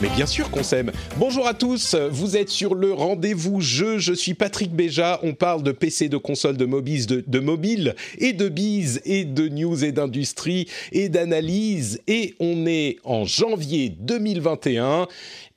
Mais 0.00 0.08
bien 0.16 0.24
sûr 0.24 0.50
qu'on 0.50 0.62
s'aime. 0.62 0.92
Bonjour 1.18 1.46
à 1.46 1.52
tous, 1.52 1.94
vous 1.94 2.34
êtes 2.34 2.48
sur 2.48 2.74
le 2.74 2.94
rendez-vous 2.94 3.60
jeu. 3.60 3.98
Je 3.98 4.14
suis 4.14 4.32
Patrick 4.32 4.72
Béja. 4.72 5.20
On 5.22 5.34
parle 5.34 5.62
de 5.62 5.72
PC, 5.72 6.08
de 6.08 6.16
console, 6.16 6.56
de 6.56 6.64
de 6.64 7.38
mobile 7.38 7.94
et 8.16 8.32
de 8.32 8.48
bise 8.48 9.02
et 9.04 9.26
de 9.26 9.48
news 9.48 9.84
et 9.84 9.92
d'industrie 9.92 10.68
et 10.92 11.10
d'analyse. 11.10 12.00
Et 12.06 12.34
on 12.40 12.66
est 12.66 12.96
en 13.04 13.26
janvier 13.26 13.90
2021 13.90 15.06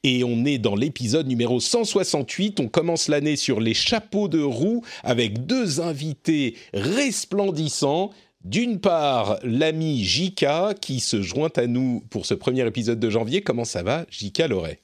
et 0.04 0.26
on 0.26 0.44
est 0.44 0.58
dans 0.58 0.76
l'épisode 0.76 1.28
numéro 1.28 1.62
168. 1.62 2.60
On 2.60 2.68
commence 2.68 3.08
l'année 3.08 3.38
sur 3.38 3.62
les 3.62 3.74
chapeaux 3.74 4.28
de 4.28 4.42
roue 4.42 4.84
avec 5.04 5.46
deux 5.46 5.80
invités 5.80 6.56
resplendissants. 6.74 8.12
D'une 8.44 8.82
part, 8.82 9.38
l'ami 9.44 10.04
Jika 10.04 10.74
qui 10.80 11.00
se 11.00 11.22
joint 11.22 11.52
à 11.56 11.66
nous 11.66 12.04
pour 12.10 12.26
ce 12.26 12.34
premier 12.34 12.68
épisode 12.68 13.00
de 13.00 13.10
janvier. 13.10 13.42
Comment 13.42 13.64
ça 13.64 13.84
va, 13.84 14.06
Jika 14.10 14.50
Loret? 14.50 14.80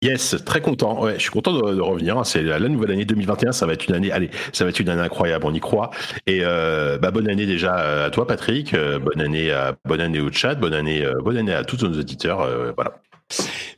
Yes, 0.00 0.36
très 0.46 0.60
content. 0.60 1.02
Ouais, 1.02 1.14
je 1.14 1.22
suis 1.22 1.30
content 1.30 1.52
de, 1.52 1.80
revenir. 1.80 2.24
C'est 2.24 2.42
la, 2.42 2.60
nouvelle 2.60 2.92
année 2.92 3.04
2021. 3.04 3.50
Ça 3.52 3.66
va 3.66 3.72
être 3.72 3.88
une 3.88 3.96
année. 3.96 4.12
Allez, 4.12 4.30
ça 4.52 4.64
va 4.64 4.70
être 4.70 4.78
une 4.78 4.88
année 4.88 5.02
incroyable. 5.02 5.44
On 5.44 5.52
y 5.52 5.60
croit. 5.60 5.90
Et 6.26 6.40
euh, 6.42 6.98
bah, 6.98 7.10
bonne 7.10 7.28
année 7.28 7.46
déjà 7.46 8.04
à 8.04 8.10
toi, 8.10 8.26
Patrick. 8.26 8.74
Euh, 8.74 9.00
bonne 9.00 9.20
année 9.20 9.50
à 9.50 9.76
bonne 9.84 10.00
année 10.00 10.20
au 10.20 10.30
chat. 10.30 10.54
Bonne 10.54 10.74
année, 10.74 11.04
euh, 11.04 11.20
bonne 11.20 11.36
année 11.36 11.52
à 11.52 11.64
tous 11.64 11.82
nos 11.82 11.98
auditeurs. 11.98 12.48
Voilà. 12.76 13.02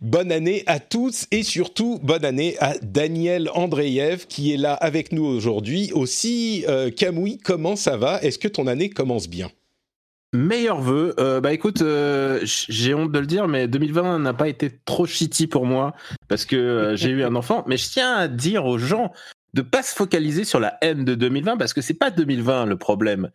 Bonne 0.00 0.32
année 0.32 0.62
à 0.66 0.80
tous 0.80 1.26
et 1.30 1.42
surtout 1.42 1.98
bonne 2.02 2.24
année 2.24 2.56
à 2.60 2.78
Daniel 2.82 3.50
Andreev 3.54 4.26
qui 4.26 4.52
est 4.52 4.56
là 4.56 4.74
avec 4.74 5.12
nous 5.12 5.24
aujourd'hui. 5.24 5.90
Aussi, 5.92 6.64
euh, 6.68 6.90
comment 7.44 7.76
ça 7.76 7.96
va? 7.96 8.20
Est-ce 8.22 8.38
que 8.38 8.48
ton 8.48 8.66
année 8.66 8.90
commence 8.90 9.28
bien? 9.28 9.50
Meilleur 10.32 10.80
vœu. 10.80 11.14
Euh, 11.18 11.40
bah 11.40 11.52
écoute, 11.52 11.82
euh, 11.82 12.38
j'ai 12.44 12.94
honte 12.94 13.10
de 13.10 13.18
le 13.18 13.26
dire, 13.26 13.48
mais 13.48 13.66
2020 13.66 14.20
n'a 14.20 14.32
pas 14.32 14.48
été 14.48 14.70
trop 14.84 15.04
shitty 15.04 15.48
pour 15.48 15.66
moi 15.66 15.92
parce 16.28 16.44
que 16.44 16.54
euh, 16.54 16.96
j'ai 16.96 17.10
eu 17.10 17.24
un 17.24 17.34
enfant. 17.34 17.64
Mais 17.66 17.76
je 17.76 17.90
tiens 17.90 18.14
à 18.14 18.28
dire 18.28 18.64
aux 18.64 18.78
gens 18.78 19.12
de 19.54 19.62
pas 19.62 19.82
se 19.82 19.92
focaliser 19.92 20.44
sur 20.44 20.60
la 20.60 20.78
haine 20.82 21.04
de 21.04 21.16
2020 21.16 21.56
parce 21.56 21.74
que 21.74 21.80
c'est 21.80 21.94
pas 21.94 22.10
2020 22.10 22.66
le 22.66 22.76
problème. 22.76 23.30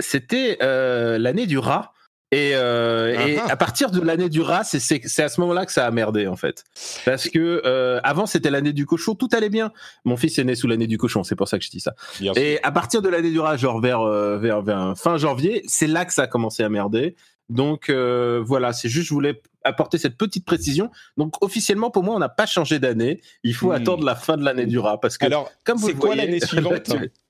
C'était 0.00 0.56
l'année 0.60 1.46
du 1.46 1.58
rat. 1.58 1.93
Et, 2.34 2.52
euh, 2.54 3.14
et 3.28 3.38
Ah 3.38 3.52
à 3.52 3.56
partir 3.56 3.90
de 3.90 4.00
l'année 4.00 4.28
du 4.28 4.40
rat, 4.40 4.64
c'est- 4.64 4.80
c'est 4.80 5.00
c'est 5.04 5.22
à 5.22 5.28
ce 5.28 5.40
moment-là 5.42 5.66
que 5.66 5.72
ça 5.72 5.86
a 5.86 5.90
merdé 5.90 6.26
en 6.26 6.36
fait. 6.36 6.64
Parce 7.04 7.28
que 7.28 7.62
euh, 7.64 8.00
avant 8.02 8.26
c'était 8.26 8.50
l'année 8.50 8.72
du 8.72 8.86
cochon, 8.86 9.14
tout 9.14 9.28
allait 9.32 9.50
bien. 9.50 9.70
Mon 10.04 10.16
fils 10.16 10.38
est 10.38 10.44
né 10.44 10.54
sous 10.54 10.66
l'année 10.66 10.86
du 10.86 10.98
cochon, 10.98 11.22
c'est 11.22 11.36
pour 11.36 11.48
ça 11.48 11.58
que 11.58 11.64
je 11.64 11.70
dis 11.70 11.80
ça. 11.80 11.94
Bien 12.20 12.34
sûr. 12.34 12.42
Et 12.42 12.60
à 12.62 12.72
partir 12.72 13.02
de 13.02 13.08
l'année 13.08 13.30
du 13.30 13.38
rat, 13.40 13.56
genre 13.56 13.80
vers, 13.80 14.00
euh, 14.00 14.38
vers, 14.38 14.62
vers 14.62 14.94
fin 14.96 15.16
janvier, 15.16 15.62
c'est 15.66 15.86
là 15.86 16.04
que 16.04 16.12
ça 16.12 16.22
a 16.22 16.26
commencé 16.26 16.62
à 16.62 16.68
merder. 16.68 17.14
Donc 17.50 17.90
euh, 17.90 18.42
voilà, 18.44 18.72
c'est 18.72 18.88
juste, 18.88 19.08
je 19.08 19.14
voulais 19.14 19.42
apporter 19.64 19.98
cette 19.98 20.16
petite 20.16 20.44
précision. 20.46 20.90
Donc 21.18 21.34
officiellement, 21.42 21.90
pour 21.90 22.02
moi, 22.02 22.14
on 22.14 22.18
n'a 22.18 22.28
pas 22.30 22.46
changé 22.46 22.78
d'année. 22.78 23.20
Il 23.42 23.54
faut 23.54 23.68
Hmm. 23.68 23.72
attendre 23.76 24.04
la 24.04 24.14
fin 24.14 24.36
de 24.38 24.44
l'année 24.44 24.66
du 24.66 24.78
rat. 24.78 24.98
Parce 25.00 25.18
que, 25.18 25.26
Alors, 25.26 25.50
comme 25.64 25.76
vous 25.78 25.88
c'est 25.88 25.92
le 25.92 25.98
quoi 25.98 26.14
l'année 26.14 26.40
suivante? 26.40 26.88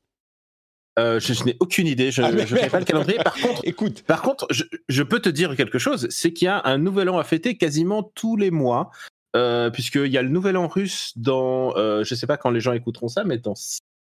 Euh, 0.98 1.18
je, 1.18 1.32
je 1.32 1.44
n'ai 1.44 1.56
aucune 1.60 1.86
idée, 1.86 2.10
je 2.12 2.22
Ah, 2.22 2.30
ne 2.30 2.44
connais 2.44 2.68
pas 2.68 2.78
le 2.78 2.84
calendrier. 2.84 3.18
Par 3.18 3.34
contre, 3.40 3.60
Écoute, 3.64 4.02
par 4.02 4.22
contre, 4.22 4.46
je, 4.50 4.64
je 4.88 5.02
peux 5.02 5.20
te 5.20 5.28
dire 5.28 5.56
quelque 5.56 5.78
chose, 5.78 6.06
c'est 6.10 6.32
qu'il 6.32 6.46
y 6.46 6.48
a 6.48 6.62
un 6.64 6.78
nouvel 6.78 7.08
an 7.08 7.18
à 7.18 7.24
fêter 7.24 7.56
quasiment 7.56 8.02
tous 8.14 8.36
les 8.36 8.50
mois, 8.50 8.90
euh, 9.34 9.70
puisqu'il 9.70 10.06
y 10.06 10.18
a 10.18 10.22
le 10.22 10.28
nouvel 10.28 10.56
an 10.56 10.68
russe 10.68 11.12
dans, 11.16 11.76
euh, 11.76 12.04
je 12.04 12.14
sais 12.14 12.26
pas 12.28 12.36
quand 12.36 12.50
les 12.50 12.60
gens 12.60 12.72
écouteront 12.72 13.08
ça, 13.08 13.24
mais 13.24 13.38
dans, 13.38 13.54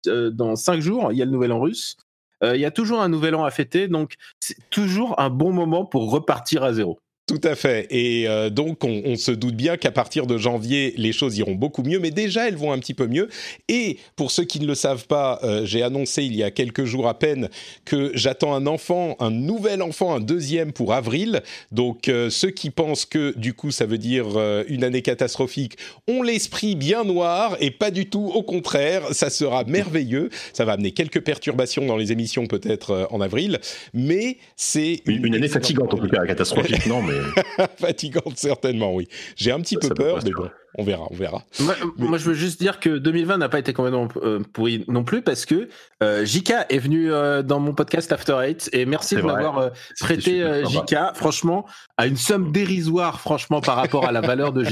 euh, 0.07 0.29
dans 0.29 0.56
cinq 0.57 0.81
jours, 0.81 1.13
il 1.13 1.18
y 1.18 1.22
a 1.22 1.25
le 1.25 1.31
nouvel 1.31 1.52
an 1.52 1.62
russe. 1.62 1.96
Il 2.44 2.59
y 2.59 2.66
a 2.66 2.72
toujours 2.72 3.02
un 3.02 3.08
nouvel 3.08 3.35
an 3.35 3.44
à 3.44 3.52
fêter, 3.52 3.88
donc 3.88 4.16
c'est 4.40 4.58
toujours 4.72 5.19
un 5.19 5.29
bon 5.29 5.53
moment 5.53 5.85
pour 5.85 6.09
repartir 6.09 6.63
à 6.63 6.73
zéro. 6.73 6.97
Tout 7.31 7.47
à 7.47 7.56
fait. 7.56 7.88
Et 7.92 8.28
euh, 8.28 8.50
donc, 8.50 8.84
on, 8.84 9.03
on 9.06 9.16
se 9.16 9.31
doute 9.31 9.56
bien 9.56 9.78
qu'à 9.78 9.92
partir 9.92 10.28
de 10.28 10.38
janvier, 10.38 10.94
les 10.97 11.14
choses 11.14 11.38
iront 11.38 11.56
beaucoup 11.56 11.81
mieux, 11.81 11.97
mais 11.97 12.12
déjà, 12.12 12.50
elles 12.50 12.58
vont 12.58 12.74
un 12.74 12.80
petit 12.80 12.94
peu 12.94 13.08
mieux. 13.08 13.30
Et 13.69 14.00
pour 14.18 14.31
ceux 14.31 14.44
qui 14.44 14.59
ne 14.59 14.68
le 14.68 14.75
savent 14.75 15.08
pas, 15.08 15.40
euh, 15.44 15.66
j'ai 15.66 15.81
annoncé 15.81 16.25
il 16.25 16.36
y 16.36 16.44
a 16.44 16.52
quelques 16.52 16.84
jours 16.84 17.08
à 17.08 17.18
peine 17.18 17.47
que 17.86 18.12
j'attends 18.16 18.53
un 18.53 18.68
enfant, 18.68 19.16
un 19.22 19.31
nouvel 19.31 19.81
enfant, 19.81 20.14
un 20.14 20.20
deuxième 20.20 20.74
pour 20.74 20.91
avril. 20.91 21.41
Donc, 21.72 22.09
euh, 22.09 22.30
ceux 22.30 22.50
qui 22.50 22.70
pensent 22.70 23.06
que, 23.06 23.34
du 23.38 23.53
coup, 23.53 23.72
ça 23.72 23.86
veut 23.86 23.97
dire 23.97 24.25
une 24.68 24.84
année 24.84 25.02
catastrophique, 25.02 25.78
ont 26.09 26.24
l'esprit 26.24 26.75
bien 26.75 27.06
noir 27.06 27.56
et 27.62 27.72
pas 27.72 27.91
du 27.91 28.08
tout. 28.08 28.30
Au 28.36 28.44
contraire, 28.44 29.03
ça 29.14 29.30
sera 29.30 29.64
merveilleux. 29.64 30.31
Ça 30.52 30.66
va 30.66 30.74
amener 30.74 30.91
quelques 30.91 31.22
perturbations 31.22 31.86
dans 31.86 31.96
les 31.96 32.12
émissions, 32.12 32.46
peut-être, 32.46 33.08
en 33.09 33.22
avril. 33.22 33.62
Mais 33.94 34.36
c'est 34.58 35.00
Une, 35.06 35.25
une 35.25 35.36
année 35.36 35.47
fatigante 35.47 35.94
en 35.94 35.97
tout 35.97 36.09
cas, 36.09 36.25
catastrophique, 36.25 36.86
non, 36.88 37.02
mais 37.02 37.21
Fatigante, 37.78 38.38
certainement, 38.38 38.94
oui. 38.94 39.08
J'ai 39.36 39.52
un 39.52 39.59
petit 39.62 39.76
Ça, 39.76 39.82
peu 39.82 39.88
ça 39.88 39.94
peur, 39.96 40.20
mais 40.24 40.32
bon, 40.32 40.50
on 40.78 40.84
verra, 40.84 41.06
on 41.12 41.16
verra. 41.16 41.44
Moi, 41.59 41.76
moi, 41.98 42.18
je 42.18 42.26
veux 42.26 42.34
juste 42.34 42.59
dire 42.59 42.80
que 42.80 42.98
2020 42.98 43.38
n'a 43.38 43.50
pas 43.50 43.59
été 43.59 43.74
complètement 43.74 44.08
euh, 44.24 44.40
pourri 44.54 44.84
non 44.88 45.04
plus 45.04 45.22
parce 45.22 45.46
que 45.46 45.68
euh, 46.02 46.26
Jika 46.26 46.66
est 46.70 46.80
venu 46.80 47.12
euh, 47.12 47.44
dans 47.44 47.59
mon 47.59 47.74
podcast 47.74 48.12
After 48.12 48.40
Eight 48.44 48.70
et 48.74 48.86
merci 48.86 49.16
de 49.16 49.22
m'avoir 49.22 49.58
euh, 49.59 49.70
prêté 50.00 50.42
euh. 50.42 50.66
Jika, 50.66 51.12
franchement, 51.16 51.66
à 51.98 52.08
une 52.08 52.18
somme 52.18 52.52
dérisoire, 52.52 53.20
franchement, 53.20 53.62
par 53.62 53.76
rapport 53.76 54.06
à 54.06 54.12
la 54.12 54.22
valeur 54.22 54.54
de. 54.54 54.64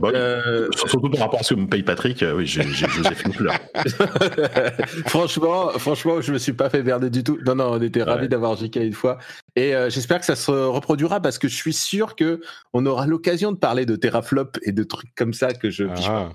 Bah. 0.00 0.08
Euh, 0.14 0.68
Surtout 0.76 1.08
par 1.10 1.20
rapport 1.20 1.40
à 1.40 1.42
ce 1.42 1.54
que 1.54 1.60
me 1.60 1.66
paye 1.68 1.82
Patrick, 1.82 2.22
euh, 2.22 2.34
oui, 2.36 2.46
j'ai 2.46 2.62
Joséphine 2.62 3.32
Fleur. 3.32 3.54
franchement, 5.06 5.70
franchement, 5.78 6.20
je 6.20 6.32
me 6.32 6.38
suis 6.38 6.52
pas 6.52 6.70
fait 6.70 6.82
berner 6.82 7.10
du 7.10 7.22
tout. 7.22 7.38
Non, 7.46 7.54
non, 7.54 7.72
on 7.72 7.80
était 7.80 8.02
ravis 8.02 8.22
Ouais. 8.22 8.28
d'avoir 8.28 8.56
Jika 8.56 8.80
une 8.82 8.92
fois. 8.92 9.18
Et 9.56 9.74
euh, 9.74 9.88
j'espère 9.88 10.18
que 10.20 10.26
ça 10.26 10.36
se 10.36 10.50
reproduira 10.50 11.20
parce 11.20 11.38
que 11.38 11.48
je 11.48 11.54
suis 11.54 11.72
sûr 11.72 12.16
que 12.16 12.40
on 12.72 12.84
aura 12.86 13.06
l'occasion 13.06 13.52
de 13.52 13.56
parler 13.56 13.86
de 13.86 13.96
teraflop 13.96 14.58
et 14.62 14.72
de 14.72 14.82
trucs 14.82 15.14
comme 15.20 15.34
ça 15.34 15.52
que 15.52 15.68
je. 15.68 15.84
Ah. 16.06 16.32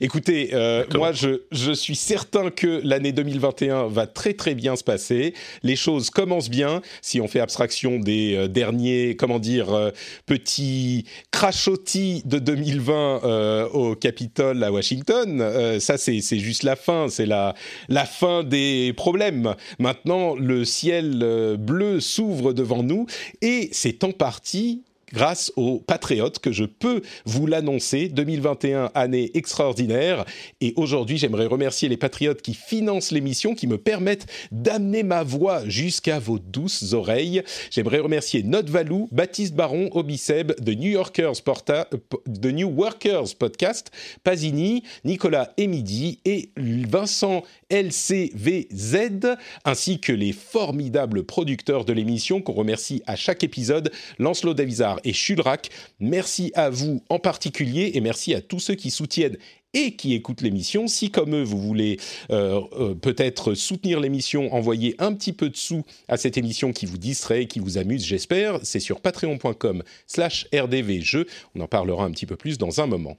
Écoutez, 0.00 0.50
euh, 0.54 0.84
moi 0.94 1.12
je, 1.12 1.42
je 1.52 1.72
suis 1.72 1.94
certain 1.94 2.50
que 2.50 2.80
l'année 2.82 3.12
2021 3.12 3.86
va 3.88 4.06
très 4.06 4.32
très 4.32 4.54
bien 4.54 4.76
se 4.76 4.82
passer. 4.82 5.34
Les 5.62 5.76
choses 5.76 6.08
commencent 6.08 6.48
bien 6.48 6.80
si 7.02 7.20
on 7.20 7.28
fait 7.28 7.40
abstraction 7.40 8.00
des 8.00 8.34
euh, 8.34 8.48
derniers, 8.48 9.14
comment 9.14 9.38
dire, 9.38 9.74
euh, 9.74 9.90
petits 10.24 11.04
crachotis 11.30 12.22
de 12.24 12.38
2020 12.38 13.20
euh, 13.24 13.68
au 13.68 13.94
Capitole 13.94 14.64
à 14.64 14.72
Washington. 14.72 15.42
Euh, 15.42 15.78
ça 15.80 15.98
c'est 15.98 16.22
c'est 16.22 16.38
juste 16.38 16.62
la 16.62 16.74
fin, 16.74 17.08
c'est 17.10 17.26
la, 17.26 17.54
la 17.90 18.06
fin 18.06 18.44
des 18.44 18.94
problèmes. 18.96 19.54
Maintenant, 19.78 20.34
le 20.34 20.64
ciel 20.64 21.20
euh, 21.22 21.58
bleu 21.58 22.00
s'ouvre 22.00 22.54
devant 22.54 22.82
nous 22.82 23.04
et 23.42 23.68
c'est 23.72 24.02
en 24.02 24.12
partie 24.12 24.82
grâce 25.12 25.52
aux 25.56 25.78
patriotes 25.78 26.38
que 26.38 26.52
je 26.52 26.64
peux 26.64 27.02
vous 27.24 27.46
l'annoncer. 27.46 28.08
2021, 28.08 28.90
année 28.94 29.30
extraordinaire. 29.34 30.24
Et 30.60 30.72
aujourd'hui, 30.76 31.18
j'aimerais 31.18 31.46
remercier 31.46 31.88
les 31.88 31.96
patriotes 31.96 32.42
qui 32.42 32.54
financent 32.54 33.10
l'émission, 33.12 33.54
qui 33.54 33.66
me 33.66 33.78
permettent 33.78 34.26
d'amener 34.52 35.02
ma 35.02 35.22
voix 35.22 35.66
jusqu'à 35.66 36.18
vos 36.18 36.38
douces 36.38 36.92
oreilles. 36.92 37.42
J'aimerais 37.70 37.98
remercier 37.98 38.42
Note 38.42 38.68
Valou, 38.68 39.08
Baptiste 39.12 39.54
Baron, 39.54 39.88
Obiceb, 39.92 40.52
The 40.64 40.76
New 40.76 40.90
Yorkers, 40.90 41.42
Porta, 41.44 41.88
New 42.26 42.68
Workers 42.68 43.34
Podcast, 43.38 43.90
Pasini, 44.24 44.82
Nicolas 45.04 45.52
Emidi 45.56 46.20
et 46.24 46.50
Vincent 46.56 47.42
LCVZ, 47.70 49.36
ainsi 49.64 50.00
que 50.00 50.12
les 50.12 50.32
formidables 50.32 51.24
producteurs 51.24 51.84
de 51.84 51.92
l'émission 51.92 52.40
qu'on 52.40 52.52
remercie 52.52 53.02
à 53.06 53.16
chaque 53.16 53.44
épisode, 53.44 53.90
Lancelot 54.18 54.54
Davizard, 54.54 54.97
Et 55.04 55.12
Chulrac. 55.12 55.70
Merci 56.00 56.52
à 56.54 56.70
vous 56.70 57.02
en 57.08 57.18
particulier 57.18 57.92
et 57.94 58.00
merci 58.00 58.34
à 58.34 58.40
tous 58.40 58.60
ceux 58.60 58.74
qui 58.74 58.90
soutiennent 58.90 59.36
et 59.74 59.96
qui 59.96 60.14
écoutent 60.14 60.40
l'émission. 60.40 60.86
Si 60.86 61.10
comme 61.10 61.34
eux, 61.34 61.42
vous 61.42 61.60
voulez 61.60 61.98
euh, 62.30 62.60
euh, 62.72 62.94
peut-être 62.94 63.54
soutenir 63.54 64.00
l'émission, 64.00 64.52
envoyer 64.54 64.94
un 64.98 65.12
petit 65.12 65.32
peu 65.32 65.50
de 65.50 65.56
sous 65.56 65.84
à 66.08 66.16
cette 66.16 66.38
émission 66.38 66.72
qui 66.72 66.86
vous 66.86 66.98
distrait, 66.98 67.46
qui 67.46 67.58
vous 67.58 67.78
amuse, 67.78 68.04
j'espère, 68.04 68.60
c'est 68.62 68.80
sur 68.80 69.00
patreon.com 69.00 69.82
slash 70.06 70.46
rdvjeux. 70.54 71.26
On 71.54 71.60
en 71.60 71.68
parlera 71.68 72.04
un 72.04 72.10
petit 72.10 72.26
peu 72.26 72.36
plus 72.36 72.58
dans 72.58 72.80
un 72.80 72.86
moment. 72.86 73.18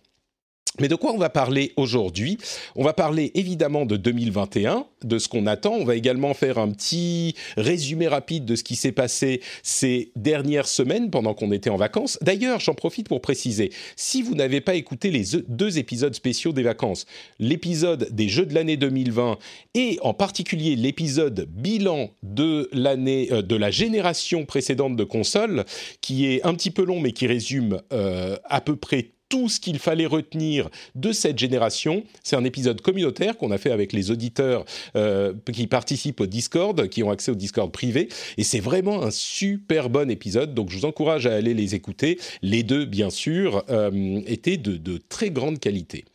Mais 0.79 0.87
de 0.87 0.95
quoi 0.95 1.13
on 1.13 1.17
va 1.17 1.29
parler 1.29 1.73
aujourd'hui? 1.75 2.37
On 2.75 2.83
va 2.83 2.93
parler 2.93 3.31
évidemment 3.35 3.85
de 3.85 3.97
2021, 3.97 4.85
de 5.03 5.19
ce 5.19 5.27
qu'on 5.27 5.45
attend. 5.45 5.73
On 5.73 5.83
va 5.83 5.95
également 5.95 6.33
faire 6.33 6.57
un 6.57 6.69
petit 6.71 7.35
résumé 7.57 8.07
rapide 8.07 8.45
de 8.45 8.55
ce 8.55 8.63
qui 8.63 8.75
s'est 8.75 8.91
passé 8.91 9.41
ces 9.61 10.11
dernières 10.15 10.67
semaines 10.67 11.09
pendant 11.09 11.33
qu'on 11.33 11.51
était 11.51 11.69
en 11.69 11.75
vacances. 11.75 12.17
D'ailleurs, 12.21 12.59
j'en 12.59 12.73
profite 12.73 13.09
pour 13.09 13.21
préciser, 13.21 13.71
si 13.95 14.21
vous 14.21 14.35
n'avez 14.35 14.61
pas 14.61 14.75
écouté 14.75 15.11
les 15.11 15.23
deux 15.47 15.77
épisodes 15.77 16.13
spéciaux 16.13 16.53
des 16.53 16.63
vacances, 16.63 17.05
l'épisode 17.39 18.07
des 18.11 18.29
Jeux 18.29 18.45
de 18.45 18.53
l'année 18.53 18.77
2020 18.77 19.37
et 19.75 19.99
en 20.01 20.13
particulier 20.13 20.75
l'épisode 20.75 21.47
bilan 21.49 22.09
de 22.23 22.69
l'année 22.71 23.29
euh, 23.31 23.41
de 23.41 23.55
la 23.55 23.71
génération 23.71 24.45
précédente 24.45 24.95
de 24.95 25.03
consoles, 25.03 25.65
qui 26.01 26.27
est 26.27 26.45
un 26.45 26.53
petit 26.53 26.71
peu 26.71 26.83
long 26.83 26.99
mais 26.99 27.11
qui 27.11 27.27
résume 27.27 27.81
euh, 27.91 28.37
à 28.45 28.61
peu 28.61 28.75
près 28.75 29.11
tout 29.29 29.47
ce 29.47 29.59
qu'il 29.59 29.79
fallait 29.79 30.07
retenir 30.07 30.69
de 30.95 31.11
cette 31.11 31.37
génération. 31.37 32.03
C'est 32.23 32.35
un 32.35 32.43
épisode 32.43 32.81
communautaire 32.81 33.37
qu'on 33.37 33.51
a 33.51 33.57
fait 33.57 33.71
avec 33.71 33.93
les 33.93 34.11
auditeurs 34.11 34.65
euh, 34.95 35.33
qui 35.53 35.67
participent 35.67 36.19
au 36.19 36.25
Discord, 36.25 36.89
qui 36.89 37.03
ont 37.03 37.11
accès 37.11 37.31
au 37.31 37.35
Discord 37.35 37.71
privé. 37.71 38.09
Et 38.37 38.43
c'est 38.43 38.59
vraiment 38.59 39.03
un 39.03 39.11
super 39.11 39.89
bon 39.89 40.09
épisode. 40.09 40.53
Donc 40.53 40.71
je 40.71 40.77
vous 40.77 40.85
encourage 40.85 41.27
à 41.27 41.35
aller 41.35 41.53
les 41.53 41.75
écouter. 41.75 42.19
Les 42.41 42.63
deux, 42.63 42.85
bien 42.85 43.11
sûr, 43.11 43.63
euh, 43.69 44.21
étaient 44.25 44.57
de, 44.57 44.97
très 44.97 45.29
grande 45.29 45.59
qualité. 45.59 46.05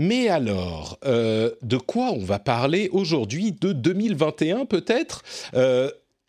Mais 0.00 0.28
alors, 0.28 0.98
euh, 1.04 1.50
de 1.62 1.76
quoi 1.76 2.10
on 2.10 2.24
va 2.24 2.38
parler 2.38 2.88
aujourd'hui 2.90 3.52
De 3.52 3.72
2021 3.72 4.64
peut-être? 4.64 5.22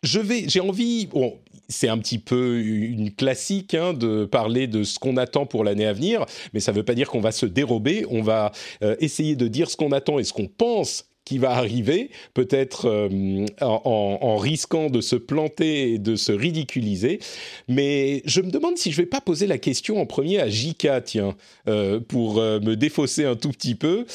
Je 0.02 0.20
vais, 0.20 0.44
j'ai 0.46 0.60
envie, 0.60 1.06
bon, 1.06 1.36
c'est 1.68 1.88
un 1.88 1.98
petit 1.98 2.18
peu 2.18 2.60
une 2.60 3.12
classique 3.12 3.74
hein, 3.74 3.92
de 3.92 4.24
parler 4.24 4.66
de 4.66 4.84
ce 4.84 4.98
qu'on 4.98 5.16
attend 5.16 5.46
pour 5.46 5.64
l'année 5.64 5.86
à 5.86 5.92
venir, 5.92 6.24
mais 6.52 6.60
ça 6.60 6.72
ne 6.72 6.76
veut 6.76 6.84
pas 6.84 6.94
dire 6.94 7.08
qu'on 7.10 7.20
va 7.20 7.32
se 7.32 7.46
dérober. 7.46 8.04
On 8.10 8.22
va 8.22 8.52
euh, 8.82 8.96
essayer 9.00 9.36
de 9.36 9.48
dire 9.48 9.70
ce 9.70 9.76
qu'on 9.76 9.92
attend 9.92 10.18
et 10.18 10.24
ce 10.24 10.32
qu'on 10.32 10.48
pense 10.48 11.06
qui 11.24 11.38
va 11.38 11.50
arriver, 11.50 12.10
peut-être 12.34 12.86
euh, 12.86 13.46
en, 13.60 14.18
en, 14.20 14.36
risquant 14.36 14.90
de 14.90 15.00
se 15.00 15.16
planter 15.16 15.94
et 15.94 15.98
de 15.98 16.14
se 16.14 16.30
ridiculiser. 16.30 17.18
Mais 17.66 18.22
je 18.26 18.40
me 18.40 18.50
demande 18.52 18.78
si 18.78 18.92
je 18.92 18.98
vais 18.98 19.06
pas 19.06 19.20
poser 19.20 19.48
la 19.48 19.58
question 19.58 20.00
en 20.00 20.06
premier 20.06 20.38
à 20.38 20.48
Jika, 20.48 21.00
tiens, 21.00 21.34
euh, 21.68 21.98
pour 21.98 22.36
me 22.36 22.74
défausser 22.74 23.24
un 23.24 23.34
tout 23.34 23.50
petit 23.50 23.74
peu. 23.74 24.06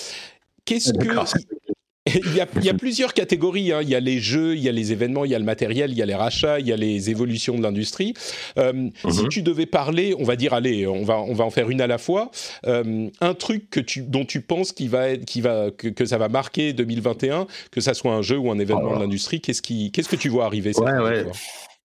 Qu'est-ce 0.64 0.94
que 0.94 1.71
il, 2.08 2.36
y 2.36 2.42
a, 2.42 2.48
il 2.56 2.66
y 2.66 2.70
a, 2.70 2.74
plusieurs 2.74 3.14
catégories. 3.14 3.72
Hein. 3.72 3.82
Il 3.84 3.90
y 3.90 3.96
a 3.96 4.00
les 4.00 4.20
jeux, 4.20 4.56
il 4.56 4.64
y 4.64 4.70
a 4.70 4.72
les 4.72 4.92
événements, 4.92 5.24
il 5.24 5.32
y 5.32 5.36
a 5.36 5.40
le 5.40 5.46
matériel, 5.46 5.92
il 5.92 5.98
y 5.98 6.02
a 6.02 6.06
les 6.06 6.16
rachats, 6.16 6.60
il 6.60 6.68
y 6.68 6.74
a 6.74 6.78
les 6.78 7.12
évolutions 7.12 7.58
de 7.58 7.64
l'industrie. 7.64 8.14
Euh, 8.58 8.74
mm 8.74 8.92
-hmm. 9.04 9.12
Si 9.12 9.28
tu 9.30 9.42
devais 9.44 9.68
parler, 9.68 10.16
on 10.18 10.24
va 10.24 10.36
dire, 10.36 10.54
allez, 10.54 10.88
on 10.88 11.04
va, 11.04 11.20
on 11.20 11.34
va 11.34 11.46
en 11.46 11.52
faire 11.52 11.70
une 11.70 11.82
à 11.82 11.88
la 11.88 11.98
fois. 11.98 12.32
Euh, 12.66 13.10
un 13.20 13.34
truc 13.36 13.70
que 13.70 13.80
tu, 13.80 14.02
dont 14.02 14.26
tu 14.26 14.42
penses 14.42 14.72
qu'il 14.72 14.90
va 14.90 15.10
être, 15.10 15.26
qui 15.26 15.42
va, 15.42 15.70
que, 15.70 15.90
que, 15.90 16.06
ça 16.06 16.18
va 16.18 16.28
marquer 16.28 16.74
2021, 16.74 17.46
que 17.70 17.82
ça 17.82 17.94
soit 17.94 18.14
un 18.14 18.24
jeu 18.24 18.38
ou 18.38 18.50
un 18.50 18.60
événement 18.60 18.88
Alors. 18.88 18.98
de 18.98 19.04
l'industrie, 19.04 19.40
qu'est-ce 19.40 19.62
qui, 19.62 19.92
qu'est-ce 19.92 20.10
que 20.10 20.16
tu 20.16 20.30
vois 20.30 20.46
arriver 20.46 20.72
Ouais, 20.78 21.00
ouais. 21.00 21.26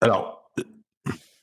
Alors, 0.01 0.36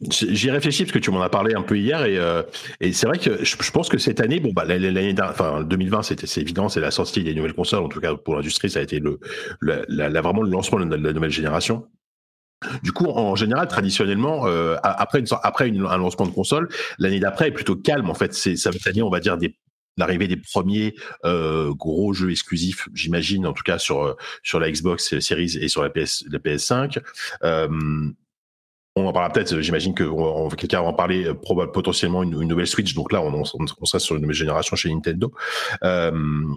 J'y 0.09 0.49
réfléchis 0.49 0.83
parce 0.83 0.93
que 0.93 0.99
tu 0.99 1.11
m'en 1.11 1.21
as 1.21 1.29
parlé 1.29 1.53
un 1.53 1.61
peu 1.61 1.77
hier 1.77 2.03
et, 2.03 2.17
euh, 2.17 2.43
et 2.81 2.93
c'est 2.93 3.07
vrai 3.07 3.17
que 3.17 3.43
je, 3.43 3.71
pense 3.71 3.89
que 3.89 3.97
cette 3.97 4.19
année, 4.19 4.39
bon 4.39 4.51
bah 4.53 4.65
l'année 4.65 5.15
enfin 5.21 5.63
2020 5.63 6.03
c'était 6.03 6.27
c'est 6.27 6.41
évident, 6.41 6.69
c'est 6.69 6.79
la 6.79 6.91
sortie 6.91 7.23
des 7.23 7.33
nouvelles 7.33 7.53
consoles. 7.53 7.83
En 7.83 7.89
tout 7.89 7.99
cas 7.99 8.15
pour 8.15 8.35
l'industrie, 8.35 8.69
ça 8.69 8.79
a 8.79 8.81
été 8.81 8.99
le 8.99 9.19
la, 9.61 10.09
la, 10.09 10.21
vraiment 10.21 10.41
le 10.41 10.49
lancement 10.49 10.79
de 10.79 10.95
la, 10.95 11.13
nouvelle 11.13 11.31
génération. 11.31 11.87
Du 12.81 12.93
coup, 12.93 13.07
en 13.07 13.35
général, 13.35 13.67
traditionnellement, 13.67 14.47
euh, 14.47 14.77
après, 14.83 15.19
une, 15.19 15.27
après 15.43 15.69
un 15.69 15.97
lancement 15.97 16.25
de 16.25 16.31
console, 16.31 16.69
l'année 16.97 17.19
d'après 17.19 17.49
est 17.49 17.51
plutôt 17.51 17.75
calme. 17.75 18.09
En 18.09 18.13
fait, 18.13 18.33
c'est 18.33 18.55
ça 18.55 18.71
veut 18.71 18.91
dire, 18.93 19.05
on 19.05 19.09
va 19.09 19.19
dire, 19.19 19.37
des 19.37 19.57
l'arrivée 19.97 20.27
des 20.27 20.37
premiers 20.37 20.95
euh, 21.25 21.73
gros 21.73 22.13
jeux 22.13 22.31
exclusifs, 22.31 22.87
j'imagine, 22.93 23.45
en 23.45 23.53
tout 23.53 23.63
cas 23.63 23.77
sur 23.77 24.15
sur 24.41 24.59
la 24.59 24.71
Xbox 24.71 25.19
Series 25.19 25.57
et 25.61 25.67
sur 25.67 25.83
la 25.83 25.89
PS 25.89 26.23
la 26.29 26.39
PS5. 26.39 26.99
Euh, 27.43 27.67
on 28.95 29.07
en 29.07 29.13
parlera 29.13 29.33
peut-être, 29.33 29.59
j'imagine 29.59 29.95
que 29.95 30.03
quelqu'un 30.55 30.81
va 30.81 30.89
en 30.89 30.93
parler 30.93 31.25
euh, 31.25 31.33
probablement 31.33 31.73
potentiellement 31.73 32.21
une, 32.21 32.39
une, 32.39 32.47
nouvelle 32.47 32.67
Switch. 32.67 32.93
Donc 32.93 33.11
là, 33.11 33.21
on, 33.21 33.33
on, 33.33 33.65
on, 33.81 33.85
sera 33.85 33.99
sur 33.99 34.15
une 34.15 34.21
nouvelle 34.21 34.35
génération 34.35 34.75
chez 34.75 34.93
Nintendo. 34.93 35.33
Euh, 35.83 36.11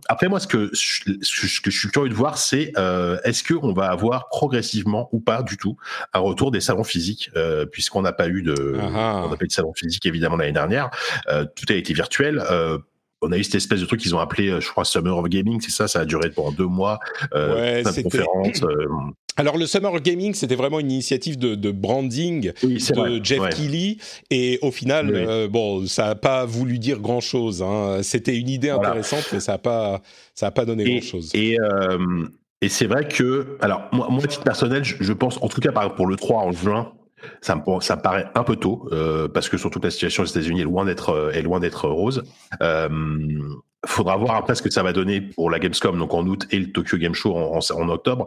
après, 0.09 0.29
moi, 0.29 0.39
ce 0.39 0.47
que, 0.47 0.71
ce 0.75 1.61
que 1.61 1.71
je 1.71 1.79
suis 1.79 1.89
curieux 1.89 2.11
de 2.11 2.15
voir, 2.15 2.37
c'est 2.37 2.73
euh, 2.77 3.19
est-ce 3.25 3.43
qu'on 3.43 3.73
va 3.73 3.91
avoir 3.91 4.29
progressivement 4.29 5.09
ou 5.13 5.21
pas 5.21 5.43
du 5.43 5.57
tout 5.57 5.77
un 6.13 6.21
retour 6.21 6.51
des 6.51 6.61
salons 6.61 6.85
physiques, 6.85 7.31
euh, 7.37 7.65
puisqu'on 7.65 8.03
n'a 8.03 8.13
pas 8.13 8.29
eu 8.29 8.43
de, 8.43 8.55
on 8.79 8.91
n'a 8.91 9.37
pas 9.37 9.45
eu 9.45 9.49
de 9.49 9.53
salon 9.53 9.73
physique 9.75 10.05
évidemment 10.05 10.37
l'année 10.37 10.53
dernière. 10.53 10.91
Euh, 11.29 11.47
tout 11.57 11.67
a 11.71 11.75
été 11.75 11.95
virtuel 11.95 12.43
on 13.23 13.33
a 13.33 13.39
eu 13.39 13.45
cette 13.45 13.55
espèce 13.57 13.81
de 13.81 13.87
truc 13.87 14.01
qu'ils 14.01 14.15
ont 14.15 14.19
appelé, 14.19 14.61
je 14.61 14.69
crois, 14.69 14.85
Summer 14.85 15.17
of 15.17 15.27
Gaming, 15.29 15.61
c'est 15.61 15.71
ça, 15.71 15.89
ça 15.89 16.01
a 16.01 16.05
duré 16.05 16.31
pendant 16.31 16.53
deux 16.53 16.67
mois, 16.67 16.99
euh, 17.35 17.83
ouais, 17.83 18.03
conférences. 18.03 18.63
Euh... 18.63 18.87
Alors 19.37 19.59
le 19.59 19.67
Summer 19.67 20.01
Gaming, 20.01 20.35
c'était 20.35 20.55
vraiment 20.55 20.81
une 20.81 20.91
initiative 20.91 21.39
de, 21.39 21.55
de 21.55 21.71
branding 21.71 22.53
oui, 22.63 22.75
de 22.77 22.95
vrai. 22.95 23.21
Jeff 23.23 23.41
ouais. 23.41 23.51
Keighley, 23.51 23.99
et 24.31 24.59
au 24.63 24.71
final, 24.71 25.11
oui. 25.11 25.25
euh, 25.27 25.49
bon, 25.49 25.87
ça 25.87 26.07
n'a 26.07 26.15
pas 26.15 26.45
voulu 26.45 26.79
dire 26.79 27.01
grand 27.01 27.21
chose. 27.21 27.63
Hein. 27.63 28.01
C'était 28.03 28.37
une 28.37 28.49
idée 28.49 28.71
voilà. 28.71 28.89
intéressante, 28.91 29.29
mais 29.33 29.41
ça 29.41 29.53
n'a 29.53 29.59
pas, 29.59 30.01
ça 30.35 30.47
a 30.47 30.51
pas 30.51 30.65
donné 30.65 30.85
grand 30.85 31.03
chose. 31.03 31.31
Et 31.35 31.59
euh, 31.61 32.27
et 32.63 32.69
c'est 32.69 32.87
vrai 32.87 33.07
que, 33.07 33.59
alors 33.61 33.83
moi, 33.93 34.09
moi, 34.11 34.25
à 34.25 34.27
titre 34.27 34.43
personnel, 34.45 34.83
je, 34.83 34.97
je 35.01 35.13
pense, 35.13 35.39
en 35.43 35.49
tout 35.49 35.61
cas 35.61 35.73
pour 35.91 36.07
le 36.07 36.17
3 36.17 36.41
en 36.41 36.53
juin, 36.53 36.93
ça 37.41 37.55
me, 37.57 37.81
ça 37.81 37.97
me 37.97 38.03
paraît 38.03 38.27
un 38.35 38.45
peu 38.45 38.57
tôt 38.57 38.89
euh, 38.93 39.29
parce 39.29 39.49
que 39.49 39.59
surtout 39.59 39.81
la 39.83 39.91
situation 39.91 40.23
aux 40.23 40.27
États-Unis 40.27 40.61
est 40.61 40.65
loin 40.65 40.85
d'être 40.85 41.11
euh, 41.11 41.33
est 41.33 41.43
loin 41.43 41.61
d'être 41.61 41.89
rose. 41.89 42.25
Euh, 43.87 43.97
faudra 43.97 44.17
voir 44.17 44.37
après 44.37 44.55
ce 44.55 44.63
que 44.63 44.71
ça 44.71 44.83
va 44.83 44.93
donner 44.93 45.21
pour 45.21 45.51
la 45.51 45.59
Gamescom 45.59 45.99
donc 45.99 46.15
en 46.15 46.27
août 46.27 46.47
et 46.51 46.59
le 46.59 46.73
Tokyo 46.73 46.99
Game 46.99 47.15
Show 47.15 47.37
en, 47.37 47.59
en, 47.59 47.81
en 47.81 47.89
octobre. 47.89 48.27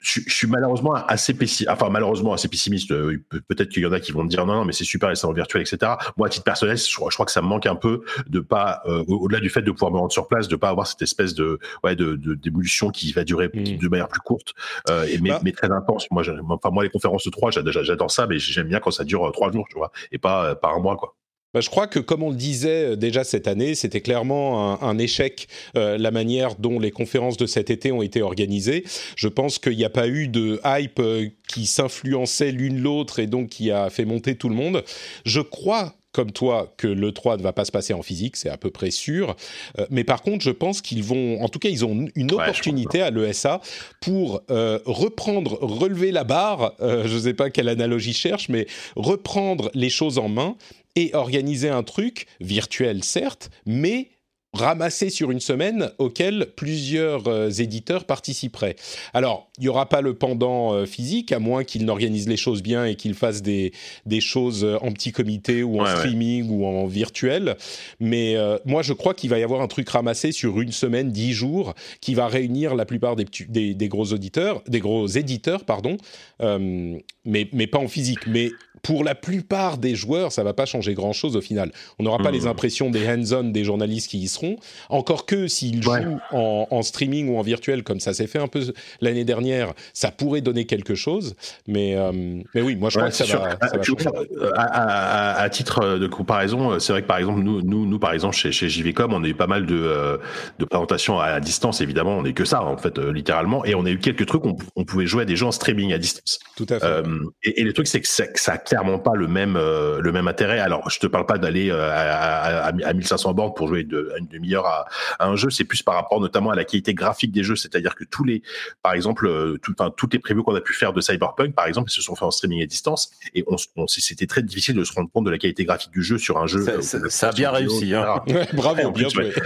Je, 0.00 0.20
je, 0.24 0.32
suis 0.32 0.46
malheureusement 0.46 0.94
assez 0.94 1.34
pessimiste, 1.34 1.68
enfin 1.72 1.88
malheureusement 1.88 2.32
assez 2.32 2.46
pessimiste. 2.46 2.92
Euh, 2.92 3.20
peut-être 3.48 3.68
qu'il 3.70 3.82
y 3.82 3.86
en 3.86 3.92
a 3.92 3.98
qui 3.98 4.12
vont 4.12 4.22
me 4.22 4.28
dire 4.28 4.46
non, 4.46 4.54
non 4.54 4.64
mais 4.64 4.72
c'est 4.72 4.84
super 4.84 5.08
les 5.08 5.16
salons 5.16 5.32
virtuels, 5.32 5.62
etc. 5.62 5.92
Moi, 6.16 6.28
à 6.28 6.30
titre 6.30 6.44
personnel, 6.44 6.76
je, 6.76 6.84
je, 6.84 7.14
crois 7.14 7.26
que 7.26 7.32
ça 7.32 7.42
me 7.42 7.48
manque 7.48 7.66
un 7.66 7.74
peu 7.74 8.04
de 8.28 8.38
pas, 8.38 8.80
euh, 8.86 9.02
au-delà 9.08 9.40
du 9.40 9.50
fait 9.50 9.62
de 9.62 9.72
pouvoir 9.72 9.90
me 9.90 9.98
rendre 9.98 10.12
sur 10.12 10.28
place, 10.28 10.46
de 10.46 10.54
pas 10.54 10.68
avoir 10.68 10.86
cette 10.86 11.02
espèce 11.02 11.34
de 11.34 11.58
ouais 11.82 11.96
de 11.96 12.14
d'émulsion 12.14 12.90
qui 12.90 13.12
va 13.12 13.24
durer 13.24 13.50
mmh. 13.52 13.78
de 13.78 13.88
manière 13.88 14.08
plus 14.08 14.20
courte, 14.20 14.54
euh, 14.88 15.04
et 15.04 15.18
mais, 15.18 15.30
bah. 15.30 15.40
mais, 15.42 15.52
très 15.52 15.70
intense. 15.72 16.08
Moi, 16.12 16.22
enfin 16.48 16.70
moi 16.70 16.84
les 16.84 16.90
conférences 16.90 17.24
de 17.24 17.30
3, 17.30 17.50
j'adore 17.50 18.10
ça, 18.10 18.28
mais 18.28 18.38
j'aime 18.38 18.68
bien 18.68 18.78
quand 18.78 18.92
ça 18.92 19.02
dure 19.02 19.30
trois 19.32 19.50
jours, 19.50 19.66
tu 19.68 19.76
vois, 19.76 19.90
et 20.12 20.18
pas 20.18 20.54
par 20.54 20.74
un 20.74 20.80
mois 20.80 20.96
quoi. 20.96 21.17
Bah, 21.54 21.60
je 21.60 21.70
crois 21.70 21.86
que, 21.86 21.98
comme 21.98 22.22
on 22.22 22.30
le 22.30 22.36
disait 22.36 22.92
euh, 22.92 22.96
déjà 22.96 23.24
cette 23.24 23.48
année, 23.48 23.74
c'était 23.74 24.02
clairement 24.02 24.82
un, 24.82 24.86
un 24.86 24.98
échec 24.98 25.48
euh, 25.76 25.96
la 25.96 26.10
manière 26.10 26.56
dont 26.56 26.78
les 26.78 26.90
conférences 26.90 27.38
de 27.38 27.46
cet 27.46 27.70
été 27.70 27.90
ont 27.90 28.02
été 28.02 28.20
organisées. 28.20 28.84
Je 29.16 29.28
pense 29.28 29.58
qu'il 29.58 29.76
n'y 29.76 29.84
a 29.84 29.90
pas 29.90 30.08
eu 30.08 30.28
de 30.28 30.60
hype 30.64 31.00
euh, 31.00 31.28
qui 31.48 31.66
s'influençait 31.66 32.52
l'une 32.52 32.80
l'autre 32.80 33.18
et 33.18 33.26
donc 33.26 33.48
qui 33.48 33.70
a 33.70 33.88
fait 33.88 34.04
monter 34.04 34.34
tout 34.36 34.50
le 34.50 34.54
monde. 34.54 34.84
Je 35.24 35.40
crois 35.40 35.94
comme 36.12 36.32
toi 36.32 36.74
que 36.76 36.88
le 36.88 37.12
3 37.12 37.36
ne 37.36 37.42
va 37.42 37.52
pas 37.52 37.64
se 37.64 37.70
passer 37.70 37.92
en 37.92 38.02
physique, 38.02 38.36
c'est 38.36 38.48
à 38.48 38.56
peu 38.56 38.70
près 38.70 38.90
sûr. 38.90 39.36
Euh, 39.78 39.86
mais 39.90 40.04
par 40.04 40.22
contre, 40.22 40.42
je 40.42 40.50
pense 40.50 40.80
qu'ils 40.80 41.02
vont, 41.02 41.40
en 41.42 41.48
tout 41.48 41.58
cas, 41.58 41.68
ils 41.68 41.84
ont 41.84 42.08
une 42.14 42.32
opportunité 42.32 43.02
à 43.02 43.10
l'ESA 43.10 43.60
pour 44.00 44.42
euh, 44.50 44.80
reprendre, 44.84 45.58
relever 45.60 46.10
la 46.10 46.24
barre. 46.24 46.74
Euh, 46.80 47.06
je 47.06 47.14
ne 47.14 47.20
sais 47.20 47.34
pas 47.34 47.50
quelle 47.50 47.68
analogie 47.68 48.12
je 48.12 48.18
cherche, 48.18 48.48
mais 48.48 48.66
reprendre 48.96 49.70
les 49.74 49.90
choses 49.90 50.18
en 50.18 50.28
main 50.28 50.56
et 50.96 51.14
organiser 51.14 51.68
un 51.68 51.82
truc 51.82 52.26
virtuel, 52.40 53.04
certes, 53.04 53.50
mais 53.66 54.10
ramassé 54.54 55.10
sur 55.10 55.30
une 55.30 55.40
semaine 55.40 55.90
auquel 55.98 56.48
plusieurs 56.56 57.28
euh, 57.28 57.50
éditeurs 57.50 58.04
participeraient. 58.04 58.76
Alors, 59.12 59.50
il 59.58 59.62
n'y 59.62 59.68
aura 59.68 59.88
pas 59.88 60.00
le 60.00 60.14
pendant 60.14 60.72
euh, 60.72 60.86
physique, 60.86 61.32
à 61.32 61.38
moins 61.38 61.64
qu'ils 61.64 61.84
n'organisent 61.84 62.28
les 62.28 62.38
choses 62.38 62.62
bien 62.62 62.86
et 62.86 62.96
qu'ils 62.96 63.14
fassent 63.14 63.42
des, 63.42 63.72
des 64.06 64.20
choses 64.20 64.64
euh, 64.64 64.78
en 64.80 64.90
petit 64.92 65.12
comité 65.12 65.62
ou 65.62 65.80
en 65.80 65.84
ouais, 65.84 65.96
streaming 65.96 66.48
ouais. 66.48 66.54
ou 66.56 66.66
en 66.66 66.86
virtuel. 66.86 67.56
Mais 68.00 68.36
moi, 68.64 68.82
je 68.82 68.92
crois 68.92 69.14
qu'il 69.14 69.30
va 69.30 69.38
y 69.38 69.42
avoir 69.42 69.60
un 69.60 69.66
truc 69.68 69.88
ramassé 69.88 70.32
sur 70.32 70.60
une 70.60 70.72
semaine, 70.72 71.10
dix 71.10 71.32
jours, 71.32 71.74
qui 72.00 72.14
va 72.14 72.26
réunir 72.26 72.74
la 72.74 72.86
plupart 72.86 73.16
des, 73.16 73.26
des, 73.48 73.74
des 73.74 73.88
gros 73.88 74.12
auditeurs, 74.12 74.62
des 74.66 74.80
gros 74.80 75.06
éditeurs, 75.06 75.64
pardon, 75.64 75.96
mais, 76.40 77.48
mais 77.52 77.66
pas 77.66 77.78
en 77.78 77.88
physique. 77.88 78.26
Mais 78.26 78.50
pour 78.82 79.04
la 79.04 79.14
plupart 79.14 79.78
des 79.78 79.94
joueurs, 79.94 80.32
ça 80.32 80.44
va 80.44 80.54
pas 80.54 80.66
changer 80.66 80.94
grand-chose 80.94 81.36
au 81.36 81.40
final. 81.40 81.72
On 81.98 82.04
n'aura 82.04 82.18
pas 82.18 82.30
les 82.30 82.42
Hmm. 82.42 82.48
impressions 82.48 82.90
des 82.90 83.06
hands-on 83.08 83.44
des 83.44 83.64
journalistes 83.64 84.08
qui 84.08 84.18
y 84.18 84.28
seront. 84.38 84.56
Encore 84.88 85.26
que 85.26 85.48
s'ils 85.48 85.86
Ouais. 85.86 86.02
jouent 86.02 86.18
en, 86.32 86.66
en 86.70 86.82
streaming 86.82 87.28
ou 87.28 87.38
en 87.38 87.42
virtuel, 87.42 87.82
comme 87.82 88.00
ça 88.00 88.12
s'est 88.14 88.26
fait 88.26 88.38
un 88.38 88.48
peu 88.48 88.60
l'année 89.00 89.24
dernière, 89.24 89.72
ça 89.92 90.10
pourrait 90.10 90.40
donner 90.40 90.64
quelque 90.66 90.94
chose. 90.94 91.34
Mais, 91.66 91.94
euh, 91.96 92.12
mais 92.54 92.62
oui, 92.62 92.76
moi 92.76 92.90
je 92.90 92.98
Ouais, 92.98 93.10
crois 93.10 93.10
que 93.10 93.16
ça 93.16 93.24
va, 93.24 93.50
ça 93.50 93.76
va 93.76 93.82
vois, 93.82 94.22
euh, 94.42 94.50
à, 94.56 94.62
à- 94.62 95.32
à- 95.38 95.42
à 95.42 95.48
titre 95.50 95.98
de 95.98 96.06
comparaison, 96.06 96.72
euh, 96.72 96.78
c'est 96.78 96.92
vrai 96.92 97.02
que 97.02 97.06
par 97.06 97.18
exemple, 97.18 97.40
nous, 97.40 97.62
nous, 97.62 97.86
nous 97.86 97.98
par 97.98 98.12
exemple, 98.12 98.34
chez, 98.36 98.52
chez 98.52 98.68
JVcom, 98.68 99.12
on 99.12 99.22
a 99.24 99.28
eu 99.28 99.34
pas 99.34 99.46
mal 99.46 99.66
de, 99.66 100.18
de 100.58 100.64
présentations 100.64 101.18
à 101.20 101.40
distance, 101.40 101.80
évidemment. 101.80 102.18
On 102.18 102.22
n'est 102.22 102.32
que 102.32 102.44
ça, 102.44 102.62
en 102.62 102.76
fait, 102.76 102.98
littéralement. 102.98 103.64
Et 103.64 103.74
on 103.74 103.84
a 103.84 103.90
eu 103.90 103.98
quelques 103.98 104.26
trucs, 104.26 104.44
on, 104.44 104.56
on 104.76 104.84
pouvait 104.84 105.06
jouer 105.06 105.22
à 105.22 105.24
des 105.24 105.36
jeux 105.36 105.46
en 105.46 105.52
streaming 105.52 105.92
à 105.92 105.98
distance. 105.98 106.38
Tout 106.56 106.66
à 106.70 106.78
fait. 106.80 106.84
Euh, 106.86 107.02
et, 107.42 107.60
et 107.60 107.64
le 107.64 107.72
truc, 107.72 107.86
c'est 107.86 108.00
que 108.00 108.08
ça, 108.08 108.24
ça 108.34 108.52
a 108.52 108.58
clairement 108.58 108.98
pas 108.98 109.14
le 109.14 109.26
même, 109.28 109.56
euh, 109.56 110.00
le 110.00 110.12
même 110.12 110.28
intérêt. 110.28 110.58
Alors, 110.60 110.88
je 110.90 110.98
te 110.98 111.06
parle 111.06 111.26
pas 111.26 111.38
d'aller 111.38 111.70
à, 111.70 112.66
à, 112.66 112.66
à 112.68 112.92
1500 112.92 113.32
bornes 113.34 113.52
pour 113.54 113.68
jouer 113.68 113.84
de, 113.84 114.10
à 114.14 114.18
une 114.18 114.26
demi-heure 114.28 114.66
à, 114.66 114.86
à 115.18 115.26
un 115.26 115.36
jeu. 115.36 115.50
C'est 115.50 115.64
plus 115.64 115.82
par 115.82 115.94
rapport 115.94 116.20
notamment 116.20 116.50
à 116.50 116.54
la 116.56 116.64
qualité 116.64 116.94
graphique 116.94 117.32
des 117.32 117.42
jeux. 117.42 117.56
C'est-à-dire 117.56 117.94
que 117.94 118.04
tous 118.04 118.24
les, 118.24 118.42
par 118.82 118.92
exemple, 118.92 119.26
euh, 119.26 119.58
tout, 119.62 119.74
enfin, 119.78 119.92
toutes 119.96 120.12
les 120.12 120.18
previews 120.18 120.42
qu'on 120.42 120.54
a 120.54 120.60
pu 120.60 120.72
faire 120.74 120.92
de 120.92 121.00
Cyberpunk, 121.00 121.54
par 121.54 121.66
exemple, 121.66 121.90
se 121.90 122.02
sont 122.02 122.14
faits 122.14 122.24
en 122.24 122.30
streaming 122.30 122.62
à 122.62 122.66
distance. 122.66 123.10
Et 123.34 123.44
on, 123.46 123.56
c'était 123.86 124.26
très 124.26 124.42
difficile 124.42 124.74
de 124.76 124.84
se 124.84 124.92
rendre 124.92 125.10
compte 125.10 125.24
de 125.24 125.30
la 125.30 125.38
qualité 125.38 125.64
graphique 125.64 125.90
du 125.92 126.02
jeu 126.02 126.18
sur 126.18 126.38
un 126.38 126.46
jeu. 126.46 126.62
Ça- 126.62 126.70
euh, 126.72 126.80
ça- 126.82 126.98
où- 126.98 127.08
ça 127.10 127.28
a 127.28 127.32
bien 127.32 127.52
vidéo, 127.52 127.72
réussi, 127.72 127.94
hein. 127.94 128.22
bravo, 128.54 128.90
bien 128.92 129.08
joué. 129.08 129.32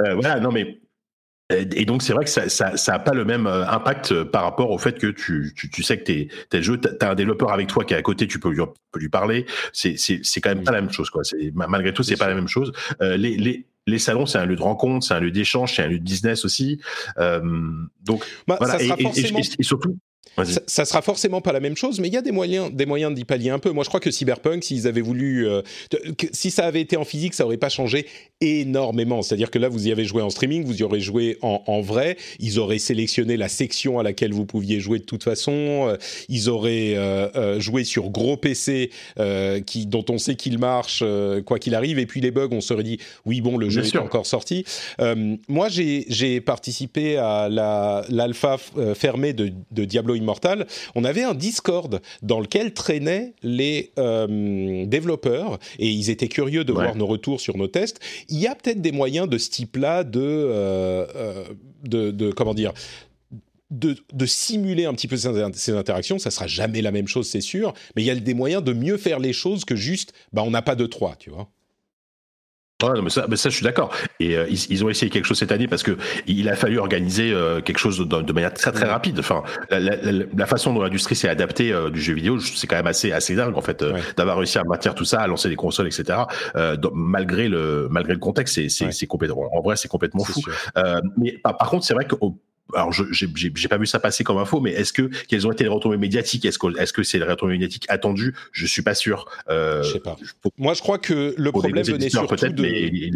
Euh, 0.00 0.14
voilà, 0.14 0.40
non 0.40 0.52
mais. 0.52 0.78
Et 1.50 1.86
donc 1.86 2.02
c'est 2.02 2.12
vrai 2.12 2.24
que 2.24 2.30
ça, 2.30 2.50
ça, 2.50 2.76
ça 2.76 2.94
a 2.94 2.98
pas 2.98 3.14
le 3.14 3.24
même 3.24 3.46
euh, 3.46 3.66
impact 3.66 4.12
euh, 4.12 4.24
par 4.24 4.42
rapport 4.42 4.70
au 4.70 4.76
fait 4.76 4.98
que 4.98 5.06
tu, 5.06 5.54
tu, 5.56 5.70
tu 5.70 5.82
sais 5.82 5.98
que 5.98 6.04
t'es, 6.04 6.28
t'es 6.50 6.58
le 6.58 6.62
jeu, 6.62 6.76
t'as, 6.78 7.10
un 7.10 7.14
développeur 7.14 7.52
avec 7.52 7.68
toi 7.68 7.84
qui 7.84 7.94
est 7.94 7.96
à 7.96 8.02
côté, 8.02 8.26
tu 8.26 8.38
peux 8.38 8.50
lui, 8.50 8.60
peux 8.92 9.00
lui 9.00 9.08
parler. 9.08 9.46
C'est, 9.72 9.96
c'est, 9.96 10.20
c'est 10.24 10.42
quand 10.42 10.50
même 10.50 10.62
pas 10.62 10.72
la 10.72 10.82
même 10.82 10.92
chose 10.92 11.08
quoi. 11.08 11.22
Malgré 11.54 11.94
tout, 11.94 12.02
c'est, 12.02 12.18
pas 12.18 12.28
la 12.28 12.34
même 12.34 12.48
chose. 12.48 12.72
Euh, 13.00 13.16
les, 13.16 13.36
les, 13.38 13.64
les 13.86 13.98
salons, 13.98 14.26
c'est 14.26 14.36
un 14.36 14.44
lieu 14.44 14.56
de 14.56 14.62
rencontre, 14.62 15.06
c'est 15.06 15.14
un 15.14 15.20
lieu 15.20 15.30
d'échange, 15.30 15.74
c'est 15.74 15.82
un 15.82 15.88
lieu 15.88 15.98
de 15.98 16.04
business 16.04 16.44
aussi. 16.44 16.82
Euh, 17.16 17.40
donc 18.04 18.22
Bah, 18.46 18.56
voilà. 18.60 18.74
ça 18.74 18.80
sera 18.84 18.96
et- 18.96 19.00
et- 19.00 19.02
forcément 19.04 19.38
et- 19.38 19.42
et 19.58 19.62
surtout. 19.62 19.96
Ça, 20.44 20.60
ça 20.66 20.84
sera 20.84 21.02
forcément 21.02 21.40
pas 21.40 21.52
la 21.52 21.60
même 21.60 21.76
chose, 21.76 21.98
mais 22.00 22.08
il 22.08 22.14
y 22.14 22.16
a 22.16 22.22
des 22.22 22.32
moyens, 22.32 22.70
des 22.72 22.86
moyens 22.86 23.14
d'y 23.14 23.24
pallier 23.24 23.50
un 23.50 23.58
peu. 23.58 23.70
Moi, 23.70 23.84
je 23.84 23.88
crois 23.88 24.00
que 24.00 24.10
Cyberpunk, 24.10 24.62
s'ils 24.64 24.86
avaient 24.86 25.00
voulu, 25.00 25.46
euh, 25.48 25.62
que- 26.16 26.26
si 26.32 26.50
ça 26.50 26.64
avait 26.66 26.80
été 26.80 26.96
en 26.96 27.04
physique, 27.04 27.34
ça 27.34 27.44
aurait 27.44 27.56
pas 27.56 27.68
changé 27.68 28.06
énormément. 28.40 29.22
C'est-à-dire 29.22 29.50
que 29.50 29.58
là, 29.58 29.68
vous 29.68 29.88
y 29.88 29.92
avez 29.92 30.04
joué 30.04 30.22
en 30.22 30.30
streaming, 30.30 30.64
vous 30.64 30.76
y 30.78 30.82
aurez 30.82 31.00
joué 31.00 31.38
en, 31.42 31.62
en 31.66 31.80
vrai. 31.80 32.16
Ils 32.38 32.58
auraient 32.58 32.78
sélectionné 32.78 33.36
la 33.36 33.48
section 33.48 33.98
à 33.98 34.02
laquelle 34.02 34.32
vous 34.32 34.46
pouviez 34.46 34.80
jouer 34.80 34.98
de 34.98 35.04
toute 35.04 35.24
façon. 35.24 35.52
Euh, 35.88 35.96
ils 36.28 36.48
auraient 36.48 36.94
euh, 36.96 37.58
joué 37.60 37.84
sur 37.84 38.10
gros 38.10 38.36
PC 38.36 38.90
euh, 39.18 39.60
qui, 39.60 39.86
dont 39.86 40.04
on 40.08 40.18
sait 40.18 40.34
qu'il 40.36 40.58
marche 40.58 41.02
quoi 41.46 41.58
qu'il 41.58 41.74
arrive. 41.74 41.98
Et 41.98 42.06
puis 42.06 42.20
les 42.20 42.30
bugs, 42.30 42.48
on 42.52 42.60
se 42.60 42.68
serait 42.68 42.82
dit, 42.84 42.98
oui, 43.26 43.40
bon, 43.40 43.56
le 43.56 43.70
jeu 43.70 43.80
Bien 43.80 43.88
est 43.88 43.92
sûr. 43.92 44.02
encore 44.02 44.26
sorti. 44.26 44.64
Moi, 45.48 45.68
j'ai 45.68 46.40
participé 46.40 47.16
à 47.16 47.48
la- 47.48 48.04
l'alpha 48.08 48.56
euh, 48.76 48.94
fermée 48.94 49.32
de, 49.32 49.52
de 49.72 49.84
Diablo 49.84 50.14
Immortal. 50.18 50.66
On 50.94 51.04
avait 51.04 51.22
un 51.22 51.34
Discord 51.34 52.00
dans 52.22 52.40
lequel 52.40 52.74
traînaient 52.74 53.34
les 53.42 53.92
euh, 53.98 54.84
développeurs 54.86 55.58
et 55.78 55.88
ils 55.88 56.10
étaient 56.10 56.28
curieux 56.28 56.64
de 56.64 56.72
Ouais. 56.72 56.84
voir 56.84 56.96
nos 56.96 57.06
retours 57.06 57.40
sur 57.40 57.56
nos 57.56 57.66
tests. 57.68 57.98
Il 58.28 58.38
y 58.38 58.46
a 58.46 58.54
peut-être 58.54 58.80
des 58.82 58.92
moyens 58.92 59.28
de 59.28 59.38
ce 59.38 59.50
type-là 59.50 60.04
de, 60.04 60.20
euh, 60.20 61.06
euh, 61.16 61.44
de, 61.84 62.10
de 62.10 62.30
comment 62.30 62.54
dire. 62.54 62.72
De, 63.70 63.96
de 64.14 64.24
simuler 64.24 64.86
un 64.86 64.94
petit 64.94 65.08
peu 65.08 65.16
ces, 65.18 65.72
interactions, 65.72 66.18
ça 66.18 66.30
sera 66.30 66.46
jamais 66.46 66.80
la 66.80 66.90
même 66.90 67.06
chose, 67.06 67.28
c'est 67.28 67.42
sûr, 67.42 67.74
mais 67.94 68.02
il 68.02 68.06
y 68.06 68.10
a 68.10 68.14
des 68.14 68.32
moyens 68.32 68.64
de 68.64 68.72
mieux 68.72 68.96
faire 68.96 69.18
les 69.18 69.34
choses 69.34 69.66
que 69.66 69.76
juste, 69.76 70.14
bah, 70.32 70.42
on 70.42 70.50
n'a 70.50 70.62
pas 70.62 70.74
de 70.74 70.86
3, 70.86 71.16
tu 71.16 71.28
vois. 71.28 71.50
Ouais, 72.80 72.90
non, 72.94 73.02
mais 73.02 73.10
ça, 73.10 73.26
mais 73.28 73.34
ça, 73.34 73.48
je 73.50 73.56
suis 73.56 73.64
d'accord. 73.64 73.92
Et 74.20 74.36
euh, 74.36 74.46
ils, 74.48 74.70
ils 74.70 74.84
ont 74.84 74.88
essayé 74.88 75.10
quelque 75.10 75.24
chose 75.24 75.36
cette 75.38 75.50
année 75.50 75.66
parce 75.66 75.82
que 75.82 75.96
il 76.28 76.48
a 76.48 76.54
fallu 76.54 76.78
organiser 76.78 77.32
euh, 77.32 77.60
quelque 77.60 77.78
chose 77.78 77.98
de, 77.98 78.04
de 78.22 78.32
manière 78.32 78.54
très 78.54 78.70
très 78.70 78.84
rapide. 78.86 79.18
Enfin, 79.18 79.42
la, 79.68 79.80
la, 79.80 79.96
la- 80.32 80.46
façon 80.46 80.72
dont 80.72 80.80
l'industrie 80.82 81.16
s'est 81.16 81.28
adaptée 81.28 81.72
euh, 81.72 81.90
du 81.90 82.00
jeu 82.00 82.14
vidéo, 82.14 82.38
c'est 82.38 82.68
quand 82.68 82.76
même 82.76 82.86
assez 82.86 83.10
assez 83.10 83.34
dingue 83.34 83.56
en 83.56 83.62
fait, 83.62 83.82
euh, 83.82 83.94
Ouais. 83.94 84.00
d'avoir 84.16 84.36
réussi 84.36 84.58
à 84.58 84.64
maintenir 84.64 84.94
tout 84.94 85.04
ça, 85.04 85.20
à 85.20 85.26
lancer 85.26 85.48
des 85.48 85.56
consoles, 85.56 85.88
etc. 85.88 86.20
Euh, 86.54 86.76
dans- 86.76 86.92
malgré 86.94 87.48
le 87.48 87.88
malgré 87.90 88.12
le 88.12 88.20
contexte, 88.20 88.54
c'est 88.54 88.68
c'est 88.68 88.84
Ouais. 88.86 88.92
c'est 88.92 89.06
complètement. 89.08 89.48
En 89.52 89.60
vrai, 89.60 89.74
c'est 89.74 89.88
complètement 89.88 90.22
fou. 90.22 90.40
Euh, 90.76 91.00
mais 91.16 91.32
par, 91.32 91.56
par 91.56 91.70
contre, 91.70 91.84
c'est 91.84 91.94
vrai 91.94 92.04
que 92.04 92.14
au- 92.20 92.38
alors, 92.74 92.92
je 92.92 93.04
j'ai 93.12 93.68
pas 93.68 93.78
vu 93.78 93.86
ça 93.86 93.98
passer 93.98 94.24
comme 94.24 94.38
info, 94.38 94.60
mais 94.60 94.72
est-ce 94.72 94.92
que 94.92 95.10
quelles 95.28 95.46
ont 95.46 95.52
été 95.52 95.64
les 95.64 95.70
retombées 95.70 95.96
médiatiques? 95.96 96.44
Est-ce 96.44 96.58
que 96.58 96.78
est-ce 96.78 96.92
que 96.92 97.02
c'est 97.02 97.18
les 97.18 97.24
retombées 97.24 97.52
médiatiques 97.52 97.86
attendues? 97.88 98.34
Je 98.52 98.66
suis 98.66 98.82
pas 98.82 98.94
sûr. 98.94 99.24
Euh, 99.48 99.82
Je 99.82 99.92
sais 99.92 100.00
pas. 100.00 100.16
pour- 100.42 100.52
Moi, 100.58 100.74
je 100.74 100.80
crois 100.82 100.98
que 100.98 101.34
le 101.36 101.50
problème 101.52 101.84
venait 101.84 102.10
surtout 102.10 102.36
de... 102.36 102.62
mais 102.62 103.10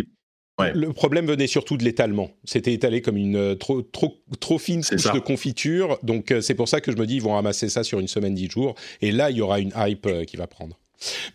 Ouais. 0.59 0.73
Le 0.75 0.93
problème 0.93 1.27
venait 1.27 1.47
surtout 1.47 1.79
de 1.79 1.83
l'étalement. 1.83 2.31
C'était 2.45 2.75
étalé 2.75 3.01
comme 3.01 3.17
une 3.17 3.37
euh, 3.37 3.55
trop, 3.55 3.81
trop, 3.81 4.23
trop 4.39 4.59
fine 4.59 4.85
couche 4.85 5.01
ça. 5.01 5.13
de 5.13 5.19
confiture. 5.19 5.99
Donc, 6.03 6.31
euh, 6.31 6.43
c'est 6.43 6.55
pour 6.55 6.69
ça 6.69 6.83
que 6.83 6.93
je 6.93 6.97
me 6.99 7.07
dis, 7.07 7.17
ils 7.17 7.23
vont 7.23 7.33
ramasser 7.33 7.71
ça 7.71 7.83
sur 7.83 7.99
une 8.01 8.07
semaine, 8.07 8.35
dix 8.35 8.51
jours. 8.51 8.75
Et 9.01 9.13
là, 9.13 9.31
il 9.31 9.39
y 9.39 9.41
aura 9.41 9.61
une 9.61 9.73
hype 9.75 10.05
euh, 10.07 10.25
qui 10.25 10.37
va 10.37 10.47
prendre. 10.47 10.79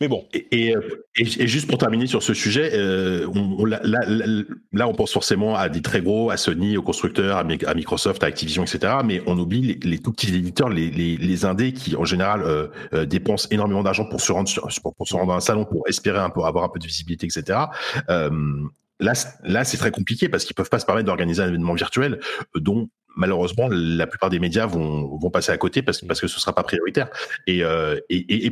Mais 0.01 0.07
bon, 0.07 0.25
Et, 0.33 0.75
euh, 0.75 0.81
et- 1.15 1.43
et 1.43 1.47
juste 1.47 1.67
pour 1.67 1.77
terminer 1.77 2.07
sur 2.07 2.23
ce 2.23 2.33
sujet, 2.33 2.71
euh, 2.73 3.27
on, 3.33 3.57
on- 3.59 3.65
là, 3.65 3.79
là- 3.83 4.05
là- 4.71 4.87
on 4.87 4.93
pense 4.93 5.11
forcément 5.11 5.55
à 5.55 5.69
des 5.69 5.81
très 5.81 6.01
gros, 6.01 6.29
à 6.29 6.37
Sony, 6.37 6.77
aux 6.77 6.81
constructeurs, 6.83 7.37
à, 7.37 7.43
Mi- 7.43 7.63
à 7.65 7.73
Microsoft, 7.73 8.23
à 8.23 8.27
Activision, 8.27 8.63
etc. 8.63 8.93
Mais 9.05 9.21
on 9.25 9.37
oublie 9.37 9.61
les, 9.61 9.79
les 9.89 9.99
tout 9.99 10.11
petits 10.11 10.33
éditeurs, 10.35 10.69
les, 10.69 10.89
les, 10.89 11.17
les 11.17 11.45
indés 11.45 11.73
qui 11.73 11.95
en 11.95 12.05
général 12.05 12.41
euh, 12.43 12.67
euh, 12.93 13.05
dépensent 13.05 13.47
énormément 13.51 13.83
d'argent 13.83 14.05
pour 14.05 14.21
se 14.21 14.31
rendre 14.31 14.47
sur, 14.49 14.67
pour, 14.81 14.95
pour 14.95 15.07
se 15.07 15.13
rendre 15.15 15.27
dans 15.27 15.35
un 15.37 15.39
salon, 15.41 15.65
pour 15.65 15.83
espérer 15.87 16.19
un 16.19 16.29
peu 16.29 16.41
avoir 16.43 16.63
un 16.63 16.69
peu 16.69 16.79
de 16.79 16.85
visibilité, 16.87 17.25
etc. 17.27 17.59
Euh, 18.09 18.29
là, 18.99 19.13
là, 19.43 19.63
c'est 19.63 19.77
très 19.77 19.91
compliqué 19.91 20.29
parce 20.29 20.45
qu'ils 20.45 20.55
peuvent 20.55 20.69
pas 20.69 20.79
se 20.79 20.85
permettre 20.85 21.05
d'organiser 21.07 21.41
un 21.41 21.47
événement 21.49 21.73
virtuel 21.73 22.19
dont 22.55 22.89
malheureusement 23.17 23.67
la 23.69 24.07
plupart 24.07 24.29
des 24.29 24.39
médias 24.39 24.65
vont, 24.65 25.19
passer 25.31 25.51
à 25.51 25.57
côté 25.57 25.81
parce, 25.81 25.99
que 25.99 26.27
ce 26.27 26.39
sera 26.39 26.53
pas 26.53 26.63
prioritaire. 26.63 27.09
Et, 27.47 27.63
euh, 27.63 27.99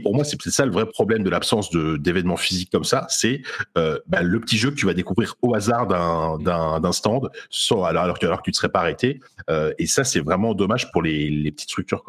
pour 0.04 0.14
moi, 0.14 0.24
c'est 0.24 0.38
ça 0.50 0.66
le 0.66 0.72
vrai 0.72 0.86
problème 0.86 1.24
de 1.24 1.30
l'absence 1.30 1.70
d'événements 1.72 2.38
physiques 2.38 2.70
comme 2.72 2.84
ça, 2.84 3.06
c'est 3.10 3.42
euh, 3.78 4.00
bah, 4.08 4.22
le 4.22 4.40
petit 4.40 4.58
jeu 4.58 4.72
que 4.72 4.76
tu 4.76 4.86
vas 4.86 4.94
découvrir 4.94 5.36
au 5.42 5.56
hasard 5.56 5.88
d'un 5.88 6.92
stand, 6.92 7.30
alors, 7.72 8.20
que, 8.20 8.26
tu 8.44 8.50
ne 8.52 8.54
serais 8.54 8.70
pas 8.70 8.80
arrêté. 8.80 9.20
Euh, 9.50 9.74
et 9.78 9.88
ça, 9.88 10.04
c'est 10.04 10.20
vraiment 10.20 10.54
dommage 10.54 10.92
pour 10.92 11.02
les, 11.02 11.52
petites 11.52 11.70
structures. 11.70 12.04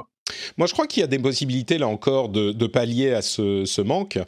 Moi, 0.59 0.67
je 0.67 0.73
crois 0.73 0.87
qu'il 0.87 1.03
y 1.03 1.05
a 1.05 1.07
des 1.07 1.21
possibilités, 1.21 1.79
là 1.79 1.87
encore, 1.87 2.29
de, 2.29 2.67
pallier 2.67 3.13
à 3.13 3.23
ce, 3.23 3.65
ce 3.65 3.81
manque. 3.81 4.19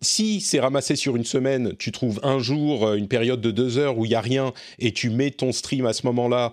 Si 0.00 0.40
c'est 0.40 0.60
ramassé 0.60 0.96
sur 0.96 1.14
une 1.16 1.24
semaine, 1.24 1.74
tu 1.78 1.92
trouves 1.92 2.20
un 2.22 2.38
jour, 2.38 2.94
une 2.94 3.08
période 3.08 3.40
de 3.40 3.50
deux 3.50 3.76
heures 3.78 3.98
où 3.98 4.04
il 4.04 4.08
n'y 4.08 4.14
a 4.14 4.20
rien, 4.20 4.52
et 4.78 4.92
tu 4.92 5.10
mets 5.10 5.30
ton 5.30 5.52
stream 5.52 5.84
à 5.86 5.92
ce 5.92 6.06
moment-là, 6.06 6.52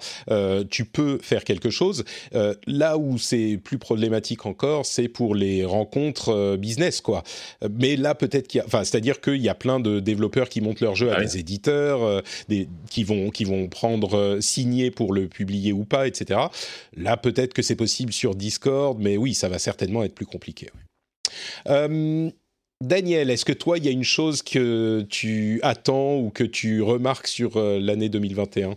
tu 0.70 0.86
peux 0.86 1.03
faire 1.22 1.44
quelque 1.44 1.70
chose. 1.70 2.04
Euh, 2.36 2.54
là 2.68 2.98
où 2.98 3.18
c'est 3.18 3.60
plus 3.64 3.78
problématique 3.78 4.46
encore, 4.46 4.86
c'est 4.86 5.08
pour 5.08 5.36
les 5.36 5.66
rencontres 5.66 6.30
euh, 6.30 6.58
business, 6.58 7.02
quoi. 7.02 7.24
Euh, 7.64 7.70
Mais 7.80 7.96
là, 7.96 8.16
peut-être 8.16 8.48
qu'il 8.48 8.60
y 8.60 8.62
a, 8.62 8.66
enfin, 8.66 8.84
c'est-à-dire 8.84 9.22
qu'il 9.22 9.42
y 9.42 9.50
a 9.50 9.56
plein 9.56 9.80
de 9.80 10.00
développeurs 10.00 10.50
qui 10.50 10.62
montent 10.62 10.82
leur 10.82 10.96
jeu 10.96 11.12
à 11.12 11.18
Ouais. 11.18 11.26
des 11.26 11.38
éditeurs, 11.38 12.04
euh, 12.04 12.22
des, 12.50 12.68
qui 12.90 13.04
vont, 13.04 13.30
qui 13.30 13.44
vont 13.46 13.68
prendre 13.68 14.38
signer 14.42 14.92
pour 14.92 15.14
le 15.14 15.28
publier 15.28 15.72
ou 15.74 15.86
pas, 15.86 16.08
etc. 16.08 16.40
Là, 16.98 17.18
peut-être 17.18 17.54
que 17.54 17.62
c'est 17.62 17.76
possible 17.76 18.14
sur 18.14 18.36
Discord, 18.36 18.98
mais 19.00 19.18
oui, 19.18 19.34
ça 19.34 19.50
va 19.50 19.60
certainement 19.60 20.04
être 20.04 20.16
plus 20.16 20.26
compliqué. 20.26 20.70
ouais. 21.70 22.32
Daniel, 22.82 23.30
est-ce 23.30 23.46
que 23.46 23.54
toi, 23.54 23.78
il 23.78 23.86
y 23.86 23.88
a 23.88 23.92
une 23.92 24.04
chose 24.04 24.42
que 24.42 25.06
tu 25.10 25.60
attends 25.64 26.18
ou 26.18 26.30
que 26.32 26.44
tu 26.44 26.82
remarques 26.82 27.28
sur 27.28 27.58
l'année 27.58 28.10
2021 28.10 28.76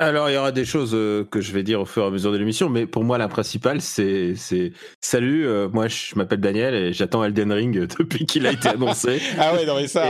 Alors, 0.00 0.28
il 0.28 0.34
y 0.34 0.36
aura 0.36 0.50
des 0.50 0.64
choses 0.64 0.90
euh, 0.92 1.24
que 1.24 1.40
je 1.40 1.52
vais 1.52 1.62
dire 1.62 1.80
au 1.80 1.84
fur 1.84 2.02
et 2.02 2.06
à 2.06 2.10
mesure 2.10 2.32
de 2.32 2.36
l'émission, 2.36 2.68
mais 2.68 2.84
pour 2.84 3.04
moi, 3.04 3.16
la 3.16 3.28
principale, 3.28 3.80
c'est 3.80 4.34
c'est- 4.34 4.72
Salut, 5.00 5.46
euh, 5.46 5.68
moi, 5.68 5.86
je 5.86 6.16
m'appelle 6.16 6.40
Daniel 6.40 6.74
et 6.74 6.92
j'attends 6.92 7.22
Elden 7.22 7.52
Ring 7.52 7.78
euh, 7.78 7.86
depuis 7.98 8.26
qu'il 8.26 8.46
a 8.46 8.52
été 8.52 8.68
annoncé. 8.68 9.20
Ah 9.38 9.54
ouais, 9.54 9.64
non 9.64 9.76
mais 9.76 9.86
ça. 9.86 10.08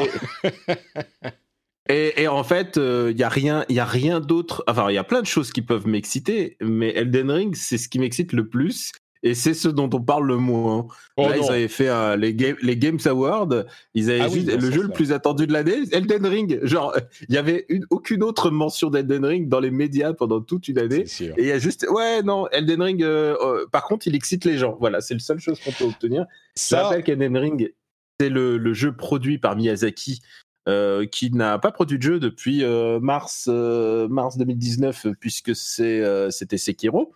Et, 1.90 2.22
et 2.22 2.28
en 2.28 2.42
fait, 2.44 2.76
il 2.78 3.16
y 3.18 3.22
a 3.22 3.28
rien, 3.28 3.66
il 3.68 3.76
y 3.76 3.80
a 3.80 3.84
rien 3.84 4.20
d'autre. 4.20 4.64
Enfin, 4.66 4.90
il 4.90 4.94
y 4.94 4.98
a 4.98 5.04
plein 5.04 5.20
de 5.20 5.26
choses 5.26 5.52
qui 5.52 5.60
peuvent 5.60 5.86
m'exciter, 5.86 6.56
mais 6.62 6.88
Elden 6.96 7.30
Ring, 7.30 7.54
c'est 7.54 7.76
ce 7.78 7.88
qui 7.90 7.98
m'excite 7.98 8.32
le 8.32 8.48
plus. 8.48 8.90
Et 9.26 9.34
c'est 9.34 9.54
ce 9.54 9.68
dont 9.68 9.88
on 9.92 10.00
parle 10.02 10.26
le 10.26 10.36
moins. 10.36 10.86
Oh 11.16 11.22
Là, 11.28 11.36
non. 11.38 11.42
ils 11.46 11.50
avaient 11.50 11.68
fait 11.68 11.88
euh, 11.88 12.14
les, 12.14 12.34
Game- 12.34 12.58
les 12.62 12.76
Games 12.76 12.98
Awards. 13.06 13.48
Ils 13.94 14.10
avaient 14.10 14.20
Ah 14.20 14.28
oui, 14.28 14.34
juste 14.40 14.48
non, 14.48 14.54
le 14.60 14.70
jeu 14.70 14.80
ça. 14.82 14.86
le 14.86 14.92
plus 14.92 15.12
attendu 15.12 15.46
de 15.46 15.52
l'année, 15.54 15.78
Elden 15.92 16.26
Ring. 16.26 16.60
Genre, 16.62 16.94
il 17.28 17.34
y 17.34 17.38
avait 17.38 17.64
une, 17.70 17.86
aucune 17.90 18.22
autre 18.22 18.50
mention 18.50 18.90
d'Elden 18.90 19.24
Ring 19.24 19.48
dans 19.48 19.60
les 19.60 19.70
médias 19.70 20.12
pendant 20.12 20.40
toute 20.42 20.68
une 20.68 20.78
année. 20.78 21.06
Et 21.20 21.32
il 21.38 21.46
y 21.46 21.52
a 21.52 21.58
juste, 21.58 21.86
ouais, 21.90 22.22
non, 22.22 22.46
Elden 22.52 22.82
Ring. 22.82 23.02
euh, 23.02 23.34
euh, 23.42 23.66
par 23.72 23.84
contre, 23.84 24.06
il 24.06 24.14
excite 24.14 24.44
les 24.44 24.58
gens. 24.58 24.76
Voilà, 24.78 25.00
c'est 25.00 25.14
la 25.14 25.20
seule 25.20 25.40
chose 25.40 25.58
qu'on 25.58 25.72
peut 25.72 25.84
obtenir. 25.84 26.26
Je 26.56 26.62
Ça, 26.62 26.82
rappelle 26.84 27.02
qu'Elden 27.02 27.36
Ring, 27.36 27.72
c'est 28.20 28.28
le, 28.28 28.58
le 28.58 28.74
jeu 28.74 28.92
produit 28.94 29.38
par 29.38 29.56
Miyazaki, 29.56 30.20
euh, 30.68 31.06
qui 31.06 31.30
n'a 31.30 31.58
pas 31.58 31.72
produit 31.72 31.96
de 31.98 32.02
jeu 32.02 32.18
depuis 32.20 32.62
euh, 32.62 33.00
mars, 33.00 33.46
euh, 33.48 34.06
mars 34.08 34.36
2019, 34.36 35.06
euh, 35.06 35.12
puisque 35.18 35.54
c'était 35.56 36.58
Sekiro. 36.58 37.12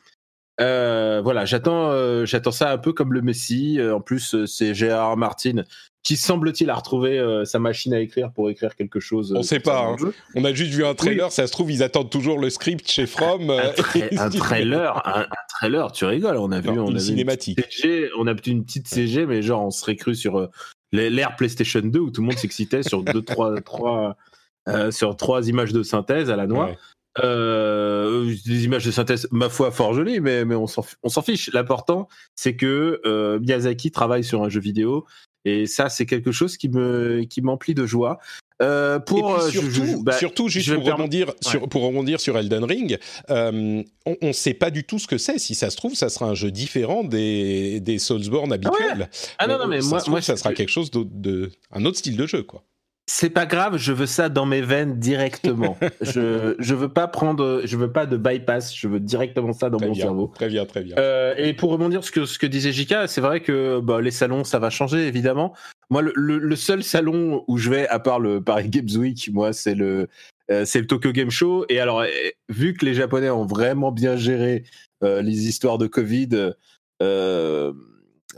Euh, 0.60 1.20
voilà, 1.22 1.44
j'attends, 1.44 1.90
euh, 1.90 2.24
j'attends 2.26 2.50
ça 2.50 2.72
un 2.72 2.78
peu 2.78 2.92
comme 2.92 3.12
le 3.12 3.22
Messi. 3.22 3.78
Euh, 3.78 3.96
en 3.96 4.00
plus, 4.00 4.34
euh, 4.34 4.46
c'est 4.46 4.74
Gérard 4.74 5.16
Martin 5.16 5.62
qui 6.02 6.16
semble-t-il 6.16 6.70
a 6.70 6.74
retrouvé 6.74 7.18
euh, 7.18 7.44
sa 7.44 7.58
machine 7.58 7.92
à 7.92 8.00
écrire 8.00 8.32
pour 8.32 8.48
écrire 8.48 8.74
quelque 8.76 8.98
chose. 8.98 9.32
On 9.36 9.40
euh, 9.40 9.42
sait 9.42 9.60
pas, 9.60 9.94
jeu. 9.98 10.14
On 10.36 10.44
a 10.44 10.54
juste 10.54 10.72
vu 10.72 10.84
un 10.86 10.94
trailer, 10.94 11.30
ça 11.30 11.46
se 11.46 11.52
trouve, 11.52 11.70
ils 11.70 11.82
attendent 11.82 12.10
toujours 12.10 12.38
le 12.38 12.48
script 12.50 12.90
chez 12.90 13.06
From. 13.06 13.50
Un, 13.50 13.72
tra- 13.72 14.38
trailer, 14.38 15.06
un, 15.06 15.22
un 15.22 15.26
trailer, 15.48 15.92
tu 15.92 16.06
rigoles. 16.06 16.38
On 16.38 16.50
a 16.50 16.60
vu, 16.60 16.70
on 16.70 16.86
une 16.88 16.96
a 16.96 16.98
vu 16.98 17.04
cinématique. 17.04 17.56
petite 17.56 17.72
CG, 17.72 18.10
on 18.18 18.26
a 18.26 18.32
vu 18.32 18.40
une 18.46 18.64
petite 18.64 18.88
CG, 18.88 19.26
mais 19.26 19.42
genre 19.42 19.64
on 19.64 19.70
serait 19.70 19.96
cru 19.96 20.14
sur 20.14 20.48
l'ère 20.92 21.36
PlayStation 21.36 21.80
2 21.80 21.98
où 21.98 22.10
tout 22.10 22.22
le 22.22 22.28
monde 22.28 22.38
s'excitait 22.38 22.82
sur 22.82 23.02
deux, 23.02 23.22
trois, 23.22 23.60
trois, 23.60 24.16
euh, 24.68 24.90
sur 24.90 25.16
trois 25.16 25.48
images 25.48 25.72
de 25.72 25.82
synthèse 25.82 26.30
à 26.30 26.36
la 26.36 26.46
noix. 26.46 26.66
Ouais. 26.66 26.78
Euh, 27.24 28.34
des 28.46 28.64
images 28.64 28.84
de 28.84 28.90
synthèse, 28.90 29.28
ma 29.30 29.48
foi, 29.48 29.70
fort 29.70 29.94
jolies, 29.94 30.20
mais, 30.20 30.44
mais 30.44 30.54
on 30.54 30.66
s'en 30.66 31.22
fiche. 31.22 31.50
L'important, 31.52 32.08
c'est 32.34 32.56
que 32.56 33.00
euh, 33.04 33.38
Miyazaki 33.40 33.90
travaille 33.90 34.24
sur 34.24 34.42
un 34.42 34.48
jeu 34.48 34.60
vidéo. 34.60 35.06
Et 35.44 35.66
ça, 35.66 35.88
c'est 35.88 36.04
quelque 36.04 36.32
chose 36.32 36.56
qui 36.56 36.68
me 36.68 37.22
qui 37.22 37.40
m'emplit 37.42 37.72
de 37.74 37.86
joie. 37.86 38.18
Euh, 38.60 38.98
Et 38.98 39.02
pour 39.04 39.34
puis 39.36 39.44
euh, 39.44 39.50
je- 39.50 39.60
surtout, 39.60 39.70
je- 39.98 40.02
bah, 40.02 40.18
surtout, 40.18 40.48
juste 40.48 40.66
je 40.66 40.74
vais 40.74 40.80
pour 40.80 40.90
rebondir, 40.92 41.32
sur, 41.40 41.68
pour 41.68 41.82
rebondir 41.86 42.20
sur 42.20 42.36
Elden 42.36 42.64
Ring, 42.64 42.98
euh, 43.30 43.82
on 44.04 44.16
ne 44.20 44.32
sait 44.32 44.52
pas 44.54 44.70
du 44.70 44.82
tout 44.84 44.98
ce 44.98 45.06
que 45.06 45.16
c'est. 45.16 45.38
Si 45.38 45.54
ça 45.54 45.70
se 45.70 45.76
trouve, 45.76 45.94
ça 45.94 46.08
sera 46.08 46.26
un 46.26 46.34
jeu 46.34 46.50
différent 46.50 47.04
des, 47.04 47.78
des 47.80 47.98
Soulsborne 48.00 48.52
habituels. 48.52 49.08
ah 49.38 49.46
non 49.46 49.58
non 49.58 49.68
mais 49.68 49.80
ça 49.80 49.88
moi 49.88 49.98
se 50.00 50.04
trouve, 50.04 50.12
moi 50.14 50.22
ça 50.22 50.36
sera 50.36 50.52
quelque 50.52 50.70
chose 50.70 50.90
d'autre, 50.90 51.10
de, 51.14 51.50
un 51.70 51.84
autre 51.84 51.98
style 51.98 52.16
de 52.16 52.26
jeu, 52.26 52.42
quoi. 52.42 52.64
C'est 53.10 53.30
pas 53.30 53.46
grave, 53.46 53.78
je 53.78 53.92
veux 53.94 54.04
ça 54.04 54.28
dans 54.28 54.44
mes 54.44 54.60
veines 54.60 54.98
directement. 54.98 55.78
je 56.02 56.54
je 56.58 56.74
veux 56.74 56.90
pas 56.90 57.08
prendre, 57.08 57.62
je 57.64 57.76
veux 57.78 57.90
pas 57.90 58.04
de 58.04 58.18
bypass, 58.18 58.76
je 58.76 58.86
veux 58.86 59.00
directement 59.00 59.54
ça 59.54 59.70
dans 59.70 59.78
Très 59.78 59.86
mon 59.86 59.92
bien, 59.94 60.04
cerveau. 60.04 60.30
très 60.34 60.48
bien, 60.48 60.66
très 60.66 60.82
bien. 60.82 60.94
Euh, 60.98 61.34
et 61.38 61.54
pour 61.54 61.70
rebondir 61.70 62.04
sur 62.04 62.12
ce 62.14 62.20
que, 62.20 62.26
ce 62.26 62.38
que 62.38 62.46
disait 62.46 62.70
Jika, 62.70 63.06
c'est 63.06 63.22
vrai 63.22 63.40
que 63.40 63.80
bah, 63.80 64.02
les 64.02 64.10
salons, 64.10 64.44
ça 64.44 64.58
va 64.58 64.68
changer 64.68 65.06
évidemment. 65.06 65.54
Moi, 65.88 66.02
le, 66.02 66.12
le- 66.14 66.38
le 66.38 66.56
seul 66.56 66.82
salon 66.82 67.44
où 67.48 67.56
je 67.56 67.70
vais, 67.70 67.88
à 67.88 67.98
part 67.98 68.20
le 68.20 68.42
Paris 68.42 68.68
Games 68.68 68.94
Week, 69.00 69.30
moi, 69.32 69.54
c'est 69.54 69.74
le 69.74 70.08
euh, 70.50 70.66
c'est 70.66 70.80
le 70.80 70.86
Tokyo 70.86 71.12
Game 71.12 71.30
Show. 71.30 71.64
Et 71.70 71.80
alors, 71.80 72.04
eh, 72.04 72.34
vu 72.50 72.74
que 72.74 72.84
les 72.84 72.92
Japonais 72.92 73.30
ont 73.30 73.46
vraiment 73.46 73.90
bien 73.90 74.16
géré 74.16 74.64
euh, 75.02 75.22
les 75.22 75.48
histoires 75.48 75.78
de 75.78 75.86
Covid, 75.86 76.52
euh, 77.02 77.72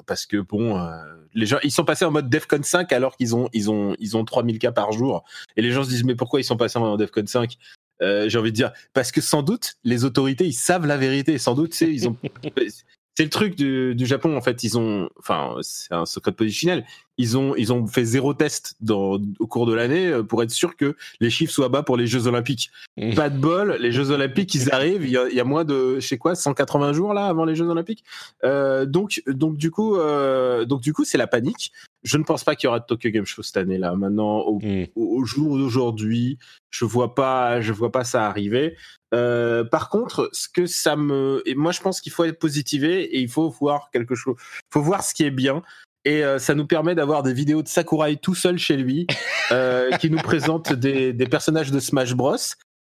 parce 0.07 0.27
que 0.27 0.39
bon, 0.39 0.79
euh, 0.79 0.97
les 1.35 1.47
gens, 1.47 1.59
ils 1.63 1.71
sont 1.71 1.85
passés 1.85 2.05
en 2.05 2.11
mode 2.11 2.29
DEFCON 2.29 2.63
5 2.63 2.93
alors 2.93 3.17
qu'ils 3.17 3.35
ont 3.37 3.49
ils 3.53 3.71
ont 3.71 3.95
ils 3.99 4.17
ont 4.17 4.25
3000 4.25 4.59
cas 4.59 4.73
par 4.73 4.93
jour. 4.93 5.25
Et 5.57 5.63
les 5.63 5.71
gens 5.73 5.85
se 5.85 5.89
disent 5.89 6.05
mais 6.05 6.15
pourquoi 6.15 6.41
ils 6.41 6.45
sont 6.45 6.57
passés 6.57 6.79
en 6.79 6.97
DEFCON 6.97 7.27
5 7.27 7.57
Euh, 8.03 8.29
J'ai 8.29 8.39
envie 8.39 8.51
de 8.51 8.57
dire 8.57 8.73
parce 8.95 9.13
que 9.13 9.21
sans 9.21 9.43
doute 9.43 9.75
les 9.85 10.05
autorités 10.05 10.47
ils 10.47 10.53
savent 10.53 10.87
la 10.87 10.97
vérité. 10.97 11.39
Sans 11.39 11.55
doute 11.55 11.79
ils 11.81 12.09
ont 12.09 12.17
c'est 13.21 13.25
le 13.25 13.31
truc 13.31 13.55
du, 13.55 13.95
du 13.95 14.07
Japon 14.07 14.35
en 14.35 14.41
fait. 14.41 14.65
Ils 14.65 14.79
ont, 14.79 15.11
enfin, 15.19 15.55
c'est 15.61 15.93
un 15.93 16.07
secret 16.07 16.33
positionnel. 16.33 16.87
Ils 17.19 17.37
ont, 17.37 17.55
ils 17.55 17.71
ont 17.71 17.87
fait 17.87 18.03
zéro 18.03 18.33
test 18.33 18.77
dans, 18.81 19.21
au 19.39 19.47
cours 19.47 19.67
de 19.67 19.75
l'année 19.75 20.07
euh, 20.07 20.23
pour 20.23 20.43
être 20.43 20.51
sûr 20.51 20.75
que 20.75 20.97
les 21.21 21.29
chiffres 21.29 21.53
soient 21.53 21.69
bas 21.69 21.83
pour 21.83 21.99
les 21.99 22.07
Jeux 22.07 22.29
Olympiques. 22.29 22.71
Mhm. 22.97 23.15
Pas 23.15 23.29
de 23.29 23.37
bol, 23.37 23.77
les 23.79 23.93
Jeux 23.93 24.11
Olympiques, 24.11 24.55
ils 24.55 24.73
arrivent. 24.73 25.05
Il 25.05 25.11
y 25.11 25.19
a, 25.19 25.29
il 25.29 25.35
y 25.35 25.41
a 25.41 25.45
moins 25.45 25.65
de, 25.65 25.97
je 25.97 26.07
sais 26.07 26.17
quoi, 26.17 26.35
180 26.35 26.95
jours 26.95 27.13
là 27.13 27.27
avant 27.27 27.45
les 27.45 27.55
Jeux 27.55 27.69
Olympiques. 27.69 28.05
Euh, 28.43 28.87
donc, 28.87 29.23
donc 29.27 29.59
du 29.59 29.71
coup, 29.71 29.97
euh, 29.97 30.65
donc 30.65 30.81
du 30.81 30.95
coup, 30.95 31.05
c'est 31.05 31.19
la 31.19 31.27
panique. 31.27 31.73
Je 32.03 32.17
ne 32.17 32.25
pense 32.25 32.45
pas 32.45 32.57
qu'il 32.57 32.67
y 32.67 32.69
aura 32.69 32.81
de 32.81 32.87
Tokyo 32.87 33.11
Game 33.11 33.27
Show 33.27 33.43
cette 33.43 33.57
année 33.59 33.79
là. 33.79 33.95
Maintenant, 33.95 34.39
au, 34.41 34.59
Mm. 34.61 34.87
au 34.97 35.25
jour 35.25 35.59
d'aujourd'hui, 35.59 36.39
je 36.71 36.85
vois 36.85 37.15
pas, 37.15 37.61
je 37.61 37.73
vois 37.73 37.93
pas 37.93 38.05
ça 38.05 38.27
arriver. 38.27 38.77
Euh, 39.15 39.65
par 39.65 39.91
contre, 39.91 40.31
ce 40.33 40.49
que 40.49 40.67
ça 40.67 40.97
me, 40.97 41.43
et 41.47 41.55
moi 41.55 41.73
je 41.73 41.81
pense 41.81 42.01
qu'il 42.01 42.13
faut 42.13 42.25
être 42.25 42.39
positivé 42.39 43.03
et 43.03 43.21
il 43.21 43.29
faut 43.29 43.51
voir 43.51 43.91
quelque 43.93 44.15
chose, 44.15 44.37
faut 44.73 44.83
voir 44.83 45.03
ce 45.03 45.15
qui 45.15 45.25
est 45.25 45.31
bien. 45.31 45.63
Et 46.07 46.25
euh, 46.25 46.39
ça 46.39 46.55
nous 46.55 46.67
permet 46.67 46.95
d'avoir 46.95 47.23
des 47.23 47.35
vidéos 47.35 47.63
de 47.63 47.69
Sakurai 47.69 48.17
tout 48.17 48.35
seul 48.35 48.59
chez 48.59 48.77
lui, 48.77 49.07
euh, 49.53 49.91
qui 49.99 50.09
nous 50.11 50.19
présente 50.23 50.73
des, 50.73 51.13
des 51.13 51.27
personnages 51.27 51.71
de 51.71 51.79
Smash 51.81 52.15
Bros. 52.15 52.37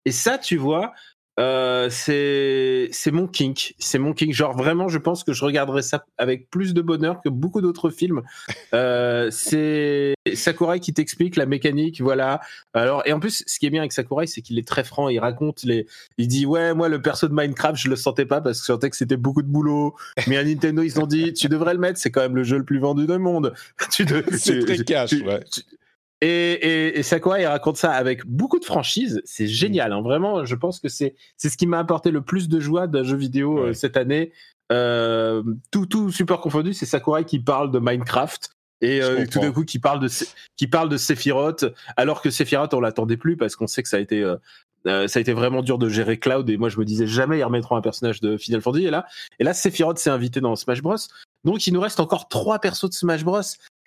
Et 0.04 0.12
ça, 0.12 0.38
tu 0.38 0.56
vois, 0.56 0.94
euh, 1.40 1.88
c'est 1.90 2.88
c'est 2.92 3.10
mon 3.10 3.26
kink, 3.26 3.74
c'est 3.78 3.98
mon 3.98 4.12
kink. 4.12 4.32
Genre 4.34 4.54
vraiment, 4.56 4.88
je 4.88 4.98
pense 4.98 5.24
que 5.24 5.32
je 5.32 5.44
regarderais 5.44 5.82
ça 5.82 6.04
avec 6.18 6.50
plus 6.50 6.74
de 6.74 6.82
bonheur 6.82 7.20
que 7.22 7.28
beaucoup 7.30 7.60
d'autres 7.60 7.88
films. 7.90 8.22
Euh, 8.74 9.28
c'est 9.30 10.14
Sakurai 10.34 10.78
qui 10.80 10.92
t'explique 10.92 11.36
la 11.36 11.46
mécanique, 11.46 12.00
voilà. 12.00 12.40
Alors 12.74 13.02
et 13.06 13.12
en 13.12 13.20
plus, 13.20 13.44
ce 13.46 13.58
qui 13.58 13.66
est 13.66 13.70
bien 13.70 13.80
avec 13.80 13.92
Sakurai, 13.92 14.26
c'est 14.26 14.42
qu'il 14.42 14.58
est 14.58 14.66
très 14.68 14.84
franc. 14.84 15.08
Il 15.08 15.18
raconte 15.20 15.62
les, 15.64 15.86
il 16.18 16.28
dit 16.28 16.44
ouais, 16.44 16.74
moi 16.74 16.88
le 16.88 17.00
perso 17.00 17.28
de 17.28 17.34
Minecraft, 17.34 17.76
je 17.80 17.88
le 17.88 17.96
sentais 17.96 18.26
pas 18.26 18.40
parce 18.40 18.58
que 18.58 18.64
je 18.64 18.72
sentais 18.72 18.90
que 18.90 18.96
c'était 18.96 19.16
beaucoup 19.16 19.42
de 19.42 19.48
boulot. 19.48 19.94
Mais 20.26 20.36
à 20.36 20.44
Nintendo, 20.44 20.82
ils 20.82 21.00
ont 21.00 21.06
dit 21.06 21.32
tu 21.32 21.48
devrais 21.48 21.72
le 21.74 21.80
mettre, 21.80 21.98
c'est 21.98 22.10
quand 22.10 22.20
même 22.20 22.36
le 22.36 22.44
jeu 22.44 22.58
le 22.58 22.64
plus 22.64 22.78
vendu 22.78 23.06
du 23.06 23.18
monde. 23.18 23.54
tu 23.90 24.04
de- 24.04 24.24
C'est 24.32 24.60
très 24.60 24.78
cash, 24.84 25.10
tu- 25.10 25.22
ouais. 25.24 25.42
tu- 25.50 25.62
et, 26.22 26.52
et, 26.52 26.98
et 26.98 27.02
Sakurai 27.02 27.42
il 27.42 27.46
raconte 27.46 27.76
ça 27.76 27.92
avec 27.92 28.24
beaucoup 28.26 28.58
de 28.58 28.64
franchise. 28.64 29.20
C'est 29.24 29.46
génial, 29.46 29.92
hein. 29.92 30.00
vraiment. 30.00 30.44
Je 30.44 30.54
pense 30.54 30.80
que 30.80 30.88
c'est 30.88 31.14
c'est 31.36 31.50
ce 31.50 31.56
qui 31.56 31.66
m'a 31.66 31.78
apporté 31.78 32.10
le 32.10 32.22
plus 32.22 32.48
de 32.48 32.60
joie 32.60 32.86
d'un 32.86 33.02
jeu 33.02 33.16
vidéo 33.16 33.58
euh, 33.58 33.72
cette 33.74 33.96
année. 33.96 34.32
Euh, 34.70 35.42
tout 35.70 35.86
tout 35.86 36.10
super 36.10 36.38
confondu, 36.38 36.72
c'est 36.72 36.86
Sakurai 36.86 37.24
qui 37.24 37.38
parle 37.38 37.70
de 37.70 37.78
Minecraft 37.78 38.50
et 38.82 39.00
euh, 39.00 39.24
tout 39.30 39.38
d'un 39.38 39.52
coup 39.52 39.64
qui 39.64 39.78
parle 39.78 40.00
de 40.00 40.08
qui 40.56 40.66
parle 40.66 40.88
de 40.88 40.96
Sephiroth, 40.96 41.64
alors 41.96 42.20
que 42.20 42.30
Sephiroth 42.30 42.74
on 42.74 42.80
l'attendait 42.80 43.16
plus 43.16 43.36
parce 43.36 43.56
qu'on 43.56 43.68
sait 43.68 43.82
que 43.82 43.88
ça 43.88 43.96
a 43.96 44.00
été 44.00 44.22
euh, 44.22 44.36
euh, 44.88 45.06
ça 45.06 45.18
a 45.18 45.22
été 45.22 45.32
vraiment 45.32 45.62
dur 45.62 45.78
de 45.78 45.88
gérer 45.88 46.18
Cloud 46.18 46.50
et 46.50 46.56
moi 46.56 46.68
je 46.68 46.78
me 46.78 46.84
disais 46.84 47.06
jamais 47.06 47.38
ils 47.38 47.44
remettront 47.44 47.76
un 47.76 47.80
personnage 47.80 48.20
de 48.20 48.36
Final 48.36 48.60
Fantasy 48.60 48.86
et 48.86 48.90
là 48.90 49.06
et 49.38 49.44
là 49.44 49.54
Sephiroth 49.54 49.98
s'est 49.98 50.10
invité 50.10 50.40
dans 50.40 50.56
Smash 50.56 50.82
Bros. 50.82 50.96
Donc 51.44 51.66
il 51.66 51.72
nous 51.72 51.80
reste 51.80 52.00
encore 52.00 52.28
trois 52.28 52.58
persos 52.58 52.90
de 52.90 52.94
Smash 52.94 53.24
Bros. 53.24 53.40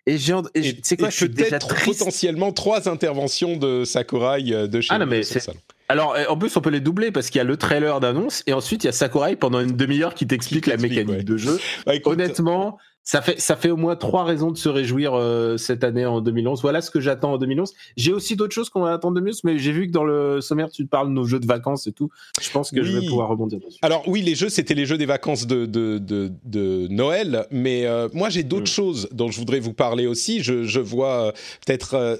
Et 0.07 0.17
j'ai 0.17 0.33
et, 0.53 0.67
Et, 0.67 0.73
tu 0.73 0.79
sais 0.83 0.97
quoi, 0.97 1.07
et 1.07 1.11
je 1.11 1.15
suis 1.15 1.29
déjà 1.29 1.57
triste. 1.59 1.99
potentiellement 1.99 2.51
trois 2.51 2.87
interventions 2.89 3.57
de 3.57 3.83
Sakurai 3.85 4.43
euh, 4.51 4.67
de 4.67 4.81
chez 4.81 4.93
Ah 4.93 4.99
non, 4.99 5.05
mais 5.05 5.23
c'est-. 5.23 5.49
Alors, 5.89 6.15
euh, 6.15 6.25
en 6.29 6.37
plus, 6.37 6.55
on 6.57 6.61
peut 6.61 6.69
les 6.69 6.79
doubler 6.79 7.11
parce 7.11 7.29
qu'il 7.29 7.37
y 7.37 7.41
a 7.41 7.45
le 7.45 7.57
trailer 7.57 7.99
d'annonce 7.99 8.43
et 8.47 8.53
ensuite 8.53 8.83
il 8.83 8.87
y 8.87 8.89
a 8.89 8.93
Sakurai 8.93 9.35
pendant 9.35 9.59
une 9.59 9.75
demi-heure 9.75 10.13
qui 10.13 10.27
t'explique 10.27 10.67
la 10.67 10.77
mécanique 10.77 11.09
ouais. 11.09 11.23
de 11.23 11.37
jeu. 11.37 11.59
Bah, 11.85 11.95
écoute, 11.95 12.13
Honnêtement, 12.13 12.77
ça 13.05 13.21
fait, 13.21 13.39
ça 13.39 13.55
fait 13.55 13.69
au 13.69 13.77
moins 13.77 13.95
trois 13.95 14.23
raisons 14.23 14.51
de 14.51 14.57
se 14.57 14.67
réjouir 14.67 15.13
euh, 15.13 15.57
cette 15.57 15.83
année 15.83 16.05
en 16.05 16.21
2011. 16.21 16.61
Voilà 16.61 16.81
ce 16.81 16.89
que 16.89 16.99
j'attends 16.99 17.33
en 17.33 17.37
2011. 17.37 17.71
J'ai 17.95 18.11
aussi 18.11 18.35
d'autres 18.35 18.53
choses 18.53 18.69
qu'on 18.69 18.81
va 18.81 18.93
attendre 18.93 19.15
de 19.15 19.21
mieux, 19.21 19.31
mais 19.43 19.59
j'ai 19.59 19.71
vu 19.71 19.87
que 19.87 19.91
dans 19.91 20.03
le 20.03 20.41
sommaire, 20.41 20.69
tu 20.71 20.85
parles 20.87 21.09
de 21.09 21.13
nos 21.13 21.25
jeux 21.25 21.39
de 21.39 21.45
vacances 21.45 21.85
et 21.85 21.91
tout. 21.91 22.09
Je 22.41 22.49
pense 22.49 22.71
que 22.71 22.83
je 22.83 22.97
vais 22.97 23.05
pouvoir 23.05 23.29
rebondir 23.29 23.59
dessus. 23.59 23.77
Alors 23.83 24.07
oui, 24.07 24.21
les 24.21 24.33
jeux, 24.35 24.49
c'était 24.49 24.73
les 24.73 24.85
jeux 24.85 24.97
des 24.97 25.05
vacances 25.05 25.45
de, 25.45 25.65
de, 25.67 25.99
de, 25.99 26.31
de 26.43 26.87
Noël, 26.89 27.45
mais 27.51 27.85
euh, 27.85 28.09
moi 28.13 28.29
j'ai 28.29 28.43
d'autres 28.43 28.63
Mm. 28.63 28.67
choses 28.67 29.07
dont 29.11 29.29
je 29.29 29.37
voudrais 29.37 29.59
vous 29.59 29.73
parler 29.73 30.07
aussi. 30.07 30.41
Je, 30.41 30.63
je 30.63 30.79
vois 30.79 31.27
euh, 31.27 31.31
peut-être 31.65 31.93
euh, 31.93 32.17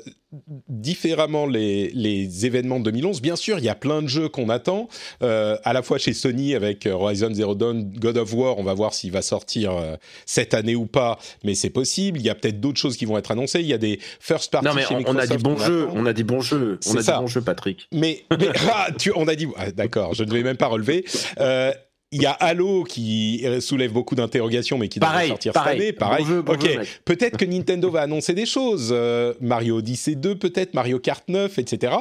différemment 0.69 1.45
les, 1.45 1.89
les 1.93 2.45
événements 2.45 2.79
de 2.79 2.85
2011. 2.85 3.21
Bien 3.21 3.35
sûr, 3.35 3.57
il 3.59 3.65
y 3.65 3.69
a 3.69 3.75
plein 3.75 4.01
de 4.01 4.07
jeux 4.07 4.29
qu'on 4.29 4.49
attend, 4.49 4.87
euh, 5.23 5.57
à 5.63 5.73
la 5.73 5.81
fois 5.81 5.97
chez 5.97 6.13
Sony 6.13 6.55
avec 6.55 6.85
euh, 6.85 6.91
Horizon 6.93 7.33
Zero 7.33 7.55
Dawn, 7.55 7.91
God 7.97 8.17
of 8.17 8.33
War, 8.33 8.57
on 8.57 8.63
va 8.63 8.73
voir 8.73 8.93
s'il 8.93 9.11
va 9.11 9.21
sortir 9.21 9.71
euh, 9.71 9.95
cette 10.25 10.53
année 10.53 10.75
ou 10.75 10.85
pas, 10.85 11.17
mais 11.43 11.55
c'est 11.55 11.69
possible. 11.69 12.19
Il 12.19 12.25
y 12.25 12.29
a 12.29 12.35
peut-être 12.35 12.59
d'autres 12.59 12.79
choses 12.79 12.97
qui 12.97 13.05
vont 13.05 13.17
être 13.17 13.31
annoncées. 13.31 13.59
Il 13.61 13.67
y 13.67 13.73
a 13.73 13.77
des 13.77 13.99
first 14.19 14.51
party 14.51 14.67
Non, 14.67 14.73
mais 14.73 14.83
chez 14.83 14.95
on, 14.95 15.03
on 15.07 15.17
a 15.17 15.25
dit 15.25 15.33
Microsoft 15.33 15.43
bon 15.43 15.55
qu'on 15.55 15.63
jeu. 15.65 15.83
attend. 15.83 15.93
On 15.95 16.05
a 16.05 16.13
dit 16.13 16.23
bon 16.23 16.41
jeu. 16.41 16.79
On 16.87 16.95
a 16.97 17.01
ça. 17.01 17.13
dit 17.13 17.19
bon 17.19 17.27
jeu, 17.27 17.41
Patrick. 17.41 17.87
Mais, 17.91 18.23
mais 18.39 18.49
ah, 18.71 18.87
tu, 18.97 19.11
on 19.15 19.27
a 19.27 19.35
dit, 19.35 19.47
ah, 19.57 19.71
d'accord, 19.71 20.13
je 20.13 20.23
ne 20.23 20.31
vais 20.31 20.43
même 20.43 20.57
pas 20.57 20.67
relever. 20.67 21.05
Euh, 21.39 21.71
Il 22.15 22.21
y 22.21 22.25
a 22.25 22.31
Halo 22.31 22.83
qui 22.83 23.45
soulève 23.59 23.91
beaucoup 23.91 24.15
d'interrogations, 24.15 24.77
mais 24.77 24.87
qui 24.87 24.99
devrait 24.99 25.27
sortir 25.27 25.53
pareil. 25.53 25.73
cette 25.77 25.81
année. 25.83 25.93
Pareil. 25.93 26.23
Bon 26.23 26.29
jeu, 26.29 26.41
bon 26.41 26.53
ok. 26.53 26.79
peut-être 27.03 27.37
que 27.37 27.45
Nintendo 27.45 27.89
va 27.91 28.01
annoncer 28.01 28.33
des 28.33 28.45
choses. 28.45 28.89
euh, 28.91 29.33
Mario 29.41 29.77
Odyssey 29.77 30.15
2, 30.15 30.35
peut-être 30.35 30.73
Mario 30.73 30.99
Kart 30.99 31.23
9, 31.27 31.59
etc. 31.59 31.93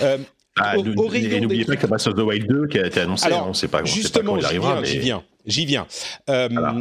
Euh, 0.00 0.18
Ah, 0.60 0.76
et 0.76 0.82
n'oubliez 0.82 1.64
pas 1.64 1.76
que 1.76 1.86
Breath 1.86 2.06
of 2.06 2.14
the 2.14 2.18
Wild 2.18 2.46
2 2.46 2.66
qui 2.68 2.78
a 2.78 2.86
été 2.86 3.00
annoncé, 3.00 3.24
Alors, 3.26 3.48
on 3.48 3.54
sait 3.54 3.68
pas, 3.68 3.78
on 3.82 3.86
sait 3.86 3.90
pas 3.90 3.96
Justement, 3.96 4.32
quand 4.32 4.36
il 4.38 4.40
j'y 4.42 4.46
arrivera. 4.48 4.72
viens, 4.74 4.80
mais- 4.82 4.86
j'y 4.86 4.98
viens, 4.98 5.22
j'y 5.46 5.64
viens. 5.64 5.86
Euh, 6.28 6.48
Voilà. 6.52 6.74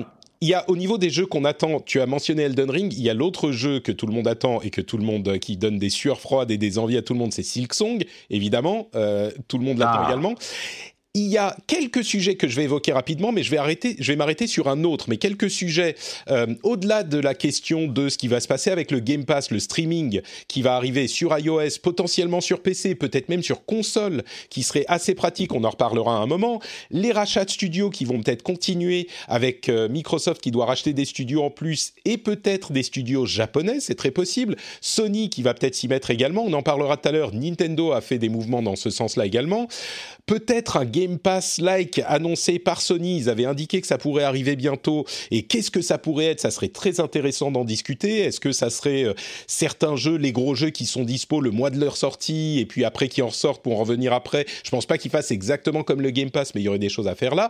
Il 0.44 0.50
y 0.50 0.54
a 0.56 0.68
au 0.70 0.76
niveau 0.76 0.98
des 0.98 1.10
jeux 1.12 1.28
qu'on 1.28 1.46
attend, 1.46 1.80
tu 1.80 2.02
as 2.02 2.06
mentionné 2.08 2.42
Elden 2.42 2.70
Ring, 2.72 2.92
il 2.92 3.02
y 3.04 3.10
a 3.12 3.14
l'autre 3.14 3.52
jeu 3.52 3.80
que 3.80 3.92
tout 3.92 4.08
le 4.08 4.14
monde 4.14 4.28
attend 4.28 4.60
et 4.62 4.72
que 4.72 4.82
tout 4.82 4.98
le 4.98 5.04
monde 5.04 5.38
qui 5.38 5.56
donne 5.56 5.78
des 5.78 5.92
sueurs 5.92 6.20
froides 6.20 6.50
et 6.52 6.58
des 6.58 6.80
envies 6.80 6.98
à 6.98 7.02
tout 7.04 7.14
le 7.14 7.20
monde, 7.20 7.32
c'est 7.32 7.44
Silksong, 7.44 8.04
évidemment, 8.32 8.88
euh, 8.96 9.30
tout 9.48 9.58
le 9.60 9.64
monde 9.64 9.78
l'attend 9.78 10.00
Ah. 10.02 10.08
également. 10.10 10.34
Il 11.14 11.28
y 11.28 11.38
a 11.38 11.58
quelques 11.68 12.06
sujets 12.06 12.36
que 12.36 12.48
je 12.48 12.56
vais 12.56 12.64
évoquer 12.64 12.94
rapidement, 12.94 13.34
mais 13.34 13.44
je 13.44 13.52
vais 13.52 13.58
arrêter, 13.58 13.98
je 14.00 14.14
vais 14.14 14.16
m'arrêter 14.16 14.48
sur 14.48 14.70
un 14.70 14.86
autre. 14.86 15.10
Mais 15.10 15.18
quelques 15.18 15.50
sujets 15.50 15.98
euh, 16.30 16.56
au-delà 16.64 17.04
de 17.04 17.18
la 17.18 17.34
question 17.34 17.86
de 17.86 18.08
ce 18.08 18.18
qui 18.18 18.30
va 18.30 18.40
se 18.40 18.48
passer 18.48 18.70
avec 18.70 18.92
le 18.92 19.02
Game 19.02 19.26
Pass, 19.26 19.52
le 19.52 19.60
streaming 19.60 20.22
qui 20.48 20.62
va 20.62 20.76
arriver 20.76 21.10
sur 21.10 21.38
iOS, 21.38 21.80
potentiellement 21.84 22.40
sur 22.40 22.62
PC, 22.62 22.96
peut-être 22.96 23.28
même 23.28 23.44
sur 23.44 23.66
console, 23.66 24.24
qui 24.50 24.64
serait 24.64 24.86
assez 24.88 25.14
pratique. 25.14 25.54
On 25.54 25.66
en 25.66 25.72
reparlera 25.72 26.16
à 26.16 26.20
un 26.20 26.28
moment. 26.28 26.62
Les 26.92 27.12
rachats 27.12 27.44
de 27.44 27.50
studios 27.50 27.90
qui 27.90 28.06
vont 28.06 28.22
peut-être 28.22 28.42
continuer 28.42 29.10
avec 29.28 29.68
euh, 29.68 29.90
Microsoft 29.90 30.40
qui 30.40 30.52
doit 30.52 30.66
racheter 30.66 30.94
des 30.94 31.04
studios 31.04 31.44
en 31.44 31.50
plus 31.50 31.92
et 32.06 32.18
peut-être 32.18 32.72
des 32.72 32.84
studios 32.84 33.26
japonais, 33.26 33.82
c'est 33.82 33.96
très 33.96 34.12
possible. 34.12 34.56
Sony 34.80 35.30
qui 35.30 35.42
va 35.42 35.56
peut-être 35.56 35.76
s'y 35.76 35.90
mettre 35.90 36.10
également. 36.10 36.46
On 36.46 36.54
en 36.54 36.64
parlera 36.64 36.96
tout 36.96 37.10
à 37.10 37.12
l'heure. 37.12 37.34
Nintendo 37.34 37.92
a 37.92 38.00
fait 38.00 38.18
des 38.18 38.30
mouvements 38.30 38.62
dans 38.62 38.78
ce 38.78 38.90
sens-là 38.90 39.26
également. 39.26 39.68
Peut-être 40.26 40.78
un 40.78 40.86
Game 40.86 41.01
Game 41.02 41.18
Pass-like 41.18 42.00
annoncé 42.06 42.60
par 42.60 42.80
Sony. 42.80 43.18
Ils 43.18 43.30
avaient 43.30 43.46
indiqué 43.46 43.82
que 43.82 43.88
ça 43.88 43.98
pourrait 43.98 44.24
arriver 44.24 44.56
bientôt. 44.56 45.06
Et 45.32 45.44
qu'est-ce 45.44 45.72
que 45.72 45.82
ça 45.82 45.98
pourrait 45.98 46.26
être? 46.26 46.40
Ça 46.40 46.52
serait 46.52 46.68
très 46.68 47.00
intéressant 47.00 47.50
d'en 47.50 47.66
discuter. 47.66 48.20
Est-ce 48.20 48.40
que 48.40 48.52
ça 48.52 48.70
serait 48.70 49.04
euh, 49.04 49.14
certains 49.48 49.96
jeux, 49.96 50.16
les 50.16 50.32
gros 50.32 50.54
jeux 50.54 50.70
qui 50.70 50.86
sont 50.86 51.04
dispo 51.04 51.42
le 51.42 51.50
mois 51.50 51.72
de 51.72 51.80
leur 51.80 51.98
sortie 51.98 52.60
et 52.60 52.68
puis 52.68 52.86
après 52.86 53.08
qui 53.08 53.24
en 53.24 53.30
ressortent 53.30 53.64
pour 53.64 53.74
en 53.74 53.80
revenir 53.80 54.14
après? 54.14 54.46
Je 54.64 54.70
pense 54.70 54.86
pas 54.86 55.00
qu'ils 55.00 55.10
fassent 55.10 55.32
exactement 55.32 55.82
comme 55.82 56.02
le 56.02 56.12
Game 56.12 56.30
Pass, 56.30 56.54
mais 56.54 56.62
il 56.62 56.66
y 56.66 56.68
aurait 56.68 56.78
des 56.78 56.90
choses 56.90 57.08
à 57.08 57.16
faire 57.16 57.34
là. 57.34 57.50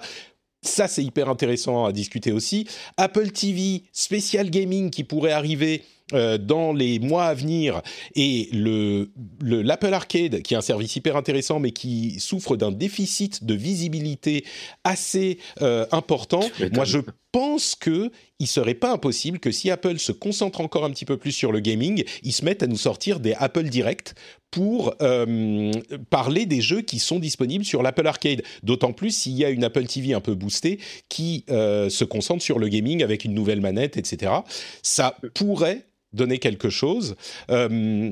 Ça, 0.63 0.87
c'est 0.87 1.03
hyper 1.03 1.27
intéressant 1.27 1.85
à 1.85 1.91
discuter 1.91 2.31
aussi. 2.31 2.67
Apple 2.95 3.31
TV, 3.31 3.83
spécial 3.91 4.49
gaming 4.49 4.91
qui 4.91 5.03
pourrait 5.03 5.31
arriver 5.31 5.83
dans 6.11 6.73
les 6.73 6.99
mois 6.99 7.25
à 7.25 7.33
venir 7.33 7.81
et 8.15 8.49
le 8.51 9.11
l'Apple 9.41 9.93
Arcade 9.93 10.41
qui 10.41 10.53
est 10.53 10.57
un 10.57 10.61
service 10.61 10.95
hyper 10.95 11.15
intéressant 11.15 11.59
mais 11.59 11.71
qui 11.71 12.19
souffre 12.19 12.55
d'un 12.55 12.71
déficit 12.71 13.43
de 13.43 13.53
visibilité 13.53 14.45
assez 14.83 15.37
euh, 15.61 15.85
important. 15.91 16.41
Moi, 16.73 16.85
je 16.85 16.99
pense 17.31 17.75
que 17.75 18.11
il 18.39 18.47
serait 18.47 18.73
pas 18.73 18.91
impossible 18.91 19.39
que 19.39 19.51
si 19.51 19.69
Apple 19.69 19.99
se 19.99 20.11
concentre 20.11 20.61
encore 20.61 20.83
un 20.83 20.89
petit 20.89 21.05
peu 21.05 21.17
plus 21.17 21.31
sur 21.31 21.51
le 21.51 21.59
gaming, 21.59 22.03
ils 22.23 22.33
se 22.33 22.43
mettent 22.43 22.63
à 22.63 22.67
nous 22.67 22.77
sortir 22.77 23.19
des 23.19 23.33
Apple 23.33 23.63
Direct 23.63 24.15
pour 24.49 24.95
euh, 25.01 25.71
parler 26.09 26.45
des 26.45 26.59
jeux 26.59 26.81
qui 26.81 26.99
sont 26.99 27.19
disponibles 27.19 27.63
sur 27.63 27.83
l'Apple 27.83 28.05
Arcade. 28.05 28.41
D'autant 28.63 28.91
plus 28.91 29.15
s'il 29.15 29.33
y 29.33 29.45
a 29.45 29.49
une 29.49 29.63
Apple 29.63 29.85
TV 29.85 30.13
un 30.13 30.19
peu 30.19 30.35
boostée 30.35 30.79
qui 31.07 31.45
se 31.47 32.03
concentre 32.03 32.43
sur 32.43 32.59
le 32.59 32.67
gaming 32.67 33.03
avec 33.03 33.23
une 33.25 33.33
nouvelle 33.33 33.61
manette, 33.61 33.95
etc. 33.97 34.33
Ça 34.81 35.17
pourrait 35.33 35.85
donner 36.13 36.39
quelque 36.39 36.69
chose. 36.69 37.15
Euh, 37.49 38.11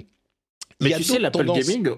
mais 0.81 0.91
tu 0.95 1.03
sais, 1.03 1.19
l'Apple 1.19 1.45
Gaming, 1.45 1.89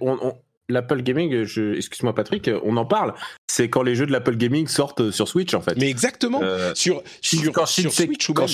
l'Apple 0.72 1.02
Gaming, 1.02 1.34
excuse-moi 1.34 2.16
Patrick, 2.16 2.50
on 2.64 2.78
en 2.78 2.86
parle. 2.86 3.14
C'est 3.48 3.70
quand 3.70 3.84
les 3.84 3.96
jeux 3.96 4.06
de 4.06 4.12
l'Apple 4.12 4.38
Gaming 4.38 4.68
sortent 4.68 5.12
sur 5.12 5.28
Switch 5.28 5.54
en 5.54 5.62
fait. 5.62 5.78
Mais 5.78 5.90
exactement. 5.90 6.42
Euh, 6.42 6.74
sur, 6.76 7.04
sur, 7.22 7.52
quand 7.52 7.66
sur 7.66 7.92
Switch 7.92 8.32
quand 8.32 8.48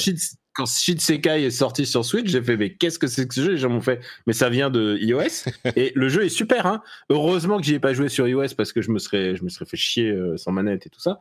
quand 0.53 0.65
Shin 0.65 0.97
Sekai 0.97 1.43
est 1.43 1.51
sorti 1.51 1.85
sur 1.85 2.03
Switch, 2.03 2.29
j'ai 2.29 2.41
fait 2.41 2.57
mais 2.57 2.73
qu'est-ce 2.73 2.97
que 2.97 3.05
c'est 3.05 3.27
que 3.27 3.35
ce 3.35 3.41
jeu? 3.41 3.51
Les 3.51 3.57
gens 3.57 3.69
m'ont 3.69 3.81
fait 3.81 4.01
mais 4.25 4.33
ça 4.33 4.49
vient 4.49 4.71
de 4.71 4.97
iOS 4.99 5.51
et 5.75 5.91
le 5.95 6.09
jeu 6.09 6.25
est 6.25 6.29
super. 6.29 6.65
Hein 6.65 6.81
Heureusement 7.09 7.57
que 7.57 7.63
j'y 7.63 7.75
ai 7.75 7.79
pas 7.79 7.93
joué 7.93 8.09
sur 8.09 8.27
iOS 8.27 8.55
parce 8.57 8.73
que 8.73 8.81
je 8.81 8.89
me 8.89 8.97
serais 8.97 9.35
je 9.35 9.43
me 9.43 9.49
serais 9.49 9.65
fait 9.65 9.77
chier 9.77 10.09
euh, 10.09 10.35
sans 10.35 10.51
manette 10.51 10.87
et 10.87 10.89
tout 10.89 10.99
ça. 10.99 11.19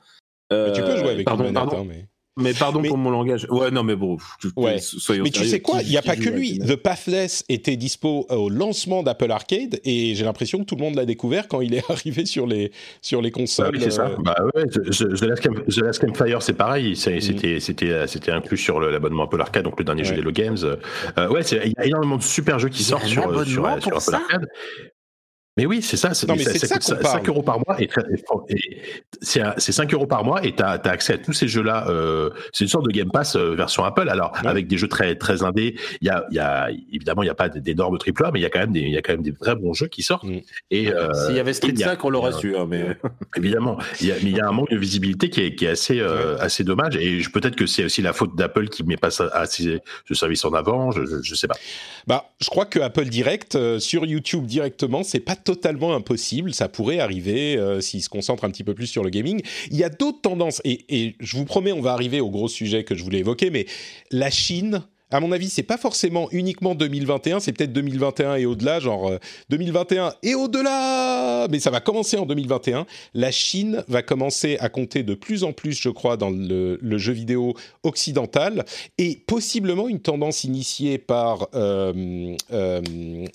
Euh, 0.52 0.72
tu 0.72 0.80
peux 0.80 0.96
jouer 0.96 1.10
avec 1.10 1.26
pardon, 1.26 1.44
une 1.44 1.52
manette, 1.52 1.70
pardon. 1.70 1.84
Hein, 1.84 1.88
mais... 1.88 2.08
Mais 2.38 2.53
pardon 2.53 2.83
pour 2.83 2.99
mon 2.99 3.11
langage. 3.11 3.46
Ouais, 3.51 3.70
non, 3.70 3.83
mais 3.83 3.96
bon. 3.96 4.18
Ouais. 4.57 4.77
mais 5.22 5.31
tu 5.31 5.44
sais 5.46 5.61
quoi 5.61 5.81
Il 5.83 5.88
n'y 5.88 5.96
a 5.96 6.03
pas 6.03 6.16
que 6.16 6.29
lui. 6.29 6.59
The 6.59 6.77
Pathless 6.77 7.44
était 7.49 7.77
dispo 7.77 8.27
au 8.29 8.51
lancement 8.51 9.03
d'Apple 9.03 9.31
Arcade 9.31 9.81
et 9.85 10.14
j'ai 10.14 10.25
l'impression 10.25 10.59
que 10.59 10.64
tout 10.64 10.77
le 10.77 10.83
monde 10.83 10.96
l'a 10.96 11.07
découvert 11.07 11.49
quand 11.49 11.61
il 11.61 11.75
est 11.75 11.83
arrivé 11.90 12.27
sur 12.27 12.46
les, 12.46 12.72
sur 13.01 13.22
les 13.22 13.31
consoles. 13.31 13.70
oui, 13.72 13.81
c'est 13.83 13.90
ça. 13.90 14.09
Euh. 14.09 14.16
Bah 14.18 14.37
ouais, 14.55 14.66
The, 14.66 15.81
Last, 15.81 15.99
Campfire, 16.01 16.42
c'est 16.42 16.53
pareil. 16.53 16.92
Mm. 16.92 17.20
C'était, 17.61 17.61
c'était, 17.61 18.33
inclus 18.33 18.59
sur 18.59 18.81
l'abonnement 18.81 19.25
Apple 19.25 19.40
Arcade, 19.40 19.64
donc 19.64 19.79
le 19.79 19.85
dernier 19.85 20.05
jeu 20.05 20.14
des 20.14 20.22
Low 20.22 20.33
Games. 20.33 20.59
Euh, 20.62 21.29
ouais, 21.29 21.42
il 21.42 21.72
y 21.77 21.81
a 21.81 21.87
énormément 21.87 22.16
de 22.16 22.22
super 22.22 22.59
jeux 22.59 22.68
qui 22.68 22.83
sortent 22.83 23.07
sur, 23.07 23.22
sur, 23.46 23.46
sur 23.46 23.66
Apple 23.66 24.14
Arcade. 24.14 24.46
Mais 25.57 25.66
oui, 25.66 25.83
c'est 25.83 25.97
ça. 25.97 26.14
C'est, 26.14 26.27
ça, 26.27 26.81
5 26.81 27.29
euros 27.29 27.42
par 27.42 27.59
mois 27.59 27.81
et, 27.81 27.88
c'est, 29.23 29.73
5 29.73 29.92
euros 29.95 30.07
par 30.07 30.25
mois 30.25 30.45
et 30.45 30.55
tu 30.55 30.62
as, 30.62 30.73
accès 30.85 31.14
à 31.14 31.19
tous 31.19 31.33
ces 31.33 31.49
jeux-là. 31.49 31.88
Euh, 31.88 32.31
c'est 32.53 32.64
une 32.64 32.71
sorte 32.71 32.87
de 32.87 32.90
Game 32.90 33.11
Pass 33.11 33.37
euh, 33.37 33.55
version 33.55 33.85
Apple. 33.85 34.09
Alors 34.09 34.33
avec 34.45 34.66
des 34.66 34.77
jeux 34.77 34.88
très 34.88 35.14
très 35.14 35.42
indés, 35.42 35.77
il 36.01 36.07
y 36.07 36.11
a, 36.11 36.27
y 36.31 36.38
a 36.38 36.71
évidemment 36.92 37.23
il 37.23 37.27
y 37.27 37.31
a 37.31 37.35
pas 37.35 37.49
d'énormes 37.49 37.99
triple 37.99 38.25
A, 38.25 38.31
mais 38.33 38.40
il 38.40 38.42
y 38.42 38.47
a 38.47 38.51
quand 38.51 38.59
même 38.59 38.73
des 38.73 38.81
il 38.81 38.92
y 38.92 38.97
a 38.97 39.03
quand 39.03 39.12
même 39.12 39.23
des 39.23 39.31
vrais 39.31 39.57
bons 39.57 39.73
jeux 39.73 39.88
qui 39.88 40.03
sortent. 40.03 40.25
Mm. 40.25 40.40
Et 40.71 40.92
euh, 40.92 41.12
s'il 41.27 41.37
y 41.37 41.40
avait 41.40 41.53
Street 41.53 41.75
5, 41.77 42.05
on 42.05 42.11
l'aurait 42.11 42.33
su. 42.33 42.57
Hein, 42.57 42.66
mais 42.69 42.97
évidemment, 43.37 43.79
il 44.01 44.09
y 44.09 44.12
a, 44.12 44.14
mais 44.23 44.31
il 44.31 44.37
y 44.37 44.40
a 44.40 44.49
un 44.49 44.53
manque 44.53 44.71
de 44.71 44.77
visibilité 44.77 45.31
qui 45.31 45.40
est, 45.40 45.55
qui 45.55 45.64
est 45.64 45.71
assez 45.71 46.01
euh, 46.01 46.37
assez 46.38 46.64
dommage. 46.64 46.97
Et 46.97 47.21
peut-être 47.33 47.57
que 47.57 47.66
c'est 47.66 47.85
aussi 47.85 48.03
la 48.03 48.12
faute 48.12 48.37
d'Apple 48.37 48.69
qui 48.69 48.85
met 48.85 48.97
pas 48.97 49.09
assez 49.33 49.81
ce 50.07 50.14
service 50.14 50.45
en 50.45 50.53
avant. 50.53 50.90
Je, 50.90 51.05
je, 51.05 51.23
je 51.23 51.35
sais 51.35 51.49
pas. 51.49 51.57
Bah, 52.07 52.31
je 52.40 52.49
crois 52.49 52.66
que 52.66 52.79
Apple 52.79 53.07
Direct 53.07 53.57
euh, 53.57 53.79
sur 53.79 54.07
YouTube 54.07 54.47
directement, 54.47 55.03
c'est 55.03 55.21
pas 55.21 55.37
totalement 55.46 55.94
impossible. 55.94 56.52
Ça 56.52 56.68
pourrait 56.68 56.98
arriver 56.98 57.56
euh, 57.56 57.80
s'ils 57.80 58.02
se 58.02 58.09
concentrent 58.09 58.44
un 58.44 58.50
petit 58.50 58.64
peu 58.64 58.74
plus 58.74 58.88
sur 58.88 59.04
le 59.04 59.11
gaming. 59.11 59.40
Il 59.70 59.76
y 59.76 59.85
a 59.85 59.88
d'autres 59.88 60.20
tendances, 60.20 60.61
et, 60.64 61.14
je 61.20 61.37
vous 61.37 61.44
promets, 61.44 61.72
on 61.72 61.80
va 61.80 61.92
arriver 61.92 62.20
au 62.20 62.30
gros 62.30 62.48
sujet 62.48 62.85
que 62.85 62.94
je 62.94 63.04
voulais 63.04 63.20
évoquer, 63.20 63.50
mais 63.50 63.66
la 64.11 64.28
Chine 64.28 64.82
à 65.12 65.21
mon 65.21 65.31
avis, 65.31 65.49
c'est 65.49 65.62
pas 65.62 65.77
forcément 65.77 66.29
uniquement 66.33 66.75
2021, 66.75 67.38
c'est 67.38 67.53
peut-être 67.53 67.73
2021 67.73 68.37
et 68.37 68.47
au-delà, 68.47 68.81
genre 68.81 69.12
2021 69.51 70.07
euh, 70.07 70.11
et 70.25 70.35
au-delà, 70.35 71.47
mais 71.49 71.61
ça 71.61 71.71
va 71.71 71.81
commencer 71.81 72.16
en 72.16 72.27
2021. 72.27 72.87
La 73.14 73.31
Chine 73.31 73.85
va 73.87 74.03
commencer 74.03 74.57
à 74.59 74.69
compter 74.69 75.05
de 75.05 75.14
plus 75.14 75.45
en 75.45 75.53
plus, 75.53 75.81
je 75.81 75.90
crois, 75.90 76.16
dans 76.16 76.31
le, 76.31 76.79
jeu 76.97 77.12
vidéo 77.12 77.55
occidental 77.83 78.64
et 78.99 79.23
possiblement 79.27 79.88
une 79.88 80.01
tendance 80.01 80.45
initiée 80.45 80.99
par 80.99 81.49
euh, 81.55 82.35
euh, 82.53 82.81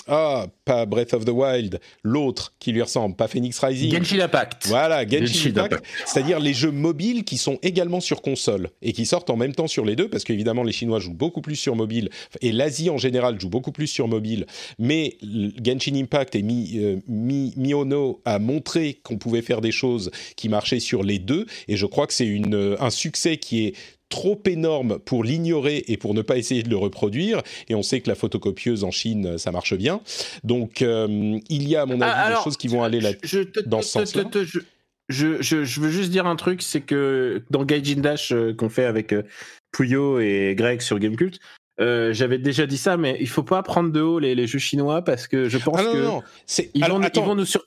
ah 0.08 0.48
pas 0.66 0.86
Breath 0.86 1.14
of 1.14 1.26
the 1.26 1.30
Wild, 1.30 1.80
l'autre 2.04 2.54
qui 2.60 2.72
lui 2.72 2.82
ressemble, 2.82 3.16
pas 3.16 3.28
Phoenix 3.28 3.60
Rising. 3.60 3.92
Genshin 3.92 4.20
Impact. 4.20 4.68
Voilà, 4.68 5.08
Genshin, 5.08 5.52
Impact, 5.56 5.86
c'est-à-dire 6.06 6.40
les 6.40 6.54
jeux 6.54 6.72
mobiles 6.72 7.24
qui 7.24 7.38
sont 7.38 7.60
également 7.62 8.00
sur 8.02 8.22
console 8.22 8.72
et 8.82 8.92
qui 8.94 9.06
sortent 9.06 9.30
en 9.30 9.38
même 9.38 9.54
temps 9.54 9.68
sur 9.68 9.86
les 9.86 9.96
deux, 9.96 10.10
parce 10.10 10.24
qu'évidemment 10.24 10.64
les 10.64 10.74
Chinois 10.74 11.00
jouent 11.00 11.14
beaucoup 11.14 11.42
plus 11.42 11.61
sur 11.62 11.76
mobile, 11.76 12.10
et 12.42 12.52
l'Asie 12.52 12.90
en 12.90 12.98
général 12.98 13.40
joue 13.40 13.50
beaucoup 13.50 13.72
plus 13.72 13.88
sur 13.88 14.08
mobile, 14.08 14.46
mais 14.80 15.18
Genshin 15.64 15.96
Impact 15.96 16.36
et 16.36 16.42
Mi, 16.42 16.72
euh, 16.76 16.98
Mi, 17.08 17.54
Miono 17.56 18.22
a 18.26 18.40
montré 18.40 19.00
qu'on 19.04 19.18
pouvait 19.18 19.42
faire 19.42 19.62
des 19.62 19.72
choses 19.72 20.12
qui 20.36 20.50
marchaient 20.50 20.80
sur 20.80 21.04
les 21.04 21.20
deux, 21.20 21.46
et 21.68 21.78
je 21.78 21.86
crois 21.86 22.08
que 22.08 22.14
c'est 22.14 22.28
euh, 22.28 22.76
un 22.80 22.90
succès 22.90 23.38
qui 23.38 23.66
est 23.66 23.76
trop 24.10 24.40
énorme 24.46 25.00
pour 25.00 25.24
l'ignorer 25.24 25.86
et 25.88 25.98
pour 25.98 26.14
ne 26.14 26.22
pas 26.22 26.38
essayer 26.38 26.64
de 26.64 26.70
le 26.70 26.76
reproduire. 26.76 27.42
Et 27.70 27.76
on 27.76 27.82
sait 27.82 28.02
que 28.02 28.10
la 28.10 28.16
photocopieuse 28.16 28.84
en 28.84 28.92
Chine, 28.92 29.38
ça 29.38 29.52
marche 29.52 29.74
bien. 29.74 30.02
Donc, 30.44 30.82
euh, 30.82 31.40
il 31.50 31.68
y 31.68 31.78
a, 31.78 31.84
à 31.84 31.86
mon 31.86 32.02
avis, 32.02 32.30
des 32.30 32.36
ah, 32.38 32.42
choses 32.44 32.58
qui 32.58 32.68
vont 32.68 32.84
aller 32.84 33.00
là, 33.00 33.12
dans 33.66 33.82
ce 33.82 33.90
sens-là. 33.90 34.26
Je, 35.10 35.42
je, 35.42 35.64
je, 35.64 35.82
veux 35.82 35.90
juste 35.90 36.12
dire 36.12 36.26
un 36.26 36.36
truc, 36.36 36.62
c'est 36.62 36.82
que 36.82 37.42
dans 37.50 37.66
Gaijin 37.66 38.02
Dash 38.02 38.34
qu'on 38.58 38.70
fait 38.70 38.86
avec 38.86 39.14
Puyo 39.72 40.20
et 40.20 40.54
Greg 40.56 40.82
sur 40.82 41.00
Gamecult, 41.00 41.40
euh, 41.80 42.14
j'avais 42.14 42.38
déjà 42.38 42.68
dit 42.68 42.78
ça, 42.78 42.98
mais 42.98 43.18
il 43.20 43.28
faut 43.28 43.44
pas 43.44 43.64
prendre 43.64 43.92
de 43.92 44.02
haut 44.02 44.20
les, 44.20 44.48
jeux 44.48 44.60
chinois 44.60 45.02
parce 45.04 45.28
que 45.28 45.50
je 45.50 45.58
pense 45.58 45.80
ah 45.80 45.84
que 45.84 45.98
non, 45.98 46.22
Ils, 46.76 46.86
vont, 46.86 47.02
ils, 47.02 47.22
vont, 47.22 47.36
nous 47.36 47.46
sur 47.46 47.66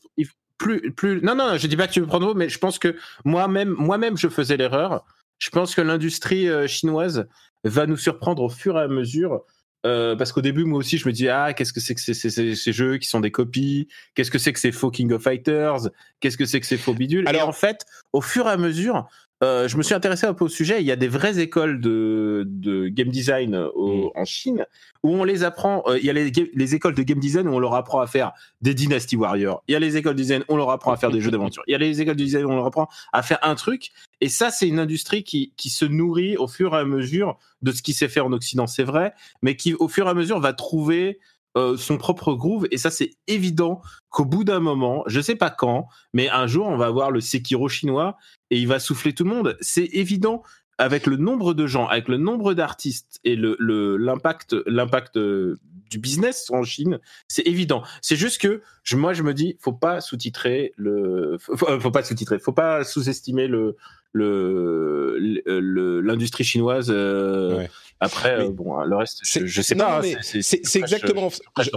plus 0.57 0.93
plus 0.93 1.21
non 1.21 1.35
non 1.35 1.57
je 1.59 1.67
dis 1.67 1.77
pas 1.77 1.89
que 1.89 1.93
tu 1.93 2.01
veux 2.01 2.07
prendre 2.07 2.27
de 2.27 2.31
haut 2.31 2.35
mais 2.35 2.49
je 2.49 2.59
pense 2.59 2.79
que 2.79 2.97
moi-même 3.25 3.71
moi-même 3.71 4.17
je 4.17 4.29
faisais 4.29 4.57
l'erreur. 4.57 5.05
Je 5.41 5.51
pense 5.51 5.75
que 5.75 5.81
l'industrie 5.81 6.49
euh, 6.49 6.69
chinoise 6.69 7.27
va 7.65 7.87
nous 7.87 7.97
surprendre 7.97 8.43
au 8.43 8.49
fur 8.49 8.79
et 8.79 8.83
à 8.83 8.89
mesure 8.89 9.43
euh, 9.85 10.15
parce 10.15 10.33
qu'au 10.33 10.41
début 10.41 10.65
moi 10.65 10.79
aussi 10.79 10.97
je 10.97 11.09
me 11.09 11.13
dis 11.13 11.29
ah 11.29 11.53
qu'est-ce 11.53 11.73
que 11.73 11.81
c'est 11.81 11.95
que 11.95 12.01
ces, 12.01 12.15
ces, 12.15 12.73
jeux 12.73 12.99
qui 12.99 13.09
sont 13.09 13.21
des 13.21 13.33
copies? 13.33 13.89
Qu'est-ce 14.15 14.31
que 14.31 14.39
c'est 14.39 14.53
que 14.53 14.61
ces 14.61 14.71
faux 14.71 14.91
King 14.91 15.13
of 15.13 15.23
Fighters? 15.23 15.89
Qu'est-ce 16.21 16.39
que 16.39 16.45
c'est 16.45 16.61
que 16.61 16.67
ces 16.67 16.79
faux 16.79 16.95
bidules? 16.95 17.27
Alors, 17.27 17.41
et 17.41 17.45
en 17.45 17.53
fait 17.53 17.85
au 18.13 18.21
fur 18.21 18.47
et 18.47 18.51
à 18.51 18.57
mesure 18.57 19.09
euh, 19.45 19.69
je 19.69 19.77
me 19.77 19.83
suis 19.83 19.95
intéressé 19.95 20.27
un 20.27 20.35
peu 20.35 20.45
au 20.45 20.49
sujet. 20.49 20.81
Il 20.81 20.87
y 20.87 20.93
a 20.93 20.97
des 20.97 21.09
vraies 21.09 21.39
écoles 21.39 21.81
de, 21.81 22.45
de 22.47 22.89
game 22.89 23.09
design 23.09 23.55
au, 23.75 24.09
mm. 24.09 24.11
en 24.15 24.25
Chine 24.25 24.67
où 25.03 25.15
on 25.15 25.25
les 25.25 25.45
apprend. 25.45 25.83
Euh, 25.87 25.99
il 25.99 26.05
y 26.07 26.11
a 26.11 26.13
les, 26.13 26.33
les, 26.55 26.75
écoles 26.75 26.95
de 26.95 27.03
game 27.03 27.19
design 27.19 27.47
où 27.47 27.53
on 27.53 27.59
leur 27.59 27.75
apprend 27.75 28.01
à 28.01 28.07
faire 28.07 28.33
des 28.63 28.75
Dynasty 28.75 29.17
Warriors. 29.17 29.63
Il 29.69 29.73
y 29.73 29.75
a 29.75 29.79
les 29.79 29.97
écoles 29.97 30.15
de 30.15 30.23
design 30.23 30.43
où 30.49 30.55
on 30.55 30.57
leur 30.57 30.71
apprend 30.71 30.93
à 30.93 30.97
faire 30.97 31.11
des 31.11 31.21
jeux 31.21 31.31
d'aventure. 31.31 31.63
Il 31.67 31.73
y 31.73 31.75
a 31.75 31.79
les 31.79 32.01
écoles 32.01 32.17
de 32.17 32.25
design 32.25 32.47
où 32.47 32.51
on 32.51 32.57
leur 32.57 32.67
apprend 32.67 32.89
à 33.13 33.23
faire 33.23 33.39
un 33.43 33.55
truc. 33.55 33.91
Et 34.21 34.29
ça, 34.29 34.51
c'est 34.51 34.67
une 34.67 34.79
industrie 34.79 35.25
qui, 35.25 35.53
qui 35.57 35.69
se 35.69 35.85
nourrit 35.85 36.37
au 36.37 36.49
fur 36.49 36.75
et 36.75 36.79
à 36.79 36.85
mesure 36.85 37.39
de 37.63 37.73
ce 37.73 37.83
qui 37.83 37.93
s'est 37.93 38.09
fait 38.09 38.21
en 38.21 38.33
Occident, 38.33 38.67
c'est 38.67 38.85
vrai, 38.85 39.15
mais 39.43 39.57
qui 39.57 39.75
au 39.75 39.89
fur 39.89 40.07
et 40.07 40.11
à 40.11 40.15
mesure 40.15 40.41
va 40.41 40.53
trouver 40.53 41.19
euh, 41.57 41.77
son 41.77 41.99
propre 41.99 42.35
groove 42.35 42.67
et 42.71 42.79
ça 42.79 42.91
c'est 42.91 43.13
évident 43.29 43.81
qu'au 44.11 44.25
bout 44.25 44.45
d'un 44.45 44.61
moment, 44.61 45.05
je 45.07 45.21
sais 45.21 45.37
pas 45.37 45.51
quand, 45.51 45.89
mais 46.13 46.29
un 46.29 46.47
jour 46.47 46.67
on 46.67 46.77
va 46.77 46.87
avoir 46.87 47.11
le 47.11 47.21
Sekiro 47.21 47.69
chinois 47.69 48.17
et 48.51 48.59
il 48.59 48.67
va 48.69 48.79
souffler 48.81 49.13
tout 49.15 49.25
le 49.25 49.31
monde. 49.31 49.57
C'est 49.61 49.87
évident 49.93 50.43
avec 50.79 51.07
le 51.07 51.17
nombre 51.17 51.55
de 51.55 51.67
gens, 51.69 51.87
avec 51.87 52.09
le 52.09 52.17
nombre 52.17 52.53
d'artistes 52.55 53.21
et 53.23 53.37
le 53.37 53.57
l'impact 53.97 54.57
l'impact 54.67 55.17
euh, 55.17 55.57
du 55.91 55.99
business 56.01 56.51
en 56.51 56.65
Chine, 56.65 56.99
c'est 57.29 57.47
évident. 57.47 57.85
C'est 58.03 58.17
juste 58.17 58.41
que 58.41 58.61
moi 58.95 59.13
je 59.13 59.23
me 59.23 59.33
dis 59.35 59.57
faut 59.61 59.73
pas 59.73 60.01
sous-titrer 60.01 60.73
le 60.77 61.37
faut, 61.39 61.57
faut 61.57 61.91
pas 61.93 62.03
sous-titrer, 62.03 62.41
faut 62.41 62.53
pas 62.53 62.83
sous-estimer 62.83 63.47
le 63.47 63.77
le 64.13 65.17
le- 65.19 66.01
l'industrie 66.01 66.45
chinoise. 66.45 66.89
euh, 66.91 67.57
Ouais. 67.59 67.71
Après, 68.05 68.37
Mais 68.39 68.45
euh, 68.45 68.51
bon, 68.51 68.77
le 68.83 68.97
reste, 68.97 69.21
je, 69.25 69.47
je 69.47 69.63
sais 69.63 69.75
non, 69.75 69.85
pas. 69.85 70.01
mais 70.03 70.17
c'est- 70.23 70.77
exactement- 70.79 71.29
je 71.61 71.71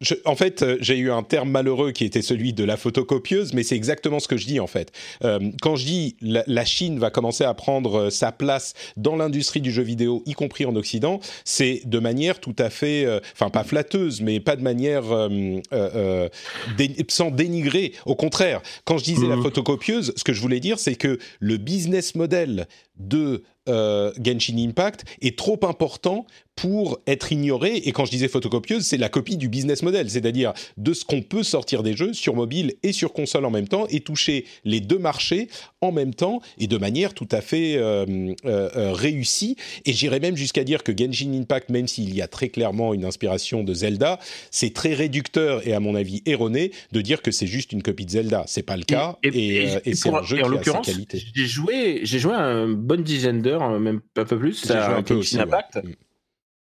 je- 0.00 0.14
en 0.26 0.36
fait, 0.36 0.62
euh, 0.62 0.76
j'ai 0.80 0.98
eu 0.98 1.10
un 1.10 1.22
terme 1.22 1.50
malheureux 1.50 1.90
qui 1.92 2.04
était 2.04 2.20
celui 2.22 2.52
de 2.52 2.64
la 2.64 2.76
photocopieuse, 2.76 3.54
mais 3.54 3.62
c'est 3.62 3.76
exactement 3.76 4.20
ce 4.20 4.28
que 4.28 4.36
je 4.36 4.46
dis 4.46 4.60
en 4.60 4.66
fait. 4.66 4.92
Euh, 5.24 5.38
quand 5.62 5.76
je 5.76 5.86
dis 5.86 6.16
la, 6.20 6.44
la 6.46 6.64
Chine 6.66 6.98
va 6.98 7.10
commencer 7.10 7.44
à 7.44 7.54
prendre 7.54 7.98
euh, 7.98 8.10
sa 8.10 8.30
place 8.32 8.74
dans 8.96 9.16
l'industrie 9.16 9.60
du 9.62 9.70
jeu 9.72 9.82
vidéo, 9.82 10.22
y 10.26 10.34
compris 10.34 10.66
en 10.66 10.76
Occident, 10.76 11.20
c'est 11.44 11.80
de 11.86 11.98
manière 11.98 12.40
tout 12.40 12.54
à 12.58 12.68
fait, 12.68 13.04
euh, 13.06 13.20
enfin 13.32 13.48
pas 13.48 13.64
flatteuse, 13.64 14.20
mais 14.20 14.38
pas 14.40 14.56
de 14.56 14.62
manière 14.62 15.10
euh, 15.12 15.28
euh, 15.72 15.90
euh, 15.94 16.28
dé- 16.76 16.94
sans 17.08 17.30
dénigrer. 17.30 17.92
Au 18.04 18.14
contraire, 18.16 18.60
quand 18.84 18.98
je 18.98 19.04
disais 19.04 19.26
la 19.26 19.36
Mhm. 19.36 19.42
photocopieuse, 19.44 20.12
ce 20.16 20.24
que 20.24 20.32
je 20.34 20.40
voulais 20.42 20.60
dire, 20.60 20.78
c'est 20.78 20.94
que 20.96 21.18
le 21.40 21.56
business 21.56 22.14
model 22.14 22.66
de 22.98 23.16
euh, 23.26 23.42
Genshin 23.66 24.56
Impact 24.58 25.04
est 25.20 25.38
trop 25.38 25.58
important 25.64 26.26
pour 26.56 27.00
être 27.06 27.32
ignoré. 27.32 27.76
Et 27.76 27.92
quand 27.92 28.06
je 28.06 28.10
disais 28.10 28.28
photocopieuse, 28.28 28.84
c'est 28.84 28.96
la 28.96 29.10
copie 29.10 29.36
du 29.36 29.48
business 29.48 29.82
model, 29.82 30.10
c'est-à-dire 30.10 30.54
de 30.78 30.94
ce 30.94 31.04
qu'on 31.04 31.22
peut 31.22 31.42
sortir 31.42 31.82
des 31.82 31.94
jeux 31.94 32.14
sur 32.14 32.34
mobile 32.34 32.74
et 32.82 32.92
sur 32.92 33.12
console 33.12 33.44
en 33.44 33.50
même 33.50 33.68
temps 33.68 33.86
et 33.88 34.00
toucher 34.00 34.46
les 34.64 34.80
deux 34.80 34.98
marchés 34.98 35.48
en 35.82 35.92
même 35.92 36.14
temps 36.14 36.40
et 36.58 36.66
de 36.66 36.78
manière 36.78 37.12
tout 37.12 37.28
à 37.30 37.42
fait 37.42 37.76
euh, 37.76 38.06
euh, 38.46 38.70
euh, 38.74 38.92
réussie. 38.92 39.56
Et 39.84 39.92
j'irais 39.92 40.18
même 40.18 40.36
jusqu'à 40.36 40.64
dire 40.64 40.82
que 40.82 40.92
Genshin 40.96 41.32
Impact, 41.34 41.68
même 41.68 41.86
s'il 41.86 42.14
y 42.14 42.22
a 42.22 42.26
très 42.26 42.48
clairement 42.48 42.94
une 42.94 43.04
inspiration 43.04 43.62
de 43.62 43.74
Zelda, 43.74 44.18
c'est 44.50 44.72
très 44.72 44.94
réducteur 44.94 45.66
et 45.68 45.74
à 45.74 45.80
mon 45.80 45.94
avis 45.94 46.22
erroné 46.24 46.72
de 46.92 47.02
dire 47.02 47.20
que 47.20 47.30
c'est 47.30 47.46
juste 47.46 47.72
une 47.72 47.82
copie 47.82 48.06
de 48.06 48.10
Zelda. 48.12 48.44
C'est 48.46 48.62
pas 48.62 48.78
le 48.78 48.84
cas 48.84 49.18
et, 49.22 49.68
et 49.84 49.94
c'est 49.94 50.08
un 50.08 50.22
jeu 50.22 50.38
et 50.38 50.42
en 50.42 50.50
qui 50.56 50.70
a 50.70 50.72
sa 50.72 50.78
qualité. 50.78 51.22
j'ai 51.34 51.46
joué, 51.46 52.00
j'ai 52.04 52.18
joué 52.18 52.32
un 52.32 52.68
bonne 52.68 53.02
dizaine 53.02 53.42
d'heures, 53.42 53.78
même 53.78 54.00
un 54.16 54.24
peu 54.24 54.38
plus. 54.38 54.70
À 54.70 55.02
Genshin 55.02 55.14
aussi. 55.16 55.36
ouais. 55.36 55.96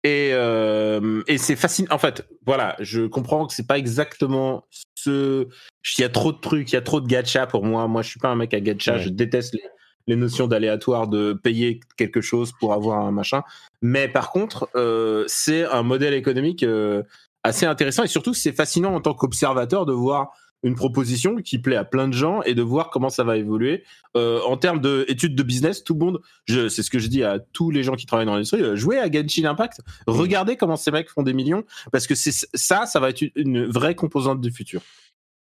Et, 0.03 0.31
euh, 0.33 1.23
et 1.27 1.37
c'est 1.37 1.55
fascinant. 1.55 1.93
En 1.93 1.97
fait, 1.97 2.27
voilà, 2.45 2.75
je 2.79 3.07
comprends 3.07 3.47
que 3.47 3.53
c'est 3.53 3.67
pas 3.67 3.77
exactement 3.77 4.65
ce. 4.95 5.47
Il 5.97 6.01
y 6.01 6.03
a 6.03 6.09
trop 6.09 6.33
de 6.33 6.39
trucs, 6.39 6.71
il 6.71 6.75
y 6.75 6.77
a 6.77 6.81
trop 6.81 6.99
de 6.99 7.07
gacha 7.07 7.47
pour 7.47 7.63
moi. 7.63 7.87
Moi, 7.87 8.01
je 8.01 8.09
suis 8.09 8.19
pas 8.19 8.29
un 8.29 8.35
mec 8.35 8.53
à 8.53 8.59
gacha. 8.59 8.93
Ouais. 8.95 8.99
Je 8.99 9.09
déteste 9.09 9.53
les, 9.53 9.61
les 10.07 10.15
notions 10.15 10.47
d'aléatoire, 10.47 11.07
de 11.07 11.33
payer 11.33 11.79
quelque 11.97 12.21
chose 12.21 12.51
pour 12.59 12.73
avoir 12.73 12.99
un 13.05 13.11
machin. 13.11 13.43
Mais 13.81 14.07
par 14.07 14.31
contre, 14.31 14.69
euh, 14.75 15.23
c'est 15.27 15.65
un 15.65 15.83
modèle 15.83 16.13
économique 16.13 16.63
euh, 16.63 17.03
assez 17.43 17.65
intéressant 17.65 18.03
et 18.03 18.07
surtout, 18.07 18.33
c'est 18.33 18.53
fascinant 18.53 18.93
en 18.93 19.01
tant 19.01 19.13
qu'observateur 19.13 19.85
de 19.85 19.93
voir 19.93 20.33
une 20.63 20.75
proposition 20.75 21.35
qui 21.37 21.59
plaît 21.59 21.75
à 21.75 21.83
plein 21.83 22.07
de 22.07 22.13
gens 22.13 22.41
et 22.43 22.55
de 22.55 22.61
voir 22.61 22.89
comment 22.89 23.09
ça 23.09 23.23
va 23.23 23.37
évoluer. 23.37 23.83
Euh, 24.15 24.39
en 24.41 24.57
termes 24.57 24.79
d'études 24.79 25.35
de 25.35 25.43
business, 25.43 25.83
tout 25.83 25.93
le 25.93 25.99
monde, 25.99 26.21
c'est 26.47 26.69
ce 26.69 26.89
que 26.89 26.99
je 26.99 27.07
dis 27.07 27.23
à 27.23 27.39
tous 27.39 27.69
les 27.69 27.83
gens 27.83 27.95
qui 27.95 28.05
travaillent 28.05 28.25
dans 28.25 28.33
l'industrie, 28.33 28.61
euh, 28.61 28.75
jouez 28.75 28.99
à 28.99 29.11
Genshin 29.11 29.45
Impact, 29.45 29.81
regardez 30.07 30.55
comment 30.55 30.75
ces 30.75 30.91
mecs 30.91 31.09
font 31.09 31.23
des 31.23 31.33
millions, 31.33 31.63
parce 31.91 32.07
que 32.07 32.15
ça, 32.15 32.85
ça 32.85 32.99
va 32.99 33.09
être 33.09 33.23
une 33.35 33.65
vraie 33.65 33.95
composante 33.95 34.41
du 34.41 34.51
futur. 34.51 34.81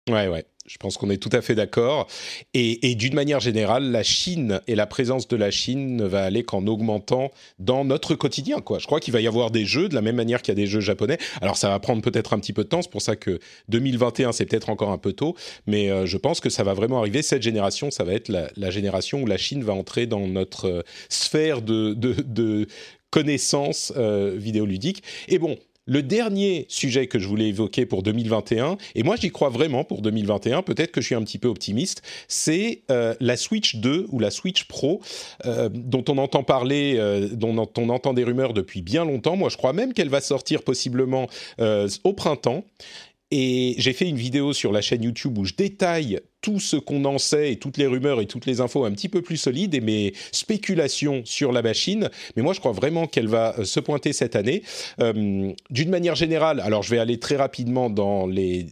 Ouais, 0.07 0.27
ouais. 0.27 0.45
Je 0.69 0.77
pense 0.77 0.97
qu'on 0.97 1.09
est 1.09 1.17
tout 1.17 1.31
à 1.31 1.41
fait 1.41 1.55
d'accord. 1.55 2.07
Et, 2.53 2.93
d'une 2.93 3.15
manière 3.15 3.39
générale, 3.39 3.89
la 3.91 4.03
Chine 4.03 4.61
et 4.67 4.75
la 4.75 4.85
présence 4.85 5.27
de 5.27 5.35
la 5.35 5.49
Chine 5.49 5.95
ne 5.95 6.05
va 6.05 6.23
aller 6.23 6.43
qu'en 6.43 6.67
augmentant 6.67 7.31
dans 7.57 7.83
notre 7.83 8.13
quotidien. 8.13 8.59
Quoi. 8.61 8.77
Je 8.77 8.85
crois 8.85 8.99
qu'il 8.99 9.11
va 9.11 9.19
y 9.19 9.25
avoir 9.25 9.49
des 9.49 9.65
jeux 9.65 9.89
de 9.89 9.95
la 9.95 10.01
même 10.01 10.15
manière 10.15 10.43
qu'il 10.43 10.51
y 10.51 10.57
a 10.57 10.61
des 10.61 10.67
jeux 10.67 10.79
japonais. 10.79 11.17
Alors 11.41 11.57
ça 11.57 11.69
va 11.69 11.79
prendre 11.79 12.03
peut-être 12.03 12.33
un 12.33 12.39
petit 12.39 12.53
peu 12.53 12.63
de 12.63 12.69
temps. 12.69 12.83
C'est 12.83 12.91
pour 12.91 13.01
ça 13.01 13.15
que 13.15 13.39
2021, 13.69 14.31
c'est 14.31 14.45
peut-être 14.45 14.69
encore 14.69 14.91
un 14.91 14.99
peu 14.99 15.13
tôt. 15.13 15.35
Mais 15.65 15.89
euh, 15.89 16.05
je 16.05 16.17
pense 16.17 16.39
que 16.39 16.51
ça 16.51 16.63
va 16.63 16.75
vraiment 16.75 16.99
arriver. 16.99 17.23
Cette 17.23 17.41
génération, 17.41 17.89
ça 17.89 18.03
va 18.03 18.13
être 18.13 18.29
la, 18.29 18.47
la 18.55 18.69
génération 18.69 19.23
où 19.23 19.25
la 19.25 19.37
Chine 19.37 19.63
va 19.63 19.73
entrer 19.73 20.05
dans 20.05 20.27
notre 20.27 20.65
euh, 20.67 20.81
sphère 21.09 21.63
de, 21.63 21.95
de, 21.95 22.13
de 22.21 22.67
connaissances 23.09 23.91
euh, 23.97 24.35
vidéoludiques. 24.37 25.03
Et 25.27 25.39
bon, 25.39 25.57
le 25.89 26.03
dernier 26.03 26.65
sujet 26.69 27.07
que 27.07 27.17
je 27.17 27.27
voulais 27.27 27.47
évoquer 27.47 27.85
pour 27.85 28.03
2021, 28.03 28.77
et 28.93 29.03
moi 29.03 29.15
j'y 29.19 29.31
crois 29.31 29.49
vraiment 29.49 29.83
pour 29.83 30.01
2021, 30.01 30.61
peut-être 30.61 30.91
que 30.91 31.01
je 31.01 31.07
suis 31.07 31.15
un 31.15 31.23
petit 31.23 31.39
peu 31.39 31.47
optimiste, 31.47 32.03
c'est 32.27 32.81
euh, 32.91 33.15
la 33.19 33.35
Switch 33.35 33.77
2 33.77 34.05
ou 34.09 34.19
la 34.19 34.29
Switch 34.29 34.65
Pro, 34.65 35.01
euh, 35.45 35.67
dont 35.73 36.05
on 36.07 36.19
entend 36.19 36.43
parler, 36.43 36.95
euh, 36.97 37.27
dont 37.31 37.67
on 37.77 37.89
entend 37.89 38.13
des 38.13 38.23
rumeurs 38.23 38.53
depuis 38.53 38.83
bien 38.83 39.03
longtemps. 39.03 39.35
Moi 39.35 39.49
je 39.49 39.57
crois 39.57 39.73
même 39.73 39.93
qu'elle 39.93 40.09
va 40.09 40.21
sortir 40.21 40.61
possiblement 40.61 41.27
au 42.03 42.13
printemps. 42.13 42.63
Et 43.31 43.75
j'ai 43.77 43.93
fait 43.93 44.07
une 44.07 44.17
vidéo 44.17 44.53
sur 44.53 44.71
la 44.71 44.81
chaîne 44.81 45.03
YouTube 45.03 45.37
où 45.37 45.45
je 45.45 45.53
détaille 45.53 46.19
tout 46.41 46.59
ce 46.59 46.77
qu'on 46.77 47.05
en 47.05 47.17
sait 47.17 47.51
et 47.51 47.55
toutes 47.57 47.77
les 47.77 47.85
rumeurs 47.85 48.21
et 48.21 48.25
toutes 48.25 48.45
les 48.45 48.61
infos 48.61 48.85
un 48.85 48.91
petit 48.91 49.09
peu 49.09 49.21
plus 49.21 49.37
solides 49.37 49.75
et 49.75 49.81
mes 49.81 50.13
spéculations 50.31 51.21
sur 51.25 51.51
la 51.51 51.61
machine. 51.61 52.09
Mais 52.35 52.41
moi, 52.41 52.53
je 52.53 52.59
crois 52.59 52.71
vraiment 52.71 53.07
qu'elle 53.07 53.27
va 53.27 53.55
euh, 53.59 53.65
se 53.65 53.79
pointer 53.79 54.13
cette 54.13 54.35
année. 54.35 54.63
Euh, 54.99 55.51
D'une 55.69 55.89
manière 55.89 56.15
générale, 56.15 56.59
alors 56.61 56.81
je 56.81 56.89
vais 56.89 56.97
aller 56.97 57.19
très 57.19 57.35
rapidement 57.35 57.89
dans 57.89 58.25
les, 58.25 58.67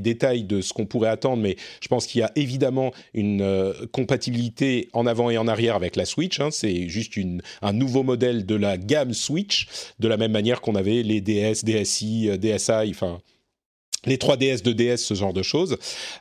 détails 0.00 0.44
de 0.44 0.60
ce 0.60 0.72
qu'on 0.72 0.86
pourrait 0.86 1.10
attendre, 1.10 1.42
mais 1.42 1.56
je 1.80 1.88
pense 1.88 2.06
qu'il 2.06 2.20
y 2.20 2.24
a 2.24 2.32
évidemment 2.34 2.92
une 3.14 3.42
euh, 3.42 3.72
compatibilité 3.92 4.88
en 4.94 5.06
avant 5.06 5.30
et 5.30 5.38
en 5.38 5.46
arrière 5.46 5.76
avec 5.76 5.96
la 5.96 6.06
Switch. 6.06 6.40
Hein. 6.40 6.48
C'est 6.50 6.88
juste 6.88 7.12
un 7.60 7.72
nouveau 7.72 8.02
modèle 8.02 8.46
de 8.46 8.54
la 8.54 8.78
gamme 8.78 9.12
Switch, 9.12 9.68
de 10.00 10.08
la 10.08 10.16
même 10.16 10.32
manière 10.32 10.60
qu'on 10.60 10.74
avait 10.74 11.02
les 11.02 11.20
DS, 11.20 11.64
DSi, 11.64 12.30
DSi, 12.38 12.90
enfin 12.90 13.20
les 14.04 14.16
3DS, 14.16 14.62
2DS, 14.62 14.98
ce 14.98 15.14
genre 15.14 15.32
de 15.32 15.42
choses. 15.42 15.76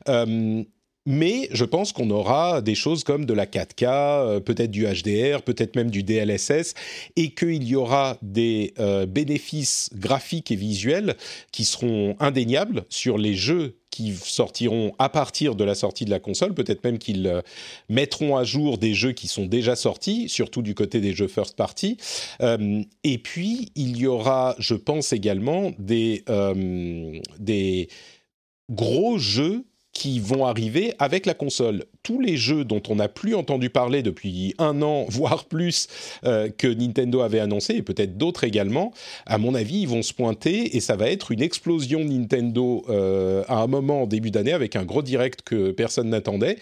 Euh, 0.08 0.63
mais 1.08 1.50
je 1.52 1.65
pense 1.65 1.94
qu'on 1.94 2.12
aura 2.12 2.62
des 2.62 2.76
choses 2.76 3.04
comme 3.04 3.26
de 3.26 3.34
la 3.34 3.48
4K, 3.48 3.86
euh, 3.86 4.39
peut-être 4.39 4.70
du 4.70 4.86
HDR, 4.86 5.41
peut-être 5.41 5.76
même 5.76 5.89
du 5.89 6.04
DLSS, 6.04 6.76
et 7.15 7.34
qu'il 7.34 7.63
y 7.63 7.76
aura 7.76 8.17
des 8.22 8.74
euh, 8.80 9.08
bénéfices 9.08 9.89
graphiques 9.96 10.52
et 10.52 10.56
visuels 10.56 11.15
qui 11.52 11.65
seront 11.65 12.15
indéniables 12.20 12.84
sur 12.89 13.17
les 13.17 13.34
jeux 13.34 13.81
qui 13.91 14.15
sortiront 14.15 14.93
à 14.97 15.10
partir 15.10 15.56
de 15.56 15.63
la 15.63 15.75
sortie 15.75 16.06
de 16.06 16.10
la 16.10 16.19
console. 16.19 16.54
Peut-être 16.56 16.84
même 16.84 16.97
qu'ils 16.97 17.27
euh, 17.27 17.41
mettront 17.89 18.38
à 18.38 18.43
jour 18.43 18.77
des 18.77 18.93
jeux 18.93 19.12
qui 19.12 19.27
sont 19.27 19.45
déjà 19.45 19.75
sortis, 19.75 20.30
surtout 20.30 20.62
du 20.62 20.73
côté 20.73 21.01
des 21.01 21.13
jeux 21.13 21.27
first 21.27 21.56
party. 21.56 21.97
Euh, 22.41 22.82
et 23.04 23.17
puis, 23.17 23.71
il 23.75 23.97
y 23.97 24.08
aura, 24.08 24.56
je 24.58 24.75
pense 24.75 25.13
également, 25.13 25.73
des, 25.77 26.23
euh, 26.30 27.19
des 27.38 27.89
gros 28.71 29.17
jeux 29.17 29.65
qui 29.93 30.19
vont 30.19 30.45
arriver 30.45 30.93
avec 30.99 31.25
la 31.25 31.34
console. 31.34 31.86
Tous 32.04 32.19
les 32.19 32.38
jeux 32.38 32.63
dont 32.63 32.82
on 32.89 32.95
n'a 32.95 33.10
plus 33.10 33.36
entendu 33.36 33.69
parler 33.69 34.04
depuis 34.04 34.54
un 34.58 34.82
an, 34.82 35.06
voire 35.10 35.45
plus, 35.45 35.88
euh, 36.23 36.49
que 36.49 36.67
Nintendo 36.67 37.21
avait 37.21 37.39
annoncé, 37.39 37.75
et 37.75 37.82
peut-être 37.82 38.17
d'autres 38.17 38.43
également, 38.43 38.93
à 39.25 39.38
mon 39.38 39.54
avis, 39.54 39.82
ils 39.82 39.88
vont 39.88 40.01
se 40.01 40.13
pointer 40.13 40.75
et 40.75 40.80
ça 40.80 40.95
va 40.95 41.10
être 41.10 41.32
une 41.32 41.41
explosion 41.41 42.04
Nintendo 42.04 42.86
euh, 42.89 43.43
à 43.47 43.58
un 43.58 43.67
moment 43.67 44.04
en 44.04 44.08
début 44.08 44.32
d'année 44.32 44.54
avec 44.54 44.75
un 44.75 44.86
gros 44.86 45.01
direct 45.01 45.41
que 45.41 45.71
personne 45.71 46.10
n'attendait. 46.10 46.58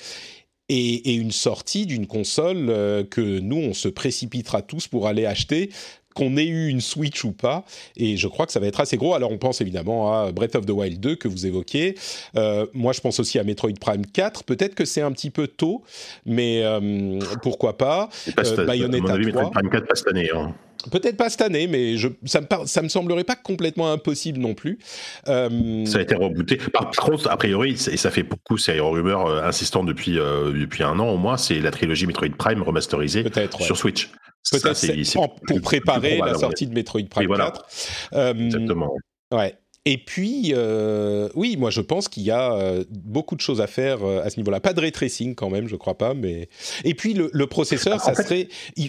Et, 0.72 1.16
une 1.16 1.32
sortie 1.32 1.88
d'une 1.88 2.06
console 2.06 2.70
euh, 2.70 3.04
que 3.04 3.40
nous, 3.40 3.58
on 3.58 3.74
se 3.74 3.88
précipitera 3.88 4.62
tous 4.62 4.88
pour 4.88 5.08
aller 5.08 5.26
acheter 5.26 5.72
qu'on 6.16 6.38
ait 6.38 6.46
eu 6.46 6.68
une 6.68 6.82
Switch 6.82 7.24
ou 7.24 7.32
pas, 7.32 7.66
et 7.96 8.18
je 8.18 8.28
crois 8.28 8.46
que 8.46 8.52
ça 8.52 8.60
va 8.60 8.68
être 8.68 8.80
assez 8.80 8.98
gros. 8.98 9.14
Alors 9.14 9.32
on 9.32 9.38
pense 9.38 9.62
évidemment 9.62 10.14
à 10.14 10.32
Breath 10.32 10.56
of 10.56 10.66
the 10.66 10.72
Wild 10.72 11.00
2 11.00 11.16
que 11.16 11.28
vous 11.28 11.46
évoquiez. 11.46 11.96
Euh, 12.36 12.66
moi 12.74 12.94
je 12.94 13.02
pense 13.02 13.20
aussi 13.20 13.40
à 13.40 13.44
Metroid 13.44 13.74
Prime 13.80 14.06
4. 14.06 14.44
Peut-être 14.44 14.76
que 14.76 14.86
c'est 14.86 15.02
un 15.02 15.12
petit 15.12 15.30
peu 15.30 15.48
tôt, 15.48 15.84
mais 16.26 16.62
euh, 16.64 17.20
pourquoi 17.42 17.78
pas. 17.78 18.10
pas 18.36 18.48
euh, 18.48 18.66
Bayonetta 18.66 19.06
à 19.06 19.08
mon 19.08 19.14
avis, 19.14 19.32
3. 19.32 19.44
Metroid 19.44 19.52
Prime 19.52 19.70
4 19.70 19.88
pas 19.88 19.96
cette 19.96 20.08
année. 20.08 20.30
Hein. 20.34 20.54
Peut-être 20.92 21.18
pas 21.18 21.30
cette 21.30 21.42
année, 21.42 21.68
mais 21.68 21.98
je, 21.98 22.08
ça, 22.26 22.40
me, 22.42 22.48
ça 22.66 22.82
me 22.82 22.88
semblerait 22.88 23.26
pas 23.26 23.36
complètement 23.36 23.92
impossible 23.92 24.40
non 24.40 24.54
plus. 24.54 24.80
Euh... 25.28 25.86
Ça 25.86 25.98
a 25.98 26.02
été 26.02 26.16
rebooté. 26.16 26.58
Par 26.72 26.90
contre, 26.92 27.30
a 27.30 27.36
priori, 27.36 27.72
et 27.72 27.98
ça 27.98 28.12
fait 28.12 28.24
beaucoup, 28.24 28.58
c'est 28.58 28.78
une 28.78 28.84
rumeur 28.84 29.44
insistante 29.44 29.86
depuis, 29.88 30.18
euh, 30.18 30.52
depuis 30.54 30.84
un 30.84 30.98
an 31.00 31.10
au 31.10 31.18
moins, 31.18 31.38
c'est 31.38 31.60
la 31.60 31.72
trilogie 31.72 32.08
Metroid 32.08 32.30
Prime 32.38 32.64
remasterisée 32.64 33.24
ouais. 33.24 33.50
sur 33.60 33.78
Switch. 33.78 34.10
Peut-être 34.52 35.44
pour 35.48 35.62
préparer 35.62 36.18
la 36.18 36.36
sortie 36.36 36.68
de 36.68 36.74
Metroid 36.74 37.02
Prime 37.10 37.28
voilà. 37.28 37.52
4. 37.52 37.66
Euh, 38.14 38.34
Exactement. 38.34 38.96
Ouais. 39.32 39.56
Et 39.86 39.98
puis, 39.98 40.52
euh, 40.54 41.30
oui, 41.36 41.56
moi 41.56 41.70
je 41.70 41.80
pense 41.80 42.10
qu'il 42.10 42.24
y 42.24 42.32
a 42.32 42.54
euh, 42.54 42.84
beaucoup 42.92 43.36
de 43.36 43.42
choses 43.42 43.62
à 43.62 43.68
faire 43.68 44.04
euh, 44.04 44.22
à 44.22 44.30
ce 44.30 44.38
niveau-là. 44.38 44.60
Pas 44.60 44.74
de 44.74 44.82
ray 44.82 44.92
tracing 44.92 45.36
quand 45.36 45.50
même, 45.50 45.70
je 45.70 45.76
crois 45.78 45.98
pas, 45.98 46.14
mais. 46.14 46.50
Et 46.84 46.94
puis 46.94 47.14
le, 47.14 47.30
le 47.32 47.48
processeur, 47.48 48.02
ça 48.02 48.14
fait... 48.14 48.24
serait. 48.24 48.48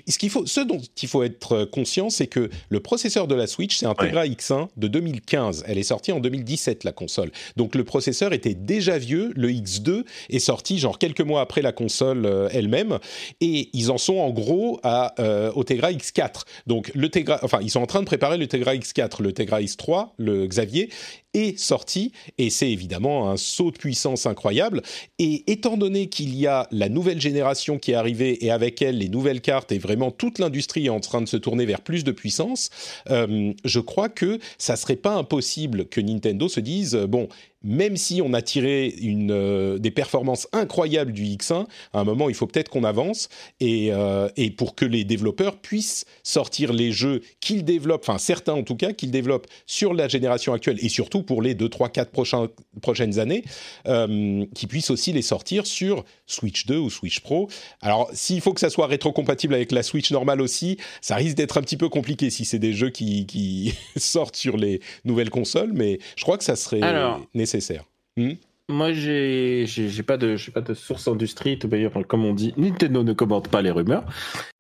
Ce 0.09 0.19
qu'il 0.19 0.31
faut, 0.31 0.47
ce 0.47 0.61
dont 0.61 0.81
il 1.01 1.09
faut 1.09 1.23
être 1.23 1.65
conscient, 1.65 2.11
c'est 2.11 2.27
que 2.27 2.51
le 2.69 2.81
processeur 2.81 3.29
de 3.29 3.37
la 3.37 3.47
Switch, 3.47 3.77
c'est 3.77 3.87
un 3.87 3.95
Tegra 3.95 4.23
ouais. 4.23 4.31
X1 4.31 4.69
de 4.77 4.89
2015. 4.89 5.65
Elle 5.69 5.79
est 5.79 5.85
sortie 5.85 6.11
en 6.11 6.19
2017 6.19 6.83
la 6.83 6.93
console. 6.93 7.31
Donc 7.57 7.77
le 7.77 7.85
processeur 7.85 8.33
était 8.33 8.55
déjà 8.55 8.99
vieux. 8.99 9.33
Le 9.37 9.49
X2 9.49 10.05
est 10.29 10.39
sorti 10.41 10.79
genre 10.79 10.99
quelques 10.99 11.21
mois 11.21 11.41
après 11.41 11.63
la 11.63 11.73
console 11.73 12.49
elle-même, 12.53 12.99
et 13.41 13.71
ils 13.73 13.93
en 13.93 13.99
sont 13.99 14.19
en 14.19 14.31
gros 14.31 14.81
à 14.83 15.15
au 15.55 15.63
Tegra 15.63 15.93
X4. 15.93 16.43
Donc 16.67 16.91
le 16.95 17.09
Tegra, 17.09 17.39
enfin 17.43 17.61
ils 17.63 17.71
sont 17.71 17.81
en 17.81 17.87
train 17.87 18.01
de 18.01 18.07
préparer 18.07 18.39
le 18.39 18.49
Tegra 18.49 18.75
X4, 18.75 19.23
le 19.23 19.33
Tegra 19.33 19.61
X3, 19.61 20.09
le 20.19 20.47
Xavier 20.47 20.80
fatigué 20.89 20.91
est 21.35 21.59
sorti 21.59 22.13
et 22.39 22.51
c'est 22.51 22.71
évidemment 22.71 23.31
un 23.31 23.37
saut 23.37 23.71
de 23.71 23.79
puissance 23.79 24.27
incroyable. 24.27 24.83
Et 25.19 25.45
étant 25.51 25.77
donné 25.77 26.09
qu'il 26.09 26.35
y 26.37 26.47
a 26.47 26.67
la 26.71 26.89
nouvelle 26.89 27.21
génération 27.21 27.79
qui 27.79 27.93
est 27.93 27.95
arrivée 27.95 28.45
et 28.45 28.51
avec 28.51 28.83
elle 28.83 28.99
les 28.99 29.09
nouvelles 29.09 29.41
cartes 29.41 29.73
et 29.73 29.79
vraiment 29.79 30.11
toute 30.11 30.39
l'industrie 30.39 30.87
est 30.87 30.91
en 30.91 31.01
train 31.01 31.21
de 31.21 31.29
se 31.29 31.37
tourner 31.37 31.67
vers 31.67 31.81
plus 31.81 32.05
de 32.05 32.13
puissance, 32.13 32.71
euh, 33.11 33.53
je 33.65 33.81
crois 33.81 34.09
que 34.09 34.39
ça 34.59 34.77
serait 34.77 34.97
pas 34.97 35.15
impossible 35.15 35.87
que 35.87 36.01
Nintendo 36.01 36.49
se 36.49 36.61
dise 36.61 36.95
bon, 37.09 37.29
même 37.63 37.97
si 37.97 38.23
on 38.23 38.33
a 38.33 38.43
tiré 38.43 38.89
une, 39.01 39.31
euh, 39.31 39.79
des 39.79 39.91
performances 39.91 40.49
incroyables 40.53 41.13
du 41.13 41.25
X1, 41.25 41.67
à 41.93 42.01
un 42.01 42.05
moment, 42.05 42.29
il 42.29 42.35
faut 42.35 42.47
peut-être 42.47 42.71
qu'on 42.71 42.85
avance 42.85 43.29
et, 43.61 43.93
euh, 43.93 44.29
et, 44.37 44.51
pour 44.51 44.75
que 44.75 44.85
les 44.85 45.05
développeurs 45.05 45.59
puissent 45.59 46.07
sortir 46.23 46.73
les 46.73 46.93
jeux 46.93 47.21
qu'ils 47.41 47.65
développent, 47.65 48.05
enfin 48.09 48.19
certains 48.19 48.55
en 48.55 48.63
tout 48.63 48.77
cas, 48.77 48.93
qu'ils 48.93 49.11
développent 49.11 49.47
sur 49.67 49.93
la 49.95 50.09
génération 50.09 50.55
actuelle 50.55 50.79
et 50.81 50.89
surtout 50.89 51.20
pour 51.23 51.43
les 51.43 51.55
2, 51.55 51.69
3, 51.69 51.89
4 51.89 52.11
prochains, 52.11 52.49
prochaines 52.83 53.19
années, 53.19 53.45
euh, 53.87 54.45
qu'ils 54.55 54.69
puissent 54.69 54.91
aussi 54.91 55.13
les 55.13 55.23
sortir 55.23 55.67
sur 55.67 56.05
Switch 56.27 56.67
2 56.67 56.77
ou 56.77 56.91
Switch 56.91 57.21
Pro. 57.21 57.49
Alors, 57.81 58.09
s'il 58.13 58.41
faut 58.41 58.53
que 58.53 58.61
ça 58.61 58.71
soit 58.71 58.87
rétrocompatible 58.87 59.55
avec 59.55 59.73
la 59.73 59.83
Switch 59.83 60.11
normale 60.11 60.41
aussi, 60.41 60.79
ça 61.01 61.17
risque 61.17 61.37
d'être 61.37 61.59
un 61.59 61.63
petit 61.63 61.77
peu 61.77 61.89
compliqué 61.89 62.31
si 62.31 62.45
c'est 62.45 62.59
des 62.59 62.73
jeux 62.73 62.91
qui, 62.91 63.27
qui 63.27 63.75
sortent 63.97 64.37
sur 64.37 64.57
les 64.57 64.81
nouvelles 65.05 65.31
consoles, 65.31 65.73
mais 65.73 65.99
je 66.17 66.23
crois 66.23 66.39
que 66.39 66.45
ça 66.45 66.57
serait 66.57 66.83
Alors, 66.83 67.25
nécessaire. 67.35 67.85
Hmm 68.17 68.33
Moi, 68.69 68.93
j'ai 68.93 69.67
pas 70.07 70.17
de 70.17 70.37
pas 70.51 70.61
de 70.61 70.75
source 70.75 71.09
industrie. 71.09 71.59
Tout 71.59 71.69
d'ailleurs, 71.69 71.93
comme 72.07 72.25
on 72.25 72.35
dit, 72.35 72.55
Nintendo 72.57 73.03
ne 73.03 73.13
commente 73.13 73.49
pas 73.49 73.63
les 73.63 73.71
rumeurs. 73.71 74.05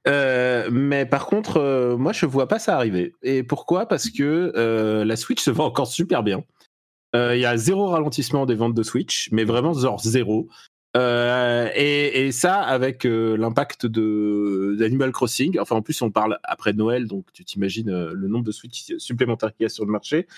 Euh, 0.08 0.68
mais 0.72 1.04
par 1.06 1.26
contre, 1.26 1.58
euh, 1.58 1.96
moi, 1.96 2.12
je 2.12 2.26
vois 2.26 2.48
pas 2.48 2.58
ça 2.58 2.76
arriver. 2.76 3.14
Et 3.22 3.42
pourquoi? 3.42 3.86
Parce 3.86 4.10
que 4.10 4.52
euh, 4.56 5.04
la 5.04 5.16
Switch 5.16 5.42
se 5.42 5.50
vend 5.50 5.66
encore 5.66 5.88
super 5.88 6.22
bien. 6.22 6.44
Il 7.12 7.40
y 7.40 7.44
a 7.44 7.56
zéro 7.56 7.88
ralentissement 7.88 8.46
des 8.46 8.54
ventes 8.54 8.74
de 8.74 8.84
Switch, 8.84 9.30
mais 9.32 9.42
vraiment 9.42 9.72
zéro. 9.74 10.48
Et, 10.94 12.30
ça 12.30 12.60
avec 12.60 13.02
l'impact 13.02 13.86
de 13.86 14.76
d'Animal 14.78 15.10
Crossing. 15.10 15.58
Enfin, 15.58 15.74
en 15.74 15.82
plus, 15.82 16.00
on 16.02 16.12
parle 16.12 16.38
après 16.44 16.72
Noël, 16.72 17.08
donc 17.08 17.26
tu 17.32 17.44
t'imagines 17.44 17.90
le 17.90 18.28
nombre 18.28 18.44
de 18.44 18.52
Switch 18.52 18.94
supplémentaires 18.98 19.52
qu'il 19.52 19.64
y 19.64 19.66
a 19.66 19.68
sur 19.68 19.84
le 19.84 19.90
marché. 19.90 20.28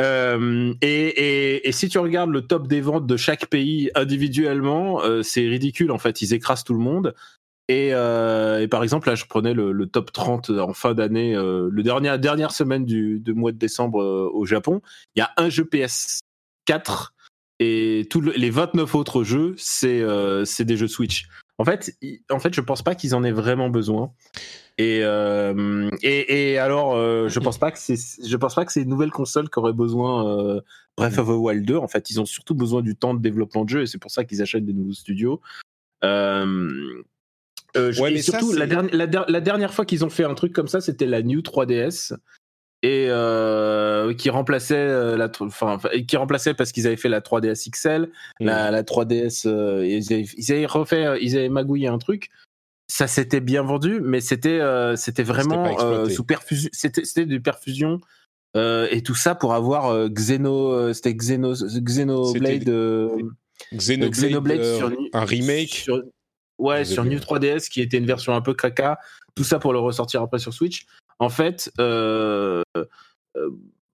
Et, 0.00 1.70
si 1.70 1.88
tu 1.90 1.98
regardes 1.98 2.30
le 2.30 2.46
top 2.46 2.66
des 2.66 2.80
ventes 2.80 3.06
de 3.06 3.18
chaque 3.18 3.48
pays 3.48 3.90
individuellement, 3.94 5.02
c'est 5.22 5.46
ridicule 5.46 5.92
en 5.92 5.98
fait. 5.98 6.22
Ils 6.22 6.32
écrasent 6.32 6.64
tout 6.64 6.72
le 6.72 6.80
monde. 6.80 7.14
Et, 7.68 7.94
euh, 7.94 8.60
et 8.60 8.68
par 8.68 8.82
exemple, 8.82 9.08
là, 9.08 9.14
je 9.14 9.24
prenais 9.24 9.54
le, 9.54 9.72
le 9.72 9.86
top 9.86 10.12
30 10.12 10.50
en 10.50 10.74
fin 10.74 10.92
d'année, 10.92 11.34
euh, 11.34 11.68
le 11.70 11.82
dernier 11.82 12.16
dernière 12.18 12.52
semaine 12.52 12.84
du, 12.84 13.22
mois 13.28 13.52
de 13.52 13.58
décembre 13.58 14.02
euh, 14.02 14.30
au 14.32 14.44
Japon. 14.44 14.82
Il 15.16 15.20
y 15.20 15.22
a 15.22 15.30
un 15.38 15.48
jeu 15.48 15.64
PS4 15.64 17.12
et 17.60 18.06
tous 18.10 18.20
les 18.20 18.50
29 18.50 18.94
autres 18.94 19.24
jeux, 19.24 19.54
c'est 19.56 20.02
euh, 20.02 20.44
c'est 20.44 20.64
des 20.64 20.76
jeux 20.76 20.88
Switch. 20.88 21.26
En 21.56 21.64
fait, 21.64 21.96
en 22.30 22.38
fait, 22.38 22.52
je 22.52 22.60
pense 22.60 22.82
pas 22.82 22.94
qu'ils 22.94 23.14
en 23.14 23.24
aient 23.24 23.32
vraiment 23.32 23.70
besoin. 23.70 24.12
Et, 24.76 24.98
et, 26.02 26.58
alors, 26.58 26.96
je 26.96 27.38
pense 27.38 27.54
je 27.54 28.36
pense 28.36 28.54
pas 28.54 28.64
que 28.64 28.72
c'est 28.72 28.82
une 28.82 28.88
nouvelle 28.88 29.12
console 29.12 29.48
qui 29.48 29.60
aurait 29.60 29.72
besoin 29.72 30.60
Breath 30.96 31.16
of 31.18 31.28
the 31.28 31.30
Wild 31.30 31.64
2. 31.64 31.76
En 31.76 31.86
fait, 31.86 32.10
ils 32.10 32.20
ont 32.20 32.24
surtout 32.24 32.56
besoin 32.56 32.82
du 32.82 32.96
temps 32.96 33.14
de 33.14 33.20
développement 33.20 33.64
de 33.64 33.70
jeu 33.70 33.82
et 33.82 33.86
c'est 33.86 33.98
pour 33.98 34.10
ça 34.10 34.24
qu'ils 34.24 34.42
achètent 34.42 34.66
des 34.66 34.72
nouveaux 34.72 34.94
studios. 34.94 35.40
Euh, 37.76 37.92
ouais, 38.00 38.14
et 38.14 38.22
surtout, 38.22 38.52
ça, 38.52 38.58
la, 38.58 38.66
dernière, 38.66 38.94
la, 38.94 39.24
la, 39.28 39.40
dernière 39.40 39.74
fois 39.74 39.84
qu'ils 39.84 40.04
ont 40.04 40.10
fait 40.10 40.24
un 40.24 40.34
truc 40.34 40.52
comme 40.52 40.68
ça, 40.68 40.80
c'était 40.80 41.06
la 41.06 41.22
New 41.22 41.40
3DS 41.40 42.14
et 42.84 43.06
euh, 43.08 44.12
qui 44.12 44.28
remplaçait 44.28 45.16
la, 45.16 45.30
enfin, 45.40 45.78
qui 46.06 46.16
remplaçait 46.16 46.52
parce 46.52 46.70
qu'ils 46.70 46.86
avaient 46.86 46.98
fait 46.98 47.08
la 47.08 47.20
3DS 47.20 47.70
XL, 47.70 48.10
mmh. 48.40 48.44
la, 48.44 48.70
la 48.70 48.82
3DS, 48.82 49.48
euh, 49.48 49.86
ils, 49.86 50.12
avaient, 50.12 50.26
ils, 50.36 50.52
avaient, 50.52 50.66
refait, 50.66 51.18
ils 51.22 51.36
avaient 51.36 51.48
magouillé 51.48 51.88
un 51.88 51.98
truc. 51.98 52.28
Ça 52.86 53.06
s'était 53.06 53.40
bien 53.40 53.62
vendu, 53.62 54.00
mais 54.02 54.20
c'était 54.20 54.60
euh, 54.60 54.94
c'était 54.96 55.22
vraiment 55.22 55.80
euh, 55.80 56.08
sous 56.10 56.24
perfusion, 56.24 56.68
c'était 56.72 57.06
c'était 57.06 57.24
de 57.24 57.38
perfusion 57.38 58.00
euh, 58.56 58.86
et 58.90 59.02
tout 59.02 59.14
ça 59.14 59.34
pour 59.34 59.54
avoir 59.54 59.86
euh, 59.86 60.08
Xeno, 60.08 60.92
c'était 60.92 61.14
Xeno 61.14 61.54
Xenoblade, 61.54 62.70
Xenoblade, 63.74 64.10
Xenoblade 64.10 64.64
sur, 64.76 64.92
un 65.14 65.24
remake, 65.24 65.70
sur, 65.70 66.02
ouais, 66.58 66.84
sur 66.84 67.04
New 67.04 67.18
3DS 67.18 67.68
qui 67.68 67.80
était 67.80 67.98
une 67.98 68.06
version 68.06 68.34
un 68.34 68.40
peu 68.40 68.54
caca, 68.54 68.98
tout 69.34 69.44
ça 69.44 69.58
pour 69.58 69.72
le 69.72 69.78
ressortir 69.78 70.22
après 70.22 70.38
sur 70.38 70.52
Switch. 70.52 70.86
En 71.18 71.28
fait, 71.28 71.70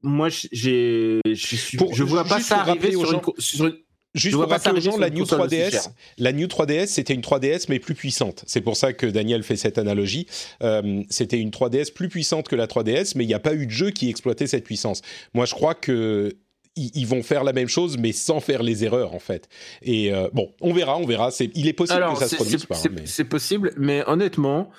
moi 0.03 0.29
j'ai 0.53 1.21
je 1.25 2.03
vois 2.03 2.25
pas 2.25 2.41
ça 2.41 2.61
arriver 2.61 2.93
sur 2.93 3.13
une, 3.13 3.21
sur 3.39 3.67
une 3.67 3.77
Juste 4.15 4.35
pour 4.35 4.49
rappeler 4.49 4.73
aux 4.73 4.81
gens, 4.81 4.99
la 4.99 5.11
New 5.11 5.25
3DS, 5.25 5.91
la 6.19 6.33
New 6.33 6.47
3DS, 6.47 6.87
c'était 6.87 7.15
une 7.15 7.21
3DS 7.21 7.67
mais 7.69 7.79
plus 7.79 7.95
puissante. 7.95 8.43
C'est 8.47 8.61
pour 8.61 8.77
ça 8.77 8.93
que 8.93 9.07
Daniel 9.07 9.45
fait 9.45 9.57
cette 9.57 9.79
analogie. 9.79 10.27
Euh, 10.63 11.05
c'était 11.11 11.39
une 11.39 11.51
3DS 11.51 11.93
plus 11.93 12.09
puissante 12.09 12.49
que 12.49 12.57
la 12.57 12.67
3DS, 12.67 13.13
mais 13.15 13.25
il 13.25 13.29
n'y 13.29 13.35
a 13.35 13.41
pas 13.41 13.55
eu 13.55 13.67
de 13.67 13.71
jeu 13.71 13.91
qui 13.91 14.09
exploitait 14.09 14.49
cette 14.49 14.65
puissance. 14.65 15.03
Moi, 15.33 15.45
je 15.45 15.55
crois 15.55 15.75
que 15.75 16.37
ils 16.77 17.07
vont 17.07 17.23
faire 17.23 17.45
la 17.45 17.53
même 17.53 17.69
chose, 17.69 17.99
mais 17.99 18.13
sans 18.13 18.41
faire 18.41 18.63
les 18.63 18.85
erreurs 18.85 19.15
en 19.15 19.19
fait. 19.19 19.49
Et 19.83 20.13
euh, 20.13 20.29
bon, 20.33 20.53
on 20.61 20.73
verra, 20.73 20.97
on 20.97 21.07
verra. 21.07 21.31
C'est, 21.31 21.51
il 21.55 21.67
est 21.67 21.73
possible 21.73 22.03
Alors, 22.03 22.15
que 22.15 22.21
ça 22.21 22.29
se 22.29 22.37
produise 22.37 22.67
pas. 22.67 22.75
C'est, 22.75 22.91
mais... 22.91 23.25
possible, 23.25 23.73
mais 23.77 24.05
honnêtement, 24.07 24.71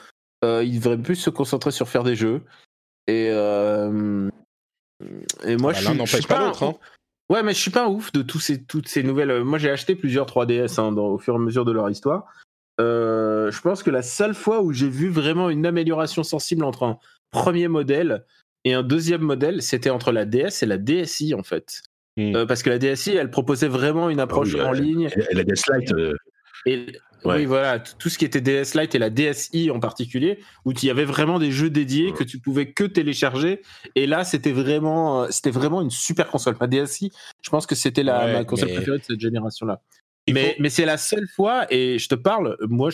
euh, 0.44 0.64
ils 0.64 0.80
devraient 0.80 0.98
plus 0.98 1.16
se 1.16 1.30
concentrer 1.30 1.72
sur 1.72 1.90
faire 1.90 2.04
des 2.04 2.16
jeux. 2.16 2.42
Et, 3.08 3.28
euh, 3.30 4.30
et 5.44 5.58
moi, 5.58 5.74
bah, 5.74 5.80
je 5.80 6.06
je 6.06 6.16
suis 6.18 6.28
pas 6.28 6.36
pas 6.36 6.48
l'autre. 6.48 6.64
Hein. 6.64 6.76
Ouais, 7.30 7.44
mais 7.44 7.54
je 7.54 7.60
suis 7.60 7.72
pas 7.72 7.86
un 7.86 7.90
ouf 7.90 8.12
de 8.12 8.22
tous 8.22 8.40
ces, 8.40 8.64
toutes 8.64 8.88
ces 8.88 9.04
nouvelles. 9.04 9.44
Moi, 9.44 9.58
j'ai 9.58 9.70
acheté 9.70 9.96
plusieurs 9.96 10.28
3DS 10.28 10.80
hein, 10.80 10.92
dans, 10.92 11.08
au 11.08 11.18
fur 11.18 11.34
et 11.34 11.38
à 11.38 11.40
mesure 11.40 11.66
de 11.66 11.72
leur 11.72 11.90
histoire. 11.90 12.26
Euh, 12.80 13.52
je 13.52 13.62
pense 13.62 13.84
que 13.84 13.90
la 13.90 14.02
seule 14.02 14.34
fois 14.34 14.62
où 14.62 14.74
j'ai 14.74 14.90
vu 14.90 15.10
vraiment 15.10 15.50
une 15.50 15.66
amélioration 15.66 16.24
sensible 16.24 16.64
entre 16.64 16.84
un 16.84 17.00
premier 17.32 17.68
modèle 17.68 18.26
et 18.66 18.74
un 18.74 18.84
deuxième 18.84 19.22
modèle, 19.22 19.62
c'était 19.62 19.90
entre 19.90 20.12
la 20.12 20.26
DS 20.26 20.64
et 20.64 20.66
la 20.66 20.78
DSi 20.78 21.34
en 21.34 21.44
fait. 21.44 21.82
Mmh. 22.18 22.36
Euh, 22.36 22.46
parce 22.46 22.62
que 22.64 22.70
la 22.70 22.78
DSi, 22.78 23.12
elle 23.12 23.32
proposait 23.32 23.68
vraiment 23.68 24.10
une 24.10 24.20
approche 24.20 24.56
oh, 24.56 24.62
en 24.62 24.72
ligne. 24.72 25.10
Et 25.30 25.34
la 25.34 25.44
DS 25.44 25.64
Lite. 25.74 25.94
Euh... 25.94 26.14
Et 26.66 26.88
Ouais. 27.24 27.36
Oui, 27.36 27.46
voilà, 27.46 27.80
tout 27.80 28.10
ce 28.10 28.18
qui 28.18 28.26
était 28.26 28.42
DS 28.42 28.74
Lite 28.74 28.96
et 28.96 29.00
la 29.00 29.12
DSi 29.12 29.70
en 29.70 29.80
particulier, 29.80 30.40
où 30.66 30.72
il 30.72 30.86
y 30.86 30.90
avait 30.90 31.06
vraiment 31.06 31.38
des 31.38 31.52
jeux 31.52 31.70
dédiés 31.70 32.08
ouais. 32.08 32.18
que 32.18 32.24
tu 32.24 32.40
pouvais 32.40 32.72
que 32.72 32.84
télécharger. 32.84 33.62
Et 33.96 34.08
là, 34.08 34.24
c'était 34.24 34.52
vraiment, 34.52 35.30
c'était 35.30 35.52
vraiment 35.52 35.82
une 35.82 35.92
super 35.92 36.28
console. 36.30 36.56
Ma 36.60 36.66
DSi, 36.66 37.12
je 37.44 37.50
pense 37.52 37.68
que 37.68 37.76
c'était 37.76 38.02
la 38.02 38.26
ouais, 38.26 38.34
ma 38.34 38.44
console 38.44 38.70
mais... 38.70 38.76
préférée 38.76 38.98
de 38.98 39.04
cette 39.04 39.20
génération-là. 39.20 39.82
Mais, 40.32 40.54
faut... 40.54 40.62
mais 40.62 40.70
c'est 40.70 40.86
la 40.86 40.98
seule 40.98 41.28
fois, 41.28 41.68
et 41.72 42.00
je 42.00 42.10
te 42.10 42.16
parle, 42.16 42.58
moi, 42.62 42.90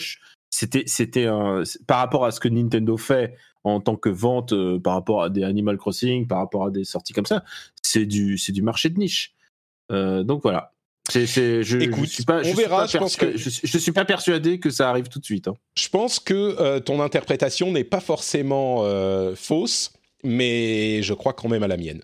c'était, 0.50 0.84
c'était 0.86 1.26
un, 1.26 1.62
par 1.86 1.98
rapport 1.98 2.26
à 2.26 2.30
ce 2.30 2.40
que 2.40 2.48
Nintendo 2.48 2.98
fait 2.98 3.34
en 3.64 3.80
tant 3.80 3.96
que 3.96 4.08
vente, 4.08 4.52
euh, 4.52 4.78
par 4.78 4.94
rapport 4.94 5.22
à 5.22 5.30
des 5.30 5.42
Animal 5.42 5.76
Crossing, 5.76 6.26
par 6.26 6.38
rapport 6.38 6.66
à 6.66 6.70
des 6.70 6.84
sorties 6.84 7.12
comme 7.12 7.26
ça, 7.26 7.44
c'est 7.82 8.06
du, 8.06 8.38
c'est 8.38 8.52
du 8.52 8.62
marché 8.62 8.90
de 8.90 8.98
niche. 8.98 9.34
Euh, 9.92 10.22
donc 10.22 10.42
voilà. 10.42 10.72
C'est, 11.10 11.26
c'est, 11.26 11.62
je, 11.62 11.78
Écoute, 11.78 12.04
je 12.04 12.14
suis 12.14 12.24
pas, 12.24 12.42
on 12.44 12.54
verra. 12.54 12.80
Pas 12.82 12.86
je 12.86 12.98
pense 12.98 13.16
que 13.16 13.36
je, 13.36 13.48
je, 13.48 13.78
suis 13.78 13.92
pas 13.92 14.04
persuadé 14.04 14.60
que 14.60 14.68
ça 14.68 14.90
arrive 14.90 15.08
tout 15.08 15.18
de 15.18 15.24
suite. 15.24 15.48
Hein. 15.48 15.54
Je 15.74 15.88
pense 15.88 16.20
que 16.20 16.34
euh, 16.60 16.80
ton 16.80 17.00
interprétation 17.00 17.72
n'est 17.72 17.84
pas 17.84 18.00
forcément 18.00 18.84
fausse, 19.34 19.92
mais 20.22 21.02
je 21.02 21.14
crois 21.14 21.32
quand 21.32 21.48
même 21.48 21.62
à 21.62 21.68
la 21.68 21.78
mienne. 21.78 22.02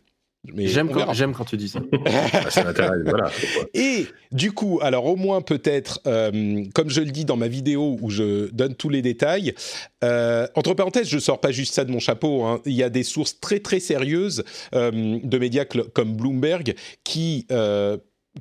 Mais 0.53 0.67
j'aime, 0.67 0.91
quand, 0.91 1.45
tu 1.45 1.57
dis 1.57 1.69
ça. 1.69 1.81
ça 2.51 2.73
voilà. 3.05 3.31
Et 3.73 4.07
du 4.31 4.53
coup, 4.53 4.79
alors 4.83 5.07
au 5.07 5.17
moins 5.17 5.41
peut-être, 5.41 6.01
euh, 6.07 6.65
comme 6.75 6.91
je 6.91 7.01
le 7.01 7.11
dis 7.11 7.25
dans 7.25 7.37
ma 7.37 7.49
vidéo 7.49 7.97
où 8.01 8.11
je 8.11 8.51
donne 8.51 8.75
tous 8.75 8.91
les 8.91 9.01
détails, 9.01 9.55
euh, 10.03 10.47
entre 10.55 10.75
parenthèses, 10.75 11.09
je 11.09 11.19
sors 11.19 11.41
pas 11.41 11.51
juste 11.51 11.75
ça 11.75 11.85
de 11.85 11.91
mon 11.91 11.99
chapeau. 11.99 12.45
Hein, 12.45 12.61
il 12.67 12.75
y 12.75 12.83
a 12.83 12.91
des 12.91 13.05
sources 13.05 13.41
très 13.41 13.61
très 13.61 13.81
sérieuses 13.81 14.45
euh, 14.75 15.19
de 15.23 15.39
médias 15.39 15.65
comme 15.65 16.15
Bloomberg 16.15 16.75
qui 17.05 17.47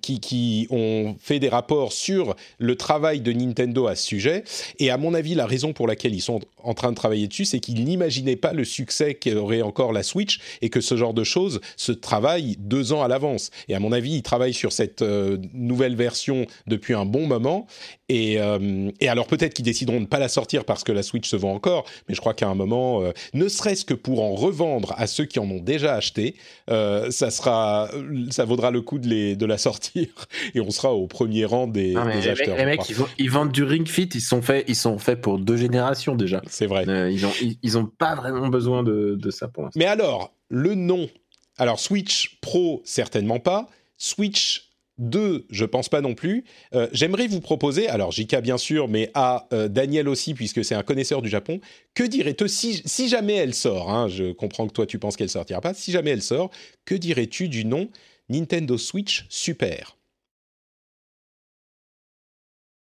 qui, 0.02 0.20
qui, 0.20 0.68
ont 0.70 1.16
fait 1.20 1.40
des 1.40 1.50
rapports 1.50 1.94
sur 1.94 2.36
le 2.58 2.76
travail 2.76 3.22
de 3.22 3.32
Nintendo 3.32 3.88
à 3.88 3.96
ce 3.96 4.06
sujet. 4.06 4.44
Et 4.80 4.90
à 4.90 4.98
mon 4.98 5.14
avis, 5.14 5.36
la 5.36 5.46
raison 5.46 5.74
pour 5.74 5.88
laquelle 5.88 6.16
ils 6.16 6.22
sont 6.22 6.40
en 6.64 6.74
train 6.74 6.92
de 6.92 6.96
travailler 6.96 7.28
dessus, 7.28 7.46
c'est 7.46 7.60
qu'ils 7.60 7.84
n'imaginaient 7.84 8.36
pas 8.36 8.54
le 8.54 8.66
succès 8.66 9.14
qu'aurait 9.16 9.62
encore 9.62 9.94
la 9.94 10.04
Switch 10.04 10.40
et 10.62 10.70
que 10.70 10.82
ce 10.82 10.98
genre 10.98 11.14
de 11.14 11.24
choses 11.24 11.62
se 11.78 11.92
travaille 11.92 12.56
deux 12.60 12.94
ans 12.94 13.04
à 13.04 13.08
l'avance. 13.08 13.52
Et 13.68 13.76
à 13.76 13.80
mon 13.80 13.92
avis, 13.92 14.16
ils 14.16 14.24
travaillent 14.24 14.54
sur 14.54 14.72
cette 14.72 15.02
euh, 15.02 15.38
nouvelle 15.54 15.96
version 15.96 16.46
depuis 16.68 16.94
un 16.94 17.06
bon 17.06 17.28
moment. 17.28 17.68
Et, 18.14 18.40
euh, 18.40 18.92
et 19.00 19.08
alors 19.10 19.26
peut-être 19.26 19.56
qu'ils 19.56 19.66
décideront 19.66 19.96
de 19.96 20.02
ne 20.02 20.06
pas 20.06 20.20
la 20.20 20.28
sortir 20.28 20.66
parce 20.66 20.84
que 20.84 20.92
la 20.92 21.02
Switch 21.02 21.28
se 21.28 21.36
vend 21.36 21.54
encore, 21.54 21.86
mais 22.08 22.14
je 22.14 22.20
crois 22.20 22.36
qu'à 22.36 22.48
un 22.48 22.54
moment, 22.54 23.02
euh, 23.02 23.12
ne 23.34 23.48
serait-ce 23.48 23.86
que 23.86 23.96
pour 23.96 24.22
en 24.22 24.36
revendre 24.36 24.94
à 24.98 25.08
ceux 25.08 25.26
qui 25.26 25.40
en 25.40 25.50
ont 25.50 25.60
déjà 25.60 25.96
acheté, 25.96 26.36
ça 26.68 27.32
sera, 27.32 27.90
ça 28.30 28.46
vaudra 28.46 28.70
le 28.72 28.82
coup 28.82 29.00
de, 29.00 29.08
les, 29.08 29.36
de 29.36 29.46
la 29.46 29.58
sortir 29.58 30.08
et 30.54 30.62
on 30.62 30.70
sera 30.70 30.94
au 30.94 31.08
premier 31.08 31.46
rang 31.46 31.68
des, 31.68 31.94
non, 31.94 32.06
des 32.06 32.28
acheteurs. 32.28 32.56
Les 32.56 32.66
mecs, 32.66 32.88
ils, 32.88 32.96
vont, 32.96 33.08
ils, 33.18 33.32
vendent 33.32 33.52
du 33.52 33.64
Ring 33.64 33.88
Fit, 33.88 34.10
ils 34.14 34.22
sont 34.22 34.42
faits, 34.42 34.66
ils 34.68 34.76
sont 34.76 35.00
faits 35.00 35.20
pour 35.20 35.40
deux 35.40 35.58
générations 35.58 36.16
déjà. 36.16 36.42
C'est 36.48 36.68
vrai. 36.68 36.88
Euh, 36.88 37.10
ils 37.10 37.26
ont, 37.26 37.34
ils, 37.42 37.58
ils, 37.64 37.78
ont 37.78 37.86
pas 37.86 38.16
vraiment 38.16 38.48
besoin 38.50 38.84
de, 38.84 39.16
de 39.20 39.32
ça 39.32 39.48
pour 39.48 39.64
l'instant. 39.64 39.80
Mais 39.80 39.86
alors, 39.86 40.34
le 40.50 40.76
nom 40.76 41.10
alors 41.58 41.80
Switch 41.80 42.40
Pro 42.42 42.82
certainement 42.86 43.40
pas, 43.40 43.68
Switch 43.98 44.73
2, 44.98 45.46
je 45.50 45.66
pense 45.66 45.90
pas 45.90 46.02
non 46.02 46.14
plus. 46.14 46.44
Euh, 46.74 46.88
j'aimerais 46.92 47.28
vous 47.28 47.42
proposer, 47.42 47.88
alors 47.88 48.12
JK 48.12 48.38
bien 48.42 48.58
sûr, 48.58 48.88
mais 48.88 49.12
à 49.14 49.48
euh, 49.54 49.68
Daniel 49.68 50.08
aussi, 50.08 50.34
puisque 50.34 50.64
c'est 50.64 50.76
un 50.76 50.84
connaisseur 50.84 51.22
du 51.22 51.30
Japon, 51.30 51.60
que 51.94 52.04
dirais-tu 52.04 52.48
si, 52.48 53.08
jamais 53.08 53.34
elle 53.34 53.54
sort 53.54 53.90
hein, 53.90 54.08
Je 54.08 54.32
comprends 54.32 54.68
que 54.68 54.74
toi 54.74 54.86
tu 54.86 55.00
penses 55.00 55.16
qu'elle 55.16 55.30
sortira 55.30 55.62
pas. 55.62 55.74
Si 55.74 55.92
jamais 55.92 56.12
elle 56.12 56.22
sort, 56.22 56.52
que 56.86 56.96
dirais-tu 56.96 57.50
du 57.50 57.66
nom 57.66 57.90
Nintendo 58.30 58.78
Switch 58.78 59.26
Super? 59.30 59.98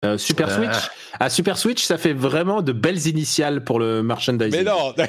Euh, 0.05 0.19
Super 0.19 0.51
Switch. 0.51 0.90
Ah, 1.21 1.31
Super 1.31 1.57
Switch, 1.57 1.85
ça 1.85 1.96
fait 1.96 2.13
vraiment 2.13 2.61
de 2.63 2.73
belles 2.73 3.07
initiales 3.07 3.63
pour 3.63 3.79
le 3.79 4.03
merchandising. 4.03 4.65
Mais 4.65 4.65
non. 4.65 4.92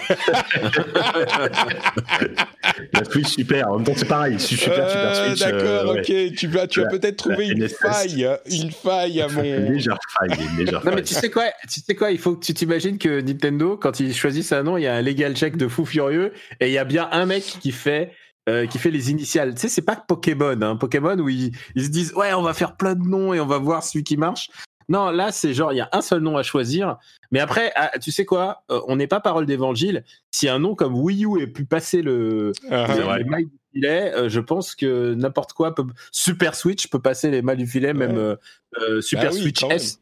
La 2.94 3.04
Switch 3.04 3.28
Super, 3.28 3.70
en 3.70 3.78
même 3.78 3.86
temps 3.86 3.94
c'est 3.96 4.08
pareil, 4.08 4.40
Super, 4.40 4.74
euh, 4.78 4.90
Super 4.90 5.16
Switch. 5.26 5.40
D'accord, 5.40 5.96
ok, 5.96 6.36
tu, 6.36 6.48
vas, 6.48 6.68
tu 6.68 6.82
as 6.84 6.88
peut-être 6.88 7.16
trouvé 7.18 7.48
une 7.48 7.68
faille, 7.68 8.28
une 8.50 8.72
faille 8.72 9.22
à 9.22 9.28
mon... 9.28 9.44
Une 9.44 9.74
légère 9.74 9.98
faille, 10.20 10.38
une 10.52 10.58
légère 10.66 10.86
Non 10.86 10.92
mais 10.94 11.02
tu 11.02 11.14
sais 11.14 11.30
quoi, 11.30 11.46
tu 11.72 11.82
sais 11.82 11.96
quoi, 11.96 12.12
il 12.12 12.20
faut 12.20 12.36
que 12.36 12.46
tu 12.46 12.54
t'imagines 12.54 12.98
que 12.98 13.22
Nintendo, 13.22 13.78
quand 13.78 14.00
ils 14.00 14.14
choisissent 14.14 14.52
un 14.52 14.64
nom, 14.64 14.78
il 14.78 14.84
y 14.84 14.88
a 14.88 14.96
un 14.96 15.02
legal 15.02 15.36
check 15.36 15.58
de 15.58 15.68
fou 15.68 15.86
furieux, 15.86 16.34
et 16.60 16.68
il 16.68 16.74
y 16.74 16.78
a 16.78 16.86
bien 16.86 17.10
un 17.12 17.26
mec 17.26 17.44
qui 17.44 17.72
fait 17.72 18.12
euh, 18.50 18.68
qui 18.68 18.78
fait 18.78 18.92
les 18.92 19.10
initiales. 19.10 19.54
Tu 19.54 19.62
sais, 19.62 19.70
c'est 19.70 19.84
pas 19.84 19.96
Pokémon, 19.96 20.62
hein, 20.62 20.76
Pokémon 20.76 21.18
où 21.18 21.30
ils, 21.30 21.54
ils, 21.76 21.86
se 21.86 21.90
disent 21.90 22.14
ouais, 22.14 22.34
on 22.34 22.42
va 22.42 22.54
faire 22.54 22.76
plein 22.76 22.94
de 22.94 23.08
noms 23.08 23.34
et 23.34 23.40
on 23.40 23.46
va 23.46 23.58
voir 23.58 23.84
celui 23.84 24.04
qui 24.04 24.18
marche. 24.18 24.50
Non, 24.90 25.10
là, 25.12 25.32
c'est 25.32 25.54
genre, 25.54 25.72
il 25.74 25.78
y 25.78 25.82
a 25.82 25.90
un 25.92 26.02
seul 26.02 26.22
nom 26.22 26.38
à 26.38 26.44
choisir. 26.44 26.98
Mais 27.32 27.40
après, 27.40 27.72
ah, 27.76 27.92
tu 28.00 28.12
sais 28.12 28.26
quoi 28.26 28.64
euh, 28.72 28.82
On 28.88 28.96
n'est 28.96 29.08
pas 29.08 29.20
parole 29.20 29.46
d'évangile. 29.46 30.04
Si 30.32 30.48
un 30.50 30.60
nom 30.60 30.76
comme 30.76 30.96
Wii 30.96 31.26
U 31.26 31.42
ait 31.42 31.48
pu 31.48 31.66
passer 31.66 32.02
le, 32.02 32.52
Ah, 32.70 33.18
les 33.18 33.24
mailles 33.24 33.46
du 33.46 33.60
filet, 33.74 34.14
euh, 34.14 34.30
je 34.30 34.40
pense 34.40 34.76
que 34.76 35.14
n'importe 35.14 35.54
quoi 35.54 35.74
peut. 35.76 35.86
Super 36.12 36.56
Switch 36.56 36.88
peut 36.88 37.00
passer 37.00 37.32
les 37.32 37.42
mailles 37.42 37.58
du 37.58 37.68
filet, 37.68 37.94
même 37.94 38.12
Ouais. 38.14 38.18
euh, 38.20 38.36
euh, 38.82 39.02
Super 39.02 39.30
Bah 39.30 39.36
oui, 39.36 39.42
Switch. 39.42 39.64
S. 39.70 40.00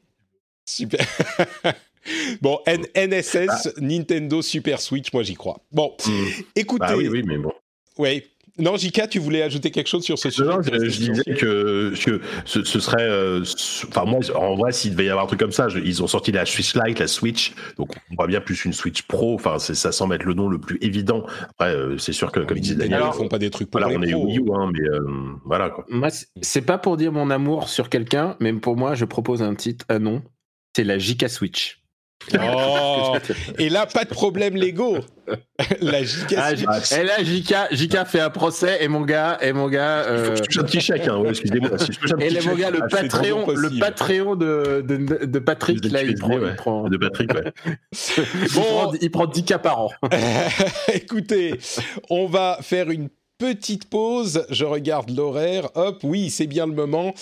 Super. 0.66 1.06
bon, 2.42 2.60
N- 2.66 2.86
NSS, 2.96 3.70
Nintendo 3.78 4.42
Super 4.42 4.80
Switch, 4.82 5.12
moi 5.14 5.24
j'y 5.24 5.36
crois. 5.36 5.60
Bon, 5.72 5.96
Hmm. 6.06 6.26
écoutez... 6.56 6.80
Bah 6.86 6.96
oui, 6.98 7.08
oui, 7.08 7.24
mais 7.26 7.38
bon. 7.38 7.54
Ouais. 7.98 8.26
Non, 8.62 8.78
JK, 8.78 9.09
tu 9.09 9.20
voulais 9.20 9.41
ajouter 9.41 9.72
quelque 9.72 9.88
chose 9.88 10.03
sur 10.03 10.18
ce 10.18 10.30
sujet 10.30 10.47
Non, 10.49 10.62
je, 10.62 10.70
je 10.89 10.97
disais 10.97 11.24
que, 11.36 11.93
que 12.05 12.22
ce, 12.45 12.64
ce 12.64 12.80
serait. 12.80 13.01
euh, 13.09 13.43
Enfin, 13.88 14.05
moi, 14.05 14.20
en 14.36 14.55
vrai, 14.55 14.72
s'il 14.72 14.91
devait 14.91 15.05
y 15.05 15.09
avoir 15.09 15.26
un 15.26 15.28
truc 15.28 15.39
comme 15.39 15.51
ça, 15.51 15.68
je- 15.68 15.80
ils 15.80 16.01
ont 16.03 16.07
sorti 16.07 16.32
la 16.32 16.45
Switch 16.45 16.76
Lite, 16.76 16.99
la 16.99 17.07
Switch. 17.07 17.53
Donc, 17.78 17.89
on 18.12 18.16
voit 18.16 18.28
bien 18.28 18.39
plus 18.41 18.64
une 18.66 18.74
Switch 18.74 19.01
Pro. 19.03 19.34
Enfin, 19.36 19.57
c'est- 19.59 19.74
ça 19.76 19.91
semble 19.91 20.16
être 20.16 20.24
le 20.24 20.34
nom 20.36 20.47
le 20.47 20.59
plus 20.59 20.78
évident. 20.82 21.26
Après, 21.49 21.76
euh, 21.76 21.97
c'est 21.97 22.14
sûr 22.14 22.32
que, 22.32 22.39
comme 22.41 22.59
disait 22.59 22.76
Daniel, 22.76 23.01
ils 23.07 23.14
font 23.18 23.28
pas 23.28 23.39
des 23.39 23.49
trucs 23.49 23.70
pour 23.70 23.82
voilà, 23.82 23.97
les 23.97 24.14
on 24.14 24.20
est. 24.20 24.24
Wii 24.26 24.38
U, 24.39 24.43
hein, 24.53 24.70
mais 24.74 24.88
euh, 24.89 24.99
voilà, 25.45 25.70
quoi. 25.70 25.86
Moi, 25.89 26.09
c'est- 26.12 26.28
c'est 26.41 26.62
pas 26.62 26.78
pour 26.78 26.97
dire 26.97 27.12
mon 27.12 27.30
amour 27.32 27.68
sur 27.70 27.89
quelqu'un, 27.89 28.38
mais 28.39 28.53
pour 28.53 28.78
moi, 28.78 28.93
je 28.93 29.05
propose 29.05 29.41
un 29.41 29.55
titre, 29.55 29.86
un 29.89 29.99
nom. 29.99 30.22
C'est 30.76 30.84
la 30.86 30.97
JK 30.99 31.28
Switch. 31.30 31.81
Oh 32.34 33.16
Et 33.58 33.70
là, 33.70 33.86
pas 33.86 34.04
de 34.06 34.10
problème 34.10 34.56
Lego. 34.56 35.00
La 35.82 36.04
JK 36.04 36.36
Ah, 36.38 36.52
et 36.54 37.04
là, 37.04 37.24
JK, 37.24 37.54
JK 37.72 38.06
fait 38.06 38.20
un 38.20 38.30
procès 38.30 38.84
et 38.84 38.88
mon 38.88 39.02
gars, 39.02 39.38
et 39.42 39.54
mon 39.54 39.68
gars, 39.70 40.02
Il 40.02 40.18
faut 40.18 40.24
euh, 40.24 40.30
que 40.32 40.36
je 40.38 40.42
touche 40.44 40.58
un 40.60 40.64
petit 40.64 40.82
chèque, 40.82 41.08
hein, 41.08 41.18
ouais, 41.20 41.30
excusez-moi. 41.30 41.78
Si 41.78 41.92
et 42.20 42.30
là, 42.30 42.40
mon 42.46 42.56
gars, 42.56 42.70
le 42.72 42.80
Ah, 42.84 42.88
Patreon, 42.88 43.46
le. 43.52 43.80
Patreon 43.80 44.36
de, 44.36 44.84
de, 44.86 45.26
de 45.26 45.40
Patrick, 45.40 45.84
là, 45.92 46.04
il 46.04 46.16
prend, 46.16 46.38
ouais, 46.38 46.50
il 46.50 46.56
prend, 46.56 46.90
de 46.90 46.98
Patrick, 46.98 47.34
ouais. 47.34 47.52
il 47.66 48.54
Bon. 48.54 48.62
prend, 48.62 48.94
il 49.02 49.12
prend 49.12 49.26
10 49.28 49.44
cas 49.44 49.60
par 49.60 49.80
an. 49.82 49.92
Écoutez, 50.94 51.60
on 52.10 52.28
va 52.28 52.58
faire 52.62 52.90
une 52.90 53.10
petite 53.38 53.90
pause. 53.90 54.46
Je 54.50 54.66
regarde 54.66 55.10
l'horaire. 55.16 55.70
Hop, 55.76 56.00
oui, 56.04 56.30
c'est 56.30 56.48
bien 56.48 56.66
le 56.68 56.74
moment. 56.74 57.14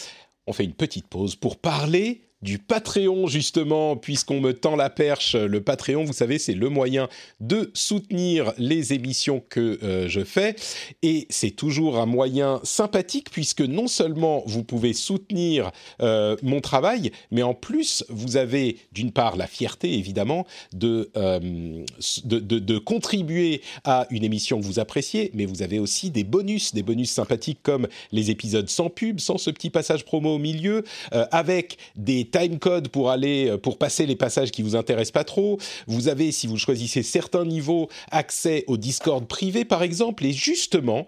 On 0.47 0.54
fait 0.54 0.64
une 0.66 0.74
petite 0.74 1.08
pause 1.08 1.36
pour 1.36 1.58
parler 1.58 2.28
du 2.41 2.57
Patreon, 2.57 3.27
justement, 3.27 3.97
puisqu'on 3.97 4.39
me 4.39 4.53
tend 4.53 4.75
la 4.75 4.89
perche. 4.89 5.35
Le 5.35 5.61
Patreon, 5.61 6.05
vous 6.05 6.13
savez, 6.13 6.39
c'est 6.39 6.53
le 6.53 6.69
moyen 6.69 7.09
de 7.41 7.69
soutenir 7.73 8.53
les 8.57 8.93
émissions 8.93 9.43
que 9.49 9.77
euh, 9.83 10.07
je 10.07 10.23
fais. 10.23 10.55
Et 11.03 11.27
c'est 11.29 11.51
toujours 11.51 11.97
un 11.97 12.05
moyen 12.05 12.61
sympathique, 12.63 13.29
puisque 13.29 13.61
non 13.61 13.87
seulement 13.87 14.43
vous 14.45 14.63
pouvez 14.63 14.93
soutenir 14.93 15.71
euh, 16.01 16.37
mon 16.41 16.61
travail, 16.61 17.11
mais 17.31 17.43
en 17.43 17.53
plus, 17.53 18.05
vous 18.07 18.37
avez 18.37 18.77
d'une 18.93 19.11
part 19.11 19.35
la 19.35 19.47
fierté, 19.47 19.93
évidemment, 19.95 20.45
de, 20.73 21.11
euh, 21.17 21.83
de, 22.23 22.39
de- 22.39 22.77
contribuer 22.77 23.61
à 23.83 24.07
une 24.09 24.23
émission 24.23 24.59
que 24.59 24.65
vous 24.65 24.79
appréciez, 24.79 25.31
mais 25.33 25.45
vous 25.45 25.61
avez 25.61 25.79
aussi 25.79 26.09
des 26.09 26.23
bonus, 26.23 26.73
des 26.73 26.83
bonus 26.83 27.11
sympathiques 27.11 27.59
comme 27.61 27.87
les 28.13 28.31
épisodes 28.31 28.69
sans 28.69 28.89
pub, 28.89 29.19
sans 29.19 29.37
ce 29.37 29.49
petit 29.49 29.69
passage 29.69 30.05
promo 30.05 30.35
au 30.35 30.37
milieu, 30.37 30.85
avec 31.11 31.77
des 31.97 32.28
time 32.30 32.59
codes 32.59 32.89
pour 32.89 33.09
aller 33.09 33.49
euh, 33.49 33.57
pour 33.57 33.77
passer 33.77 34.05
les 34.05 34.15
passages 34.15 34.51
qui 34.51 34.61
vous 34.61 34.75
intéressent 34.75 35.11
pas 35.11 35.23
trop. 35.23 35.57
Vous 35.88 36.07
avez, 36.07 36.32
si 36.32 36.47
vous 36.47 36.57
choisissez 36.57 37.03
certains 37.03 37.45
niveaux, 37.45 37.89
accès 38.11 38.63
au 38.67 38.77
Discord 38.77 39.27
privé, 39.27 39.65
par 39.65 39.84
exemple, 39.84 40.25
et 40.25 40.34
justement. 40.34 41.05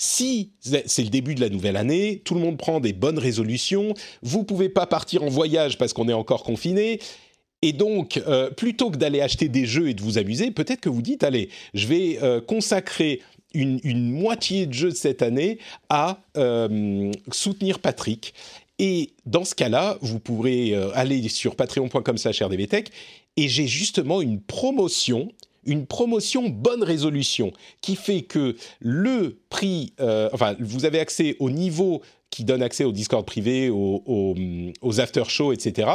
Si 0.00 0.52
c'est 0.60 1.02
le 1.02 1.08
début 1.08 1.34
de 1.34 1.40
la 1.40 1.48
nouvelle 1.48 1.76
année, 1.76 2.22
tout 2.24 2.34
le 2.34 2.40
monde 2.40 2.56
prend 2.56 2.78
des 2.78 2.92
bonnes 2.92 3.18
résolutions, 3.18 3.94
vous 4.22 4.44
pouvez 4.44 4.68
pas 4.68 4.86
partir 4.86 5.24
en 5.24 5.28
voyage 5.28 5.76
parce 5.76 5.92
qu'on 5.92 6.08
est 6.08 6.12
encore 6.12 6.44
confiné, 6.44 7.00
et 7.62 7.72
donc, 7.72 8.22
euh, 8.28 8.48
plutôt 8.50 8.92
que 8.92 8.96
d'aller 8.96 9.20
acheter 9.20 9.48
des 9.48 9.66
jeux 9.66 9.88
et 9.88 9.94
de 9.94 10.02
vous 10.02 10.16
amuser, 10.18 10.52
peut-être 10.52 10.80
que 10.80 10.88
vous 10.88 11.02
dites, 11.02 11.24
allez, 11.24 11.48
je 11.74 11.88
vais 11.88 12.18
euh, 12.22 12.40
consacrer 12.40 13.22
une, 13.54 13.80
une 13.82 14.12
moitié 14.12 14.66
de 14.66 14.72
jeu 14.72 14.90
de 14.90 14.94
cette 14.94 15.22
année 15.22 15.58
à 15.88 16.20
soutenir 17.32 17.80
Patrick. 17.80 18.34
Et 18.78 19.10
dans 19.26 19.44
ce 19.44 19.54
cas-là, 19.54 19.98
vous 20.02 20.20
pourrez 20.20 20.74
euh, 20.74 20.90
aller 20.94 21.28
sur 21.28 21.56
patreon.com 21.56 22.16
slash 22.18 22.42
rdvtech 22.42 22.90
et 23.36 23.48
j'ai 23.48 23.66
justement 23.66 24.20
une 24.20 24.40
promotion, 24.40 25.28
une 25.64 25.86
promotion 25.86 26.48
bonne 26.48 26.82
résolution 26.82 27.52
qui 27.80 27.96
fait 27.96 28.22
que 28.22 28.56
le 28.80 29.38
prix, 29.50 29.92
euh, 30.00 30.28
enfin, 30.32 30.56
vous 30.60 30.84
avez 30.84 31.00
accès 31.00 31.36
au 31.40 31.50
niveau 31.50 32.02
qui 32.30 32.44
donne 32.44 32.62
accès 32.62 32.84
au 32.84 32.92
Discord 32.92 33.24
privé, 33.26 33.68
aux, 33.70 34.02
aux, 34.06 34.34
aux 34.82 35.00
after-shows, 35.00 35.52
etc., 35.52 35.88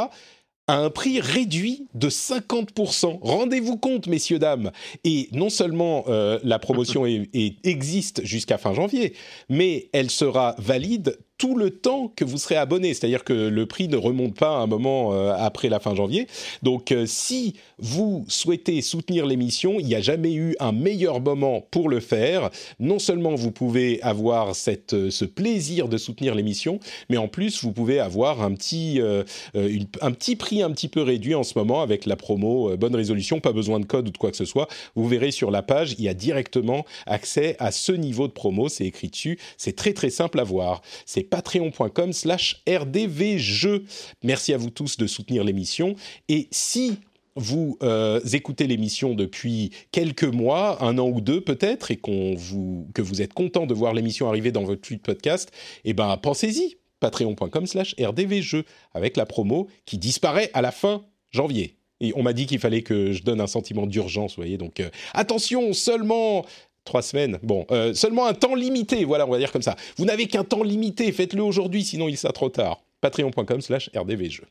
à 0.66 0.78
un 0.78 0.88
prix 0.88 1.20
réduit 1.20 1.86
de 1.92 2.08
50%. 2.08 3.18
Rendez-vous 3.20 3.76
compte, 3.76 4.06
messieurs, 4.06 4.38
dames. 4.38 4.72
Et 5.04 5.28
non 5.32 5.50
seulement 5.50 6.04
euh, 6.08 6.38
la 6.42 6.58
promotion 6.58 7.04
est- 7.06 7.28
est- 7.34 7.56
existe 7.66 8.24
jusqu'à 8.24 8.56
fin 8.56 8.72
janvier, 8.72 9.12
mais 9.50 9.90
elle 9.92 10.10
sera 10.10 10.54
valide 10.58 11.18
tout 11.44 11.56
le 11.56 11.68
temps 11.68 12.10
que 12.16 12.24
vous 12.24 12.38
serez 12.38 12.56
abonné. 12.56 12.94
C'est-à-dire 12.94 13.22
que 13.22 13.34
le 13.34 13.66
prix 13.66 13.88
ne 13.88 13.98
remonte 13.98 14.34
pas 14.34 14.56
un 14.56 14.66
moment 14.66 15.12
euh, 15.12 15.34
après 15.36 15.68
la 15.68 15.78
fin 15.78 15.94
janvier. 15.94 16.26
Donc, 16.62 16.90
euh, 16.90 17.04
si 17.06 17.56
vous 17.76 18.24
souhaitez 18.28 18.80
soutenir 18.80 19.26
l'émission, 19.26 19.78
il 19.78 19.84
n'y 19.84 19.94
a 19.94 20.00
jamais 20.00 20.32
eu 20.32 20.56
un 20.58 20.72
meilleur 20.72 21.20
moment 21.20 21.60
pour 21.70 21.90
le 21.90 22.00
faire. 22.00 22.48
Non 22.80 22.98
seulement 22.98 23.34
vous 23.34 23.50
pouvez 23.50 24.00
avoir 24.00 24.56
cette, 24.56 24.94
euh, 24.94 25.10
ce 25.10 25.26
plaisir 25.26 25.88
de 25.88 25.98
soutenir 25.98 26.34
l'émission, 26.34 26.80
mais 27.10 27.18
en 27.18 27.28
plus, 27.28 27.62
vous 27.62 27.72
pouvez 27.72 28.00
avoir 28.00 28.40
un 28.40 28.54
petit, 28.54 28.98
un 29.52 30.12
petit 30.12 30.36
prix 30.36 30.62
un 30.62 30.70
petit 30.70 30.88
peu 30.88 31.02
réduit 31.02 31.34
en 31.34 31.42
ce 31.42 31.58
moment 31.58 31.82
avec 31.82 32.06
la 32.06 32.16
promo 32.16 32.74
Bonne 32.78 32.96
Résolution. 32.96 33.40
Pas 33.40 33.52
besoin 33.52 33.80
de 33.80 33.84
code 33.84 34.08
ou 34.08 34.10
de 34.12 34.16
quoi 34.16 34.30
que 34.30 34.36
ce 34.38 34.46
soit. 34.46 34.66
Vous 34.94 35.06
verrez 35.06 35.30
sur 35.30 35.50
la 35.50 35.60
page, 35.60 35.94
il 35.98 36.04
y 36.04 36.08
a 36.08 36.14
directement 36.14 36.86
accès 37.06 37.56
à 37.58 37.70
ce 37.70 37.92
niveau 37.92 38.28
de 38.28 38.32
promo. 38.32 38.70
C'est 38.70 38.86
écrit 38.86 39.08
dessus. 39.08 39.38
C'est 39.58 39.76
très 39.76 39.92
très 39.92 40.10
simple 40.10 40.40
à 40.40 40.44
voir. 40.44 40.80
C'est 41.04 41.33
patreon.com 41.34 42.12
slash 42.12 42.62
rdvjeux. 42.68 43.86
Merci 44.22 44.54
à 44.54 44.56
vous 44.56 44.70
tous 44.70 44.96
de 44.96 45.08
soutenir 45.08 45.42
l'émission. 45.42 45.96
Et 46.28 46.46
si 46.52 46.98
vous 47.34 47.76
euh, 47.82 48.20
écoutez 48.32 48.68
l'émission 48.68 49.14
depuis 49.14 49.72
quelques 49.90 50.22
mois, 50.22 50.80
un 50.84 50.96
an 50.98 51.08
ou 51.08 51.20
deux 51.20 51.40
peut-être, 51.40 51.90
et 51.90 51.96
vous, 52.36 52.86
que 52.94 53.02
vous 53.02 53.20
êtes 53.20 53.34
content 53.34 53.66
de 53.66 53.74
voir 53.74 53.94
l'émission 53.94 54.28
arriver 54.28 54.52
dans 54.52 54.62
votre 54.62 54.80
de 54.94 55.02
podcast, 55.02 55.50
eh 55.84 55.92
ben 55.92 56.16
pensez-y, 56.18 56.76
patreon.com 57.00 57.66
slash 57.66 57.96
rdvjeux, 58.00 58.64
avec 58.92 59.16
la 59.16 59.26
promo 59.26 59.66
qui 59.86 59.98
disparaît 59.98 60.52
à 60.54 60.62
la 60.62 60.70
fin 60.70 61.04
janvier. 61.32 61.74
Et 62.00 62.12
on 62.16 62.22
m'a 62.22 62.32
dit 62.32 62.46
qu'il 62.46 62.58
fallait 62.58 62.82
que 62.82 63.12
je 63.12 63.22
donne 63.22 63.40
un 63.40 63.46
sentiment 63.46 63.86
d'urgence, 63.86 64.32
vous 64.32 64.42
voyez, 64.42 64.58
donc 64.58 64.78
euh, 64.78 64.90
attention, 65.14 65.72
seulement 65.72 66.44
trois 66.84 67.02
semaines, 67.02 67.38
bon, 67.42 67.66
euh, 67.70 67.94
seulement 67.94 68.26
un 68.26 68.34
temps 68.34 68.54
limité, 68.54 69.04
voilà, 69.04 69.26
on 69.26 69.30
va 69.30 69.38
dire 69.38 69.52
comme 69.52 69.62
ça. 69.62 69.76
Vous 69.96 70.04
n'avez 70.04 70.26
qu'un 70.26 70.44
temps 70.44 70.62
limité, 70.62 71.10
faites-le 71.12 71.42
aujourd'hui, 71.42 71.84
sinon 71.84 72.08
il 72.08 72.16
sera 72.16 72.32
trop 72.32 72.48
tard. 72.48 72.82
patreon.com 73.00 73.60
slash 73.60 73.90
rdvjeux. 73.94 74.46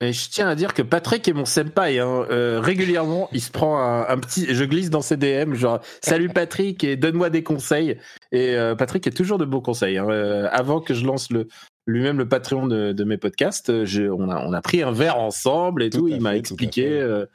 Et 0.00 0.12
je 0.12 0.28
tiens 0.30 0.48
à 0.48 0.56
dire 0.56 0.74
que 0.74 0.82
Patrick 0.82 1.28
est 1.28 1.32
mon 1.32 1.44
senpai. 1.44 2.00
Hein. 2.00 2.26
Euh, 2.28 2.58
régulièrement, 2.60 3.28
il 3.32 3.40
se 3.40 3.52
prend 3.52 3.78
un, 3.80 4.18
petit. 4.18 4.52
Je 4.52 4.64
glisse 4.64 4.90
dans 4.90 5.00
ses 5.00 5.16
DM, 5.16 5.54
genre 5.54 5.78
Salut 6.00 6.28
Patrick 6.28 6.82
et 6.82 6.96
donne-moi 6.96 7.30
des 7.30 7.44
conseils. 7.44 7.98
Et 8.32 8.56
euh, 8.56 8.74
Patrick 8.74 9.06
est 9.06 9.16
toujours 9.16 9.38
de 9.38 9.44
bons 9.44 9.60
conseils. 9.60 9.98
hein. 9.98 10.08
Avant 10.50 10.80
que 10.80 10.92
je 10.92 11.04
lance 11.04 11.30
le 11.30 11.46
lui-même 11.86 12.18
le 12.18 12.28
Patreon 12.28 12.66
de, 12.68 12.92
de 12.92 13.04
mes 13.04 13.16
podcasts, 13.18 13.70
euh, 13.70 13.84
je- 13.84 14.04
on, 14.04 14.28
a, 14.30 14.44
on 14.46 14.52
a 14.52 14.62
pris 14.62 14.82
un 14.82 14.92
verre 14.92 15.18
ensemble 15.18 15.82
et 15.82 15.90
Tout 15.90 16.06
il 16.08 16.20
m'a 16.20 16.36
expliqué. 16.36 16.86
euh, 16.88 17.26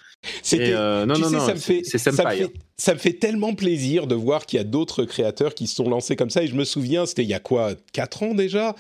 C'était 0.42 0.74
euh, 0.74 1.06
non, 1.06 1.16
tu 1.16 1.22
non, 1.22 1.28
sais, 1.30 1.36
non, 1.36 1.46
ça 1.46 1.54
me 1.54 1.60
fait, 1.60 1.84
ça 1.84 2.12
me 2.12 2.16
senpai. 2.18 2.38
fait, 2.38 2.44
hein. 2.46 2.50
ça 2.78 2.94
me 2.94 3.00
fait 3.00 3.14
tellement 3.14 3.54
plaisir 3.56 4.08
de 4.08 4.16
voir 4.16 4.46
qu'il 4.46 4.58
y 4.58 4.60
a 4.62 4.64
d'autres 4.64 5.04
créateurs 5.04 5.54
qui 5.54 5.68
se 5.68 5.76
sont 5.76 5.90
lancés 5.90 6.16
comme 6.16 6.30
ça. 6.30 6.44
Et 6.44 6.48
je 6.48 6.56
me 6.56 6.64
souviens, 6.64 7.06
c'était 7.06 7.24
il 7.24 7.30
y 7.30 7.34
a 7.34 7.40
quoi, 7.40 7.72
4 7.94 8.24
ans 8.24 8.34
déjà 8.34 8.74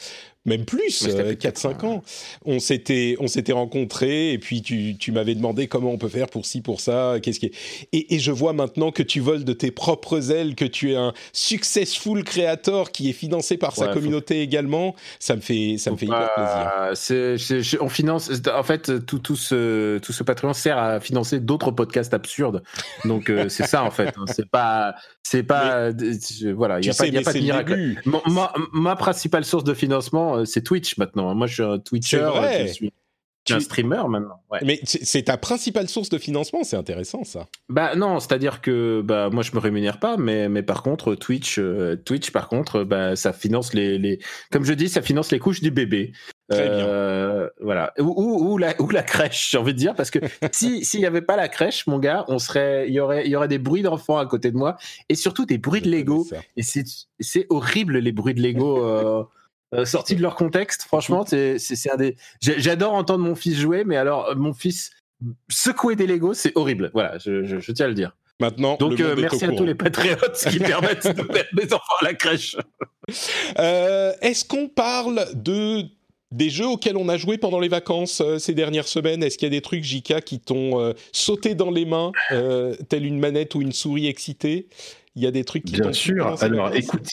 même 0.48 0.66
plus, 0.66 1.04
euh, 1.08 1.14
plus 1.14 1.24
de 1.24 1.32
4-5 1.34 1.38
quatre 1.38 1.66
ans, 1.86 1.88
ans. 1.98 2.04
On 2.45 2.58
s'était, 2.60 3.16
on 3.20 3.28
s'était 3.28 3.52
rencontrés 3.52 4.32
et 4.34 4.39
puis 4.39 4.64
tu, 4.64 4.95
tu 4.98 5.12
m'avais 5.12 5.36
demandé 5.36 5.68
comment 5.68 5.91
on 5.91 5.98
peut 6.00 6.08
faire 6.10 6.28
pour 6.28 6.45
ci, 6.48 6.62
pour 6.62 6.82
ça, 6.82 7.18
qu'est-ce 7.22 7.39
qui 7.39 7.45
est... 7.48 7.54
Et, 7.93 8.16
et 8.16 8.20
je 8.20 8.32
vois 8.32 8.54
maintenant 8.54 8.91
que 8.91 9.04
tu 9.04 9.20
voles 9.20 9.43
de 9.43 9.54
tes 9.54 9.70
propres 9.70 10.32
ailes, 10.32 10.56
que 10.56 10.66
tu 10.66 10.93
es 10.93 10.95
un 10.95 11.14
successful 11.34 12.24
creator 12.24 12.91
qui 12.91 13.10
est 13.10 13.14
financé 13.14 13.58
par 13.58 13.76
sa 13.76 13.88
faut- 13.88 13.93
communauté 13.93 14.41
également. 14.41 14.95
Ça 15.20 15.36
me 15.36 15.41
fait, 15.41 15.78
ça 15.78 15.91
me 15.91 15.98
fait 15.98 16.06
hyper 16.06 16.34
plaisir. 16.34 16.72
Euh, 17.12 17.78
on 17.82 17.89
finance. 17.89 18.32
En 18.54 18.64
fait, 18.64 19.06
tout, 19.06 19.20
tout 19.20 19.36
ce 19.36 19.98
tout 20.00 20.14
ce 20.14 20.24
Patreon 20.24 20.54
sert 20.54 20.78
à 20.78 21.00
financer 21.00 21.39
d'autres 21.39 21.72
podcasts 21.72 22.14
absurdes. 22.14 22.64
Donc 23.06 23.30
euh, 23.30 23.50
c'est 23.50 23.66
ça 23.68 23.84
en 23.84 23.91
fait. 23.91 24.14
hein. 24.18 24.26
C'est 24.34 24.50
pas 24.50 24.95
c'est 25.24 25.43
pas 25.43 25.91
je- 25.91 26.50
voilà. 26.50 26.80
Il 26.80 26.86
y 26.86 26.89
Tu 26.89 26.91
a 26.91 26.93
pas 26.95 27.08
y 27.08 27.18
a 27.18 27.22
pas 27.22 27.34
de 27.34 27.38
le 27.38 27.43
miracle. 27.43 27.95
ma, 28.28 28.54
ma 28.74 28.95
principale 28.95 29.43
source 29.45 29.64
de 29.64 29.74
financement, 29.74 30.36
euh, 30.39 30.45
c'est 30.45 30.61
Twitch 30.61 30.97
maintenant. 30.97 31.33
Moi, 31.35 31.47
je 31.47 31.53
suis 31.53 31.63
un 31.63 31.79
Twitcher. 31.79 32.17
Vrai. 32.19 32.67
Je 32.67 32.73
suis, 32.73 32.93
un 33.49 33.59
streamer 33.61 34.03
maintenant. 34.09 34.41
Ouais. 34.51 34.59
Mais 34.65 34.79
c'est 34.83 35.23
ta 35.23 35.38
principale 35.38 35.88
source 35.88 36.09
de 36.09 36.17
financement, 36.17 36.65
c'est 36.65 36.75
intéressant 36.75 37.23
ça. 37.23 37.47
Bah 37.69 37.95
non, 37.95 38.19
c'est-à-dire 38.19 38.59
que 38.59 39.01
bah 39.01 39.29
moi 39.31 39.41
je 39.41 39.53
me 39.53 39.59
rémunère 39.59 39.99
pas, 40.01 40.17
mais 40.17 40.49
mais 40.49 40.63
par 40.63 40.83
contre 40.83 41.15
Twitch, 41.15 41.57
euh, 41.57 41.95
Twitch 41.95 42.31
par 42.31 42.49
contre, 42.49 42.83
bah 42.83 43.15
ça 43.15 43.31
finance 43.31 43.73
les 43.73 43.97
les 43.97 44.19
comme 44.51 44.65
je 44.65 44.73
dis, 44.73 44.89
ça 44.89 45.01
finance 45.01 45.31
les 45.31 45.39
couches 45.39 45.61
du 45.61 45.71
bébé. 45.71 46.11
Très 46.49 46.61
Euh, 46.67 47.47
Voilà. 47.61 47.93
Ou, 47.99 48.13
ou, 48.17 48.51
ou 48.53 48.57
la 48.57 48.73
ou 48.81 48.89
la 48.89 49.03
crèche, 49.03 49.51
j'ai 49.51 49.57
envie 49.57 49.73
de 49.73 49.79
dire, 49.79 49.95
parce 49.95 50.11
que 50.11 50.19
si 50.51 50.83
s'il 50.83 50.99
y 50.99 51.05
avait 51.05 51.21
pas 51.21 51.38
la 51.38 51.47
crèche, 51.47 51.88
mon 51.88 51.99
gars, 51.99 52.25
on 52.27 52.39
serait 52.39 52.89
il 52.89 52.93
y 52.93 52.99
aurait 52.99 53.25
il 53.25 53.31
y 53.31 53.35
aurait 53.38 53.47
des 53.47 53.59
bruits 53.59 53.81
d'enfants 53.81 54.17
à 54.17 54.25
côté 54.25 54.51
de 54.51 54.57
moi 54.57 54.75
et 55.07 55.15
surtout 55.15 55.45
des 55.45 55.57
bruits 55.57 55.81
de 55.81 55.89
Lego. 55.89 56.27
Et 56.57 56.63
c'est 56.63 56.83
c'est 57.21 57.45
horrible 57.49 57.99
les 57.99 58.11
bruits 58.11 58.33
de 58.33 58.41
Lego. 58.41 58.83
euh, 58.85 59.23
euh, 59.74 59.86
sortis 59.86 60.15
de 60.15 60.22
leur 60.22 60.36
contexte, 60.36 60.84
franchement, 60.84 61.26
c'est 61.26 61.59
c'est 61.59 61.91
un 61.91 61.97
des. 61.97 62.15
J'adore 62.41 62.93
entendre 62.93 63.24
mon 63.24 63.36
fils 63.36 63.57
jouer, 63.57 63.84
mais 63.84 63.97
alors 63.97 64.30
euh, 64.30 64.36
mon 64.36 64.53
fils 64.53 64.91
secouer 65.49 65.95
des 65.95 66.07
Lego, 66.07 66.34
c'est 66.34 66.51
horrible. 66.55 66.91
Voilà, 66.93 67.18
je, 67.18 67.43
je, 67.43 67.59
je 67.59 67.72
tiens 67.72 67.86
à 67.86 67.89
le 67.89 67.95
dire. 67.95 68.15
Maintenant, 68.39 68.78
Donc 68.78 68.99
le 68.99 69.05
euh, 69.05 69.15
merci 69.18 69.47
au 69.47 69.51
à 69.51 69.55
tous 69.55 69.65
les 69.65 69.74
patriotes 69.74 70.45
qui 70.49 70.59
permettent 70.59 71.07
de 71.07 71.34
mettre 71.34 71.49
mes 71.55 71.74
enfants 71.74 71.95
à 72.01 72.05
la 72.05 72.13
crèche. 72.13 72.55
Euh, 73.57 74.11
Est-ce 74.20 74.43
qu'on 74.43 74.68
parle 74.68 75.28
de 75.34 75.86
des 76.32 76.49
jeux 76.49 76.68
auxquels 76.68 76.97
on 76.97 77.07
a 77.07 77.18
joué 77.18 77.38
pendant 77.38 77.59
les 77.59 77.70
vacances 77.70 78.22
euh, 78.22 78.38
ces 78.38 78.53
dernières 78.53 78.88
semaines? 78.88 79.24
Est-ce 79.24 79.38
qu'il 79.38 79.45
y 79.45 79.51
a 79.51 79.55
des 79.55 79.61
trucs, 79.61 79.84
JK, 79.84 80.22
qui 80.22 80.39
t'ont 80.39 80.80
euh, 80.82 80.93
sauté 81.13 81.55
dans 81.55 81.72
les 81.72 81.86
mains, 81.86 82.11
euh, 82.32 82.76
telle 82.89 83.05
une 83.05 83.18
manette 83.18 83.55
ou 83.55 83.61
une 83.61 83.72
souris 83.72 84.07
excitée? 84.07 84.68
Il 85.15 85.24
y 85.24 85.28
a 85.28 85.32
des 85.32 85.45
trucs 85.45 85.63
qui 85.63 85.80
Bien 85.80 85.93
sûr. 85.93 86.28
Alors, 86.41 86.70
vacances 86.70 86.76
écoute, 86.76 87.07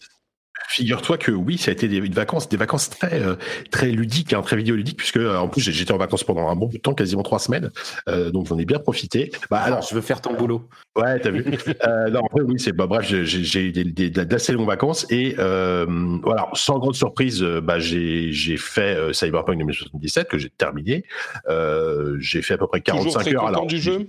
figure-toi 0.68 1.18
que 1.18 1.30
oui, 1.30 1.58
ça 1.58 1.70
a 1.70 1.72
été 1.72 1.88
des 1.88 2.00
des 2.00 2.08
vacances, 2.14 2.48
des 2.48 2.56
vacances 2.56 2.90
très, 2.90 3.22
euh, 3.22 3.34
très 3.70 3.90
ludiques, 3.90 4.32
hein, 4.32 4.42
très 4.42 4.56
vidéoludiques, 4.56 4.96
puisque 4.98 5.16
euh, 5.18 5.36
en 5.36 5.48
plus 5.48 5.60
j'étais 5.70 5.92
en 5.92 5.96
vacances 5.98 6.24
pendant 6.24 6.48
un 6.48 6.56
bon 6.56 6.66
bout 6.66 6.76
de 6.76 6.82
temps, 6.82 6.94
quasiment 6.94 7.22
trois 7.22 7.38
semaines, 7.38 7.70
euh, 8.08 8.30
donc 8.30 8.46
j'en 8.46 8.58
ai 8.58 8.64
bien 8.64 8.78
profité. 8.78 9.30
Bah 9.50 9.58
alors, 9.58 9.82
je 9.82 9.94
veux 9.94 10.00
faire 10.00 10.20
ton 10.20 10.34
boulot. 10.34 10.68
ouais, 10.96 11.18
t'as 11.20 11.30
vu. 11.30 11.44
euh, 11.86 12.10
non, 12.10 12.20
en 12.20 12.28
vrai, 12.32 12.42
oui, 12.46 12.58
c'est 12.58 12.72
bah, 12.72 12.86
bref, 12.86 13.04
j'ai- 13.06 13.60
eu 13.64 13.72
des, 13.72 13.84
des, 13.84 14.10
d'assez 14.10 14.52
longues 14.52 14.66
vacances 14.66 15.06
et 15.10 15.36
euh, 15.38 15.86
voilà, 16.22 16.48
sans 16.54 16.78
grande 16.78 16.94
surprise, 16.94 17.42
bah 17.42 17.78
j'ai 17.78 18.32
j'ai 18.32 18.56
fait 18.56 18.96
euh, 18.96 19.12
Cyberpunk 19.12 19.58
2077 19.58 20.28
que 20.28 20.38
j'ai 20.38 20.50
terminé. 20.50 21.04
Euh, 21.48 22.16
j'ai 22.20 22.42
fait 22.42 22.54
à 22.54 22.58
peu 22.58 22.66
près 22.66 22.80
Toujours 22.80 23.04
45 23.14 23.20
très 23.20 23.30
heures. 23.34 23.40
content 23.42 23.48
Alors, 23.52 23.66
du 23.66 23.78
jeu? 23.78 24.08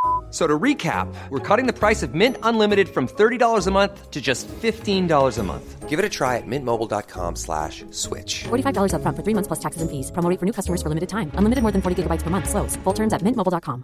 F- 0.31 0.33
So 0.33 0.47
to 0.47 0.57
recap, 0.57 1.13
we're 1.29 1.39
cutting 1.39 1.67
the 1.67 1.73
price 1.77 2.03
of 2.03 2.13
Mint 2.15 2.37
Unlimited 2.41 2.87
from 2.87 3.05
$30 3.07 3.67
a 3.67 3.71
month 3.71 4.09
to 4.11 4.21
just 4.21 4.47
$15 4.47 5.37
a 5.37 5.43
month. 5.43 5.89
Give 5.89 5.99
it 5.99 6.05
a 6.05 6.09
try 6.09 6.37
at 6.37 6.47
mintmobile.com 6.47 7.35
slash 7.35 7.83
switch. 7.91 8.45
$45 8.45 8.93
upfront 8.93 9.15
for 9.17 9.23
three 9.23 9.33
months 9.35 9.47
plus 9.49 9.59
taxes 9.59 9.81
and 9.81 9.91
fees. 9.91 10.09
Promo 10.11 10.29
rate 10.29 10.39
for 10.39 10.45
new 10.45 10.53
customers 10.53 10.81
for 10.81 10.87
limited 10.87 11.09
time. 11.09 11.31
Unlimited 11.35 11.61
more 11.63 11.73
than 11.73 11.81
40 11.81 12.03
gigabytes 12.03 12.23
per 12.23 12.29
month. 12.29 12.47
Slows. 12.49 12.77
Full 12.85 12.93
terms 12.93 13.11
at 13.11 13.21
mintmobile.com. 13.23 13.83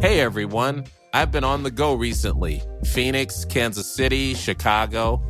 Hey 0.00 0.20
everyone, 0.20 0.84
I've 1.12 1.30
been 1.30 1.44
on 1.44 1.62
the 1.62 1.70
go 1.70 1.92
recently 1.92 2.62
Phoenix, 2.86 3.44
Kansas 3.44 3.86
City, 3.94 4.32
Chicago. 4.32 5.20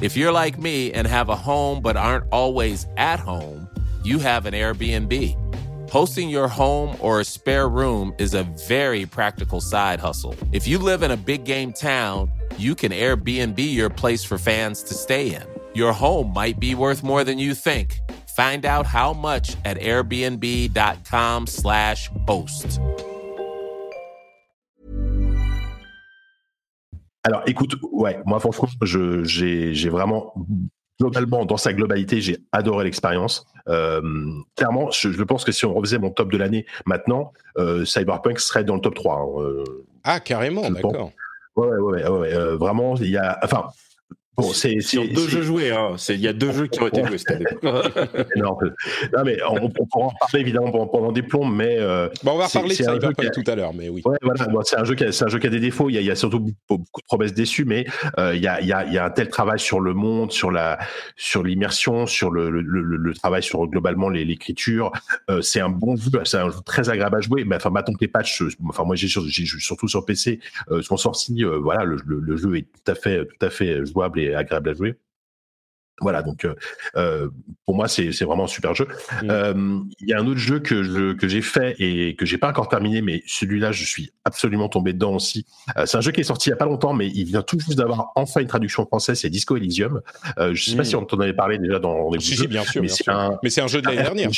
If 0.00 0.16
you're 0.16 0.32
like 0.32 0.58
me 0.58 0.92
and 0.92 1.06
have 1.06 1.28
a 1.28 1.36
home 1.36 1.80
but 1.82 1.96
aren't 1.96 2.24
always 2.32 2.86
at 2.96 3.20
home, 3.20 3.68
you 4.02 4.18
have 4.18 4.46
an 4.46 4.54
Airbnb. 4.54 5.47
Hosting 5.90 6.28
your 6.28 6.48
home 6.48 6.94
or 7.00 7.20
a 7.20 7.24
spare 7.24 7.66
room 7.66 8.14
is 8.18 8.34
a 8.34 8.42
very 8.68 9.06
practical 9.06 9.62
side 9.62 9.98
hustle. 9.98 10.34
If 10.52 10.68
you 10.68 10.76
live 10.76 11.02
in 11.02 11.10
a 11.10 11.16
big 11.16 11.44
game 11.44 11.72
town, 11.72 12.30
you 12.58 12.74
can 12.74 12.92
Airbnb 12.92 13.58
your 13.58 13.88
place 13.88 14.22
for 14.22 14.36
fans 14.36 14.82
to 14.82 14.92
stay 14.92 15.34
in. 15.34 15.44
Your 15.72 15.94
home 15.94 16.34
might 16.34 16.60
be 16.60 16.74
worth 16.74 17.02
more 17.02 17.24
than 17.24 17.38
you 17.38 17.54
think. 17.54 18.00
Find 18.36 18.66
out 18.66 18.84
how 18.84 19.14
much 19.14 19.56
at 19.64 19.78
airbnb.com/slash 19.78 22.10
host. 22.26 22.80
Alors, 27.24 27.44
écoute, 27.46 27.76
ouais, 27.92 28.20
moi, 28.26 28.40
franchement, 28.40 28.68
j'ai 28.82 29.88
vraiment, 29.88 30.34
globalement, 31.00 31.44
dans 31.44 31.56
sa 31.56 31.72
globalité, 31.72 32.20
j'ai 32.20 32.38
adoré 32.52 32.84
l'expérience. 32.84 33.46
Euh, 33.68 34.00
clairement, 34.56 34.90
je, 34.90 35.10
je 35.12 35.22
pense 35.22 35.44
que 35.44 35.52
si 35.52 35.64
on 35.66 35.74
refaisait 35.74 35.98
mon 35.98 36.10
top 36.10 36.32
de 36.32 36.38
l'année 36.38 36.66
maintenant, 36.86 37.32
euh, 37.58 37.84
Cyberpunk 37.84 38.40
serait 38.40 38.64
dans 38.64 38.74
le 38.76 38.80
top 38.80 38.94
3. 38.94 39.14
hein. 39.16 39.42
Euh, 39.42 39.64
Ah, 40.04 40.20
carrément, 40.20 40.68
d'accord. 40.70 41.12
ouais, 41.56 41.68
ouais, 41.68 42.08
ouais, 42.08 42.08
ouais, 42.10 42.56
vraiment, 42.56 42.96
il 42.96 43.10
y 43.10 43.16
a, 43.16 43.38
enfin, 43.42 43.66
bon, 44.38 44.52
c'est, 44.52 44.80
Sur 44.80 45.06
deux 45.08 45.28
jeux 45.28 45.42
joués, 45.42 45.70
hein. 45.70 45.96
Il 46.08 46.20
y 46.20 46.28
a 46.28 46.32
deux 46.32 46.52
jeux 46.52 46.66
qui 46.66 46.80
ont 46.80 46.88
été 46.88 47.04
joués 47.04 47.18
cette 47.18 47.30
année. 47.32 47.46
non, 48.36 48.56
non, 49.16 49.24
mais 49.24 49.38
on, 49.48 49.56
on 49.64 49.68
pourra 49.70 50.06
en 50.06 50.12
parler 50.20 50.40
évidemment 50.40 50.70
pendant, 50.70 50.86
pendant 50.86 51.12
des 51.12 51.22
plombs, 51.22 51.46
mais 51.46 51.76
euh, 51.78 52.08
Bon, 52.22 52.32
on 52.32 52.38
va 52.38 52.46
reparler 52.46 52.70
de 52.70 52.74
Cyberpunk 52.74 53.24
a- 53.24 53.30
tout 53.30 53.44
à 53.46 53.54
l'heure, 53.54 53.74
mais 53.74 53.88
oui. 53.88 54.02
Ouais, 54.04 54.16
voilà. 54.22 54.46
Bon, 54.46 54.60
c'est 54.64 54.78
un 54.78 54.84
jeu 54.84 54.94
qui 54.94 55.04
a, 55.04 55.12
c'est 55.12 55.24
un 55.24 55.28
jeu 55.28 55.38
qui 55.38 55.46
a 55.46 55.50
des 55.50 55.60
défauts. 55.60 55.88
Il 55.90 55.94
y 55.94 55.98
a, 55.98 56.00
il 56.00 56.06
y 56.06 56.10
a 56.10 56.16
surtout 56.16 56.40
beaucoup, 56.68 57.00
de 57.00 57.06
promesses 57.06 57.34
déçues, 57.34 57.64
mais 57.64 57.86
euh, 58.18 58.34
il 58.34 58.42
y, 58.42 58.46
a, 58.48 58.60
il 58.60 58.66
y, 58.66 58.72
a, 58.72 58.86
il 58.86 58.92
y 58.92 58.98
a 58.98 59.04
un 59.04 59.10
tel 59.10 59.28
travail 59.28 59.58
sur 59.58 59.80
le 59.80 59.94
monde, 59.94 60.32
sur 60.32 60.50
la, 60.50 60.78
sur 61.16 61.42
l'immersion, 61.42 62.06
sur 62.06 62.30
le, 62.30 62.50
le, 62.50 62.60
le, 62.62 62.82
le 62.82 63.14
travail 63.14 63.42
sur 63.42 63.66
globalement 63.66 64.08
l'écriture. 64.08 64.92
Euh, 65.30 65.40
c'est 65.42 65.60
un 65.60 65.68
bon 65.70 65.96
jeu, 65.96 66.10
c'est 66.24 66.38
un 66.38 66.48
jeu 66.50 66.56
très 66.64 66.88
agréable 66.90 67.16
à 67.16 67.20
jouer. 67.20 67.44
Mais 67.44 67.56
enfin, 67.56 67.70
maintenant 67.70 67.94
que 67.94 68.00
les 68.00 68.08
patchs, 68.08 68.42
euh, 68.42 68.50
enfin 68.68 68.84
moi 68.84 68.96
j'ai, 68.96 69.08
surtout 69.08 69.88
sur 69.88 70.04
PC, 70.04 70.40
sont 70.82 70.96
sortis. 70.96 71.42
voilà, 71.60 71.84
le 71.84 72.36
jeu 72.36 72.56
est 72.56 72.62
tout 72.62 72.92
à 72.92 72.94
fait, 72.94 73.26
tout 73.26 73.46
à 73.46 73.50
fait 73.50 73.84
jouable 73.84 74.20
et 74.20 74.27
agréable 74.34 74.70
à 74.70 74.74
jouer. 74.74 74.96
Voilà, 76.00 76.22
donc 76.22 76.44
euh, 76.44 76.54
euh, 76.94 77.28
pour 77.66 77.74
moi 77.74 77.88
c'est 77.88 78.12
c'est 78.12 78.24
vraiment 78.24 78.44
un 78.44 78.48
super 78.48 78.72
jeu. 78.72 78.86
Mm. 79.24 79.30
Euh, 79.30 79.78
Il 79.98 80.08
y 80.08 80.12
a 80.12 80.20
un 80.20 80.26
autre 80.28 80.38
jeu 80.38 80.60
que 80.60 80.84
je, 80.84 81.12
que 81.14 81.26
j'ai 81.26 81.42
fait 81.42 81.74
et 81.80 82.14
que 82.14 82.24
j'ai 82.24 82.38
pas 82.38 82.48
encore 82.48 82.68
terminé, 82.68 83.02
mais 83.02 83.24
celui-là 83.26 83.72
je 83.72 83.84
suis 83.84 84.12
absolument 84.24 84.68
tombé 84.68 84.92
dedans 84.92 85.16
aussi. 85.16 85.44
Euh, 85.76 85.86
c'est 85.86 85.96
un 85.96 86.00
jeu 86.00 86.12
qui 86.12 86.20
est 86.20 86.24
sorti 86.24 86.48
il 86.48 86.52
y 86.52 86.52
a 86.52 86.56
pas 86.56 86.66
longtemps, 86.66 86.92
mais 86.92 87.08
il 87.08 87.24
vient 87.24 87.42
tout 87.42 87.58
juste 87.58 87.76
d'avoir 87.76 88.12
enfin 88.14 88.40
une 88.40 88.46
traduction 88.46 88.86
française. 88.86 89.18
C'est 89.18 89.28
Disco 89.30 89.56
Elysium. 89.56 90.00
Euh, 90.38 90.54
je 90.54 90.70
sais 90.70 90.76
pas 90.76 90.84
si 90.84 90.94
on 90.94 91.04
t'en 91.04 91.18
avait 91.18 91.32
parlé 91.32 91.58
déjà 91.58 91.80
dans 91.80 91.94
Rendez-vous 92.04 92.22
Si, 92.22 92.36
si, 92.36 92.46
bien 92.46 92.62
sûr, 92.64 92.80
mais 92.80 92.88
c'est 92.88 93.08
un, 93.60 93.66
jeu 93.66 93.82
de 93.82 93.86
l'année 93.88 94.02
dernière. 94.02 94.30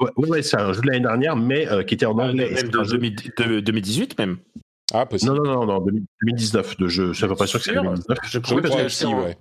Ouais, 0.00 0.10
ouais, 0.16 0.28
ouais, 0.28 0.42
c'est 0.42 0.56
un 0.58 0.72
jeu 0.72 0.80
de 0.80 0.88
l'année 0.88 1.00
dernière, 1.00 1.36
mais 1.36 1.68
euh, 1.70 1.84
qui 1.84 1.94
était 1.94 2.04
en 2.06 2.18
anglais. 2.18 2.48
Et 2.48 2.54
Même 2.54 2.56
c'est 2.56 2.70
de 2.70 2.78
un 2.78 2.82
jeu- 2.82 2.98
2000 2.98 3.14
de- 3.38 3.60
2018 3.60 4.18
même. 4.18 4.38
Ah, 4.92 5.06
possible. 5.06 5.32
Non, 5.32 5.42
non, 5.42 5.66
non, 5.66 5.80
non, 5.80 5.80
2019 5.80 6.76
de 6.76 6.88
jeu. 6.88 7.08
Je 7.08 7.12
suis 7.14 7.24
à 7.24 7.28
peu 7.28 7.34
près 7.34 7.46
sûr 7.46 7.58
que 7.58 7.64
c'est 7.64 7.72
Sûr 7.72 7.82
2019. 7.82 8.18
Je 8.24 8.38
crois 8.38 8.84
aussi, 8.84 9.06
ouais. 9.06 9.36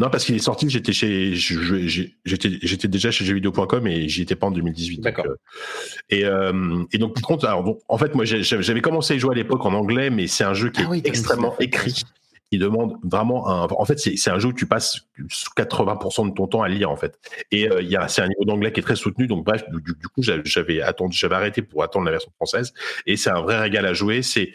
Non, 0.00 0.10
parce 0.10 0.24
qu'il 0.24 0.36
est 0.36 0.40
sorti, 0.40 0.70
j'étais 0.70 0.92
chez, 0.92 1.34
j'étais, 1.34 2.58
j'étais 2.62 2.86
déjà 2.86 3.10
chez 3.10 3.24
jeuxvideo.com 3.24 3.84
et 3.88 4.08
j'y 4.08 4.22
étais 4.22 4.36
pas 4.36 4.46
en 4.46 4.52
2018. 4.52 4.98
donc, 4.98 5.04
D'accord. 5.04 5.26
euh, 5.26 5.34
et, 6.08 6.24
euh, 6.24 6.84
et 6.92 6.98
donc, 6.98 7.14
par 7.14 7.22
contre, 7.24 7.46
alors, 7.46 7.78
en 7.88 7.98
fait, 7.98 8.14
moi, 8.14 8.24
j'avais 8.24 8.80
commencé 8.80 9.14
à 9.14 9.18
jouer 9.18 9.32
à 9.32 9.34
l'époque 9.34 9.66
en 9.66 9.72
anglais, 9.72 10.10
mais 10.10 10.28
c'est 10.28 10.44
un 10.44 10.54
jeu 10.54 10.70
qui 10.70 10.82
Ah 10.84 10.88
oui, 10.88 11.02
est 11.04 11.08
extrêmement 11.08 11.56
2019, 11.58 11.88
écrit. 11.88 12.04
Qui 12.50 12.58
demande 12.58 12.94
vraiment 13.02 13.48
un. 13.48 13.66
En 13.68 13.84
fait, 13.84 13.98
c'est 13.98 14.30
un 14.30 14.38
jeu 14.38 14.48
où 14.48 14.52
tu 14.52 14.66
passes 14.66 15.00
80% 15.56 16.30
de 16.30 16.34
ton 16.34 16.46
temps 16.46 16.62
à 16.62 16.68
lire 16.68 16.90
en 16.90 16.96
fait. 16.96 17.18
Et 17.50 17.70
euh, 17.70 17.82
c'est 18.08 18.22
un 18.22 18.28
niveau 18.28 18.44
d'anglais 18.44 18.72
qui 18.72 18.80
est 18.80 18.82
très 18.82 18.96
soutenu. 18.96 19.26
Donc 19.26 19.44
bref, 19.44 19.64
du, 19.70 20.08
coup, 20.08 20.22
j'avais 20.22 20.80
arrêté 21.32 21.62
pour 21.62 21.82
attendre 21.82 22.06
la 22.06 22.12
version 22.12 22.30
française. 22.36 22.72
Et 23.06 23.16
c'est 23.16 23.30
un 23.30 23.40
vrai 23.40 23.58
régal 23.58 23.86
à 23.86 23.92
jouer. 23.92 24.22
C'est 24.22 24.52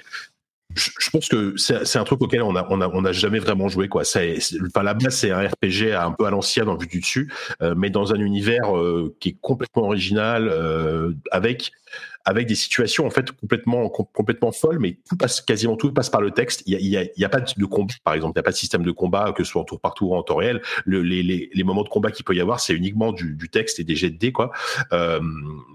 je, 0.75 1.09
pense 1.11 1.29
que 1.29 1.55
c'est 1.57 1.97
un 1.97 2.03
truc 2.03 2.21
auquel 2.21 2.41
on 2.41 2.55
a 2.55 2.65
on 2.69 2.81
a 2.81 2.89
on 2.89 3.05
a 3.05 3.11
jamais 3.11 3.39
vraiment 3.39 3.67
joué 3.67 3.87
quoi. 3.87 4.01
Enfin 4.01 4.83
la 4.83 4.93
base 4.93 5.15
c'est 5.15 5.31
un 5.31 5.47
RPG 5.47 5.93
un 5.95 6.11
peu 6.11 6.25
à 6.25 6.31
l'ancienne 6.31 6.69
en 6.69 6.75
vue 6.75 6.87
du 6.87 6.99
dessus, 6.99 7.31
euh, 7.61 7.75
mais 7.77 7.89
dans 7.89 8.13
un 8.13 8.19
univers 8.19 8.75
euh, 8.75 9.15
qui 9.19 9.29
est 9.29 9.37
complètement 9.39 9.83
original 9.83 10.47
euh, 10.49 11.13
avec 11.31 11.71
avec 12.25 12.47
des 12.47 12.55
situations 12.55 13.05
en 13.05 13.09
fait 13.09 13.31
complètement 13.31 13.89
com- 13.89 14.05
complètement 14.13 14.51
folles, 14.51 14.79
mais 14.79 14.97
tout 15.09 15.17
passe 15.17 15.41
quasiment 15.41 15.75
tout 15.75 15.91
passe 15.91 16.09
par 16.09 16.21
le 16.21 16.31
texte. 16.31 16.63
Il 16.65 16.73
y 16.79 16.97
a, 16.97 17.01
a, 17.01 17.25
a 17.25 17.29
pas 17.29 17.41
de 17.41 17.65
combat 17.65 17.93
par 18.03 18.13
exemple, 18.13 18.33
il 18.35 18.39
y 18.39 18.41
a 18.41 18.43
pas 18.43 18.51
de 18.51 18.55
système 18.55 18.83
de 18.83 18.91
combat 18.91 19.33
que 19.35 19.43
ce 19.43 19.51
soit 19.51 19.61
en 19.61 19.65
tour 19.65 19.79
par 19.79 19.93
tour 19.93 20.11
ou 20.11 20.15
en 20.15 20.23
temps 20.23 20.35
réel. 20.37 20.61
Le, 20.85 21.01
les, 21.01 21.23
les, 21.23 21.49
les 21.53 21.63
moments 21.63 21.83
de 21.83 21.89
combat 21.89 22.11
qu'il 22.11 22.25
peut 22.25 22.35
y 22.35 22.41
avoir, 22.41 22.59
c'est 22.59 22.73
uniquement 22.73 23.11
du, 23.11 23.35
du 23.35 23.49
texte 23.49 23.79
et 23.79 23.83
des 23.83 23.95
jets 23.95 24.09
de 24.09 24.17
dés 24.17 24.31
quoi. 24.31 24.51
Euh, 24.93 25.19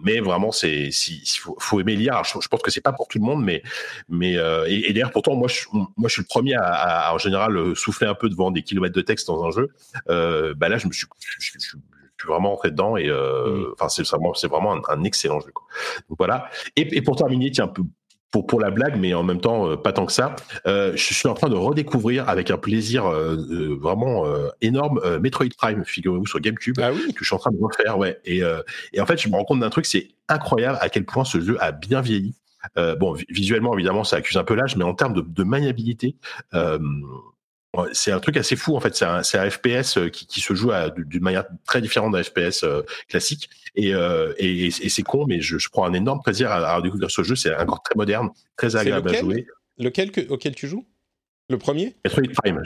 mais 0.03 0.21
vraiment 0.21 0.53
c'est 0.53 0.91
si, 0.91 1.23
faut, 1.39 1.57
faut 1.61 1.81
aimer 1.81 1.97
lire. 1.97 2.23
Je, 2.25 2.49
pense 2.49 2.63
que 2.63 2.71
c'est 2.71 2.81
pas 2.81 2.93
pour 2.93 3.09
tout 3.09 3.19
le 3.19 3.25
monde, 3.25 3.45
mais 3.45 3.63
mais 4.09 4.37
euh, 4.39 4.65
et, 4.69 4.93
d'ailleurs 4.93 5.13
pourtant 5.13 5.37
moi 5.37 5.49
je, 5.49 5.61
moi 5.73 6.09
je 6.09 6.13
suis 6.15 6.23
le 6.23 6.27
premier 6.27 6.55
à, 6.55 6.63
à, 7.09 7.15
en 7.15 7.19
général 7.19 7.57
euh, 7.57 7.75
souffler 7.75 8.07
un 8.07 8.15
peu 8.15 8.29
devant 8.29 8.51
des 8.51 8.63
kilomètres 8.63 8.95
de 8.95 9.03
texte 9.03 9.27
dans 9.27 9.45
un 9.45 9.51
jeu. 9.51 9.69
Euh, 10.09 10.55
bah 10.55 10.69
là 10.69 10.79
je 10.79 10.87
me 10.87 10.93
suis 10.93 11.07
je, 11.21 11.29
je- 11.39 11.59
je- 11.59 11.77
je 12.19 12.25
suis 12.25 12.33
vraiment 12.33 12.51
rentré 12.51 12.71
dedans 12.71 12.97
et 12.97 13.09
euh, 13.09 13.73
enfin 13.73 13.89
c'est 13.89 14.07
vraiment 14.07 14.35
c'est 14.35 14.49
vraiment 14.49 14.75
un, 14.75 14.83
un 14.89 15.05
excellent 15.05 15.41
jeu. 15.41 15.53
Quoi. 15.55 15.67
Donc 16.09 16.19
voilà. 16.19 16.51
Et, 16.77 16.97
et 16.97 17.01
pour 17.01 17.17
terminer, 17.17 17.51
tiens 17.51 17.65
un 17.65 17.69
peu 17.69 17.83
pour, 18.31 18.47
pour 18.47 18.61
la 18.61 18.71
blague, 18.71 18.99
mais 19.01 19.15
en 19.15 19.23
même 19.23 19.41
temps 19.41 19.71
euh, 19.71 19.77
pas 19.77 19.93
tant 19.93 20.05
que 20.05 20.13
ça. 20.13 20.37
Euh, 20.67 20.93
je 20.95 21.15
suis 21.15 21.29
en 21.29 21.35
train 21.35 21.49
de 21.49 21.55
redécouvrir 21.55 22.29
avec 22.29 22.51
un 22.51 22.59
plaisir 22.59 23.07
euh, 23.07 23.79
vraiment 23.81 24.27
énorme 24.61 25.01
Metroid 25.19 25.47
Prime, 25.57 25.85
figurez-vous 25.85 26.27
sur 26.27 26.41
GameCube 26.41 26.79
Ah 26.83 26.93
oui 26.93 27.15
que 27.15 27.21
je 27.21 27.25
suis 27.25 27.35
en 27.35 27.39
train 27.39 27.53
de 27.53 27.59
refaire, 27.59 27.97
ouais. 27.97 28.21
Et, 28.27 28.43
et 28.93 29.01
en 29.01 29.07
fait, 29.07 29.17
je 29.19 29.29
me 29.29 29.35
rends 29.35 29.45
compte 29.45 29.61
d'un 29.61 29.71
truc, 29.71 29.87
c'est 29.87 30.09
incroyable 30.29 30.77
à 30.83 30.89
quel 30.91 31.07
point 31.07 31.25
ce 31.25 31.41
jeu 31.41 31.57
a 31.61 31.73
bien 31.73 32.01
vieilli. 32.03 32.35
Bon, 32.77 33.15
vi- 33.15 33.25
visuellement, 33.31 33.73
évidemment, 33.73 34.05
ça 34.05 34.17
accuse 34.17 34.37
un 34.37 34.45
peu 34.45 34.55
l'âge, 34.55 34.77
mais 34.77 34.85
en 34.85 34.93
termes 34.93 35.15
de, 35.15 35.23
de 35.23 35.45
maniabilité, 35.45 36.17
c'est 37.93 38.13
un 38.13 38.21
truc 38.21 38.37
assez 38.37 38.57
fou. 38.57 38.77
En 38.77 38.81
fait, 38.81 38.95
c'est 38.97 39.05
un, 39.05 39.23
FPS 39.51 39.97
euh, 39.99 40.09
qui, 40.09 40.27
qui 40.27 40.41
se 40.41 40.55
joue 40.55 40.71
d'une 40.97 41.23
manière 41.23 41.45
très 41.67 41.81
différente 41.81 42.13
d'un 42.13 42.23
FPS 42.23 42.63
euh, 42.65 42.83
classique. 43.09 43.51
Et, 43.75 43.95
euh, 43.95 44.33
et, 44.39 44.67
et 44.67 44.89
c'est 44.89 45.03
con, 45.03 45.27
mais 45.27 45.41
je, 45.41 45.59
je 45.59 45.69
prends 45.69 45.85
un 45.85 45.93
énorme 45.93 46.21
plaisir 46.23 46.51
à, 46.51 46.75
à 46.75 46.81
découvrir 46.83 47.11
ce 47.11 47.23
jeu. 47.23 47.37
C'est 47.37 47.55
encore 47.55 47.83
très 47.83 47.95
moderne, 47.97 48.31
très 48.57 48.77
agréable 48.77 49.11
à 49.11 49.21
jouer. 49.21 49.47
Lequel 49.79 50.11
que- 50.11 50.29
auquel 50.29 50.55
tu 50.55 50.67
joues? 50.67 50.85
Le 51.51 51.57
premier? 51.57 51.97
Prime. 52.05 52.61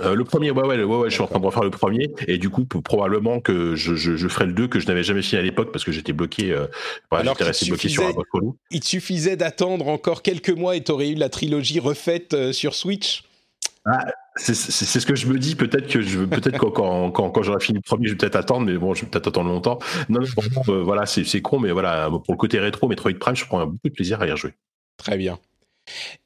euh, 0.00 0.14
le 0.14 0.24
premier, 0.24 0.50
ouais, 0.50 0.62
ouais, 0.62 0.76
ouais, 0.76 0.84
ouais, 0.84 1.08
je 1.08 1.14
suis 1.14 1.22
en 1.22 1.26
train 1.26 1.40
de 1.40 1.46
refaire 1.46 1.64
le 1.64 1.70
premier, 1.70 2.10
et 2.26 2.36
du 2.36 2.50
coup, 2.50 2.66
probablement 2.66 3.40
que 3.40 3.74
je, 3.74 3.94
je, 3.94 4.16
je 4.16 4.28
ferai 4.28 4.44
le 4.44 4.52
2 4.52 4.68
que 4.68 4.80
je 4.80 4.86
n'avais 4.86 5.02
jamais 5.02 5.22
fini 5.22 5.38
à 5.38 5.42
l'époque 5.42 5.72
parce 5.72 5.82
que 5.82 5.92
j'étais 5.92 6.12
bloqué, 6.12 6.52
euh, 6.52 6.66
Alors 7.10 7.36
resté 7.38 7.64
bloqué 7.66 7.88
sur 7.88 8.06
un 8.06 8.12
relou. 8.34 8.58
Il 8.70 8.80
te 8.80 8.86
suffisait 8.86 9.36
d'attendre 9.36 9.88
encore 9.88 10.20
quelques 10.20 10.50
mois 10.50 10.76
et 10.76 10.84
t'aurais 10.84 11.08
eu 11.08 11.14
la 11.14 11.30
trilogie 11.30 11.80
refaite 11.80 12.34
euh, 12.34 12.52
sur 12.52 12.74
Switch? 12.74 13.22
C'est 13.86 13.92
c'est- 14.38 15.00
ce 15.00 15.06
que 15.06 15.14
je 15.14 15.26
me 15.26 15.38
dis, 15.38 15.54
peut-être 15.56 15.86
que 15.88 16.00
je 16.00 16.20
peut-être 16.20 16.58
quand, 16.58 16.70
quand, 16.70 17.10
quand, 17.10 17.30
quand 17.30 17.42
j'aurai 17.42 17.60
fini 17.60 17.78
le 17.78 17.82
premier, 17.82 18.06
je 18.06 18.12
vais 18.12 18.18
peut-être 18.18 18.36
attendre, 18.36 18.66
mais 18.66 18.76
bon, 18.78 18.94
je 18.94 19.02
vais 19.04 19.10
peut-être 19.10 19.28
attendre 19.28 19.48
longtemps. 19.50 19.78
Non, 20.08 20.20
non, 20.20 20.26
vraiment, 20.36 20.62
euh, 20.68 20.82
voilà, 20.82 21.06
c'est 21.06 21.42
con, 21.42 21.58
mais 21.58 21.70
voilà, 21.72 22.08
pour 22.10 22.24
le 22.34 22.36
côté 22.36 22.58
rétro, 22.58 22.88
Metroid 22.88 23.12
Prime, 23.18 23.36
je 23.36 23.44
prends 23.44 23.66
beaucoup 23.66 23.88
de 23.88 23.92
plaisir 23.94 24.20
à 24.22 24.26
y 24.26 24.30
rejouer. 24.30 24.54
Très 24.96 25.16
bien. 25.18 25.38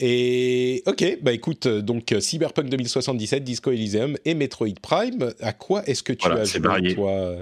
Et 0.01 0.83
ok, 0.87 1.19
bah 1.23 1.33
écoute, 1.33 1.67
euh, 1.67 1.83
donc 1.83 2.11
euh, 2.13 2.21
Cyberpunk 2.21 2.69
2077, 2.69 3.45
Disco 3.45 3.71
Elysium 3.71 4.17
et 4.25 4.35
Metroid 4.35 4.75
Prime, 4.83 5.33
à 5.41 5.53
quoi 5.53 5.85
est-ce 5.87 6.03
que 6.03 6.13
tu 6.13 6.27
Voilà, 6.27 6.43
as 6.43 6.45
joué, 6.47 6.61
varié. 6.61 6.95
toi, 6.95 7.37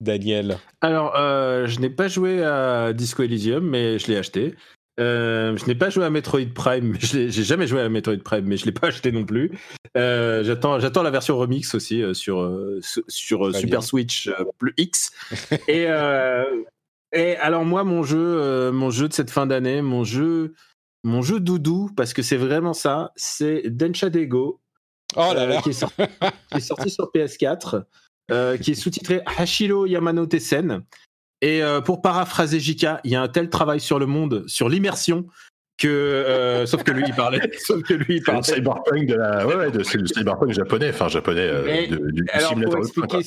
Daniel? 0.00 0.58
Alors, 0.80 1.16
euh, 1.16 1.66
je 1.66 1.80
n'ai 1.80 1.90
pas 1.90 2.08
joué 2.08 2.42
à 2.44 2.92
Disco 2.92 3.22
Elysium, 3.22 3.64
mais 3.66 3.98
je 3.98 4.08
l'ai 4.08 4.16
acheté. 4.16 4.54
Euh, 4.98 5.56
je 5.56 5.64
n'ai 5.66 5.74
pas 5.74 5.90
joué 5.90 6.04
à 6.04 6.10
Metroid 6.10 6.40
Prime, 6.54 6.96
j'ai 7.00 7.30
jamais 7.30 7.66
joué 7.66 7.80
à 7.80 7.88
Metroid 7.88 8.16
Prime, 8.24 8.44
mais 8.46 8.56
je 8.56 8.66
l'ai 8.66 8.72
pas 8.80 8.88
acheté 8.88 9.12
non 9.12 9.24
plus. 9.24 9.52
Euh, 9.96 10.42
J'attends, 10.44 10.80
j'attends 10.80 11.02
la 11.02 11.10
version 11.10 11.36
remix 11.38 11.74
aussi 11.74 12.02
euh, 12.02 12.14
sur 12.14 12.50
su- 12.80 13.04
sur 13.08 13.46
Super 13.54 13.68
bien. 13.68 13.80
Switch 13.80 14.30
plus 14.58 14.74
X. 14.76 15.10
et 15.68 15.86
et 17.14 17.36
alors 17.36 17.64
moi, 17.64 17.84
mon 17.84 18.02
jeu, 18.02 18.70
mon 18.70 18.90
jeu 18.90 19.08
de 19.08 19.14
cette 19.14 19.30
fin 19.30 19.46
d'année, 19.46 19.80
mon 19.80 20.04
jeu, 20.04 20.52
mon 21.04 21.22
jeu 21.22 21.40
doudou, 21.40 21.90
parce 21.96 22.12
que 22.12 22.20
c'est 22.22 22.36
vraiment 22.36 22.74
ça, 22.74 23.12
c'est 23.16 23.62
Dencha 23.70 24.10
Dego, 24.10 24.60
Oh 25.16 25.32
là 25.34 25.46
là 25.46 25.62
qui, 25.62 25.70
est 25.70 25.72
sorti, 25.72 26.02
qui 26.50 26.58
est 26.58 26.60
sorti 26.60 26.90
sur 26.90 27.10
PS4, 27.14 27.84
euh, 28.30 28.58
qui 28.58 28.72
est 28.72 28.74
sous-titré 28.74 29.22
Hashiro 29.38 29.86
Yamanote 29.86 30.38
Sen. 30.38 30.82
Et 31.40 31.62
euh, 31.62 31.80
pour 31.80 32.02
paraphraser 32.02 32.58
Jika, 32.60 33.00
il 33.04 33.10
y 33.12 33.16
a 33.16 33.22
un 33.22 33.28
tel 33.28 33.48
travail 33.48 33.80
sur 33.80 33.98
le 33.98 34.06
monde, 34.06 34.44
sur 34.48 34.68
l'immersion, 34.68 35.26
que 35.78 35.86
euh, 35.88 36.66
sauf 36.66 36.82
que 36.82 36.90
lui 36.90 37.04
il 37.06 37.14
parlait, 37.14 37.40
sauf 37.64 37.82
que 37.82 37.94
lui 37.94 38.16
il 38.16 38.18
le 38.18 38.24
parlait. 38.24 38.42
cyberpunk 38.42 39.06
de 39.06 39.14
la, 39.14 39.46
ouais, 39.46 39.54
ouais, 39.54 39.70
de- 39.70 39.78
le 39.78 39.84
cyberpunk 40.06 40.52
japonais, 40.52 40.90
enfin 40.90 41.06
japonais, 41.08 41.42
euh, 41.48 41.62
Mais, 41.64 41.86
de- 41.86 41.96
du, 42.10 42.22
du 42.22 42.30
Alors 42.32 42.48
simulateur 42.50 42.78
expliquer 42.80 43.18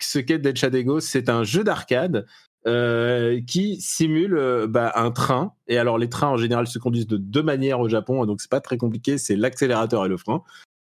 ce 0.00 0.18
qu'est 0.20 0.38
Dead 0.38 0.56
Shadego, 0.56 1.00
c'est 1.00 1.28
un 1.28 1.44
jeu 1.44 1.62
d'arcade 1.62 2.26
euh, 2.66 3.40
qui 3.46 3.78
simule 3.82 4.38
euh, 4.38 4.66
bah, 4.66 4.90
un 4.94 5.10
train. 5.10 5.52
Et 5.68 5.76
alors 5.76 5.98
les 5.98 6.08
trains 6.08 6.28
en 6.28 6.38
général 6.38 6.66
se 6.66 6.78
conduisent 6.78 7.06
de 7.06 7.18
deux 7.18 7.42
manières 7.42 7.80
au 7.80 7.88
Japon, 7.90 8.24
donc 8.24 8.40
c'est 8.40 8.50
pas 8.50 8.62
très 8.62 8.78
compliqué, 8.78 9.18
c'est 9.18 9.36
l'accélérateur 9.36 10.06
et 10.06 10.08
le 10.08 10.16
frein. 10.16 10.42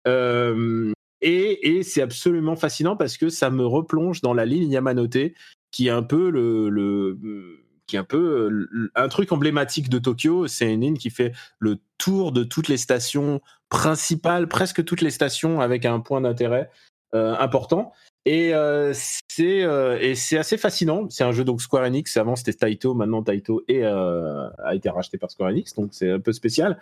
Euh, 0.09 0.93
et 1.20 1.76
et 1.76 1.82
c'est 1.82 2.01
absolument 2.01 2.57
fascinant 2.57 2.97
parce 2.97 3.18
que 3.18 3.28
ça 3.28 3.51
me 3.51 3.66
replonge 3.66 4.22
dans 4.22 4.32
la 4.32 4.47
ligne 4.47 4.70
Yamanote, 4.72 5.18
qui 5.71 5.89
est 5.89 5.91
un 5.91 6.03
peu 6.03 6.31
le, 6.31 6.68
le 6.68 7.18
qui 7.91 7.97
est 7.97 7.99
un 7.99 8.05
peu 8.05 8.68
euh, 8.73 8.91
un 8.95 9.09
truc 9.09 9.33
emblématique 9.33 9.89
de 9.89 9.99
Tokyo. 9.99 10.47
C'est 10.47 10.73
une 10.73 10.83
ligne 10.83 10.97
qui 10.97 11.11
fait 11.11 11.33
le 11.59 11.79
tour 11.99 12.33
de 12.33 12.45
toutes 12.45 12.68
les 12.68 12.77
stations 12.77 13.41
principales, 13.68 14.49
presque 14.49 14.85
toutes 14.85 15.01
les 15.01 15.11
stations 15.11 15.61
avec 15.61 15.85
un 15.85 16.01
point 16.01 16.21
d'intérêt 16.21 16.71
euh, 17.14 17.35
important. 17.39 17.93
Et 18.27 18.55
euh, 18.55 18.93
c'est 19.29 19.66
et 20.01 20.14
c'est 20.14 20.39
assez 20.39 20.57
fascinant. 20.57 21.09
C'est 21.09 21.25
un 21.25 21.33
jeu 21.33 21.43
donc 21.43 21.61
Square 21.61 21.85
Enix. 21.85 22.16
Avant 22.16 22.37
c'était 22.37 22.53
Taito, 22.53 22.95
maintenant 22.95 23.23
Taito 23.23 23.62
est, 23.66 23.83
a 23.83 24.75
été 24.75 24.89
racheté 24.91 25.18
par 25.18 25.31
Square 25.31 25.51
Enix, 25.51 25.75
donc 25.75 25.89
c'est 25.93 26.11
un 26.11 26.21
peu 26.21 26.33
spécial. 26.33 26.79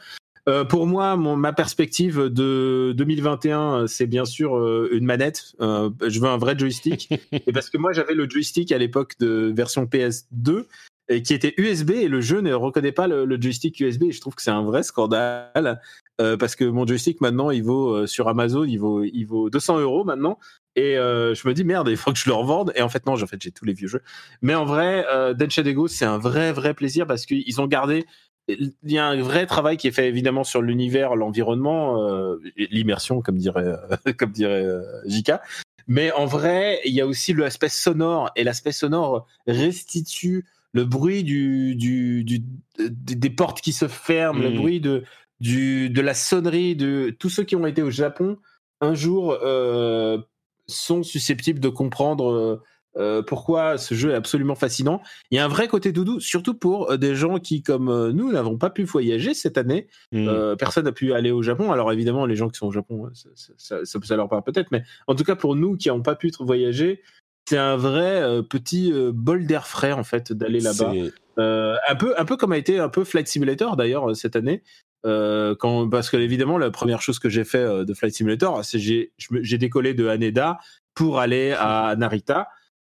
Euh, 0.48 0.64
pour 0.64 0.86
moi, 0.86 1.16
mon, 1.16 1.36
ma 1.36 1.52
perspective 1.52 2.24
de 2.30 2.94
2021, 2.96 3.86
c'est 3.86 4.06
bien 4.06 4.24
sûr 4.24 4.56
euh, 4.56 4.88
une 4.92 5.04
manette. 5.04 5.52
Euh, 5.60 5.90
je 6.06 6.18
veux 6.20 6.28
un 6.28 6.38
vrai 6.38 6.58
joystick. 6.58 7.12
et 7.32 7.52
parce 7.52 7.68
que 7.68 7.76
moi, 7.76 7.92
j'avais 7.92 8.14
le 8.14 8.28
joystick 8.28 8.72
à 8.72 8.78
l'époque 8.78 9.18
de 9.20 9.52
version 9.54 9.84
PS2 9.84 10.64
et 11.08 11.22
qui 11.22 11.34
était 11.34 11.54
USB 11.56 11.90
et 11.90 12.08
le 12.08 12.20
jeu 12.20 12.40
ne 12.40 12.52
reconnaît 12.52 12.92
pas 12.92 13.08
le, 13.08 13.24
le 13.24 13.40
joystick 13.40 13.80
USB. 13.80 14.04
Et 14.04 14.12
je 14.12 14.20
trouve 14.20 14.34
que 14.34 14.42
c'est 14.42 14.50
un 14.50 14.62
vrai 14.62 14.82
scandale 14.82 15.80
euh, 16.20 16.36
parce 16.36 16.56
que 16.56 16.64
mon 16.64 16.86
joystick 16.86 17.20
maintenant, 17.20 17.50
il 17.50 17.62
vaut 17.62 17.94
euh, 17.94 18.06
sur 18.06 18.28
Amazon, 18.28 18.64
il 18.64 18.78
vaut, 18.78 19.04
il 19.04 19.24
vaut 19.24 19.50
200 19.50 19.80
euros 19.80 20.04
maintenant. 20.04 20.38
Et 20.76 20.96
euh, 20.96 21.34
je 21.34 21.48
me 21.48 21.54
dis 21.54 21.64
merde, 21.64 21.88
il 21.88 21.96
faut 21.96 22.12
que 22.12 22.18
je 22.18 22.28
le 22.28 22.34
revende. 22.34 22.72
Et 22.74 22.82
en 22.82 22.88
fait 22.88 23.06
non, 23.06 23.14
en 23.14 23.26
fait 23.26 23.40
j'ai 23.40 23.50
tous 23.50 23.64
les 23.64 23.72
vieux 23.72 23.88
jeux. 23.88 24.02
Mais 24.42 24.54
en 24.54 24.64
vrai, 24.64 25.06
euh, 25.10 25.34
Densha 25.34 25.62
Dego, 25.62 25.88
c'est 25.88 26.04
un 26.04 26.18
vrai 26.18 26.52
vrai 26.52 26.74
plaisir 26.74 27.06
parce 27.06 27.26
qu'ils 27.26 27.60
ont 27.60 27.66
gardé 27.66 28.04
il 28.48 28.72
y 28.92 28.98
a 28.98 29.06
un 29.06 29.20
vrai 29.20 29.46
travail 29.46 29.76
qui 29.76 29.88
est 29.88 29.92
fait 29.92 30.08
évidemment 30.08 30.44
sur 30.44 30.62
l'univers, 30.62 31.16
l'environnement, 31.16 32.02
euh, 32.02 32.36
l'immersion, 32.56 33.20
comme 33.20 33.36
dirait, 33.36 33.64
euh, 33.64 34.12
comme 34.18 34.32
dirait 34.32 34.64
euh, 34.64 34.82
Jika. 35.06 35.42
Mais 35.86 36.12
en 36.12 36.26
vrai, 36.26 36.80
il 36.84 36.92
y 36.94 37.00
a 37.00 37.06
aussi 37.06 37.32
l'aspect 37.34 37.68
sonore 37.68 38.30
et 38.36 38.44
l'aspect 38.44 38.72
sonore 38.72 39.26
restitue 39.46 40.46
le 40.72 40.84
bruit 40.84 41.24
du, 41.24 41.74
du, 41.76 42.24
du, 42.24 42.42
des 42.78 43.30
portes 43.30 43.60
qui 43.60 43.72
se 43.72 43.88
ferment, 43.88 44.40
le 44.42 44.50
Mhm. 44.50 44.56
bruit 44.56 44.80
de, 44.80 45.04
du, 45.40 45.88
de 45.88 46.00
la 46.00 46.14
sonnerie 46.14 46.76
de 46.76 47.14
tous 47.18 47.30
ceux 47.30 47.44
qui 47.44 47.56
ont 47.56 47.66
été 47.66 47.82
au 47.82 47.90
Japon 47.90 48.38
un 48.80 48.94
jour 48.94 49.36
euh, 49.42 50.18
sont 50.66 51.02
susceptibles 51.02 51.58
de 51.60 51.68
comprendre 51.70 52.62
euh, 52.98 53.22
pourquoi 53.22 53.78
ce 53.78 53.94
jeu 53.94 54.10
est 54.10 54.14
absolument 54.14 54.54
fascinant? 54.54 55.00
Il 55.30 55.36
y 55.36 55.38
a 55.38 55.44
un 55.44 55.48
vrai 55.48 55.68
côté 55.68 55.92
doudou, 55.92 56.20
surtout 56.20 56.54
pour 56.54 56.90
euh, 56.90 56.96
des 56.96 57.14
gens 57.14 57.38
qui, 57.38 57.62
comme 57.62 57.88
euh, 57.88 58.12
nous, 58.12 58.32
n'avons 58.32 58.58
pas 58.58 58.70
pu 58.70 58.84
voyager 58.84 59.34
cette 59.34 59.56
année. 59.58 59.86
Hmm. 60.12 60.54
Personne 60.58 60.84
n'a 60.84 60.92
pu 60.92 61.12
aller 61.12 61.30
au 61.30 61.42
Japon. 61.42 61.70
Alors 61.72 61.92
évidemment, 61.92 62.26
les 62.26 62.36
gens 62.36 62.48
qui 62.48 62.58
sont 62.58 62.66
au 62.66 62.72
Japon, 62.72 63.08
ça, 63.14 63.28
ça- 63.56 63.84
ça- 63.84 64.00
ça 64.02 64.16
leur 64.16 64.28
parle 64.28 64.42
peut-être, 64.42 64.70
mais 64.72 64.82
en 65.06 65.14
tout 65.14 65.24
cas 65.24 65.36
pour 65.36 65.54
nous 65.56 65.76
qui 65.76 65.88
n'avons 65.88 66.02
pas 66.02 66.16
pu 66.16 66.30
voyager, 66.40 67.02
c'est 67.48 67.58
un 67.58 67.76
vrai 67.76 68.42
petit 68.48 68.92
bol 69.14 69.46
d'air 69.46 69.66
frais 69.66 69.92
en 69.92 70.04
fait 70.04 70.32
d'aller 70.32 70.60
là-bas. 70.60 70.92
Un 71.38 71.94
peu, 71.96 72.14
un 72.18 72.24
peu 72.24 72.36
comme 72.36 72.52
a 72.52 72.58
été 72.58 72.78
un 72.80 72.88
peu 72.88 73.04
Flight 73.04 73.28
Simulator 73.28 73.76
d'ailleurs 73.76 74.14
cette 74.16 74.34
année. 74.36 74.62
Euh, 75.06 75.54
quand, 75.54 75.88
parce 75.88 76.10
que 76.10 76.16
évidemment 76.16 76.58
la 76.58 76.70
première 76.72 77.00
chose 77.00 77.20
que 77.20 77.28
j'ai 77.28 77.44
fait 77.44 77.58
euh, 77.62 77.84
de 77.84 77.94
Flight 77.94 78.12
Simulator, 78.14 78.64
c'est 78.64 78.80
j'ai 78.80 79.12
j'ai 79.18 79.56
décollé 79.56 79.94
de 79.94 80.08
Haneda 80.08 80.58
pour 80.94 81.20
aller 81.20 81.54
à 81.56 81.94
Narita. 81.96 82.48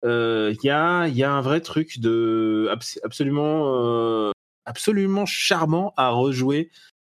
Euh, 0.04 0.54
Il 0.62 0.66
y 0.66 0.70
a 0.70 1.06
il 1.08 1.16
y 1.16 1.22
a 1.24 1.32
un 1.32 1.40
vrai 1.40 1.60
truc 1.60 1.98
de 2.00 2.68
abs- 2.70 2.98
absolument 3.04 3.74
euh, 3.74 4.30
absolument 4.66 5.26
charmant 5.26 5.92
à 5.96 6.10
rejouer 6.10 6.70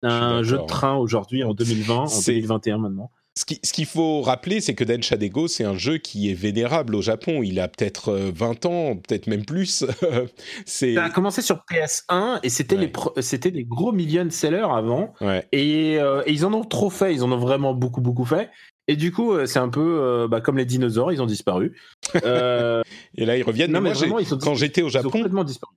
Je 0.02 0.08
un 0.08 0.42
jeu 0.42 0.52
de 0.52 0.56
d'accord. 0.62 0.66
train 0.66 0.94
aujourd'hui 0.96 1.42
en 1.44 1.54
2020, 1.54 1.94
en 1.96 2.06
C'est- 2.06 2.32
2021 2.32 2.78
maintenant. 2.78 3.10
Ce 3.38 3.44
qui- 3.44 3.60
ce 3.62 3.72
qu'il 3.74 3.84
faut 3.84 4.22
rappeler, 4.22 4.62
c'est 4.62 4.74
que 4.74 4.82
Densha 4.82 5.18
Dego, 5.18 5.46
c'est 5.46 5.64
un 5.64 5.76
jeu 5.76 5.98
qui 5.98 6.30
est 6.30 6.34
vénérable 6.34 6.94
au 6.94 7.02
Japon. 7.02 7.42
Il 7.42 7.60
a 7.60 7.68
peut-être 7.68 8.08
euh, 8.08 8.30
20 8.34 8.64
ans, 8.64 8.96
peut-être 8.96 9.26
même 9.26 9.44
plus. 9.44 9.84
Ça 10.66 11.04
a 11.04 11.10
commencé 11.10 11.42
sur 11.42 11.62
PS1 11.70 12.40
et 12.42 12.48
c'était 12.48 12.76
Ouais. 12.76 13.50
des 13.52 13.64
gros 13.64 13.92
million 13.92 14.26
sellers 14.30 14.66
avant 14.70 15.12
ouais. 15.20 15.46
et, 15.52 15.98
euh, 15.98 16.22
et 16.24 16.32
ils 16.32 16.46
en 16.46 16.54
ont 16.54 16.64
trop 16.64 16.88
fait, 16.88 17.12
ils 17.14 17.22
en 17.22 17.30
ont 17.30 17.36
vraiment 17.38 17.74
beaucoup 17.74 18.00
beaucoup 18.00 18.24
fait. 18.24 18.48
Et 18.88 18.96
du 18.96 19.10
coup, 19.12 19.32
euh, 19.32 19.46
c'est 19.46 19.58
un 19.58 19.68
peu 19.68 19.98
euh, 20.00 20.28
bah, 20.28 20.40
comme 20.40 20.58
les 20.58 20.64
dinosaures, 20.64 21.12
ils 21.12 21.20
ont 21.20 21.26
disparu. 21.26 21.76
Euh, 22.24 22.82
Et 23.16 23.24
là, 23.26 23.36
ils 23.36 23.42
reviennent. 23.42 23.72
non 23.72 23.80
Mais 23.80 23.90
mais 23.90 23.94
moi, 23.94 23.94
j'ai- 23.94 24.06
vraiment, 24.06 24.18
ils 24.20 24.26
sont 24.26 24.38
quand 24.38 24.54
j'étais 24.54 24.82
au 24.82 24.86
ils 24.86 24.88
ont 24.88 24.90
Japon, 25.02 25.10
complètement 25.10 25.44
disparu. 25.44 25.74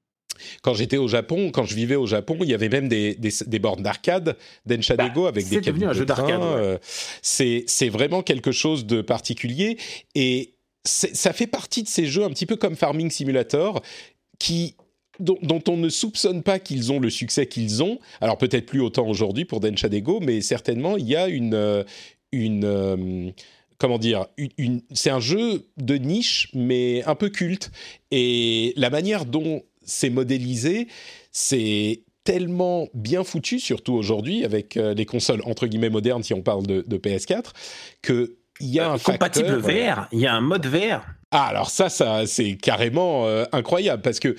quand 0.62 0.74
j'étais 0.76 0.98
au 0.98 1.08
Japon, 1.08 1.52
quand 1.52 1.64
je 1.66 1.74
vivais 1.76 1.96
au 1.96 2.06
Japon, 2.06 2.38
il 2.42 2.50
y 2.50 2.54
avait 2.54 2.70
même 2.70 2.88
des, 2.88 3.16
des, 3.16 3.32
des 3.48 3.60
bornes 3.60 3.82
d'arcade 3.82 4.38
Densha 4.66 4.96
Bah, 4.96 5.08
Dego 5.10 5.26
avec 5.26 5.44
des 5.46 5.56
c'est 5.56 5.62
devenu 5.62 5.66
cabines 5.66 5.88
un 5.90 5.94
jeu 5.94 6.06
de 6.06 6.14
train, 6.14 6.28
d'arcade, 6.28 6.42
ouais. 6.42 6.80
c'est 7.24 7.90
vraiment 7.90 8.22
quelque 8.22 8.52
chose 8.52 8.86
de 8.86 9.02
particulier 9.02 9.78
et 10.16 10.54
ça 10.86 11.34
fait 11.34 11.48
partie 11.48 11.84
de 11.84 11.88
ces 11.90 12.06
jeux 12.06 12.24
un 12.24 12.30
petit 12.30 12.46
peu 12.46 12.56
comme 12.56 12.76
Farming 12.76 13.10
Simulator 13.12 13.82
qui 14.40 14.76
dont, 15.20 15.38
dont 15.42 15.62
on 15.68 15.76
ne 15.76 15.90
soupçonne 15.90 16.42
pas 16.44 16.60
qu'ils 16.60 16.94
ont 16.94 17.00
le 17.02 17.10
succès 17.10 17.46
qu'ils 17.48 17.84
ont. 17.84 18.00
Alors 18.22 18.38
peut-être 18.38 18.66
plus 18.66 18.80
autant 18.80 19.06
aujourd'hui 19.08 19.44
pour 19.44 19.60
Densha 19.60 19.90
Dego, 19.90 20.20
mais 20.22 20.40
certainement 20.40 20.96
il 20.96 21.06
y 21.08 21.18
a 21.18 21.28
une 21.28 21.84
une 22.32 22.64
euh, 22.66 23.32
comment 23.78 23.98
dire, 23.98 24.28
une, 24.38 24.50
une- 24.58 24.82
c'est 24.94 25.10
un 25.10 25.20
jeu 25.20 25.68
de 25.78 25.96
niche, 25.96 26.50
mais 26.54 27.04
un 27.06 27.16
peu 27.16 27.30
culte. 27.30 27.72
Et 28.12 28.74
la 28.76 28.90
manière 28.90 29.26
dont 29.26 29.64
c'est 29.86 30.10
modélisé, 30.10 30.88
c'est 31.32 32.04
tellement 32.24 32.88
bien 32.94 33.24
foutu, 33.24 33.60
surtout 33.60 33.94
aujourd'hui 33.94 34.44
avec 34.46 34.78
euh, 34.78 34.94
les 34.94 35.06
consoles 35.06 35.42
entre 35.46 35.66
guillemets 35.68 35.90
modernes, 35.90 36.22
si 36.24 36.34
on 36.34 36.42
parle 36.42 36.66
de, 36.68 36.84
de 36.86 36.98
PS4, 36.98 37.54
que 38.02 38.36
il 38.60 38.68
y 38.68 38.80
a 38.80 38.92
un 38.92 38.96
Euh, 38.96 38.98
compatible 39.00 39.62
facteur, 39.62 39.96
VR, 39.96 40.08
il 40.12 40.20
y 40.20 40.28
a 40.28 40.34
un 40.36 40.42
mode 40.42 40.66
VR. 40.68 41.02
ah, 41.32 41.46
alors 41.46 41.70
ça, 41.70 41.90
ça 41.90 42.26
c'est 42.28 42.56
carrément 42.58 43.26
euh, 43.28 43.46
incroyable 43.52 44.02
parce 44.02 44.20
que 44.20 44.36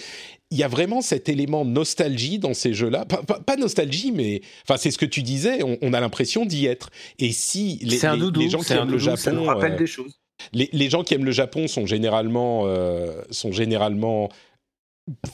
il 0.51 0.59
y 0.59 0.63
a 0.65 0.69
vraiment 0.69 1.01
cet 1.01 1.29
élément 1.29 1.65
nostalgie 1.65 2.39
dans 2.39 2.55
ces 2.55 2.75
jeux-là. 2.75 3.05
Pas, 3.05 3.23
pas- 3.23 3.41
pas 3.41 3.57
nostalgie, 3.57 4.11
mais 4.13 4.41
enfin 4.65 4.77
c'est 4.79 4.91
ce 4.91 4.99
que 4.99 5.07
tu 5.07 5.23
disais. 5.23 5.63
On, 5.63 5.79
on 5.83 5.93
a 5.93 6.01
l'impression 6.01 6.45
d'y 6.47 6.67
être. 6.67 6.91
Et 7.19 7.33
si 7.33 7.79
les, 7.83 7.99
C'est 7.99 8.07
un 8.09 8.15
les- 8.15 8.21
doudou, 8.21 8.41
les 8.41 8.49
gens 8.51 8.61
qui 8.61 8.73
un 8.73 8.83
aiment 8.83 8.91
le 8.91 8.99
doudou, 8.99 9.17
ça 9.17 9.31
nous 9.33 9.45
Japon, 9.45 9.47
rappelle 9.55 9.73
euh, 9.75 9.79
des 9.79 9.87
choses. 9.87 10.19
les, 10.53 10.69
les 10.73 10.91
gens 10.91 11.05
qui 11.05 11.15
aiment 11.15 11.25
le 11.25 11.31
Japon 11.33 11.69
sont 11.69 11.87
généralement 11.87 12.63
euh, 12.67 13.23
sont 13.31 13.53
généralement 13.53 14.29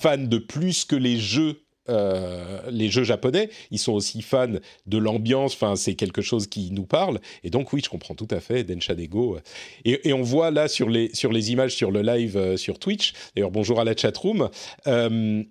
fans 0.00 0.16
de 0.18 0.38
plus 0.38 0.84
que 0.84 0.96
les 0.96 1.18
jeux. 1.18 1.62
Euh, 1.88 2.60
les 2.70 2.88
jeux 2.88 3.04
japonais, 3.04 3.50
ils 3.70 3.78
sont 3.78 3.92
aussi 3.92 4.22
fans 4.22 4.46
de 4.86 4.98
l'ambiance. 4.98 5.54
Enfin, 5.54 5.76
c'est 5.76 5.94
quelque 5.94 6.22
chose 6.22 6.46
qui 6.46 6.70
nous 6.72 6.86
parle. 6.86 7.20
Et 7.44 7.50
donc, 7.50 7.72
oui, 7.72 7.80
je 7.84 7.90
comprends 7.90 8.14
tout 8.14 8.28
à 8.30 8.40
fait 8.40 8.64
Densha 8.64 8.94
Dego. 8.94 9.38
Et, 9.84 10.12
on 10.12 10.22
voit 10.22 10.50
là 10.50 10.66
sur 10.66 10.88
les 10.88 11.10
sur 11.14 11.30
les 11.30 11.52
images 11.52 11.74
sur 11.74 11.90
le 11.90 12.00
live 12.00 12.36
euh, 12.36 12.56
sur 12.56 12.78
Twitch. 12.78 13.12
D'ailleurs, 13.34 13.50
bonjour 13.50 13.80
à 13.80 13.84
la 13.84 13.94
chatroom. 13.94 14.48
Euh, 14.86 15.42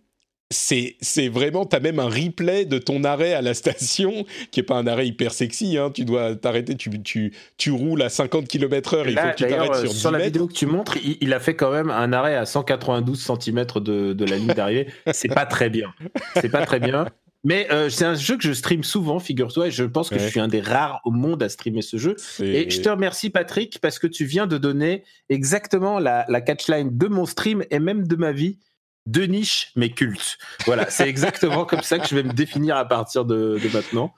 c'est 0.52 0.96
c'est 1.02 1.28
vraiment, 1.28 1.66
t'as 1.66 1.80
même 1.80 2.00
un 2.00 2.08
replay 2.08 2.66
de 2.66 2.78
ton 2.78 3.04
arrêt 3.04 3.34
à 3.34 3.42
la 3.42 3.54
station, 3.54 4.26
qui 4.52 4.60
est 4.60 4.64
pas 4.64 4.76
un 4.76 4.86
arrêt 4.88 5.08
hyper 5.08 5.34
sexy. 5.34 5.78
Hein, 5.78 5.90
tu 5.94 6.06
dois 6.06 6.36
t'arrêter, 6.36 6.76
tu, 6.76 7.02
tu, 7.02 7.34
tu 7.58 7.72
roules 7.72 8.02
à 8.04 8.10
50 8.10 8.48
km/h. 8.48 9.06
Il 9.08 9.18
faut 9.18 9.28
que 9.30 9.36
tu 9.36 9.48
t'arrêtes 9.48 9.72
euh, 9.72 9.82
sur 9.82 9.90
10 9.92 10.00
sur 10.00 10.12
la 10.12 10.18
mètres. 10.20 10.28
vidéo 10.32 10.48
que 10.48 10.54
tu 10.54 10.66
montres, 10.68 10.98
il, 10.98 11.18
il 11.22 11.34
a 11.34 11.40
fait 11.40 11.56
quand 11.56 11.72
même 11.72 11.90
un 11.90 12.14
arrêt 12.14 12.36
à 12.36 12.46
192 12.46 13.20
cm 13.42 13.66
de, 13.78 14.14
de 14.14 14.26
la 14.26 14.38
ligne 14.38 14.54
d'arrivée. 14.54 14.88
C'est 15.14 15.28
pas 15.34 15.46
très 15.48 15.70
bien. 15.70 15.94
C'est 16.40 16.50
pas 16.50 16.66
très 16.66 16.80
bien. 16.80 17.08
Mais 17.48 17.68
euh, 17.72 17.90
c'est 17.92 18.06
un 18.06 18.16
jeu 18.16 18.38
que 18.38 18.44
je 18.44 18.54
stream 18.54 18.84
souvent, 18.84 19.20
figure-toi, 19.20 19.68
et 19.68 19.72
je 19.72 19.84
pense 19.84 20.10
que 20.10 20.16
Ouais. 20.16 20.22
je 20.22 20.28
suis 20.30 20.40
un 20.40 20.48
des 20.48 20.62
rares 20.62 21.00
au 21.06 21.12
monde 21.12 21.44
à 21.44 21.50
streamer 21.50 21.84
ce 21.84 21.98
jeu. 21.98 22.16
C'est- 22.18 22.48
Et 22.48 22.70
je 22.72 22.82
te 22.82 22.90
remercie, 22.90 23.30
Patrick, 23.30 23.78
parce 23.82 24.00
que 24.00 24.08
tu 24.08 24.26
viens 24.26 24.48
de 24.48 24.58
donner 24.58 25.04
exactement 25.30 26.00
la, 26.00 26.26
la 26.28 26.42
catchline 26.42 26.90
de 26.98 27.06
mon 27.08 27.28
stream 27.28 27.64
et 27.70 27.78
même 27.78 28.08
de 28.08 28.16
ma 28.16 28.32
vie. 28.32 28.58
De 29.06 29.24
niche, 29.24 29.72
mais 29.76 29.90
culte. 29.90 30.38
Voilà, 30.66 30.90
c'est 30.90 31.08
exactement 31.08 31.66
comme 31.66 31.82
ça 31.84 32.00
que 32.00 32.08
je 32.08 32.16
vais 32.16 32.24
me 32.24 32.34
définir 32.34 32.76
à 32.76 32.86
partir 32.86 33.24
de, 33.26 33.60
de 33.62 33.70
maintenant. 33.74 34.14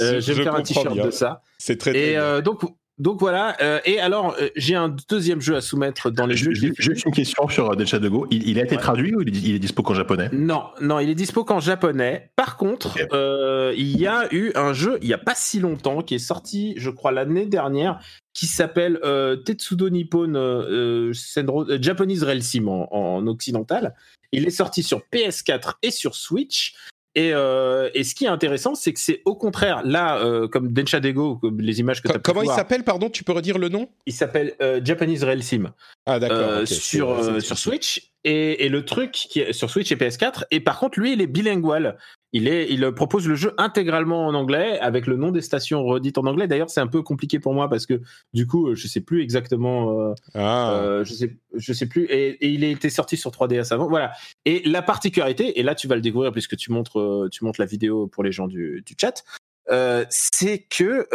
Euh, 0.00 0.20
je 0.20 0.32
vais 0.32 0.38
me 0.38 0.42
faire 0.44 0.54
un 0.54 0.62
t-shirt 0.62 0.96
de 0.96 1.10
ça. 1.10 1.42
C'est 1.58 1.76
très, 1.76 1.92
très 1.92 2.00
Et 2.00 2.10
bien. 2.12 2.22
euh, 2.22 2.40
donc, 2.40 2.62
donc 2.98 3.20
voilà. 3.20 3.56
euh, 3.60 3.78
et 3.84 4.00
alors, 4.00 4.34
euh, 4.40 4.48
j'ai 4.56 4.74
un 4.74 4.94
deuxième 5.08 5.40
jeu 5.40 5.54
à 5.54 5.60
soumettre 5.60 6.10
dans 6.10 6.26
les 6.26 6.36
jeux. 6.36 6.52
Juste 6.54 7.04
une 7.04 7.12
question 7.12 7.46
sur 7.48 7.70
euh, 7.70 7.76
Densha 7.76 8.00
Dego. 8.00 8.26
Il, 8.30 8.48
il 8.48 8.58
a 8.58 8.64
été 8.64 8.74
Ouais. 8.74 8.82
traduit 8.82 9.14
ou 9.14 9.22
il 9.22 9.28
est, 9.28 9.38
il 9.40 9.54
est 9.54 9.58
dispo 9.60 9.82
qu'en 9.84 9.94
japonais? 9.94 10.28
Non, 10.32 10.64
non, 10.80 10.98
il 10.98 11.08
est 11.08 11.14
dispo 11.14 11.44
qu'en 11.44 11.60
japonais. 11.60 12.30
Par 12.34 12.56
contre, 12.56 12.98
euh, 13.12 13.72
il 13.76 13.96
y 13.96 14.08
a 14.08 14.26
eu 14.34 14.50
un 14.56 14.72
jeu 14.72 14.98
il 15.02 15.08
y 15.08 15.14
a 15.14 15.18
pas 15.18 15.34
si 15.36 15.60
longtemps 15.60 16.02
qui 16.02 16.16
est 16.16 16.18
sorti, 16.18 16.74
je 16.78 16.90
crois 16.90 17.12
l'année 17.12 17.46
dernière, 17.46 18.00
qui 18.34 18.46
s'appelle 18.46 18.98
euh, 19.04 19.36
Tetsudo 19.36 19.88
Nippon 19.88 20.34
euh, 20.34 21.10
euh, 21.10 21.12
euh, 21.38 21.78
Japanese 21.80 22.24
Rail 22.24 22.42
Sim 22.42 22.66
en, 22.66 22.88
en 22.90 23.26
occidental. 23.28 23.94
Il 24.32 24.46
est 24.46 24.50
sorti 24.50 24.82
sur 24.82 25.02
PS4 25.12 25.74
et 25.82 25.90
sur 25.90 26.14
Switch. 26.14 26.74
Et, 27.14 27.34
euh, 27.34 27.90
et 27.92 28.04
ce 28.04 28.14
qui 28.14 28.24
est 28.24 28.28
intéressant, 28.28 28.74
c'est 28.74 28.94
que 28.94 29.00
c'est 29.00 29.20
au 29.26 29.36
contraire, 29.36 29.82
là, 29.84 30.16
euh, 30.16 30.48
comme 30.48 30.72
Densha 30.72 30.98
Dego, 30.98 31.38
les 31.58 31.80
images 31.80 32.00
que 32.00 32.08
tu 32.08 32.14
as 32.14 32.18
pu 32.18 32.22
Comment 32.22 32.42
il 32.42 32.48
s'appelle, 32.48 32.84
pardon 32.84 33.10
Tu 33.10 33.22
peux 33.22 33.32
redire 33.32 33.58
le 33.58 33.68
nom? 33.68 33.90
Il 34.06 34.14
s'appelle 34.14 34.54
euh, 34.62 34.80
Japanese 34.82 35.22
Rail 35.22 35.42
Sim. 35.42 35.74
Ah, 36.06 36.18
d'accord. 36.18 36.66
Sur 36.66 37.58
Switch 37.58 38.12
et, 38.24 38.64
et 38.64 38.68
le 38.68 38.84
truc 38.84 39.12
qui 39.12 39.40
est 39.40 39.52
sur 39.52 39.68
Switch 39.68 39.90
et 39.92 39.96
PS4 39.96 40.44
et 40.50 40.60
par 40.60 40.78
contre 40.78 41.00
lui 41.00 41.12
il 41.12 41.20
est 41.20 41.26
bilingual 41.26 41.98
il 42.32 42.48
est 42.48 42.70
il 42.70 42.92
propose 42.92 43.28
le 43.28 43.34
jeu 43.34 43.54
intégralement 43.58 44.26
en 44.26 44.34
anglais 44.34 44.78
avec 44.80 45.06
le 45.06 45.16
nom 45.16 45.30
des 45.30 45.42
stations 45.42 45.84
redites 45.84 46.18
en 46.18 46.26
anglais. 46.26 46.46
D'ailleurs 46.46 46.70
c'est 46.70 46.80
un 46.80 46.86
peu 46.86 47.02
compliqué 47.02 47.38
pour 47.38 47.52
moi 47.54 47.68
parce 47.68 47.86
que 47.86 48.00
du 48.32 48.46
coup 48.46 48.74
je 48.74 48.86
sais 48.86 49.00
plus 49.00 49.22
exactement 49.22 50.00
euh, 50.00 50.14
Ah, 50.34 50.72
euh, 50.72 51.04
je 51.04 51.12
sais 51.12 51.36
je 51.54 51.72
sais 51.72 51.86
plus. 51.86 52.04
Et, 52.04 52.30
et 52.44 52.48
il 52.48 52.64
a 52.64 52.68
été 52.68 52.88
sorti 52.90 53.16
sur 53.16 53.30
3DS 53.30 53.72
avant. 53.72 53.86
Voilà. 53.88 54.12
Et 54.44 54.62
la 54.64 54.82
particularité 54.82 55.58
et 55.60 55.62
là 55.62 55.74
tu 55.74 55.88
vas 55.88 55.94
le 55.94 56.00
découvrir 56.00 56.32
puisque 56.32 56.56
tu 56.56 56.72
montres 56.72 56.98
euh, 56.98 57.28
tu 57.30 57.44
montres 57.44 57.60
la 57.60 57.66
vidéo 57.66 58.06
pour 58.06 58.24
les 58.24 58.32
gens 58.32 58.48
du, 58.48 58.82
du 58.86 58.94
chat 58.98 59.24
euh, 59.70 60.04
c'est 60.08 60.66
que 60.70 61.06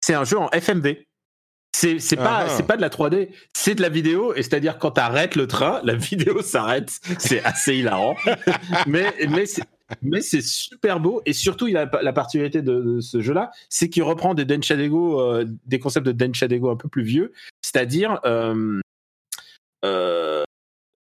c'est 0.00 0.14
un 0.14 0.24
jeu 0.24 0.38
en 0.38 0.48
FMV 0.48 1.04
c'est 1.72 1.98
c'est 2.00 2.16
pas 2.16 2.46
Ah. 2.46 2.48
c'est 2.48 2.66
pas 2.66 2.76
de 2.76 2.80
la 2.80 2.88
3D, 2.88 3.28
c'est 3.54 3.74
de 3.74 3.82
la 3.82 3.88
vidéo. 3.88 4.34
Et 4.34 4.42
c'est-à-dire 4.42 4.78
quand 4.78 4.92
t'arrêtes 4.92 5.36
le 5.36 5.46
train, 5.46 5.80
la 5.84 5.94
vidéo 6.10 6.42
s'arrête. 6.42 6.90
C'est 7.18 7.44
assez 7.44 7.76
hilarant. 7.76 8.16
mais 8.86 9.14
mais 9.28 9.46
c'est 9.46 9.62
mais 10.02 10.20
c'est 10.20 10.42
super 10.42 11.00
beau 11.00 11.22
et 11.26 11.32
surtout 11.32 11.66
il 11.66 11.76
a 11.76 11.90
la 12.02 12.12
particularité 12.12 12.62
de, 12.62 12.80
de 12.80 13.00
ce 13.00 13.20
jeu-là, 13.20 13.50
c'est 13.68 13.88
qu'il 13.88 14.02
reprend 14.02 14.34
des 14.34 14.44
Denshadego, 14.44 15.20
euh, 15.20 15.44
des 15.66 15.78
concepts 15.78 16.06
de 16.06 16.12
Denshadego 16.12 16.70
un 16.70 16.76
peu 16.76 16.88
plus 16.88 17.02
vieux, 17.02 17.32
c'est-à-dire 17.62 18.20
euh, 18.24 18.80
euh, 19.84 20.42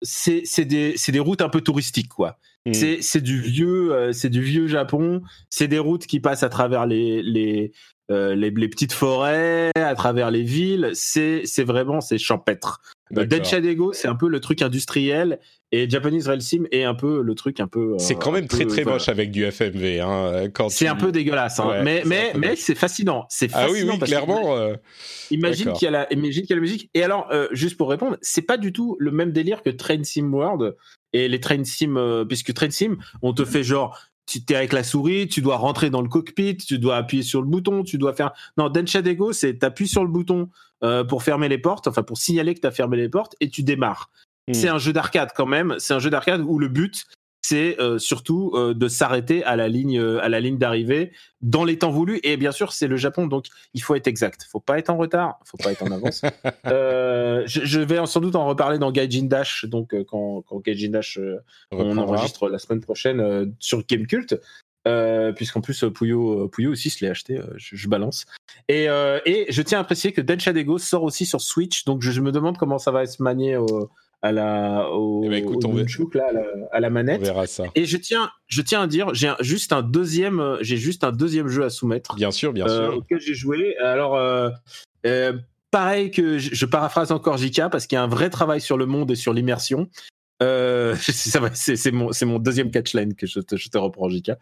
c'est 0.03 0.43
c'est 0.45 0.65
des 0.65 0.97
c'est 0.97 1.13
des 1.13 1.21
routes 1.21 1.43
un 1.43 1.49
peu 1.49 1.61
touristiques 1.61 2.09
quoi. 2.09 2.39
Hmm. 2.67 2.75
C'est 2.75 3.01
c'est 3.01 3.21
du 3.21 3.41
vieux 3.41 3.93
euh, 3.93 4.13
c'est 4.13 4.29
du 4.29 4.43
vieux 4.43 4.67
Japon. 4.67 5.23
C'est 5.51 5.69
des 5.69 5.79
routes 5.79 6.07
qui 6.07 6.21
passent 6.21 6.43
à 6.43 6.49
travers 6.49 6.87
les 6.87 7.23
les 7.23 7.73
euh, 8.11 8.35
les, 8.35 8.51
les 8.51 8.69
petites 8.69 8.93
forêts, 8.93 9.71
à 9.75 9.95
travers 9.95 10.31
les 10.31 10.43
villes. 10.43 10.91
C'est 10.95 11.43
c'est 11.45 11.65
vraiment 11.65 12.01
c'est 12.01 12.19
champêtre. 12.19 12.81
Euh, 13.13 13.25
d'accord. 13.25 13.39
Denshadego, 13.39 13.93
c'est 13.93 14.09
un 14.09 14.17
peu 14.17 14.29
le 14.29 14.41
truc 14.41 14.63
industriel 14.63 15.39
et 15.73 15.89
Japanese 15.89 16.27
Rail 16.27 16.43
Sim 16.43 16.65
est 16.73 16.83
un 16.85 16.95
peu 16.95 17.23
le 17.23 17.35
truc 17.35 17.61
un 17.61 17.69
peu. 17.69 17.93
euh, 17.95 17.99
C'est 17.99 18.17
quand 18.17 18.33
même 18.33 18.49
très 18.49 18.65
peu, 18.65 18.71
très 18.71 18.83
voilà. 18.83 18.99
moche 18.99 19.09
avec 19.09 19.31
du 19.31 19.45
FMV. 19.45 20.01
Hein, 20.01 20.49
C'est 20.71 20.85
tu- 20.87 20.91
un 20.91 20.97
peu 20.97 21.13
dégueulasse, 21.13 21.61
hein. 21.61 21.69
Ouais, 21.69 21.83
mais 21.85 22.03
mais 22.05 22.33
mais 22.37 22.57
c'est 22.57 22.75
fascinant. 22.75 23.25
C'est 23.29 23.51
Ah 23.55 23.67
oui, 23.71 23.83
oui, 23.83 23.89
parce 23.99 24.01
que- 24.01 24.07
clairement. 24.07 24.57
euh, 24.57 24.75
Imagine 25.31 25.73
qu'il 25.73 25.85
y 25.85 25.89
a 25.89 25.91
la, 25.93 26.13
imagine 26.13 26.43
qu'il 26.43 26.51
y 26.51 26.53
a 26.55 26.57
la 26.57 26.61
musique. 26.63 26.91
Et 26.95 27.03
alors, 27.03 27.29
euh, 27.33 27.47
juste 27.53 27.77
pour 27.77 27.91
répondre, 27.91 28.17
c'est 28.23 28.43
pas 28.43 28.57
du 28.57 28.73
tout 28.73 28.97
le 28.99 29.11
même 29.11 29.33
délire 29.33 29.63
que 29.63 29.71
Train 29.71 30.03
Sim 30.03 30.33
World 30.33 30.75
et 31.13 31.29
les 31.29 31.41
Train 31.41 31.63
Sim, 31.65 32.25
puisque 32.29 32.53
Train 32.55 32.71
Sim, 32.71 32.97
on 33.23 33.33
te 33.33 33.45
fait 33.45 33.63
genre, 33.63 33.99
tu 34.27 34.45
t'es 34.45 34.57
avec 34.57 34.73
la 34.73 34.83
souris, 34.83 35.29
tu 35.29 35.41
dois 35.41 35.57
rentrer 35.57 35.89
dans 35.89 36.03
le 36.03 36.09
cockpit, 36.09 36.57
tu 36.57 36.79
dois 36.79 36.97
appuyer 36.97 37.23
sur 37.23 37.41
le 37.41 37.47
bouton, 37.47 37.85
tu 37.85 37.97
dois 37.97 38.13
faire. 38.13 38.33
Non, 38.59 38.69
Denshadego, 38.69 39.33
c'est 39.33 39.59
t'appuies 39.59 39.89
sur 39.89 40.03
le 40.03 40.11
bouton 40.11 40.51
euh, 40.83 41.05
pour 41.05 41.23
fermer 41.23 41.49
les 41.49 41.59
portes, 41.59 41.87
enfin 41.87 42.03
pour 42.03 42.19
signaler 42.19 42.55
que 42.55 42.61
t'as 42.61 42.73
fermé 42.73 42.97
les 42.97 43.09
portes 43.09 43.37
et 43.41 43.49
tu 43.49 43.63
démarres. 43.63 44.11
Hmm. 44.49 44.55
C'est 44.55 44.69
un 44.69 44.79
jeu 44.79 44.93
d'arcade 44.93 45.31
quand 45.35 45.47
même. 45.47 45.77
C'est 45.79 45.95
un 45.95 45.99
jeu 45.99 46.11
d'arcade 46.11 46.43
où 46.47 46.59
le 46.59 46.69
but 46.69 47.07
c'est 47.49 47.81
euh, 47.81 47.99
surtout 47.99 48.53
euh, 48.55 48.75
de 48.75 48.89
s'arrêter 48.89 49.45
à 49.45 49.55
la 49.57 49.69
ligne 49.69 49.99
euh, 49.99 50.21
à 50.23 50.29
la 50.29 50.41
ligne 50.41 50.59
d'arrivée 50.59 51.13
dans 51.43 51.65
les 51.65 51.79
temps 51.79 51.91
voulus. 51.91 52.19
Et 52.25 52.37
bien 52.37 52.53
sûr 52.53 52.73
c'est 52.73 52.89
le 52.89 52.97
Japon 52.97 53.27
donc 53.27 53.47
il 53.75 53.83
faut 53.83 53.95
être 53.95 54.07
exact. 54.09 54.47
Faut 54.51 54.61
pas 54.61 54.79
être 54.79 54.91
en 54.91 54.97
retard 54.97 55.39
faut 55.45 55.57
pas 55.59 55.73
être 55.73 55.83
en 55.83 55.91
avance. 55.93 56.23
Je, 57.47 57.61
je 57.65 57.81
vais 57.81 58.05
sans 58.07 58.21
doute 58.21 58.35
en 58.37 58.47
reparler 58.47 58.79
dans 58.79 58.91
Gaijin 58.91 59.25
Dash 59.27 59.65
donc 59.67 59.95
quand, 60.05 60.43
quand 60.43 60.59
Gaijin 60.61 60.91
Dash 60.91 61.19
on 61.71 61.97
enregistre 61.99 62.49
la 62.49 62.59
semaine 62.59 62.81
prochaine 62.81 63.55
sur 63.61 63.85
Gamecult. 63.87 64.41
Euh, 64.89 65.33
puisqu'en 65.33 65.61
plus 65.61 65.85
Puyo, 65.93 66.47
Puyo 66.49 66.71
aussi 66.71 66.91
se 66.91 67.05
l'est 67.05 67.11
acheté, 67.11 67.41
je, 67.57 67.75
je 67.75 67.89
balance. 67.89 68.25
Et, 68.69 68.85
et 68.85 69.47
je 69.49 69.63
tiens 69.63 69.81
à 69.81 69.85
préciser 69.85 70.13
que 70.13 70.21
Denshadego 70.21 70.79
sort 70.79 71.03
aussi 71.03 71.27
sur 71.27 71.41
Switch, 71.41 71.85
donc 71.87 72.03
je, 72.03 72.13
je 72.13 72.21
me 72.21 72.31
demande 72.31 72.57
comment 72.57 72.79
ça 72.79 72.93
va 72.93 73.05
se 73.05 73.21
manier 73.21 73.57
au- 73.57 73.91
à 74.27 74.33
la 74.33 74.89
au, 74.91 75.23
Eh 75.25 75.29
ben, 75.29 75.37
écoute, 75.45 75.65
au 75.65 75.69
on 75.69 75.73
va- 75.75 75.81
nunchuk, 75.83 76.15
là, 76.15 76.27
à 76.29 76.33
la, 76.33 76.43
à 76.73 76.81
la 76.81 76.89
On 76.89 76.91
manette. 76.91 77.21
verra 77.21 77.47
ça. 77.47 77.65
Et 77.75 77.85
je 77.85 77.97
tiens, 77.97 78.31
je 78.47 78.63
tiens 78.63 78.83
à 78.83 78.87
dire, 78.87 79.13
j'ai 79.15 79.31
juste 79.41 79.73
un 79.73 79.83
deuxième, 79.83 80.41
euh, 80.41 80.57
j'ai 80.61 80.77
juste 80.77 81.05
un 81.05 81.13
deuxième 81.13 81.49
jeu 81.49 81.65
à 81.65 81.71
soumettre 81.71 82.15
Bien 82.17 82.31
sûr, 82.31 82.53
bien 82.53 82.67
euh, 82.67 82.91
sûr. 82.91 82.99
auquel 82.99 83.21
j'ai 83.21 83.35
joué. 83.35 83.77
Alors, 83.79 84.15
euh, 84.17 84.51
euh, 85.07 85.33
pareil 85.71 86.11
que 86.11 86.39
je, 86.39 86.55
je 86.55 86.67
paraphrase 86.67 87.13
encore 87.13 87.37
JK 87.39 87.69
parce 87.71 87.87
qu'il 87.87 87.97
y 87.97 87.99
a 87.99 88.03
un 88.03 88.09
vrai 88.09 88.31
travail 88.31 88.61
sur 88.61 88.77
le 88.77 88.87
monde 88.87 89.11
et 89.11 89.17
sur 89.17 89.33
l'immersion. 89.33 89.89
Euh, 90.43 90.95
ça 91.01 91.41
va, 91.41 91.51
c'est 91.55 91.91
mon, 91.93 92.13
c'est 92.13 92.27
mon 92.27 92.39
deuxième 92.39 92.71
catchline 92.71 93.15
que 93.15 93.27
je 93.27 93.41
te, 93.41 93.57
je 93.57 93.69
te 93.69 93.79
reprends, 93.79 94.09
JK. 94.09 94.33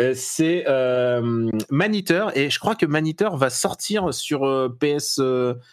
Euh, 0.00 0.12
c'est 0.16 0.64
euh, 0.66 1.48
Maniteur 1.70 2.36
et 2.36 2.50
je 2.50 2.58
crois 2.58 2.74
que 2.74 2.84
Maniteur 2.84 3.36
va 3.36 3.48
sortir 3.48 4.12
sur 4.12 4.44
euh, 4.44 4.68
PS. 4.68 5.20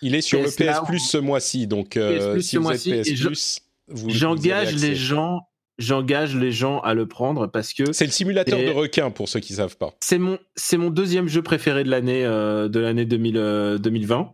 Il 0.02 0.14
est 0.14 0.22
sur 0.22 0.40
le 0.40 0.46
PS 0.46 0.60
Now. 0.60 0.86
Plus 0.86 1.00
ce 1.00 1.18
mois-ci, 1.18 1.66
donc 1.68 1.92
PS 1.92 2.28
Plus 2.32 2.42
si 2.44 2.50
ce 2.50 2.58
vous 2.58 2.72
êtes 2.72 2.86
mois-ci, 2.86 3.02
PS 3.02 3.26
Plus, 3.26 3.62
J'engage 4.08 4.76
les 4.76 4.96
gens, 4.96 5.48
j'engage 5.78 6.36
les 6.36 6.52
gens 6.52 6.80
à 6.80 6.94
le 6.94 7.08
prendre 7.08 7.48
parce 7.48 7.74
que 7.74 7.92
C'est 7.92 8.06
le 8.06 8.12
simulateur 8.12 8.60
de 8.60 8.70
requin 8.70 9.12
pour 9.12 9.28
ceux 9.28 9.40
qui 9.40 9.54
savent 9.54 9.78
pas. 9.78 9.94
c'est 10.02 10.18
mon 10.18 10.38
c'est 10.56 10.78
mon 10.78 10.90
deuxième 10.90 11.28
jeu 11.28 11.42
préféré 11.42 11.84
de 11.84 11.90
l'année 11.90 12.24
euh, 12.26 12.70
de 12.70 12.80
l'année 12.80 13.06
2000, 13.06 13.38
euh, 13.38 13.78
2020. 13.78 14.32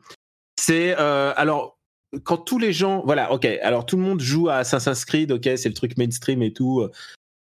C'est 0.59 0.95
euh, 0.99 1.33
alors 1.35 1.79
quand 2.23 2.37
tous 2.37 2.59
les 2.59 2.73
gens 2.73 3.03
voilà 3.05 3.31
ok 3.31 3.45
alors 3.61 3.85
tout 3.85 3.97
le 3.97 4.03
monde 4.03 4.21
joue 4.21 4.49
à 4.49 4.55
Assassin's 4.55 5.05
Creed 5.05 5.31
ok 5.31 5.49
c'est 5.55 5.69
le 5.69 5.73
truc 5.73 5.97
mainstream 5.97 6.41
et 6.41 6.53
tout 6.53 6.87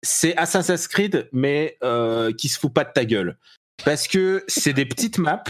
c'est 0.04 0.36
Assassin's 0.38 0.88
Creed 0.88 1.30
mais 1.32 1.78
euh, 1.84 2.32
qui 2.34 2.48
se 2.50 2.60
fout 2.60 2.74
pas 2.74 2.84
de 2.84 2.92
ta 2.94 3.06
gueule. 3.06 3.38
Parce 3.84 4.08
que 4.08 4.44
c'est 4.48 4.74
des 4.74 4.86
petites 4.86 5.18
maps. 5.18 5.44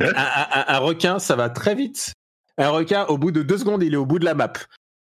Un, 0.00 0.06
un- 0.16 0.64
un 0.68 0.78
requin 0.78 1.18
ça 1.18 1.36
va 1.36 1.48
très 1.50 1.74
vite. 1.74 2.12
Un 2.58 2.70
requin 2.70 3.04
au 3.06 3.18
bout 3.18 3.30
de 3.32 3.42
deux 3.42 3.58
secondes 3.58 3.82
il 3.82 3.94
est 3.94 3.98
au 3.98 4.06
bout 4.06 4.18
de 4.18 4.24
la 4.24 4.34
map. 4.34 4.52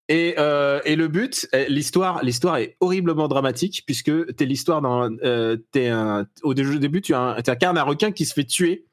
Et, 0.08 0.36
euh, 0.38 0.80
et 0.86 0.96
le 0.96 1.08
but, 1.08 1.48
euh, 1.56 1.66
l'histoire, 1.68 2.24
l'histoire 2.24 2.58
est 2.58 2.78
horriblement 2.80 3.28
dramatique 3.28 3.82
puisque 3.88 4.36
t'es 4.36 4.46
l'histoire 4.46 4.80
d'un, 4.84 5.10
euh, 5.24 5.58
un, 5.78 6.28
au 6.44 6.54
dé- 6.54 6.64
au 6.68 6.78
début, 6.78 7.02
tu 7.02 7.16
un- 7.16 7.42
t'incarnes 7.42 7.80
un 7.80 7.84
requin 7.84 8.12
qui 8.12 8.26
se 8.28 8.36
fait 8.36 8.44
tuer. 8.44 8.86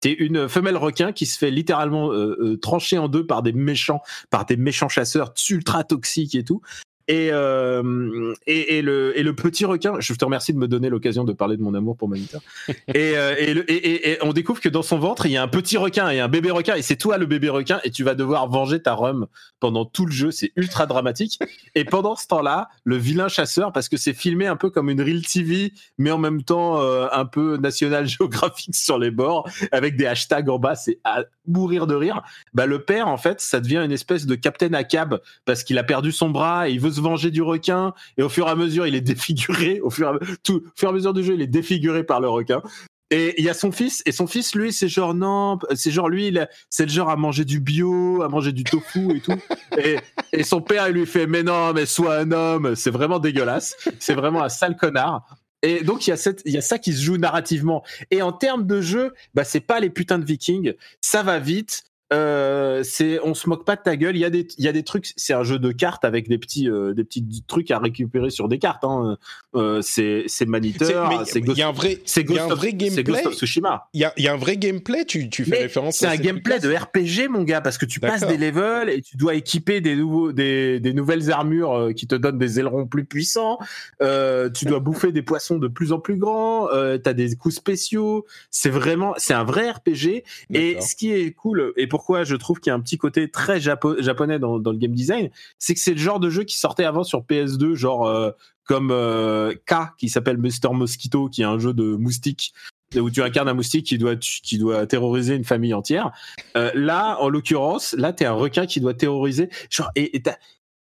T'es 0.00 0.12
une 0.12 0.46
femelle 0.48 0.76
requin 0.76 1.12
qui 1.12 1.24
se 1.24 1.38
fait 1.38 1.50
littéralement 1.50 2.12
euh, 2.12 2.58
trancher 2.60 2.98
en 2.98 3.08
deux 3.08 3.26
par 3.26 3.42
des 3.42 3.54
méchants, 3.54 4.02
par 4.28 4.44
des 4.44 4.58
méchants 4.58 4.90
chasseurs 4.90 5.32
ultra 5.48 5.84
toxiques 5.84 6.34
et 6.34 6.44
tout. 6.44 6.60
Et, 7.08 7.30
euh, 7.32 8.34
et, 8.46 8.76
et 8.78 8.82
le, 8.82 9.18
et 9.18 9.22
le 9.22 9.34
petit 9.34 9.64
requin, 9.64 9.94
je 9.98 10.12
te 10.12 10.24
remercie 10.24 10.52
de 10.52 10.58
me 10.58 10.68
donner 10.68 10.90
l'occasion 10.90 11.24
de 11.24 11.32
parler 11.32 11.56
de 11.56 11.62
mon 11.62 11.72
amour 11.74 11.96
pour 11.96 12.08
Manita. 12.08 12.38
et, 12.68 13.16
euh, 13.16 13.34
et, 13.38 13.54
le- 13.54 13.70
et, 13.70 13.74
et- 13.76 14.10
et 14.12 14.18
on 14.22 14.32
découvre 14.34 14.60
que 14.60 14.68
dans 14.68 14.82
son 14.82 14.98
ventre, 14.98 15.24
il 15.26 15.32
y 15.32 15.36
a 15.38 15.42
un 15.42 15.48
petit 15.48 15.76
requin 15.78 16.10
et 16.10 16.20
un 16.20 16.28
bébé 16.28 16.50
requin, 16.50 16.74
et 16.76 16.82
c'est 16.82 16.96
toi 16.96 17.16
le 17.18 17.26
bébé 17.26 17.48
requin, 17.48 17.80
et 17.82 17.90
tu 17.90 18.04
vas 18.04 18.14
devoir 18.14 18.48
venger 18.48 18.80
ta 18.82 18.92
rhum 18.92 19.26
pendant 19.58 19.84
tout 19.86 20.04
le 20.06 20.12
jeu. 20.12 20.30
C'est 20.30 20.52
ultra 20.56 20.86
dramatique. 20.86 21.38
Et 21.74 21.84
pendant 21.84 22.14
ce 22.14 22.26
temps-là, 22.26 22.68
le 22.84 22.96
vilain 22.96 23.28
chasseur, 23.28 23.72
parce 23.72 23.88
que 23.88 23.96
c'est 23.96 24.12
filmé 24.14 24.46
un 24.46 24.56
peu 24.56 24.68
comme 24.70 24.90
une 24.90 25.00
real 25.00 25.22
TV, 25.22 25.72
mais 25.96 26.10
en 26.10 26.18
même 26.18 26.42
temps 26.42 26.80
euh, 26.82 27.06
un 27.12 27.24
peu 27.24 27.56
National 27.56 28.06
Geographic 28.08 28.74
sur 28.76 28.98
les 28.98 29.10
bords, 29.10 29.48
avec 29.72 29.96
des 29.96 30.06
hashtags 30.06 30.48
en 30.50 30.58
bas, 30.58 30.74
c'est 30.74 30.98
à 31.04 31.24
mourir 31.46 31.86
de 31.86 31.94
rire. 31.94 32.20
Bah, 32.52 32.66
le 32.66 32.82
père, 32.84 33.08
en 33.08 33.16
fait, 33.16 33.40
ça 33.40 33.60
devient 33.60 33.80
une 33.84 33.92
espèce 33.92 34.26
de 34.26 34.34
Captain 34.34 34.74
Acab 34.74 35.20
parce 35.46 35.64
qu'il 35.64 35.78
a 35.78 35.84
perdu 35.84 36.12
son 36.12 36.28
bras 36.28 36.68
et 36.68 36.72
il 36.72 36.80
veut 36.80 36.90
se 36.98 37.02
venger 37.02 37.30
du 37.30 37.42
requin. 37.42 37.94
Et 38.16 38.22
au 38.22 38.28
fur 38.28 38.46
et 38.46 38.50
à 38.50 38.54
mesure, 38.54 38.86
il 38.86 38.94
est 38.94 39.00
défiguré. 39.00 39.80
Au 39.80 39.90
fur 39.90 40.08
et 40.08 40.10
à, 40.10 40.18
tout, 40.42 40.62
au 40.64 40.78
fur 40.78 40.88
et 40.88 40.92
à 40.92 40.94
mesure 40.94 41.14
du 41.14 41.24
jeu, 41.24 41.34
il 41.34 41.42
est 41.42 41.46
défiguré 41.46 42.04
par 42.04 42.20
le 42.20 42.28
requin. 42.28 42.62
Et 43.10 43.34
il 43.38 43.44
y 43.44 43.48
a 43.48 43.54
son 43.54 43.72
fils, 43.72 44.02
et 44.04 44.12
son 44.12 44.26
fils, 44.26 44.54
lui, 44.54 44.70
c'est 44.70 44.88
genre 44.88 45.14
non, 45.14 45.58
c'est 45.74 45.90
genre 45.90 46.10
lui, 46.10 46.36
c'est 46.68 46.84
le 46.84 46.90
genre 46.90 47.08
à 47.08 47.16
manger 47.16 47.46
du 47.46 47.58
bio, 47.58 48.20
à 48.20 48.28
manger 48.28 48.52
du 48.52 48.64
tofu 48.64 49.16
et 49.16 49.20
tout. 49.20 49.40
Et, 49.78 49.96
et 50.32 50.42
son 50.42 50.60
père, 50.60 50.88
il 50.88 50.94
lui 50.94 51.06
fait 51.06 51.28
mais 51.28 51.44
non, 51.44 51.72
mais 51.72 51.86
sois 51.86 52.16
un 52.16 52.32
homme. 52.32 52.74
C'est 52.74 52.90
vraiment 52.90 53.20
dégueulasse. 53.20 53.76
C'est 54.00 54.14
vraiment 54.14 54.42
un 54.42 54.48
sale 54.48 54.76
connard. 54.76 55.24
Et 55.62 55.84
donc 55.84 56.06
il 56.06 56.10
y 56.10 56.12
a 56.12 56.16
cette, 56.16 56.42
il 56.44 56.52
y 56.52 56.56
a 56.56 56.62
ça 56.62 56.78
qui 56.78 56.92
se 56.92 57.02
joue 57.02 57.16
narrativement. 57.16 57.84
Et 58.10 58.22
en 58.22 58.32
termes 58.32 58.66
de 58.66 58.80
jeu, 58.80 59.14
bah 59.34 59.44
c'est 59.44 59.60
pas 59.60 59.78
les 59.78 59.90
putains 59.90 60.18
de 60.18 60.24
Vikings. 60.24 60.74
Ça 61.00 61.22
va 61.22 61.38
vite. 61.38 61.84
Euh, 62.12 62.82
c'est, 62.84 63.20
on 63.22 63.34
se 63.34 63.48
moque 63.48 63.64
pas 63.66 63.76
de 63.76 63.82
ta 63.82 63.96
gueule. 63.96 64.16
Il 64.16 64.20
y 64.20 64.24
a 64.24 64.30
des, 64.30 64.46
il 64.56 64.64
y 64.64 64.68
a 64.68 64.72
des 64.72 64.82
trucs. 64.82 65.12
C'est 65.16 65.34
un 65.34 65.42
jeu 65.42 65.58
de 65.58 65.72
cartes 65.72 66.04
avec 66.04 66.28
des 66.28 66.38
petits, 66.38 66.68
euh, 66.70 66.94
des 66.94 67.04
petits 67.04 67.44
trucs 67.46 67.70
à 67.70 67.78
récupérer 67.78 68.30
sur 68.30 68.48
des 68.48 68.58
cartes. 68.58 68.84
Hein. 68.84 69.18
Euh, 69.54 69.82
c'est, 69.82 70.24
c'est 70.26 70.46
Maniteur. 70.46 71.22
C'est 71.26 71.40
Il 71.40 71.44
Ghost, 71.44 71.58
y 71.58 71.62
a 71.62 71.68
un 71.68 71.72
vrai, 71.72 71.98
c'est 72.06 72.22
il 72.22 72.30
y 72.30 72.38
a 72.38 72.40
Ghost 72.46 72.50
un 72.50 72.52
of- 72.54 72.58
vrai 72.58 72.68
c'est 72.70 72.76
gameplay. 72.76 73.02
Ghost 73.04 73.26
of 73.26 73.34
Tsushima. 73.34 73.88
Il 73.92 74.00
y 74.00 74.04
a, 74.04 74.12
il 74.16 74.24
y 74.24 74.28
a 74.28 74.32
un 74.32 74.36
vrai 74.38 74.56
gameplay. 74.56 75.04
Tu, 75.04 75.28
tu 75.28 75.44
fais 75.44 75.50
Mais 75.50 75.58
référence. 75.62 75.96
c'est 75.96 76.06
un 76.06 76.16
gameplay 76.16 76.58
de 76.60 76.72
RPG, 76.72 77.28
mon 77.30 77.42
gars, 77.42 77.60
parce 77.60 77.76
que 77.78 77.84
tu 77.86 78.00
passes 78.00 78.26
des 78.26 78.36
levels 78.38 78.88
et 78.88 79.02
tu 79.02 79.16
dois 79.16 79.34
équiper 79.34 79.80
des 79.80 79.94
nouveaux, 79.96 80.32
des, 80.32 80.80
des 80.80 80.92
nouvelles 80.94 81.30
armures 81.30 81.72
euh, 81.74 81.92
qui 81.92 82.06
te 82.06 82.14
donnent 82.14 82.38
des 82.38 82.58
ailerons 82.58 82.86
plus 82.86 83.04
puissants. 83.04 83.58
Euh, 84.02 84.48
tu 84.50 84.64
dois 84.64 84.80
bouffer 84.80 85.12
des 85.12 85.22
poissons 85.22 85.58
de 85.58 85.68
plus 85.68 85.92
en 85.92 85.98
plus 85.98 86.16
grands. 86.16 86.68
Euh, 86.72 86.96
T'as 86.98 87.12
des 87.12 87.36
coups 87.36 87.54
spéciaux. 87.56 88.24
C'est 88.50 88.70
vraiment, 88.70 89.14
c'est 89.18 89.34
un 89.34 89.44
vrai 89.44 89.70
RPG. 89.70 90.24
Et 90.54 90.80
ce 90.80 90.94
qui 90.96 91.12
est 91.12 91.32
cool, 91.32 91.72
et 91.76 91.86
pourquoi 91.98 92.22
je 92.22 92.36
trouve 92.36 92.60
qu'il 92.60 92.70
y 92.70 92.72
a 92.72 92.76
un 92.76 92.80
petit 92.80 92.96
côté 92.96 93.28
très 93.28 93.58
japo- 93.58 94.00
japonais 94.00 94.38
dans, 94.38 94.58
le 94.58 94.78
game 94.78 94.94
design, 94.94 95.30
c'est 95.58 95.74
que 95.74 95.80
c'est 95.80 95.94
le 95.94 95.98
genre 95.98 96.20
de 96.20 96.30
jeu 96.30 96.44
qui 96.44 96.56
sortait 96.56 96.84
avant 96.84 97.02
sur 97.02 97.22
PS2, 97.22 97.74
genre 97.74 98.06
euh, 98.06 98.30
comme 98.62 98.92
euh, 98.92 99.52
K, 99.66 99.96
qui 99.98 100.08
s'appelle 100.08 100.38
Mr. 100.38 100.72
Mosquito, 100.72 101.28
qui 101.28 101.42
est 101.42 101.44
un 101.44 101.58
jeu 101.58 101.74
de 101.74 101.96
moustique 101.96 102.54
où 102.94 103.10
tu 103.10 103.20
incarnes 103.20 103.48
un 103.48 103.54
moustique 103.54 103.86
qui 103.86 103.98
doit 103.98 104.14
qui 104.14 104.58
doit 104.58 104.86
terroriser 104.86 105.34
une 105.34 105.42
famille 105.42 105.74
entière. 105.74 106.12
Euh, 106.56 106.70
là, 106.72 107.16
en 107.18 107.28
l'occurrence, 107.30 107.96
là, 107.98 108.12
t'es 108.12 108.26
un 108.26 108.32
requin 108.32 108.66
qui 108.66 108.80
doit 108.80 108.94
terroriser. 108.94 109.50
Genre, 109.68 109.90
et 109.96 110.16
et 110.16 110.22
t'as 110.22 110.36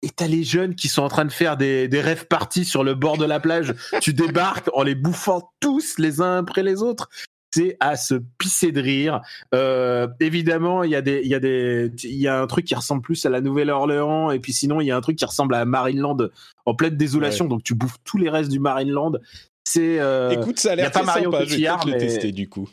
et 0.02 0.10
t'as 0.10 0.28
les 0.28 0.44
jeunes 0.44 0.76
qui 0.76 0.90
sont 0.90 1.04
en 1.04 1.08
train 1.08 1.26
de 1.26 1.32
faire 1.32 1.56
des, 1.56 1.88
des 1.88 2.02
rêves 2.02 2.28
parties 2.28 2.66
sur 2.66 2.84
le 2.84 2.96
bord 2.96 3.18
de 3.18 3.26
la 3.26 3.40
plage. 3.40 3.74
tu 4.02 4.14
débarques 4.14 4.70
en 4.74 4.84
les 4.84 4.94
bouffant 4.94 5.54
tous 5.62 5.98
les 6.00 6.20
uns 6.22 6.40
après 6.40 6.64
les 6.64 6.84
autres. 6.84 7.10
C'est 7.52 7.78
à 7.80 7.96
se 7.96 8.16
pisser 8.38 8.72
de 8.72 8.82
rire. 8.82 9.22
Euh, 9.56 10.08
évidemment, 10.20 10.84
il 10.84 10.92
y 10.92 10.96
a 10.96 11.02
des, 11.02 11.22
il 11.24 11.30
y 11.30 11.36
a 11.36 11.40
des, 11.40 11.90
il 12.04 12.16
y 12.20 12.28
a 12.28 12.42
un 12.42 12.48
truc 12.48 12.66
qui 12.66 12.76
ressemble 12.76 13.02
plus 13.02 13.26
à 13.26 13.30
la 13.30 13.40
Nouvelle-Orléans, 13.42 14.32
et 14.32 14.40
puis 14.40 14.52
sinon, 14.54 14.82
il 14.82 14.86
y 14.88 14.92
a 14.92 14.98
un 14.98 15.02
truc 15.02 15.18
qui 15.18 15.26
ressemble 15.26 15.56
à 15.56 15.64
Marineland 15.66 16.18
en 16.66 16.76
pleine 16.76 16.98
désolation. 16.98 17.46
Donc, 17.46 17.64
tu 17.64 17.74
bouffes 17.74 17.98
tous 18.04 18.18
les 18.18 18.30
restes 18.30 18.52
du 18.52 18.60
Marineland. 18.60 19.14
C'est, 19.64 20.00
euh, 20.00 20.30
Écoute, 20.32 20.60
ça 20.60 20.74
a 20.74 20.76
l'air 20.76 20.92
pas 20.92 21.00
très 21.00 21.06
Marion 21.06 21.32
sympa. 21.32 21.44
Je 21.44 21.50
vais 21.50 21.50
Cotillard, 21.56 21.80
peut-être 21.80 21.94
le 21.96 22.00
mais- 22.00 22.08
tester 22.08 22.32
du 22.32 22.50
coup. 22.50 22.70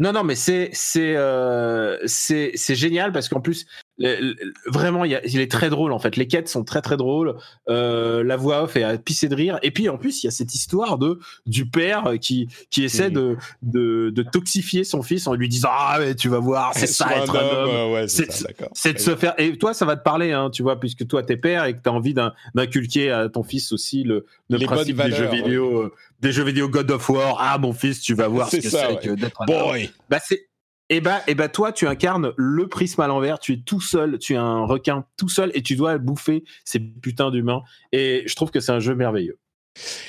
non, 0.00 0.12
non, 0.12 0.24
mais 0.24 0.34
c'est 0.34 0.70
c'est 0.72 1.16
euh, 1.16 1.98
c'est 2.06 2.52
c'est 2.54 2.74
génial 2.74 3.12
parce 3.12 3.28
qu'en 3.28 3.40
plus 3.40 3.66
le- 3.98 4.20
le- 4.20 4.52
vraiment 4.66 5.04
il, 5.04 5.10
y 5.10 5.14
a- 5.14 5.24
il 5.26 5.40
est 5.40 5.50
très 5.50 5.70
drôle 5.70 5.92
en 5.92 5.98
fait. 5.98 6.16
Les 6.16 6.26
quêtes 6.28 6.48
sont 6.48 6.64
très 6.64 6.80
très 6.82 6.96
drôles. 6.96 7.34
Euh, 7.68 8.22
la 8.24 8.36
voix 8.36 8.62
off 8.64 8.76
est 8.76 8.82
à 8.84 8.96
pisser 8.98 9.28
de 9.28 9.34
rire. 9.34 9.58
Et 9.62 9.70
puis 9.70 9.88
en 9.88 9.98
plus 9.98 10.22
il 10.22 10.26
y 10.26 10.28
a 10.28 10.30
cette 10.32 10.54
histoire 10.54 10.98
de 10.98 11.18
du 11.46 11.66
père 11.68 12.12
qui 12.20 12.48
qui 12.70 12.84
essaie 12.84 13.08
Mhm. 13.08 13.14
de, 13.14 13.36
de 13.62 14.10
de 14.10 14.22
toxifier 14.22 14.84
son 14.84 15.02
fils 15.02 15.26
en 15.26 15.34
lui 15.34 15.48
disant 15.48 15.68
ah 15.72 15.96
mais 16.00 16.14
tu 16.14 16.28
vas 16.28 16.38
voir 16.38 16.72
c'est 16.74 16.86
ça 16.86 17.08
être 17.16 17.36
un 17.36 17.40
homme. 17.64 17.92
ouais, 17.92 18.08
c'est 18.08 18.92
de 18.94 18.98
se 18.98 19.16
faire. 19.16 19.34
Et 19.38 19.56
toi, 19.58 19.74
ça 19.74 19.84
va 19.84 19.96
te 19.96 20.02
parler, 20.02 20.32
hein, 20.32 20.50
tu 20.50 20.62
vois, 20.62 20.78
puisque 20.80 21.06
toi, 21.06 21.22
t'es 21.22 21.36
père 21.36 21.64
et 21.64 21.74
que 21.74 21.80
t'as 21.82 21.90
envie 21.90 22.14
d'inculquer 22.54 23.10
à 23.10 23.28
ton 23.28 23.42
fils 23.42 23.72
aussi 23.72 24.02
le, 24.04 24.26
le 24.50 24.58
Les 24.58 24.66
principe 24.66 25.00
des 25.02 25.10
jeux 25.12 25.28
vidéo, 25.28 25.82
euh, 25.82 25.92
des 26.20 26.32
jeux 26.32 26.44
vidéo 26.44 26.68
God 26.68 26.90
of 26.90 27.08
War. 27.10 27.36
Ah, 27.40 27.58
mon 27.58 27.72
fils, 27.72 28.00
tu 28.00 28.14
vas 28.14 28.28
voir 28.28 28.48
ce 28.50 28.56
que 28.56 28.62
c'est 28.68 28.86
ouais. 28.86 28.98
que 29.02 29.10
d'être 29.10 29.40
un 29.42 29.46
homme. 29.52 29.70
Boy, 29.70 29.90
Bah 30.10 30.18
c'est 30.24 30.47
et 30.90 31.00
bah, 31.00 31.20
et 31.26 31.34
bah 31.34 31.48
toi 31.48 31.72
tu 31.72 31.86
incarnes 31.86 32.32
le 32.36 32.66
prisme 32.66 33.00
à 33.00 33.06
l'envers, 33.06 33.38
tu 33.38 33.52
es 33.52 33.56
tout 33.58 33.80
seul, 33.80 34.18
tu 34.18 34.34
es 34.34 34.36
un 34.36 34.64
requin 34.64 35.04
tout 35.16 35.28
seul 35.28 35.50
et 35.54 35.62
tu 35.62 35.76
dois 35.76 35.98
bouffer 35.98 36.44
ces 36.64 36.80
putains 36.80 37.30
d'humains. 37.30 37.62
Et 37.92 38.24
je 38.26 38.34
trouve 38.34 38.50
que 38.50 38.60
c'est 38.60 38.72
un 38.72 38.80
jeu 38.80 38.94
merveilleux. 38.94 39.38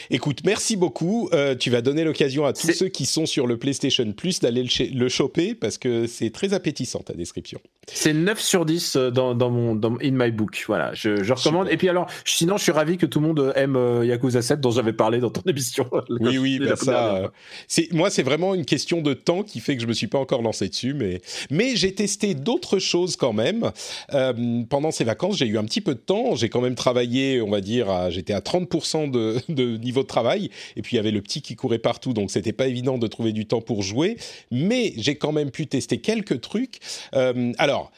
Écoute, 0.09 0.39
merci 0.45 0.75
beaucoup. 0.75 1.29
Euh, 1.33 1.55
tu 1.55 1.69
vas 1.69 1.81
donner 1.81 2.03
l'occasion 2.03 2.45
à 2.45 2.53
tous 2.53 2.71
ceux 2.71 2.87
qui 2.87 3.05
sont 3.05 3.25
sur 3.25 3.47
le 3.47 3.57
PlayStation 3.57 4.11
Plus 4.11 4.39
d'aller 4.39 4.63
le, 4.63 4.69
ch- 4.69 4.91
le 4.93 5.09
choper 5.09 5.55
parce 5.55 5.77
que 5.77 6.07
c'est 6.07 6.29
très 6.31 6.53
appétissant 6.53 6.99
ta 6.99 7.13
description. 7.13 7.59
C'est 7.91 8.13
9 8.13 8.39
sur 8.39 8.65
10 8.65 8.97
dans, 9.13 9.33
dans 9.35 9.49
mon 9.49 9.75
dans, 9.75 9.95
in 10.01 10.11
my 10.11 10.31
book. 10.31 10.63
Voilà, 10.67 10.93
je, 10.93 11.23
je 11.23 11.33
recommande. 11.33 11.65
Super. 11.65 11.73
Et 11.73 11.77
puis 11.77 11.89
alors, 11.89 12.07
sinon 12.25 12.57
je 12.57 12.63
suis 12.63 12.71
ravi 12.71 12.97
que 12.97 13.05
tout 13.05 13.19
le 13.19 13.27
monde 13.27 13.53
aime 13.55 13.75
euh, 13.75 14.05
Yakuza 14.05 14.41
7 14.41 14.61
dont 14.61 14.71
j'avais 14.71 14.93
parlé 14.93 15.19
dans 15.19 15.29
ton 15.31 15.41
émission. 15.49 15.89
Oui, 16.09 16.37
oui, 16.37 16.59
dernière 16.59 16.77
ça. 16.77 17.15
euh, 17.15 17.27
c'est 17.67 17.91
moi, 17.91 18.09
c'est 18.09 18.23
vraiment 18.23 18.53
une 18.55 18.65
question 18.65 19.01
de 19.01 19.13
temps 19.13 19.43
qui 19.43 19.59
fait 19.59 19.75
que 19.75 19.81
je 19.81 19.87
me 19.87 19.93
suis 19.93 20.07
pas 20.07 20.19
encore 20.19 20.41
lancé 20.41 20.69
dessus, 20.69 20.93
mais 20.93 21.21
mais 21.49 21.75
j'ai 21.75 21.93
testé 21.93 22.33
d'autres 22.35 22.79
choses 22.79 23.15
quand 23.15 23.33
même 23.33 23.71
Euh, 24.13 24.63
pendant 24.69 24.91
ces 24.91 25.03
vacances. 25.03 25.37
J'ai 25.37 25.47
eu 25.47 25.57
un 25.57 25.63
petit 25.65 25.81
peu 25.81 25.93
de 25.95 25.99
temps. 25.99 26.35
J'ai 26.35 26.49
quand 26.49 26.61
même 26.61 26.75
travaillé, 26.75 27.41
on 27.41 27.49
va 27.49 27.61
dire, 27.61 27.87
j'étais 28.11 28.33
à 28.33 28.39
30% 28.39 29.09
de, 29.11 29.37
de 29.49 29.58
niveau 29.63 30.03
de 30.03 30.07
travail, 30.07 30.49
et 30.75 30.81
puis 30.81 30.95
il 30.95 30.97
y 30.97 30.99
avait 30.99 31.11
le 31.11 31.21
petit 31.21 31.41
qui 31.41 31.55
courait 31.55 31.79
partout, 31.79 32.13
donc 32.13 32.31
c'était 32.31 32.53
pas 32.53 32.67
évident 32.67 32.97
de 32.97 33.07
trouver 33.07 33.31
du 33.31 33.45
temps 33.45 33.61
pour 33.61 33.83
jouer. 33.83 34.17
Mais 34.51 34.93
j'ai 34.97 35.15
quand 35.15 35.31
même 35.31 35.51
pu 35.51 35.67
tester 35.67 35.99
quelques 35.99 36.41
trucs. 36.41 36.79
Euh, 37.13 37.53
alors. 37.57 37.91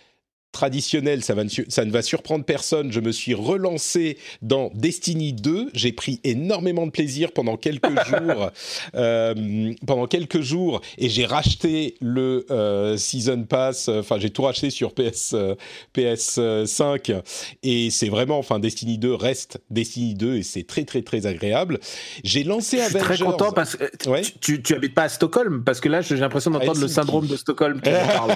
Traditionnel, 0.52 1.24
ça, 1.24 1.34
va 1.34 1.44
ça 1.70 1.86
ne 1.86 1.92
va 1.92 2.02
surprendre 2.02 2.44
personne. 2.46 2.92
Je 2.92 3.00
me 3.00 3.12
suis 3.12 3.34
relancé 3.34 4.18
dans 4.42 4.70
Destiny 4.74 5.34
2. 5.34 5.70
J'ai 5.74 5.92
pris 5.94 6.20
énormément 6.24 6.86
de 6.86 6.92
plaisir 6.92 7.32
pendant 7.32 7.58
quelques 7.58 7.88
jours, 8.08 8.52
euh, 8.96 9.74
pendant 9.88 10.08
quelques 10.08 10.42
jours, 10.42 10.82
et 10.98 11.10
j'ai 11.10 11.26
racheté 11.26 11.96
le 12.02 12.46
euh, 12.52 12.98
Season 12.98 13.44
Pass. 13.44 13.88
Enfin, 13.90 14.18
j'ai 14.20 14.30
tout 14.30 14.44
racheté 14.44 14.70
sur 14.70 14.94
PS 14.94 15.32
euh, 15.34 15.56
PS5, 15.96 17.22
et 17.64 17.90
c'est 17.90 18.10
vraiment, 18.10 18.38
enfin, 18.40 18.60
Destiny 18.60 18.98
2 18.98 19.14
reste 19.14 19.60
Destiny 19.70 20.14
2, 20.16 20.38
et 20.38 20.44
c'est 20.44 20.64
très 20.64 20.84
très 20.84 21.02
très 21.02 21.26
agréable. 21.26 21.80
J'ai 22.24 22.44
lancé 22.44 22.78
Je 22.78 22.84
suis 22.84 22.98
Avengers. 22.98 23.16
très 23.16 23.26
content 23.26 23.52
parce 23.52 23.76
que 23.76 23.86
tu- 23.98 24.10
Ouais. 24.10 24.22
tu, 24.42 24.62
tu 24.62 24.74
habites 24.74 24.94
pas 24.94 25.04
à 25.04 25.10
Stockholm? 25.10 25.64
Parce 25.64 25.80
que 25.80 25.88
là 25.90 26.02
j'ai 26.02 26.16
l'impression 26.18 26.52
d'entendre 26.52 26.80
le 26.82 26.88
syndrome 26.88 27.28
de 27.28 27.36
Stockholm. 27.38 27.80
qui 27.82 27.90
parle. 28.18 28.36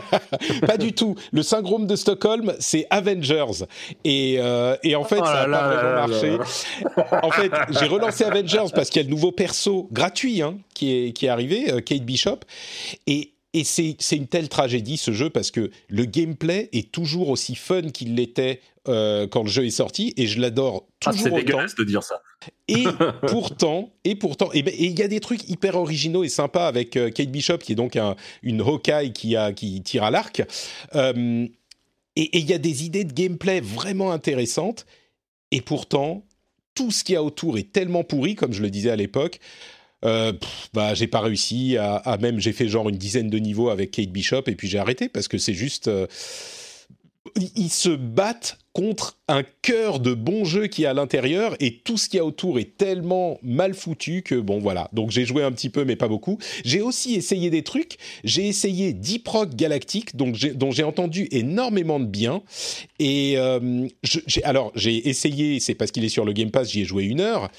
pas 0.65 0.77
du 0.77 0.93
tout. 0.93 1.15
Le 1.31 1.43
syndrome 1.43 1.87
de 1.87 1.95
Stockholm, 2.05 2.53
c'est 2.59 2.85
Avengers. 2.91 3.65
Et, 4.03 4.35
euh, 4.39 4.75
et 4.83 4.95
en 4.95 5.03
fait, 5.03 5.17
Oh 5.21 5.25
ça 5.25 5.33
n'a 5.33 5.41
pas 5.45 5.47
là 5.47 5.67
vraiment 5.75 5.89
là 5.95 6.07
marché. 6.07 6.37
là 6.37 7.19
en 7.23 7.31
fait, 7.31 7.51
j'ai 7.71 7.87
relancé 7.87 8.23
Avengers 8.23 8.71
parce 8.75 8.89
qu'il 8.91 9.01
y 9.01 9.05
a 9.05 9.07
le 9.07 9.13
nouveau 9.13 9.31
perso 9.31 9.89
gratuit 9.91 10.41
hein, 10.43 10.57
qui, 10.75 10.91
est, 11.07 11.13
qui 11.13 11.25
est 11.25 11.29
arrivé, 11.29 11.71
euh, 11.71 11.79
Kate 11.81 12.03
Bishop. 12.03 12.39
Et, 13.07 13.31
et 13.53 13.63
c'est 13.63 13.95
c'est 13.99 14.17
une 14.17 14.27
telle 14.27 14.49
tragédie 14.49 14.97
ce 14.97 15.11
jeu 15.13 15.29
parce 15.29 15.49
que 15.49 15.71
le 15.87 16.05
gameplay 16.05 16.69
est 16.73 16.91
toujours 16.91 17.29
aussi 17.29 17.55
fun 17.55 17.83
qu'il 17.83 18.13
l'était 18.15 18.59
euh, 18.89 19.27
quand 19.27 19.43
le 19.43 19.49
jeu 19.49 19.65
est 19.65 19.69
sorti 19.71 20.13
et 20.17 20.27
je 20.27 20.39
l'adore 20.41 20.85
Ah, 21.05 21.11
toujours 21.11 21.23
c'est 21.23 21.29
autant. 21.31 21.37
dégueulasse 21.37 21.75
de 21.75 21.83
dire 21.85 22.03
ça. 22.03 22.21
Et 22.67 22.83
pourtant, 23.27 23.89
et 24.03 24.15
pourtant, 24.15 24.49
et 24.53 24.61
ben- 24.61 24.73
et 24.77 24.85
il 24.85 24.99
y 24.99 25.01
a 25.01 25.07
des 25.07 25.21
trucs 25.21 25.47
hyper 25.49 25.75
originaux 25.75 26.23
et 26.23 26.29
sympas 26.29 26.67
avec 26.67 26.97
euh, 26.97 27.09
Kate 27.09 27.29
Bishop, 27.29 27.57
qui 27.59 27.71
est 27.71 27.75
donc 27.75 27.95
un- 27.95 28.15
une 28.43 28.61
Hawkeye 28.61 29.11
qui, 29.13 29.35
a, 29.37 29.53
qui 29.53 29.81
tire 29.81 30.03
à 30.03 30.11
l'arc. 30.11 30.43
Euh, 30.95 31.47
et 32.15 32.37
il 32.37 32.49
y 32.49 32.53
a 32.53 32.57
des 32.57 32.85
idées 32.85 33.03
de 33.03 33.13
gameplay 33.13 33.61
vraiment 33.61 34.11
intéressantes. 34.11 34.85
Et 35.51 35.61
pourtant, 35.61 36.25
tout 36.73 36.91
ce 36.91 37.03
qu'il 37.03 37.13
y 37.13 37.17
a 37.17 37.23
autour 37.23 37.57
est 37.57 37.71
tellement 37.71 38.03
pourri, 38.03 38.35
comme 38.35 38.53
je 38.53 38.61
le 38.61 38.69
disais 38.69 38.89
à 38.89 38.95
l'époque. 38.95 39.39
Euh, 40.03 40.33
bah, 40.73 40.93
j'ai 40.93 41.07
pas 41.07 41.21
réussi 41.21 41.77
à, 41.77 41.95
à 41.95 42.17
même, 42.17 42.39
j'ai 42.39 42.53
fait 42.53 42.67
genre 42.67 42.89
une 42.89 42.97
dizaine 42.97 43.29
de 43.29 43.37
niveaux 43.39 43.69
avec 43.69 43.91
Kate 43.91 44.09
Bishop 44.09 44.43
et 44.47 44.55
puis 44.55 44.67
j'ai 44.67 44.77
arrêté 44.77 45.09
parce 45.09 45.27
que 45.27 45.37
c'est 45.37 45.53
juste. 45.53 45.87
euh, 45.87 46.07
ils- 47.55 47.69
se 47.69 47.89
battent 47.89 48.57
contre 48.73 49.17
un 49.27 49.43
cœur 49.61 49.99
de 49.99 50.13
bon 50.13 50.45
jeu 50.45 50.67
qui 50.67 50.83
est 50.83 50.85
à 50.85 50.93
l'intérieur 50.93 51.55
et 51.59 51.77
tout 51.77 51.97
ce 51.97 52.09
qu'il 52.09 52.17
y 52.17 52.19
a 52.19 52.25
autour 52.25 52.59
est 52.59 52.77
tellement 52.77 53.39
mal 53.41 53.73
foutu 53.73 54.21
que 54.21 54.35
bon 54.35 54.59
voilà. 54.59 54.89
Donc 54.93 55.11
j'ai 55.11 55.25
joué 55.25 55.43
un 55.43 55.51
petit 55.51 55.69
peu 55.69 55.85
mais 55.85 55.95
pas 55.95 56.07
beaucoup. 56.07 56.37
J'ai 56.63 56.81
aussi 56.81 57.15
essayé 57.15 57.49
des 57.49 57.63
trucs. 57.63 57.97
J'ai 58.23 58.47
essayé 58.47 58.93
Deep 58.93 59.27
Rock 59.27 59.55
Galactic 59.55 60.15
donc 60.15 60.37
dont 60.55 60.71
j'ai 60.71 60.83
entendu 60.83 61.27
énormément 61.31 61.99
de 61.99 62.05
bien 62.05 62.43
et 62.99 63.35
euh, 63.37 63.87
alors 64.43 64.71
j'ai 64.75 65.07
essayé 65.07 65.59
c'est 65.59 65.75
parce 65.75 65.91
qu'il 65.91 66.03
est 66.05 66.09
sur 66.09 66.25
le 66.25 66.33
Game 66.33 66.51
Pass 66.51 66.69
j'y 66.71 66.81
ai 66.81 66.85
joué 66.85 67.05
une 67.05 67.21
heure 67.21 67.49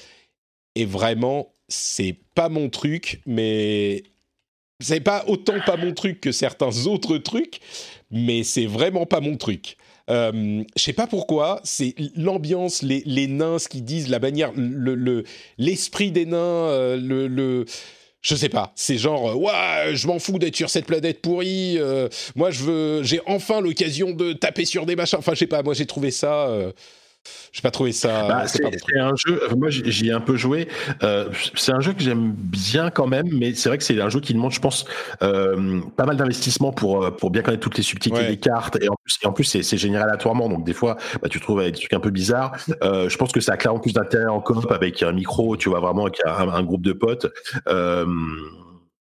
et 0.75 0.85
vraiment 0.85 1.51
c'est 1.67 2.15
pas 2.35 2.49
mon 2.49 2.69
truc 2.69 3.21
mais 3.25 4.03
c'est 4.79 4.99
pas 4.99 5.25
autant 5.27 5.59
pas 5.65 5.75
mon 5.75 5.93
truc 5.93 6.21
que 6.21 6.31
certains 6.31 6.85
autres 6.85 7.17
trucs, 7.17 7.61
mais 8.11 8.43
c'est 8.43 8.65
vraiment 8.65 9.05
pas 9.05 9.19
mon 9.19 9.37
truc. 9.37 9.77
Euh, 10.09 10.63
je 10.77 10.81
sais 10.81 10.93
pas 10.93 11.07
pourquoi, 11.07 11.59
c'est 11.63 11.93
l'ambiance, 12.15 12.81
les, 12.81 13.27
nains, 13.27 13.59
ce 13.59 13.67
qu'ils 13.67 13.83
disent, 13.83 14.07
la 14.09 14.19
manière, 14.19 14.51
le 14.55 14.95
le- 14.95 15.23
l'esprit 15.57 16.11
des 16.11 16.25
nains, 16.25 16.37
euh, 16.37 16.97
le, 16.97 17.65
je 18.21 18.35
sais 18.35 18.47
pas, 18.49 18.71
c'est 18.75 18.97
genre 18.97 19.31
euh, 19.31 19.33
ouais, 19.35 19.95
je 19.95 20.07
m'en 20.07 20.19
fous 20.19 20.39
d'être 20.39 20.55
sur 20.55 20.69
cette 20.69 20.85
planète 20.85 21.21
pourrie. 21.21 21.77
moi, 22.35 22.51
je 22.51 22.63
veux, 22.63 23.03
j'ai 23.03 23.19
enfin 23.25 23.59
l'occasion 23.59 24.11
de 24.11 24.31
taper 24.33 24.63
sur 24.65 24.85
des 24.85 24.95
machins. 24.95 25.19
Enfin, 25.19 25.33
je 25.33 25.39
sais 25.39 25.47
pas, 25.47 25.61
moi 25.61 25.73
j'ai 25.73 25.85
trouvé 25.85 26.11
ça, 26.11 26.49
j'ai 27.53 27.61
pas 27.61 27.71
trouvé 27.71 27.91
ça. 27.91 28.27
Bah, 28.27 28.43
c'est 28.47 28.63
un 28.99 29.13
jeu, 29.15 29.41
moi 29.57 29.69
j'y 29.69 30.09
ai 30.09 30.11
un 30.11 30.19
peu 30.19 30.35
joué. 30.35 30.67
Euh, 31.03 31.29
c'est 31.55 31.71
un 31.71 31.79
jeu 31.79 31.93
que 31.93 32.01
j'aime 32.03 32.33
bien 32.33 32.89
quand 32.89 33.07
même, 33.07 33.27
mais 33.31 33.53
c'est 33.55 33.69
vrai 33.69 33.77
que 33.77 33.83
c'est 33.83 33.99
un 33.99 34.09
jeu 34.09 34.19
qui 34.19 34.33
demande, 34.33 34.51
je 34.51 34.59
pense, 34.59 34.85
euh, 35.23 35.79
pas 35.95 36.05
mal 36.05 36.17
d'investissement 36.17 36.71
pour 36.71 37.03
euh, 37.03 37.11
pour 37.11 37.31
bien 37.31 37.41
connaître 37.41 37.63
toutes 37.63 37.77
les 37.77 37.83
subtilités 37.83 38.21
Ouais. 38.21 38.27
des 38.27 38.37
cartes. 38.37 38.77
Et 38.81 38.89
en 38.89 38.95
plus, 39.03 39.17
et 39.23 39.27
en 39.27 39.33
plus 39.33 39.43
c'est 39.43 39.63
c'est 39.63 39.77
généré 39.77 40.03
aléatoirement, 40.03 40.49
donc 40.49 40.65
des 40.65 40.73
fois, 40.73 40.97
bah, 41.21 41.29
tu 41.29 41.39
trouves 41.39 41.59
avec 41.59 41.73
des 41.73 41.79
trucs 41.79 41.93
un 41.93 41.99
peu 41.99 42.11
bizarres. 42.11 42.55
Euh, 42.83 43.09
je 43.09 43.17
pense 43.17 43.31
que 43.31 43.39
ça 43.39 43.53
a 43.53 43.57
clairement 43.57 43.79
plus 43.79 43.93
d'intérêt 43.93 44.27
en 44.27 44.39
coop 44.41 44.71
avec 44.71 45.01
un 45.03 45.11
micro, 45.13 45.57
tu 45.57 45.69
vois 45.69 45.79
vraiment 45.79 46.03
avec 46.05 46.19
un, 46.25 46.49
un 46.49 46.63
groupe 46.63 46.83
de 46.83 46.93
potes. 46.93 47.27
Euh, 47.67 48.05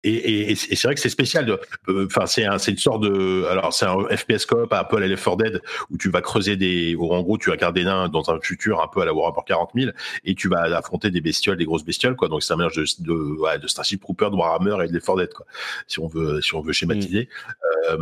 et, 0.09 0.49
et, 0.49 0.51
et 0.51 0.55
c'est 0.55 0.83
vrai 0.87 0.95
que 0.95 1.01
c'est 1.01 1.09
spécial. 1.09 1.45
de- 1.45 1.59
euh, 1.89 2.05
Enfin, 2.05 2.25
c'est 2.25 2.45
un, 2.45 2.57
une 2.57 2.77
sorte 2.77 3.01
de. 3.03 3.45
Alors, 3.49 3.73
c'est 3.73 3.85
un 3.85 3.97
FPS 4.15 4.45
coop 4.45 4.71
à 4.73 4.79
Apple 4.79 4.99
Left 5.03 5.23
4 5.23 5.37
Dead 5.37 5.61
où 5.89 5.97
tu 5.97 6.09
vas 6.09 6.21
creuser 6.21 6.55
des. 6.55 6.95
Où 6.95 7.13
en 7.13 7.21
gros, 7.21 7.37
tu 7.37 7.49
vas 7.49 7.57
garder 7.57 7.81
des 7.81 7.85
nains 7.85 8.07
dans 8.09 8.29
un 8.31 8.39
futur 8.39 8.81
un 8.81 8.87
peu 8.87 9.01
à 9.01 9.05
la 9.05 9.13
Warhammer 9.13 9.41
40 9.45 9.71
000 9.75 9.91
et 10.23 10.35
tu 10.35 10.47
vas 10.47 10.61
affronter 10.77 11.11
des 11.11 11.19
bestioles, 11.21 11.57
des 11.57 11.65
grosses 11.65 11.83
bestioles, 11.83 12.15
quoi. 12.15 12.29
Donc, 12.29 12.43
c'est 12.43 12.53
un 12.53 12.57
mélange 12.57 12.75
de, 12.75 12.85
de, 13.03 13.13
ouais, 13.41 13.59
de 13.59 13.67
Starship 13.67 14.01
Trooper, 14.01 14.29
de 14.31 14.35
Warhammer 14.35 14.83
et 14.83 14.87
de 14.87 14.93
Left 14.93 15.05
4 15.05 15.17
Dead, 15.17 15.33
quoi. 15.33 15.45
Si 15.87 15.99
on 15.99 16.07
veut, 16.07 16.41
si 16.41 16.55
on 16.55 16.61
veut 16.61 16.73
schématiser. 16.73 17.27
Euh, 17.89 17.97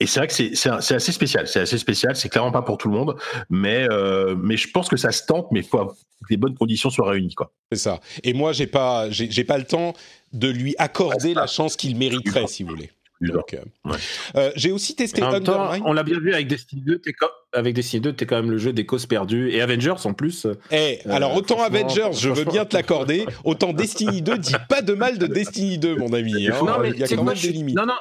et 0.00 0.06
c'est 0.06 0.20
vrai 0.20 0.26
que 0.26 0.32
c'est 0.34 0.68
assez 0.94 1.12
spécial. 1.12 1.46
C'est 1.46 1.60
assez 1.60 1.78
spécial. 1.78 2.16
C'est 2.16 2.28
clairement 2.28 2.50
pas 2.52 2.62
pour 2.62 2.78
tout 2.78 2.88
le 2.88 2.94
monde, 2.96 3.16
mais 3.50 3.86
euh, 3.90 4.34
mais 4.36 4.56
je 4.56 4.68
pense 4.70 4.88
que 4.88 4.96
ça 4.96 5.12
se 5.12 5.24
tente, 5.26 5.48
mais 5.52 5.60
il 5.60 5.66
faut 5.66 5.84
que 5.86 5.92
les 6.30 6.36
bonnes 6.36 6.54
conditions 6.56 6.90
soient 6.90 7.08
réunies, 7.10 7.34
quoi. 7.34 7.52
C'est 7.72 7.78
ça. 7.78 8.00
Et 8.22 8.32
moi, 8.32 8.52
j'ai 8.52 8.66
pas, 8.66 9.08
j'ai 9.10 9.44
pas 9.44 9.58
le 9.58 9.64
temps 9.64 9.92
de 10.32 10.48
lui 10.48 10.74
accorder 10.78 11.28
c'est 11.28 11.34
la 11.34 11.46
ça. 11.46 11.54
chance 11.54 11.76
qu'il 11.76 11.96
mériterait, 11.96 12.46
si 12.46 12.62
vous 12.64 12.70
voulez. 12.70 12.90
Donc, 13.20 13.54
euh, 13.54 13.58
Ouais. 13.86 13.96
euh, 14.36 14.50
j'ai 14.56 14.72
aussi 14.72 14.96
testé 14.96 15.22
En 15.22 15.30
même 15.30 15.44
temps, 15.44 15.62
Undermine. 15.62 15.84
on 15.86 15.92
l'a 15.92 16.02
bien 16.02 16.18
vu 16.18 16.34
avec 16.34 16.48
Destiny 16.48 16.82
2. 16.82 16.98
t'es 16.98 17.12
avec 17.52 17.72
Destiny 17.74 18.00
2, 18.02 18.12
t'es 18.12 18.26
quand 18.26 18.36
même 18.36 18.50
le 18.50 18.58
jeu 18.58 18.72
des 18.72 18.84
causes 18.84 19.06
perdues 19.06 19.50
et 19.52 19.62
Avengers 19.62 19.94
en 20.04 20.12
plus. 20.12 20.46
Eh, 20.72 20.98
Euh, 21.06 21.12
alors 21.12 21.34
autant 21.36 21.62
Avengers, 21.62 22.10
je 22.12 22.28
veux 22.28 22.44
bien 22.44 22.64
te 22.66 22.76
l'accorder, 22.76 23.24
autant 23.44 23.72
Destiny 23.72 24.20
2, 24.20 24.36
dis 24.38 24.52
pas 24.68 24.82
de 24.82 24.92
mal 24.94 25.16
de 25.18 25.26
Destiny 25.26 25.78
2, 25.78 25.94
mon 25.96 26.12
ami. 26.12 26.48
hein. 26.48 26.58
non, 26.66 26.78
mais 26.82 26.90
Il 26.90 26.98
y 26.98 27.04
a 27.04 27.06
c'est 27.06 27.16
quand 27.16 27.22
même 27.24 27.38
des 27.38 27.48
limites. 27.52 27.76
Non, 27.76 27.86
non. 27.86 27.94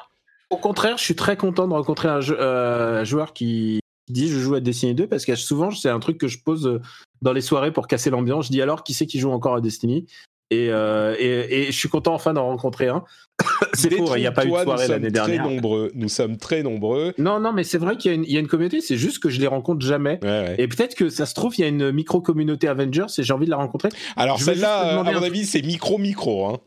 Au 0.54 0.58
contraire, 0.58 0.98
je 0.98 1.04
suis 1.04 1.16
très 1.16 1.36
content 1.36 1.68
de 1.68 1.74
rencontrer 1.74 2.08
un, 2.08 2.22
jeu- 2.22 2.38
euh, 2.40 3.02
un 3.02 3.04
joueur 3.04 3.34
qui 3.34 3.80
dit 4.10 4.28
je 4.28 4.38
joue 4.40 4.54
à 4.56 4.60
Destiny 4.60 4.94
2 4.94 5.08
parce 5.08 5.26
que 5.26 5.36
souvent 5.36 5.72
c'est 5.72 5.90
un 5.90 6.00
truc 6.00 6.18
que 6.18 6.28
je 6.28 6.38
pose 6.44 6.68
euh, 6.68 6.80
dans 7.22 7.34
les 7.34 7.42
soirées 7.42 7.72
pour 7.72 7.88
casser 7.88 8.10
l'ambiance. 8.10 8.48
Je 8.48 8.52
dis 8.52 8.62
alors 8.62 8.84
qui 8.84 8.94
c'est 8.94 9.06
qui 9.06 9.20
joue 9.20 9.32
encore 9.32 9.56
à 9.56 9.62
Destiny? 9.62 10.06
Et, 10.52 10.68
euh, 10.70 11.16
et, 11.18 11.62
et 11.62 11.66
je 11.72 11.72
suis 11.80 11.90
content 11.90 12.14
enfin 12.14 12.34
d'en 12.34 12.46
rencontrer 12.46 12.88
un. 12.88 13.04
c'est 13.74 13.90
faux, 13.96 14.16
il 14.16 14.20
n'y 14.20 14.28
a 14.28 14.32
pas 14.32 14.46
eu 14.46 14.50
de 14.52 14.56
soirée 14.64 14.88
l'année 14.88 15.10
dernière. 15.10 15.44
Très 15.44 15.54
nombreux, 15.56 15.92
nous 15.96 16.10
sommes 16.10 16.38
très 16.38 16.62
nombreux. 16.62 17.14
Non, 17.18 17.40
non, 17.40 17.54
mais 17.54 17.64
c'est 17.64 17.80
vrai 17.80 17.98
qu'il 17.98 18.12
y, 18.12 18.14
a 18.14 18.16
une- 18.18 18.24
il 18.26 18.32
y 18.32 18.38
a 18.38 18.40
une 18.40 18.48
communauté, 18.48 18.80
c'est 18.82 18.98
juste 18.98 19.18
que 19.18 19.30
je 19.30 19.40
les 19.42 19.48
rencontre 19.48 19.84
jamais. 19.84 20.20
Ouais, 20.22 20.30
ouais. 20.30 20.56
Et 20.60 20.68
peut-être 20.68 20.94
que 20.94 21.10
ça 21.10 21.26
se 21.26 21.34
trouve, 21.34 21.58
il 21.58 21.62
y 21.62 21.64
a 21.64 21.68
une 21.70 21.92
micro-communauté 21.92 22.68
Avengers 22.68 23.06
et 23.18 23.24
j'ai 23.24 23.34
envie 23.34 23.46
de 23.46 23.52
la 23.52 23.58
rencontrer. 23.58 23.90
Alors 24.16 24.40
celle-là, 24.40 25.00
à 25.00 25.04
mon 25.04 25.24
avis, 25.24 25.46
c'est 25.46 25.62
micro-micro. 25.64 26.46
Hein. 26.48 26.58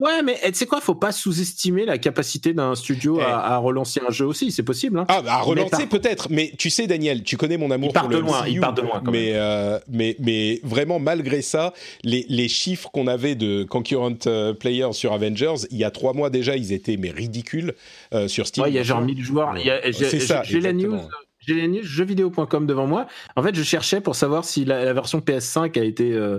Ouais, 0.00 0.22
mais 0.24 0.36
eh, 0.42 0.50
tu 0.50 0.58
sais 0.58 0.66
quoi, 0.66 0.80
faut 0.80 0.96
pas 0.96 1.12
sous-estimer 1.12 1.84
la 1.84 1.98
capacité 1.98 2.52
d'un 2.52 2.74
studio 2.74 3.18
Eh. 3.20 3.24
à, 3.24 3.38
à 3.38 3.56
relancer 3.58 4.00
un 4.06 4.10
jeu 4.10 4.26
aussi, 4.26 4.50
c'est 4.50 4.64
possible. 4.64 4.98
Hein. 4.98 5.04
Ah, 5.08 5.22
bah, 5.22 5.34
à 5.34 5.40
relancer 5.40 5.86
peut-être, 5.86 6.28
mais 6.30 6.52
tu 6.58 6.68
sais, 6.68 6.88
Daniel, 6.88 7.22
tu 7.22 7.36
connais 7.36 7.56
mon 7.56 7.70
amour 7.70 7.90
Il 7.90 7.92
part 7.94 8.02
pour 8.02 8.10
le 8.10 8.16
de 8.16 8.20
loin, 8.22 8.42
MCU, 8.42 8.50
il 8.50 8.60
part 8.60 8.74
de 8.74 8.82
loin, 8.82 9.00
quand 9.04 9.12
mais, 9.12 9.30
euh, 9.34 9.78
mais, 9.88 10.16
mais 10.18 10.60
vraiment, 10.64 10.98
malgré 10.98 11.42
ça, 11.42 11.72
les, 12.02 12.26
les 12.28 12.48
chiffres 12.48 12.90
qu'on 12.90 13.06
avait 13.06 13.36
de 13.36 13.62
concurrent 13.62 14.10
euh, 14.26 14.52
players 14.52 14.92
sur 14.94 15.12
Avengers, 15.12 15.54
il 15.70 15.78
y 15.78 15.84
a 15.84 15.92
trois 15.92 16.12
mois 16.12 16.28
déjà, 16.28 16.56
ils 16.56 16.72
étaient 16.72 16.96
mais 16.96 17.10
ridicules 17.12 17.74
euh, 18.14 18.26
sur 18.26 18.48
Steam. 18.48 18.64
Ouais, 18.64 18.70
il 18.70 18.74
y 18.74 18.78
a 18.80 18.82
genre 18.82 18.98
sûr. 18.98 19.06
1000 19.06 19.22
joueurs. 19.24 19.54
C'est 19.92 20.18
ça, 20.18 20.42
j'ai- 20.42 20.60
la 20.60 20.72
news. 20.72 20.98
J'ai 21.46 21.60
la 21.60 21.68
news 21.68 21.82
jeuxvideo.com 21.84 22.66
devant 22.66 22.86
moi. 22.86 23.06
En 23.36 23.42
fait, 23.42 23.54
je 23.54 23.62
cherchais 23.62 24.00
pour 24.00 24.16
savoir 24.16 24.46
si 24.46 24.64
la, 24.64 24.82
la 24.82 24.92
version 24.94 25.18
PS5 25.20 25.78
a 25.78 25.84
été, 25.84 26.12
euh, 26.12 26.38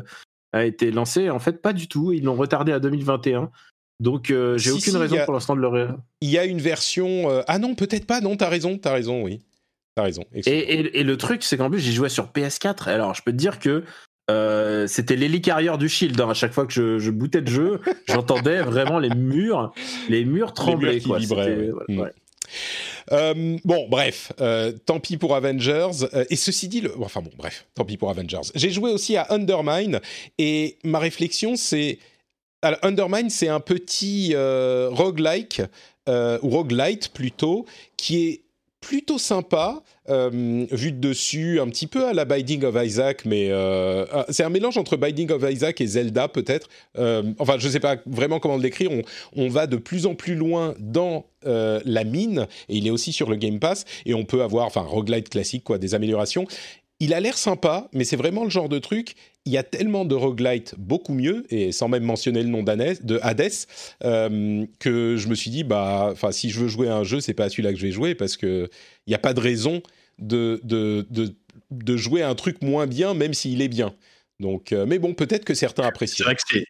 a 0.55 0.65
été 0.65 0.91
lancée. 0.91 1.29
En 1.29 1.39
fait, 1.39 1.61
pas 1.61 1.73
du 1.73 1.87
tout. 1.87 2.11
Ils 2.13 2.23
l'ont 2.23 2.35
retardé 2.35 2.71
à 2.71 2.79
2021. 2.79 3.51
Donc, 3.99 4.29
euh, 4.31 4.57
j'ai 4.57 4.71
Si, 4.71 4.77
aucune 4.77 4.91
si, 4.93 4.97
raison 4.97 5.17
a- 5.19 5.25
pour 5.25 5.33
l'instant 5.33 5.55
de 5.55 5.61
le. 5.61 5.89
Il 6.21 6.29
y 6.29 6.37
a 6.37 6.45
une 6.45 6.59
version. 6.59 7.29
euh, 7.29 7.41
Ah 7.47 7.59
non, 7.59 7.75
peut-être 7.75 8.05
pas. 8.07 8.21
Non, 8.21 8.35
t'as 8.35 8.49
raison, 8.49 8.77
t'as 8.77 8.91
raison, 8.93 9.23
oui. 9.23 9.41
T'as 9.95 10.03
raison. 10.03 10.23
Et, 10.33 10.39
et- 10.49 10.99
et 10.99 11.03
le 11.03 11.17
truc, 11.17 11.43
c'est 11.43 11.55
qu'en 11.57 11.69
plus, 11.69 11.79
j'ai 11.79 11.91
joué 11.93 12.09
sur 12.09 12.27
PS4. 12.31 12.89
Alors, 12.89 13.13
je 13.15 13.21
peux 13.23 13.31
te 13.31 13.37
dire 13.37 13.59
que 13.59 13.83
euh, 14.29 14.87
c'était 14.87 15.15
l'hélicarrière 15.15 15.77
du 15.77 15.87
Shield. 15.87 16.19
hein. 16.19 16.29
À 16.29 16.33
chaque 16.33 16.51
fois 16.51 16.65
que 16.65 16.73
je, 16.73 16.97
je 16.99 17.11
bootais 17.11 17.41
le 17.41 17.47
jeu, 17.47 17.79
j'entendais 18.07 18.61
vraiment 18.61 18.99
les 18.99 19.09
murs, 19.09 19.71
les 20.09 20.25
murs 20.25 20.53
trembler. 20.53 20.99
qui 20.99 21.07
quoi. 21.07 21.19
vibraient, 21.19 21.55
ouais. 21.55 21.69
voilà, 21.71 21.85
Mm. 21.89 21.99
ouais. 21.99 22.11
Euh, 23.11 23.57
bon, 23.63 23.87
bref, 23.89 24.31
euh, 24.41 24.71
tant 24.85 24.99
pis 24.99 25.17
pour 25.17 25.35
Avengers. 25.35 26.05
Euh, 26.13 26.25
et 26.29 26.35
ceci 26.35 26.67
dit, 26.67 26.81
le... 26.81 26.93
enfin 27.01 27.21
bon, 27.21 27.31
bref, 27.37 27.65
tant 27.75 27.85
pis 27.85 27.97
pour 27.97 28.09
Avengers. 28.09 28.51
J'ai 28.55 28.71
joué 28.71 28.91
aussi 28.91 29.17
à 29.17 29.27
Undermine 29.31 29.99
et 30.37 30.77
ma 30.83 30.99
réflexion, 30.99 31.55
c'est. 31.55 31.99
Undermine, 32.81 33.29
c'est 33.29 33.47
un 33.47 33.59
petit 33.59 34.33
roguelike, 34.35 35.61
ou 36.07 36.49
roguelite 36.49 37.09
plutôt, 37.09 37.67
qui 37.95 38.25
est 38.25 38.41
plutôt 38.85 39.17
sympa, 39.17 39.81
euh, 40.09 40.67
vu 40.71 40.91
de 40.91 40.99
dessus, 40.99 41.59
un 41.59 41.67
petit 41.69 41.87
peu 41.87 42.05
à 42.05 42.13
la 42.13 42.23
Binding 42.23 42.63
of 42.65 42.75
Isaac, 42.85 43.25
mais 43.25 43.47
euh, 43.49 44.05
c'est 44.29 44.43
un 44.43 44.49
mélange 44.49 44.77
entre 44.77 44.95
Binding 44.95 45.31
of 45.31 45.43
Isaac 45.51 45.81
et 45.81 45.87
Zelda 45.87 46.27
peut-être. 46.27 46.69
Euh, 46.99 47.23
enfin, 47.39 47.55
je 47.57 47.65
ne 47.65 47.71
sais 47.71 47.79
pas 47.79 47.95
vraiment 48.05 48.39
comment 48.39 48.57
le 48.57 48.61
décrire. 48.61 48.91
On, 48.91 49.01
on, 49.35 49.49
va 49.49 49.65
de 49.65 49.77
plus 49.77 50.05
en 50.05 50.13
plus 50.13 50.35
loin 50.35 50.75
dans 50.77 51.25
la 51.43 52.03
mine, 52.03 52.47
et 52.69 52.77
il 52.77 52.85
est 52.85 52.91
aussi 52.91 53.11
sur 53.11 53.27
le 53.27 53.35
Game 53.37 53.59
Pass, 53.59 53.85
et 54.05 54.13
on 54.13 54.23
peut 54.23 54.43
avoir, 54.43 54.67
enfin, 54.67 54.81
roguelite 54.81 55.29
classique, 55.29 55.63
quoi, 55.63 55.79
des 55.79 55.95
améliorations. 55.95 56.45
Il 56.99 57.13
a 57.15 57.19
l'air 57.19 57.37
sympa, 57.37 57.87
mais 57.91 58.03
c'est 58.03 58.15
vraiment 58.15 58.43
le 58.43 58.51
genre 58.51 58.69
de 58.69 58.77
truc. 58.77 59.15
Il 59.45 59.53
y 59.53 59.57
a 59.57 59.63
tellement 59.63 60.05
de 60.05 60.15
roguelite 60.15 60.75
beaucoup 60.77 61.13
mieux, 61.13 61.45
et 61.49 61.71
sans 61.71 61.87
même 61.87 62.03
mentionner 62.03 62.41
le 62.41 62.49
nom 62.49 62.63
de 62.63 63.19
Hades, 63.21 63.51
euh, 64.03 64.65
que 64.79 65.15
je 65.17 65.27
me 65.27 65.35
suis 65.35 65.51
dit, 65.51 65.63
bah, 65.63 66.13
si 66.31 66.49
je 66.49 66.59
veux 66.59 66.67
jouer 66.67 66.89
à 66.89 66.95
un 66.95 67.03
jeu, 67.03 67.19
c'est 67.19 67.33
pas 67.33 67.49
celui-là 67.49 67.71
que 67.71 67.77
je 67.77 67.85
vais 67.85 67.91
jouer, 67.91 68.15
parce 68.15 68.37
que 68.37 68.69
il 69.05 69.11
n'y 69.11 69.15
a 69.15 69.19
pas 69.19 69.33
de 69.33 69.39
raison 69.39 69.81
de, 70.17 70.59
de, 70.63 71.05
de, 71.11 71.35
de, 71.71 71.97
jouer 71.97 72.23
à 72.23 72.29
un 72.29 72.35
truc 72.35 72.61
moins 72.63 72.87
bien, 72.87 73.13
même 73.13 73.33
s'il 73.33 73.61
est 73.61 73.67
bien. 73.67 73.93
Donc, 74.39 74.71
euh, 74.71 74.85
mais 74.87 74.97
bon, 74.97 75.13
peut-être 75.13 75.45
que 75.45 75.53
certains 75.53 75.83
apprécient. 75.83 76.17
C'est 76.17 76.23
vrai 76.23 76.35
que 76.35 76.41
c'est 76.47 76.65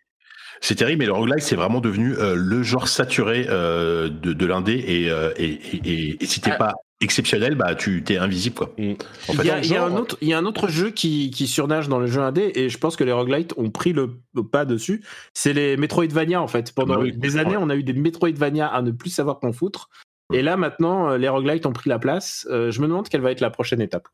c'est 0.62 0.76
terrible, 0.76 1.00
mais 1.00 1.06
le 1.06 1.14
roguelike, 1.14 1.42
c'est 1.42 1.56
vraiment 1.56 1.82
devenu 1.82 2.16
euh, 2.16 2.36
le 2.36 2.64
genre 2.64 2.88
saturé 2.88 3.46
euh, 3.50 4.10
de, 4.10 4.34
de 4.34 4.46
l'indé. 4.46 4.74
Et, 4.74 5.10
euh, 5.10 5.32
et, 5.38 5.52
et, 5.52 6.24
et, 6.24 6.26
si 6.26 6.42
t'es 6.42 6.52
ah. 6.52 6.58
pas 6.58 6.74
exceptionnel, 7.02 7.56
bah 7.56 7.76
tu 7.76 8.04
t'es 8.04 8.18
invisible 8.18 8.56
quoi. 8.56 8.74
Mm. 8.78 8.94
En 9.28 9.34
fait, 9.34 9.44
il, 9.44 9.48
y 9.48 9.52
a, 9.52 9.60
il, 9.60 9.72
y 9.72 9.76
a 9.76 9.84
un 9.84 9.96
autre, 9.96 10.18
il 10.22 10.30
y 10.30 10.34
a 10.34 10.38
un 10.38 10.46
autre 10.46 10.68
jeu 10.68 10.92
qui, 10.92 11.30
qui 11.32 11.48
surnage 11.48 11.90
dans 11.90 12.00
le 12.00 12.08
jeu 12.08 12.22
indé 12.22 12.52
et 12.56 12.70
je 12.70 12.78
pense 12.78 12.96
que 12.96 13.04
les 13.04 13.12
roguelites 13.12 13.54
ont 13.58 13.70
pris 13.70 13.94
le 13.94 14.20
pas 14.52 14.66
dessus. 14.66 15.04
C'est 15.34 15.54
les 15.54 15.78
Metroidvania 15.78 16.42
en 16.42 16.48
fait. 16.48 16.72
Pendant 16.74 16.96
bah 16.96 17.02
oui, 17.02 17.12
des 17.12 17.38
années, 17.38 17.58
on 17.58 17.70
a 17.70 17.76
eu 17.76 17.84
des 17.84 17.94
Metroidvania 17.94 18.68
à 18.68 18.82
ne 18.82 18.92
plus 18.92 19.10
savoir 19.10 19.40
qu'en 19.40 19.52
foutre. 19.52 19.90
Et 20.34 20.42
là 20.42 20.58
maintenant, 20.58 21.16
les 21.16 21.30
roguelites 21.30 21.66
ont 21.66 21.74
pris 21.74 21.90
la 21.90 22.00
place. 22.00 22.48
Euh, 22.50 22.72
je 22.72 22.82
me 22.82 22.88
demande 22.88 23.10
quelle 23.10 23.22
va 23.22 23.32
être 23.32 23.42
la 23.42 23.52
prochaine 23.52 23.82
étape. 23.82 24.08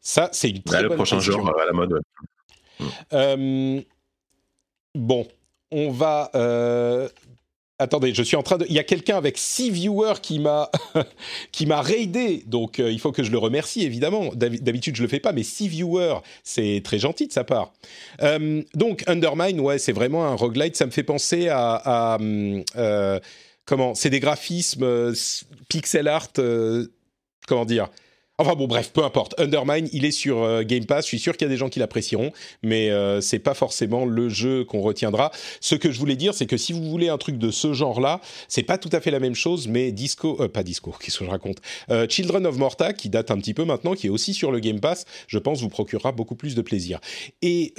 Ça, 0.00 0.28
c'est 0.32 0.50
une 0.50 0.62
très 0.62 0.78
bah, 0.78 0.82
bonne 0.82 0.90
le 0.90 0.96
prochain 0.96 1.16
question. 1.16 1.34
genre 1.34 1.60
à 1.60 1.64
la 1.64 1.72
mode. 1.72 1.92
Ouais. 1.92 2.86
Euh, 3.12 3.80
Bon, 4.94 5.26
on 5.70 5.90
va. 5.90 6.30
Euh... 6.34 7.08
Attendez, 7.82 8.14
je 8.14 8.22
suis 8.22 8.36
en 8.36 8.42
train 8.42 8.58
de. 8.58 8.66
Il 8.68 8.74
y 8.74 8.78
a 8.78 8.84
quelqu'un 8.84 9.16
avec 9.16 9.36
six 9.36 9.70
viewers 9.70 10.20
qui 10.22 10.38
m'a 10.38 10.70
qui 11.52 11.66
m'a 11.66 11.82
raidé, 11.82 12.44
donc 12.46 12.78
euh, 12.78 12.90
il 12.90 13.00
faut 13.00 13.12
que 13.12 13.22
je 13.22 13.30
le 13.30 13.38
remercie 13.38 13.82
évidemment. 13.82 14.30
D'habitude 14.34 14.96
je 14.96 15.02
le 15.02 15.08
fais 15.08 15.20
pas, 15.20 15.32
mais 15.32 15.42
six 15.42 15.68
viewers, 15.68 16.18
c'est 16.44 16.80
très 16.84 16.98
gentil 16.98 17.26
de 17.26 17.32
sa 17.32 17.44
part. 17.44 17.72
Euh, 18.22 18.62
donc 18.74 19.02
Undermine, 19.08 19.60
ouais, 19.60 19.78
c'est 19.78 19.92
vraiment 19.92 20.24
un 20.24 20.34
roguelite. 20.34 20.76
Ça 20.76 20.86
me 20.86 20.92
fait 20.92 21.02
penser 21.02 21.48
à, 21.48 22.18
euh, 22.20 23.20
comment 23.64 23.94
C'est 23.94 24.10
des 24.10 24.20
graphismes 24.20 25.12
pixel 25.68 26.06
art. 26.08 26.28
comment 27.46 27.64
dire 27.64 27.88
Enfin 28.38 28.54
bon, 28.54 28.66
bref, 28.66 28.92
peu 28.92 29.04
importe. 29.04 29.38
Undermine, 29.38 29.90
il 29.92 30.06
est 30.06 30.10
sur 30.10 30.42
euh, 30.42 30.62
Game 30.62 30.86
Pass. 30.86 31.04
Je 31.04 31.08
suis 31.08 31.18
sûr 31.18 31.36
qu'il 31.36 31.46
y 31.46 31.50
a 31.50 31.52
des 31.52 31.58
gens 31.58 31.68
qui 31.68 31.78
l'apprécieront, 31.78 32.32
mais 32.62 32.90
euh, 32.90 33.20
c'est 33.20 33.38
pas 33.38 33.52
forcément 33.52 34.06
le 34.06 34.30
jeu 34.30 34.64
qu'on 34.64 34.80
retiendra. 34.80 35.30
Ce 35.60 35.74
que 35.74 35.92
je 35.92 35.98
voulais 35.98 36.16
dire, 36.16 36.32
c'est 36.32 36.46
que 36.46 36.56
si 36.56 36.72
vous 36.72 36.82
voulez 36.82 37.10
un 37.10 37.18
truc 37.18 37.36
de 37.36 37.50
ce 37.50 37.74
genre-là, 37.74 38.22
c'est 38.48 38.62
pas 38.62 38.78
tout 38.78 38.88
à 38.92 39.00
fait 39.00 39.10
la 39.10 39.20
même 39.20 39.34
chose, 39.34 39.68
mais 39.68 39.92
Disco, 39.92 40.38
euh, 40.40 40.48
pas 40.48 40.62
Disco, 40.62 40.94
qu'est-ce 41.00 41.18
que 41.18 41.26
je 41.26 41.30
raconte 41.30 41.58
euh, 41.90 42.06
Children 42.08 42.46
of 42.46 42.56
Morta, 42.56 42.94
qui 42.94 43.10
date 43.10 43.30
un 43.30 43.36
petit 43.36 43.52
peu 43.52 43.66
maintenant, 43.66 43.94
qui 43.94 44.06
est 44.06 44.10
aussi 44.10 44.32
sur 44.32 44.50
le 44.50 44.60
Game 44.60 44.80
Pass, 44.80 45.04
je 45.26 45.38
pense 45.38 45.60
vous 45.60 45.68
procurera 45.68 46.10
beaucoup 46.10 46.34
plus 46.34 46.54
de 46.54 46.62
plaisir. 46.62 47.00
Et 47.42 47.74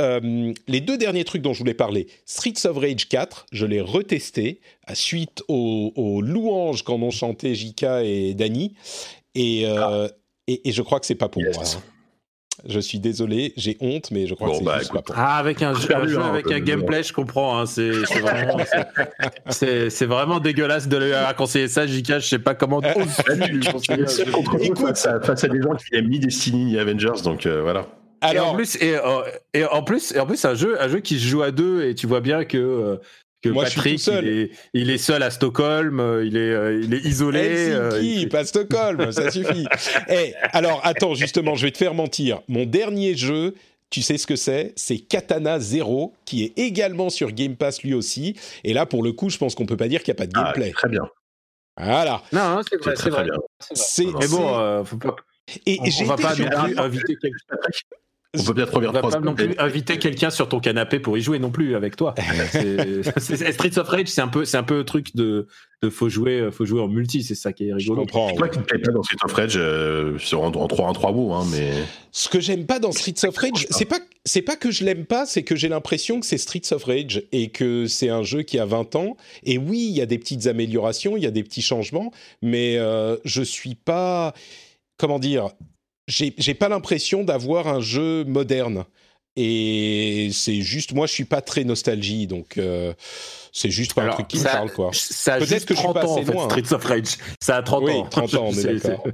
les 0.67 0.81
deux 0.81 0.97
derniers 0.97 1.23
trucs 1.23 1.41
dont 1.41 1.53
je 1.53 1.59
voulais 1.59 1.73
parler, 1.73 2.07
Streets 2.25 2.65
of 2.65 2.77
Rage 2.77 3.09
4, 3.09 3.47
je 3.51 3.65
l'ai 3.65 3.81
retesté 3.81 4.61
à 4.85 4.95
suite 4.95 5.43
aux, 5.47 6.21
louanges 6.21 6.83
qu'en 6.83 7.01
ont 7.01 7.11
chanté 7.11 7.55
Jika 7.55 8.03
et 8.03 8.33
Dani. 8.33 8.75
Et, 9.35 9.65
ah. 9.65 10.09
Et, 10.47 10.67
et, 10.67 10.71
je 10.71 10.81
crois 10.81 10.99
que 10.99 11.05
c'est 11.05 11.15
pas 11.15 11.29
pour 11.29 11.41
yes. 11.41 11.55
moi. 11.55 11.65
Hein. 11.65 11.81
Je 12.65 12.79
suis 12.79 12.99
désolé, 12.99 13.53
j'ai 13.57 13.77
honte, 13.81 14.11
mais 14.11 14.27
je 14.27 14.35
crois 14.35 14.47
bon, 14.47 14.53
que 14.53 14.59
c'est 14.59 14.65
bah, 14.65 14.79
juste 14.79 14.93
pas 14.93 15.01
pour 15.01 15.15
Ah, 15.17 15.37
avec 15.37 15.61
un 15.63 15.73
jeu, 15.73 15.95
un 15.95 16.07
jeu 16.07 16.21
avec 16.21 16.51
un 16.51 16.59
gameplay, 16.59 17.01
je 17.01 17.11
comprends. 17.11 17.59
Hein, 17.59 17.65
c'est 17.65 17.89
vraiment, 17.89 18.57
vraiment, 20.01 20.39
dégueulasse 20.39 20.87
de 20.87 20.97
lui 20.97 21.11
conseiller 21.35 21.67
ça, 21.67 21.87
JK. 21.87 22.19
Je 22.19 22.19
sais 22.19 22.39
pas 22.39 22.53
comment. 22.53 22.79
Écoute, 24.61 24.95
ça, 24.95 25.19
face 25.19 25.43
à 25.43 25.47
des 25.47 25.61
gens 25.61 25.73
qui 25.75 25.95
aiment 25.95 26.09
ni 26.09 26.19
Destiny 26.19 26.65
ni 26.65 26.77
Avengers, 26.77 27.23
donc 27.23 27.45
euh, 27.45 27.61
voilà. 27.61 27.87
Alors, 28.21 28.45
et 28.45 28.49
en 28.49 28.55
plus, 28.55 28.75
et, 28.77 28.97
et, 29.53 29.65
en 29.65 29.83
plus, 29.83 30.13
et 30.13 30.19
en 30.19 30.25
plus, 30.25 30.37
c'est 30.37 30.47
un 30.47 30.55
jeu, 30.55 30.81
un 30.81 30.87
jeu 30.87 30.99
qui 30.99 31.19
se 31.19 31.27
joue 31.27 31.41
à 31.41 31.51
deux, 31.51 31.83
et 31.83 31.95
tu 31.95 32.07
vois 32.07 32.21
bien 32.21 32.45
que. 32.45 32.99
Euh, 33.45 33.49
que 33.49 33.53
Moi, 33.53 33.63
Patrick, 33.65 33.99
seul. 33.99 34.25
Il, 34.25 34.39
est, 34.39 34.51
il, 34.73 34.89
est, 34.89 34.97
seul 34.97 35.23
à 35.23 35.31
Stockholm, 35.31 36.21
il 36.23 36.37
est, 36.37 36.83
il 36.83 36.93
est 36.93 37.05
isolé. 37.05 37.39
Helsinki, 37.39 38.25
euh, 38.25 38.29
pas 38.29 38.45
Stockholm, 38.45 39.11
ça 39.11 39.31
suffit. 39.31 39.65
hey, 40.07 40.33
alors, 40.53 40.81
attends, 40.83 41.13
justement, 41.13 41.55
je 41.55 41.65
vais 41.65 41.71
te 41.71 41.77
faire 41.77 41.93
mentir. 41.93 42.41
Mon 42.47 42.65
dernier 42.65 43.15
jeu, 43.15 43.55
tu 43.89 44.01
sais 44.01 44.17
ce 44.17 44.25
que 44.25 44.35
c'est? 44.35 44.73
C'est 44.75 44.97
Katana 44.97 45.59
Zero, 45.59 46.13
qui 46.25 46.43
est 46.43 46.57
également 46.57 47.09
sur 47.09 47.31
Game 47.31 47.55
Pass 47.55 47.83
lui 47.83 47.93
aussi. 47.93 48.35
Et 48.63 48.73
là, 48.73 48.85
pour 48.85 49.03
le 49.03 49.11
coup, 49.11 49.29
je 49.29 49.37
pense 49.37 49.55
qu'on 49.55 49.65
peut 49.65 49.77
pas 49.77 49.87
dire 49.87 50.03
qu'il 50.03 50.13
n'y 50.13 50.17
a 50.17 50.21
pas 50.21 50.27
de 50.27 50.33
gameplay. 50.33 50.71
Ah, 50.73 50.79
très 50.79 50.89
bien. 50.89 51.03
Voilà. 51.77 52.21
Non, 52.31 52.61
c'est 52.67 52.77
vrai, 52.81 52.95
c'est 52.95 53.09
vrai. 53.09 53.27
C'est 53.59 54.05
Mais 54.05 54.27
bon, 54.27 54.57
euh, 54.57 54.83
faut 54.83 54.97
pas. 54.97 55.15
Et, 55.65 55.77
on, 55.79 56.03
on 56.03 56.05
va 56.05 56.15
pas 56.15 56.33
inviter 56.77 57.15
quelqu'un. 57.17 57.57
On 58.35 58.43
peut 58.43 58.55
peut-être 58.55 58.73
revenir 58.73 58.93
pas 58.93 59.19
non 59.19 59.35
plus 59.35 59.53
inviter 59.59 59.99
quelqu'un 59.99 60.31
sur 60.31 60.49
ton 60.49 60.59
canapé 60.59 60.99
pour 60.99 61.15
y 61.17 61.21
jouer 61.21 61.37
non 61.37 61.51
plus 61.51 61.75
avec 61.75 61.95
toi. 61.95 62.15
Streets 63.17 63.77
of 63.77 63.87
Rage, 63.87 64.07
c'est 64.07 64.21
un 64.21 64.27
peu, 64.27 64.43
c'est 64.43 64.57
un 64.57 64.63
peu 64.63 64.77
le 64.77 64.85
truc 64.85 65.15
de, 65.15 65.45
de 65.83 65.89
faut 65.91 66.09
jouer, 66.09 66.49
faut 66.51 66.65
jouer 66.65 66.81
en 66.81 66.87
multi, 66.87 67.21
c'est 67.21 67.35
ça 67.35 67.53
qui 67.53 67.69
est 67.69 67.73
rigolo. 67.73 68.01
Je 68.01 68.05
comprends. 68.05 68.29
Je 68.29 68.57
ne 68.57 68.63
plaît 68.63 68.79
pas 68.79 68.91
dans 68.91 69.03
Streets 69.03 69.23
of 69.23 69.33
Rage 69.33 69.53
euh, 69.55 70.17
en, 70.33 70.47
en 70.47 70.67
3 70.67 70.87
en 70.87 70.93
3 70.93 71.11
mots, 71.11 71.33
hein, 71.33 71.45
mais. 71.51 71.73
Ce 72.11 72.27
que 72.27 72.39
j'aime 72.39 72.65
pas 72.65 72.79
dans 72.79 72.91
Streets 72.91 73.27
of 73.27 73.37
Rage, 73.37 73.67
c'est 73.69 73.85
pas, 73.85 73.99
c'est 74.25 74.41
pas 74.41 74.55
que 74.55 74.71
je 74.71 74.83
l'aime 74.83 75.05
pas, 75.05 75.27
c'est 75.27 75.43
que 75.43 75.55
j'ai 75.55 75.69
l'impression 75.69 76.19
que 76.19 76.25
c'est 76.25 76.39
Streets 76.39 76.73
of 76.73 76.85
Rage 76.85 77.23
et 77.31 77.49
que 77.49 77.85
c'est 77.85 78.09
un 78.09 78.23
jeu 78.23 78.41
qui 78.41 78.57
a 78.57 78.65
20 78.65 78.95
ans. 78.95 79.15
Et 79.43 79.59
oui, 79.59 79.87
il 79.89 79.95
y 79.95 80.01
a 80.01 80.07
des 80.07 80.17
petites 80.17 80.47
améliorations, 80.47 81.17
il 81.17 81.23
y 81.23 81.27
a 81.27 81.31
des 81.31 81.43
petits 81.43 81.61
changements, 81.61 82.11
mais 82.41 82.77
euh, 82.77 83.17
je 83.25 83.43
suis 83.43 83.75
pas, 83.75 84.33
comment 84.97 85.19
dire 85.19 85.49
j'ai 86.07 86.53
pas 86.53 86.69
l'impression 86.69 87.23
d'avoir 87.23 87.67
un 87.67 87.79
jeu 87.79 88.23
moderne. 88.25 88.85
Et 89.35 90.29
c'est 90.31 90.61
juste, 90.61 90.93
moi, 90.93 91.07
je 91.07 91.11
suis 91.11 91.25
pas 91.25 91.41
très 91.41 91.63
nostalgie, 91.63 92.27
donc 92.27 92.59
euh, 92.59 92.93
c'est 93.51 93.71
juste 93.71 93.95
pas 93.95 94.03
Alors, 94.03 94.13
un 94.13 94.17
truc 94.17 94.27
qui 94.27 94.37
ça, 94.37 94.49
me 94.49 94.53
parle, 94.53 94.71
quoi. 94.71 94.91
Ça 94.93 95.37
Peut-être 95.37 95.65
que 95.65 95.73
je 95.73 95.79
suis 95.79 95.91
pas 95.91 96.05
ans, 96.05 96.19
en 96.19 96.23
fait, 96.23 96.31
loin. 96.31 96.49
Streets 96.49 96.71
of 96.71 96.85
Rage. 96.85 97.17
Ça 97.41 97.57
a 97.57 97.63
30 97.63 97.83
oui, 97.83 97.93
ans. 97.93 98.05
30 98.05 98.33
ans, 98.35 98.45
on 98.51 98.53
est 98.53 98.75
d'accord. 98.75 99.07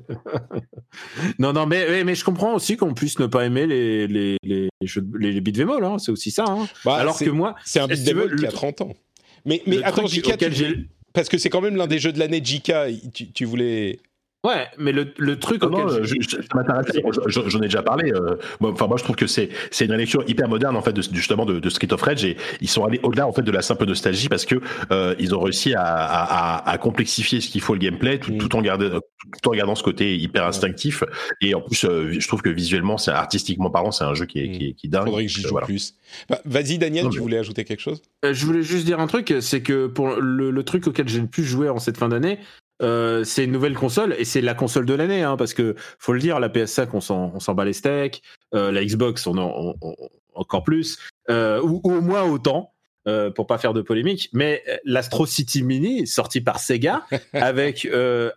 non, 1.39 1.53
non, 1.53 1.65
mais, 1.65 2.03
mais 2.03 2.15
je 2.15 2.25
comprends 2.25 2.53
aussi 2.53 2.75
qu'on 2.75 2.93
puisse 2.93 3.17
ne 3.19 3.27
pas 3.27 3.45
aimer 3.45 3.65
les, 3.65 4.07
les, 4.07 4.35
les, 4.43 4.69
jeux, 4.81 5.07
les, 5.17 5.31
les 5.31 5.39
beat'em 5.39 5.69
all, 5.69 5.85
hein, 5.85 5.99
c'est 5.99 6.11
aussi 6.11 6.31
ça. 6.31 6.43
Hein. 6.49 6.67
Bah, 6.83 6.95
Alors 6.95 7.17
que 7.17 7.29
moi. 7.29 7.55
C'est 7.63 7.79
un 7.79 7.87
beat'em 7.87 8.19
all 8.19 8.35
qui 8.35 8.45
a 8.45 8.51
30 8.51 8.81
ans. 8.81 8.93
Mais, 9.45 9.61
mais 9.67 9.81
attends, 9.83 10.05
JK, 10.05 10.33
parce 11.13 11.29
que 11.29 11.37
c'est 11.37 11.49
quand 11.49 11.61
même 11.61 11.77
l'un 11.77 11.87
des 11.87 11.99
jeux 11.99 12.11
de 12.11 12.19
l'année, 12.19 12.41
JK, 12.43 12.73
tu, 13.13 13.31
tu 13.31 13.45
voulais. 13.45 13.99
Ouais, 14.45 14.67
mais 14.77 14.93
le, 14.93 15.13
le 15.17 15.37
truc 15.37 15.61
non, 15.63 15.67
auquel 15.67 15.85
non, 15.85 16.03
je, 16.03 16.15
je, 16.17 16.29
ça 16.29 16.41
m'intéresse. 16.55 16.87
J'en 17.27 17.59
ai 17.59 17.65
déjà 17.65 17.83
parlé. 17.83 18.13
Euh, 18.13 18.37
moi, 18.61 18.71
enfin, 18.71 18.87
moi, 18.87 18.95
je 18.95 19.03
trouve 19.03 19.17
que 19.17 19.27
c'est 19.27 19.49
c'est 19.69 19.85
une 19.85 19.93
lecture 19.95 20.23
hyper 20.27 20.47
moderne 20.47 20.77
en 20.77 20.81
fait 20.81 20.93
de, 20.93 21.01
justement 21.01 21.45
de, 21.45 21.59
de 21.59 21.69
Street 21.69 21.91
of 21.91 22.01
Rage 22.01 22.23
et 22.23 22.37
ils 22.61 22.69
sont 22.69 22.85
allés 22.85 23.01
au-delà 23.03 23.27
en 23.27 23.33
fait 23.33 23.41
de 23.41 23.51
la 23.51 23.61
simple 23.61 23.85
nostalgie 23.85 24.29
parce 24.29 24.45
que 24.45 24.55
euh, 24.91 25.13
ils 25.19 25.35
ont 25.35 25.41
réussi 25.41 25.73
à, 25.73 25.83
à, 25.83 26.69
à 26.69 26.77
complexifier 26.77 27.41
ce 27.41 27.49
qu'il 27.49 27.59
faut 27.59 27.73
le 27.73 27.79
gameplay 27.79 28.17
tout, 28.17 28.31
mm. 28.31 28.37
tout 28.37 28.55
en 28.55 28.61
gardant 28.61 29.01
tout 29.43 29.49
en 29.49 29.51
gardant 29.53 29.75
ce 29.75 29.83
côté 29.83 30.15
hyper 30.17 30.45
instinctif 30.45 31.03
et 31.41 31.53
en 31.53 31.59
plus 31.59 31.83
euh, 31.83 32.13
je 32.17 32.27
trouve 32.27 32.41
que 32.41 32.49
visuellement, 32.49 32.97
c'est 32.97 33.11
artistiquement 33.11 33.69
parlant, 33.69 33.91
c'est 33.91 34.05
un 34.05 34.13
jeu 34.13 34.25
qui 34.25 34.39
est, 34.39 34.51
qui 34.51 34.67
est, 34.67 34.73
qui 34.73 34.87
est 34.87 34.89
dingue. 34.89 35.05
Faudrait 35.07 35.25
que 35.25 35.31
j'y 35.31 35.41
joue 35.41 35.49
voilà. 35.49 35.65
plus. 35.67 35.95
Bah, 36.29 36.39
Vas-y, 36.45 36.77
Daniel, 36.77 37.03
non, 37.03 37.09
tu 37.09 37.19
voulais 37.19 37.39
ajouter 37.39 37.65
quelque 37.65 37.81
chose? 37.81 38.01
Euh, 38.23 38.33
Je 38.33 38.45
voulais 38.45 38.63
juste 38.63 38.85
dire 38.85 39.01
un 39.01 39.07
truc, 39.07 39.33
c'est 39.41 39.61
que 39.61 39.87
pour 39.87 40.15
le, 40.15 40.49
le 40.49 40.63
truc 40.63 40.87
auquel 40.87 41.09
j'ai 41.09 41.19
le 41.19 41.27
plus 41.27 41.43
joué 41.43 41.67
en 41.67 41.79
cette 41.79 41.97
fin 41.97 42.07
d'année 42.07 42.39
euh, 42.81 43.23
c'est 43.23 43.43
une 43.43 43.51
nouvelle 43.51 43.75
console 43.75 44.15
et 44.17 44.25
c'est 44.25 44.41
la 44.41 44.53
console 44.53 44.85
de 44.85 44.93
l'année 44.93 45.23
hein, 45.23 45.35
parce 45.37 45.53
que 45.53 45.75
faut 45.97 46.13
le 46.13 46.19
dire 46.19 46.39
la 46.39 46.49
PS5 46.49 46.89
on 46.93 47.01
s'en 47.01 47.31
on 47.35 47.39
s'en 47.39 47.53
bat 47.53 47.65
les 47.65 47.73
steaks. 47.73 48.21
Euh, 48.53 48.71
la 48.71 48.83
Xbox 48.83 49.27
on 49.27 49.37
en 49.37 49.75
on, 49.81 49.95
encore 50.33 50.63
plus. 50.63 50.97
Euh, 51.29 51.61
ou, 51.61 51.81
ou, 51.83 51.93
au 51.93 52.01
moins 52.01 52.23
autant 52.23 52.73
pour 53.35 53.47
pas 53.47 53.57
faire 53.57 53.73
de 53.73 53.81
polémique. 53.81 54.29
Mais 54.33 54.63
l'Astro 54.85 55.25
City 55.25 55.63
Mini 55.63 56.05
sorti 56.05 56.41
par 56.41 56.59
Sega 56.59 57.07
avec 57.33 57.87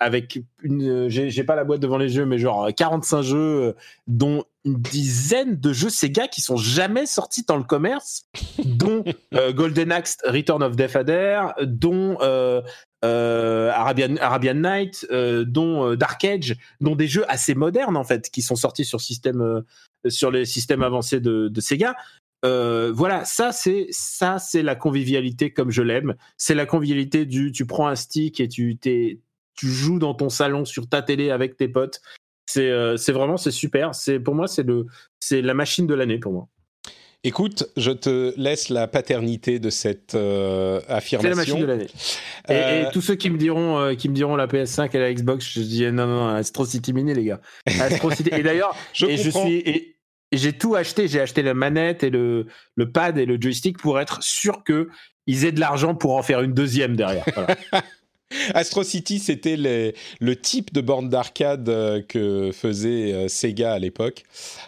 avec 0.00 0.40
une 0.62 1.10
j'ai 1.10 1.44
pas 1.44 1.56
la 1.56 1.64
boîte 1.64 1.80
devant 1.80 1.98
les 1.98 2.16
yeux 2.16 2.24
mais 2.24 2.38
genre 2.38 2.70
45 2.74 3.20
jeux 3.20 3.74
dont 4.06 4.46
une 4.64 4.80
dizaine 4.80 5.56
de 5.56 5.72
jeux 5.72 5.90
Sega 5.90 6.28
qui 6.28 6.40
sont 6.40 6.56
jamais 6.56 7.06
sortis 7.06 7.44
dans 7.46 7.56
le 7.56 7.64
commerce, 7.64 8.28
dont 8.64 9.04
euh, 9.34 9.52
Golden 9.52 9.90
Axe 9.90 10.18
Return 10.24 10.62
of 10.62 10.76
Death 10.76 10.96
Adder, 10.96 11.42
dont 11.62 12.18
euh, 12.20 12.62
Arabian, 13.02 14.16
Arabian 14.16 14.54
Night, 14.54 15.06
euh, 15.10 15.44
dont 15.44 15.86
euh, 15.90 15.96
Dark 15.96 16.24
Age, 16.24 16.56
dont 16.80 16.96
des 16.96 17.08
jeux 17.08 17.24
assez 17.28 17.54
modernes 17.54 17.96
en 17.96 18.04
fait, 18.04 18.30
qui 18.30 18.42
sont 18.42 18.56
sortis 18.56 18.84
sur 18.84 19.00
système, 19.00 19.64
sur 20.08 20.30
les 20.30 20.44
systèmes 20.44 20.82
avancés 20.82 21.20
de, 21.20 21.50
Sega. 21.60 21.94
voilà, 22.42 23.24
ça 23.24 23.52
c'est 23.52 23.86
ça 23.90 24.38
c'est 24.38 24.62
la 24.62 24.74
convivialité 24.74 25.52
comme 25.52 25.70
je 25.70 25.82
l'aime. 25.82 26.14
C'est 26.36 26.54
la 26.54 26.66
convivialité 26.66 27.26
du 27.26 27.52
tu 27.52 27.66
prends 27.66 27.88
un 27.88 27.96
stick 27.96 28.40
et 28.40 28.48
tu 28.48 28.76
t'es 28.76 29.20
tu 29.54 29.68
joues 29.68 29.98
dans 29.98 30.14
ton 30.14 30.28
salon 30.28 30.64
sur 30.64 30.88
ta 30.88 31.02
télé 31.02 31.30
avec 31.30 31.56
tes 31.56 31.68
potes. 31.68 32.00
C'est 32.46 32.70
euh, 32.70 32.96
c'est 32.96 33.12
vraiment 33.12 33.36
c'est 33.36 33.50
super. 33.50 33.94
C'est 33.94 34.20
pour 34.20 34.34
moi 34.34 34.48
c'est 34.48 34.62
le 34.62 34.86
c'est 35.20 35.42
la 35.42 35.54
machine 35.54 35.86
de 35.86 35.94
l'année 35.94 36.18
pour 36.18 36.32
moi. 36.32 36.48
Écoute, 37.24 37.68
je 37.76 37.92
te 37.92 38.34
laisse 38.36 38.68
la 38.68 38.88
paternité 38.88 39.60
de 39.60 39.70
cette 39.70 40.16
euh, 40.16 40.80
C'est 40.80 40.88
la 40.90 40.96
affirmation. 40.96 41.34
machine 41.36 41.60
de 41.60 41.64
l'année. 41.66 41.86
Et, 42.48 42.52
Euh, 42.52 42.88
et 42.88 42.92
tous 42.92 43.00
ceux 43.00 43.14
qui 43.14 43.30
me 43.30 43.38
diront 43.38 43.78
euh, 43.78 43.94
qui 43.94 44.08
me 44.08 44.14
diront 44.14 44.34
la 44.34 44.48
PS5 44.48 44.90
et 44.96 44.98
la 44.98 45.12
Xbox, 45.14 45.48
je 45.48 45.60
dis 45.60 45.84
non 45.84 46.06
non, 46.06 46.26
non 46.26 46.28
Astro 46.34 46.64
City 46.66 46.92
Mini 46.92 47.14
les 47.14 47.24
gars. 47.24 47.40
Astro 47.80 48.10
City. 48.10 48.30
et 48.32 48.42
d'ailleurs, 48.42 48.74
Je 48.92 49.06
et 49.06 49.16
je 49.16 49.30
comprends. 49.30 49.46
suis 49.46 49.54
et 49.58 49.96
et 50.32 50.36
j'ai 50.38 50.52
tout 50.54 50.74
acheté. 50.74 51.06
J'ai 51.06 51.20
acheté 51.20 51.42
la 51.42 51.54
manette 51.54 52.02
et 52.02 52.10
le 52.10 52.46
le 52.74 52.90
pad 52.90 53.16
et 53.18 53.26
le 53.26 53.40
joystick 53.40 53.78
pour 53.78 54.00
être 54.00 54.20
sûr 54.22 54.64
que 54.64 54.88
ils 55.28 55.44
aient 55.44 55.52
de 55.52 55.60
l'argent 55.60 55.94
pour 55.94 56.16
en 56.16 56.22
faire 56.22 56.40
une 56.40 56.54
deuxième 56.54 56.96
derrière. 56.96 57.24
Voilà. 57.36 57.54
Astro 58.54 58.82
City, 58.82 59.18
c'était 59.20 59.56
le 59.56 60.34
type 60.36 60.72
de 60.72 60.80
borne 60.80 61.08
d'arcade 61.10 61.66
que 62.08 62.50
faisait 62.52 63.28
Sega 63.28 63.74
à 63.74 63.78
l'époque. 63.78 64.24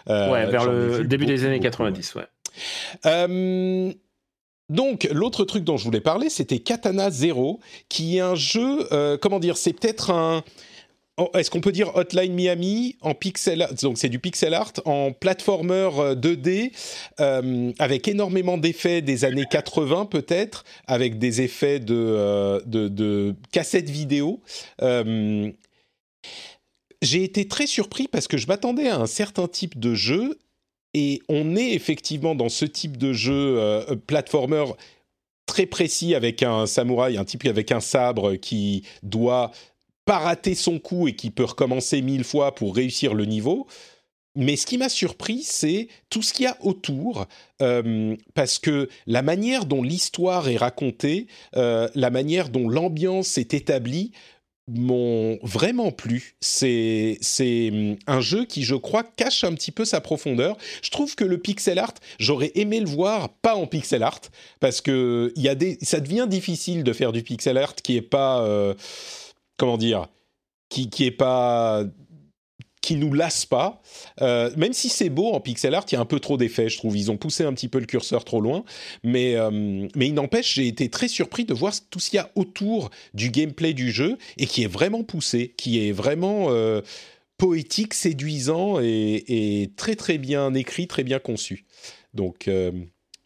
Euh, 0.07 0.31
ouais, 0.31 0.45
vers 0.45 0.71
le 0.71 1.03
début 1.03 1.25
des 1.25 1.43
années 1.45 1.55
beaucoup. 1.57 1.63
90. 1.71 2.15
Ouais. 2.15 2.23
Euh, 3.05 3.91
donc, 4.69 5.07
l'autre 5.11 5.45
truc 5.45 5.63
dont 5.63 5.77
je 5.77 5.83
voulais 5.83 6.01
parler, 6.01 6.29
c'était 6.29 6.59
Katana 6.59 7.11
Zero, 7.11 7.59
qui 7.87 8.17
est 8.17 8.21
un 8.21 8.35
jeu, 8.35 8.87
euh, 8.91 9.17
comment 9.17 9.39
dire, 9.39 9.57
c'est 9.57 9.73
peut-être 9.73 10.09
un... 10.09 10.43
oh, 11.17 11.29
Est-ce 11.35 11.51
qu'on 11.51 11.61
peut 11.61 11.71
dire 11.71 11.95
Hotline 11.95 12.33
Miami 12.33 12.95
en 13.01 13.13
pixel 13.13 13.61
art 13.61 13.75
Donc 13.75 13.99
c'est 13.99 14.09
du 14.09 14.17
pixel 14.17 14.55
art 14.55 14.73
en 14.85 15.11
platformer 15.11 15.89
euh, 15.99 16.15
2D 16.15 16.71
euh, 17.19 17.73
avec 17.77 18.07
énormément 18.07 18.57
d'effets 18.57 19.03
des 19.03 19.23
années 19.23 19.45
80 19.47 20.07
peut-être, 20.07 20.63
avec 20.87 21.19
des 21.19 21.41
effets 21.41 21.79
de, 21.79 22.63
de, 22.65 22.87
de 22.87 23.35
cassettes 23.51 23.89
vidéo. 23.91 24.41
J'ai 27.01 27.23
été 27.23 27.47
très 27.47 27.67
surpris 27.67 28.07
parce 28.07 28.27
que 28.27 28.37
je 28.37 28.47
m'attendais 28.47 28.87
à 28.87 28.97
un 28.97 29.05
certain 29.05 29.47
type 29.47 29.79
de 29.79 29.93
jeu 29.93 30.39
et 30.97 31.21
on 31.27 31.57
est 31.57 31.73
effectivement 31.73 32.35
dans 32.35 32.47
ce 32.47 32.63
type 32.63 32.95
de 32.95 33.11
jeu 33.11 33.59
euh, 33.59 33.97
platformer 34.07 34.63
très 35.45 35.65
précis 35.65 36.15
avec 36.15 36.41
un 36.41 36.65
samouraï, 36.67 37.17
un 37.17 37.25
type 37.25 37.45
avec 37.45 37.73
un 37.73 37.81
sabre 37.81 38.35
qui 38.35 38.83
doit 39.03 39.51
pas 40.05 40.19
rater 40.19 40.55
son 40.55 40.79
coup 40.79 41.09
et 41.09 41.13
qui 41.13 41.31
peut 41.31 41.43
recommencer 41.43 42.01
mille 42.01 42.23
fois 42.23 42.55
pour 42.55 42.73
réussir 42.73 43.13
le 43.13 43.25
niveau. 43.25 43.67
Mais 44.37 44.55
ce 44.55 44.65
qui 44.65 44.77
m'a 44.77 44.87
surpris, 44.87 45.43
c'est 45.43 45.89
tout 46.09 46.21
ce 46.21 46.33
qu'il 46.33 46.45
y 46.45 46.47
a 46.47 46.57
autour, 46.61 47.25
euh, 47.61 48.15
parce 48.33 48.57
que 48.57 48.87
la 49.05 49.21
manière 49.21 49.65
dont 49.65 49.83
l'histoire 49.83 50.47
est 50.47 50.57
racontée, 50.57 51.27
euh, 51.57 51.89
la 51.95 52.09
manière 52.09 52.49
dont 52.49 52.69
l'ambiance 52.69 53.37
est 53.37 53.53
établie, 53.53 54.11
m'ont 54.67 55.37
vraiment 55.43 55.91
plu. 55.91 56.35
C'est 56.41 57.17
c'est 57.21 57.69
hum, 57.71 57.97
un 58.07 58.21
jeu 58.21 58.45
qui, 58.45 58.63
je 58.63 58.75
crois, 58.75 59.03
cache 59.03 59.43
un 59.43 59.53
petit 59.53 59.71
peu 59.71 59.85
sa 59.85 60.01
profondeur. 60.01 60.57
Je 60.81 60.89
trouve 60.89 61.15
que 61.15 61.23
le 61.23 61.37
pixel 61.37 61.79
art, 61.79 61.93
j'aurais 62.19 62.51
aimé 62.55 62.79
le 62.79 62.87
voir 62.87 63.29
pas 63.29 63.55
en 63.55 63.67
pixel 63.67 64.03
art 64.03 64.21
parce 64.59 64.81
que 64.81 65.31
y 65.35 65.47
a 65.47 65.55
des, 65.55 65.77
ça 65.81 65.99
devient 65.99 66.27
difficile 66.27 66.83
de 66.83 66.93
faire 66.93 67.11
du 67.11 67.21
pixel 67.23 67.57
art 67.57 67.75
qui 67.75 67.97
est 67.97 68.01
pas, 68.01 68.41
euh, 68.41 68.73
comment 69.57 69.77
dire, 69.77 70.07
qui 70.69 70.89
qui 70.89 71.05
est 71.05 71.11
pas 71.11 71.83
qui 72.85 72.95
nous 72.95 73.13
lasse 73.13 73.47
pas, 73.47 73.81
Euh, 74.21 74.51
même 74.55 74.73
si 74.73 74.89
c'est 74.89 75.09
beau 75.09 75.31
en 75.33 75.39
pixel 75.39 75.73
art, 75.73 75.85
il 75.91 75.95
y 75.95 75.97
a 75.97 75.99
un 75.99 76.05
peu 76.05 76.19
trop 76.19 76.37
d'effets, 76.37 76.69
je 76.69 76.77
trouve. 76.77 76.95
Ils 76.95 77.09
ont 77.09 77.17
poussé 77.17 77.43
un 77.43 77.53
petit 77.53 77.67
peu 77.67 77.79
le 77.79 77.85
curseur 77.85 78.23
trop 78.23 78.39
loin, 78.39 78.63
mais 79.03 79.35
euh, 79.35 79.49
mais 79.95 80.07
il 80.07 80.13
n'empêche, 80.13 80.53
j'ai 80.53 80.67
été 80.67 80.89
très 80.89 81.07
surpris 81.07 81.45
de 81.45 81.53
voir 81.53 81.73
tout 81.89 81.99
ce 81.99 82.11
qu'il 82.11 82.17
y 82.17 82.19
a 82.19 82.29
autour 82.35 82.91
du 83.13 83.31
gameplay 83.31 83.73
du 83.73 83.91
jeu 83.91 84.17
et 84.37 84.45
qui 84.45 84.63
est 84.63 84.67
vraiment 84.67 85.03
poussé, 85.03 85.53
qui 85.57 85.85
est 85.85 85.91
vraiment 85.91 86.47
euh, 86.49 86.81
poétique, 87.37 87.93
séduisant 87.95 88.79
et, 88.79 89.71
très 89.75 89.95
très 89.95 90.17
bien 90.19 90.53
écrit, 90.53 90.87
très 90.87 91.03
bien 91.03 91.19
conçu. 91.19 91.65
Donc, 92.13 92.49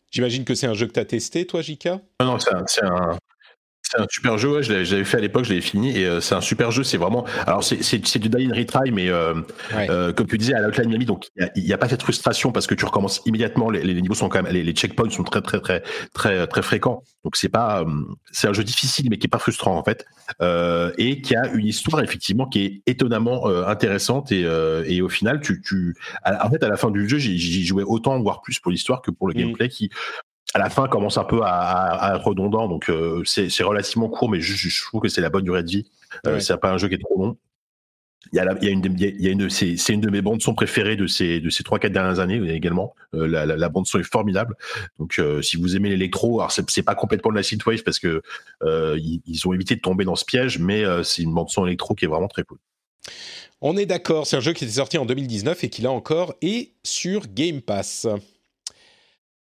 j'imagine 0.10 0.45
que 0.45 0.56
c'est 0.56 0.68
un 0.68 0.73
jeu 0.73 0.88
que 0.88 0.94
tu 0.94 0.99
as 0.99 1.06
testé, 1.06 1.45
toi, 1.45 1.61
Jika 1.61 2.02
Non, 2.22 2.34
non, 2.34 2.38
c'est 2.40 2.86
un, 2.86 3.18
c'est 3.91 3.99
un- 4.02 4.06
super 4.10 4.38
jeu. 4.38 4.49
Ouais, 4.49 4.64
je 4.64 4.72
l'avais 4.74 5.03
fait 5.03 5.18
à 5.18 5.22
l'époque, 5.22 5.45
je 5.45 5.49
l'avais 5.49 5.61
fini 5.61 5.98
et 5.98 6.06
euh, 6.06 6.22
c'est 6.22 6.36
un 6.36 6.41
super 6.41 6.72
jeu. 6.72 6.84
C'est 6.84 6.98
vraiment. 6.98 7.26
Alors, 7.48 7.64
c'est- 7.64 8.18
du 8.20 8.30
die 8.30 8.48
and 8.52 8.56
retry, 8.56 8.91
mais 8.91 9.10
euh, 9.10 9.34
Ouais. 9.76 9.90
euh, 9.90 10.14
comme 10.14 10.28
tu 10.28 10.38
disais, 10.38 10.53
à 10.53 10.61
l'Outline 10.61 10.90
Miami, 10.90 11.06
donc 11.06 11.28
il 11.56 11.64
n'y 11.64 11.74
a, 11.74 11.78
pas 11.78 11.90
cette 11.90 12.02
frustration 12.03 12.52
parce 12.52 12.68
que 12.68 12.76
tu 12.76 12.86
recommences 12.86 13.22
immédiatement. 13.26 13.70
Les, 13.70 13.82
les 13.84 14.02
niveaux 14.02 14.14
sont 14.16 14.30
quand 14.30 14.44
même. 14.44 14.52
Les, 14.53 14.64
les 14.64 14.74
checkpoints 14.74 15.10
sont 15.10 15.24
très, 15.24 15.41
très, 15.41 15.60
très, 15.60 15.84
très, 16.14 16.48
très 16.48 16.61
fréquents. 16.61 17.03
Donc, 17.24 17.36
c'est 17.36 17.49
pas. 17.49 17.82
euh, 17.82 17.86
c'est 18.32 18.48
un 18.48 18.53
jeu 18.53 18.64
difficile, 18.64 19.07
mais 19.10 19.18
qui 19.18 19.28
est 19.28 19.30
pas 19.30 19.40
frustrant, 19.40 19.76
en 19.78 19.84
fait. 19.84 20.06
Euh, 20.41 20.91
et 20.98 21.22
qui 21.22 21.36
a 21.36 21.48
une 21.53 21.66
histoire, 21.68 22.02
effectivement, 22.03 22.45
qui 22.48 22.66
est 22.66 22.82
étonnamment 22.86 23.48
euh, 23.48 23.66
intéressante. 23.66 24.32
Et, 24.32 24.44
euh, 24.45 24.84
et 24.88 25.02
au 25.02 25.10
final, 25.10 25.40
tu. 25.41 25.61
tu 25.61 25.95
à- 26.24 26.45
en 26.45 26.49
fait, 26.49 26.64
à 26.64 26.70
la 26.70 26.78
fin 26.78 26.91
du 26.91 27.07
jeu, 27.10 27.18
j'y 27.18 27.38
j'y 27.40 27.66
jouais 27.66 27.84
autant, 27.84 28.20
voire 28.22 28.41
plus 28.41 28.60
pour 28.60 28.72
l'histoire 28.72 29.02
que 29.02 29.11
pour 29.11 29.28
le 29.28 29.34
Mm. 29.34 29.38
gameplay 29.38 29.70
qui 29.70 29.90
à 30.54 30.60
la 30.60 30.70
fin 30.70 30.88
commence 30.88 31.18
un 31.18 31.24
peu 31.24 31.42
à, 31.44 31.48
à- 31.54 32.12
à 32.12 32.16
être 32.16 32.26
redondant. 32.26 32.68
Donc 32.68 32.90
euh, 32.90 33.24
c'est 33.26 33.64
relativement 33.64 34.10
court 34.10 34.30
mais 34.30 34.42
je, 34.42 34.84
trouve 34.86 35.02
que 35.02 35.08
c'est 35.10 35.22
la 35.22 35.30
bonne 35.30 35.44
durée 35.44 35.64
de 35.64 35.70
vie. 35.70 35.86
Euh, 36.26 36.34
Ouais. 36.36 36.40
c'est 36.40 36.58
pas 36.58 36.72
un 36.72 36.78
jeu 36.78 36.88
qui 36.88 36.96
est 36.96 37.00
trop 37.00 37.18
long. 37.22 37.38
Il 38.34 38.36
y 38.36 38.40
a, 38.40 38.46
la- 38.46 38.56
il 38.62 38.66
y 38.66 38.68
a 38.68 38.72
une, 38.72 38.84
il 39.00 39.22
y 39.22 39.30
a- 39.44 39.50
c'est 39.50 39.94
une 39.94 40.02
de 40.02 40.10
mes 40.10 40.22
bandes 40.22 40.42
son 40.42 40.54
préférées 40.54 40.96
de 40.98 41.08
ces 41.08 41.40
de 41.40 41.50
ces 41.50 41.64
trois 41.64 41.80
quatre 41.80 41.94
dernières 41.94 42.20
années 42.20 42.42
également. 42.54 42.94
Euh, 43.14 43.28
la, 43.28 43.46
la, 43.46 43.56
la 43.58 43.70
bande 43.70 43.86
son 43.88 44.00
est 44.00 44.04
formidable. 44.04 44.56
Donc 44.98 45.20
euh, 45.20 45.42
si 45.42 45.56
vous 45.58 45.76
aimez 45.76 45.90
l'électro 45.90 46.40
alors 46.42 46.52
c'est 46.52 46.84
pas 46.84 46.96
complètement 46.96 47.32
de 47.32 47.38
la 47.38 47.44
synthwave 47.44 47.84
parce 47.84 48.00
que 48.00 48.22
ils, 48.66 49.22
ils 49.26 49.48
ont 49.48 49.54
évité 49.54 49.76
de 49.76 49.82
tomber 49.82 50.04
dans 50.04 50.16
ce 50.16 50.26
piège 50.26 50.60
mais 50.60 50.84
c'est 51.04 51.22
une 51.22 51.34
bande 51.34 51.50
son 51.50 51.66
électro 51.68 51.94
qui 51.96 52.06
est 52.06 52.10
vraiment 52.10 52.28
très 52.28 52.44
cool. 52.44 52.58
On 53.62 53.76
est 53.78 53.86
d'accord, 53.86 54.26
c'est 54.26 54.38
un 54.38 54.42
jeu 54.42 54.54
qui 54.54 54.64
était 54.64 54.74
sorti 54.74 54.98
en 54.98 55.06
2019 55.06 55.64
et 55.66 55.70
qui 55.70 55.82
là 55.82 55.92
encore 55.92 56.34
est 56.42 56.72
sur 56.84 57.24
Game 57.28 57.62
Pass. 57.62 58.08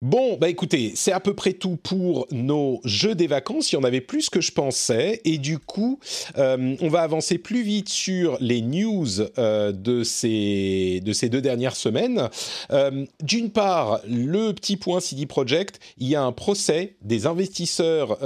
Bon, 0.01 0.37
bah 0.37 0.47
écoutez, 0.47 0.93
c'est 0.95 1.11
à 1.11 1.19
peu 1.19 1.33
près 1.33 1.51
tout 1.51 1.75
pour 1.75 2.25
nos 2.31 2.79
jeux 2.85 3.15
des 3.15 3.27
vacances. 3.27 3.73
Il 3.73 3.75
y 3.75 3.77
en 3.77 3.83
avait 3.83 3.99
plus 3.99 4.29
que 4.29 4.39
je 4.39 4.53
pensais. 4.53 5.19
Et 5.25 5.37
du 5.37 5.59
coup, 5.59 5.99
euh, 6.37 6.77
on 6.79 6.87
va 6.87 7.01
avancer 7.01 7.37
plus 7.37 7.63
vite 7.63 7.89
sur 7.89 8.37
les 8.39 8.61
news 8.61 9.07
euh, 9.37 9.73
de, 9.73 10.03
ces, 10.05 11.01
de 11.03 11.11
ces 11.11 11.27
deux 11.27 11.41
dernières 11.41 11.75
semaines. 11.75 12.29
Euh, 12.71 13.05
D'une 13.21 13.49
part, 13.49 13.99
le 14.07 14.53
petit 14.53 14.77
point 14.77 15.01
CD 15.01 15.25
Projekt, 15.25 15.81
il 15.97 16.07
y 16.07 16.15
a 16.15 16.23
un 16.23 16.31
procès 16.31 16.95
des 17.01 17.25
investisseurs 17.25 18.17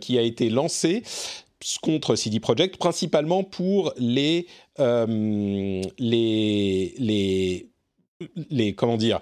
qui 0.00 0.18
a 0.18 0.22
été 0.22 0.50
lancé 0.50 1.02
contre 1.80 2.14
CD 2.14 2.40
Projekt, 2.40 2.76
principalement 2.76 3.42
pour 3.42 3.94
les, 3.96 4.46
les, 5.98 7.70
les, 8.50 8.74
comment 8.74 8.98
dire, 8.98 9.18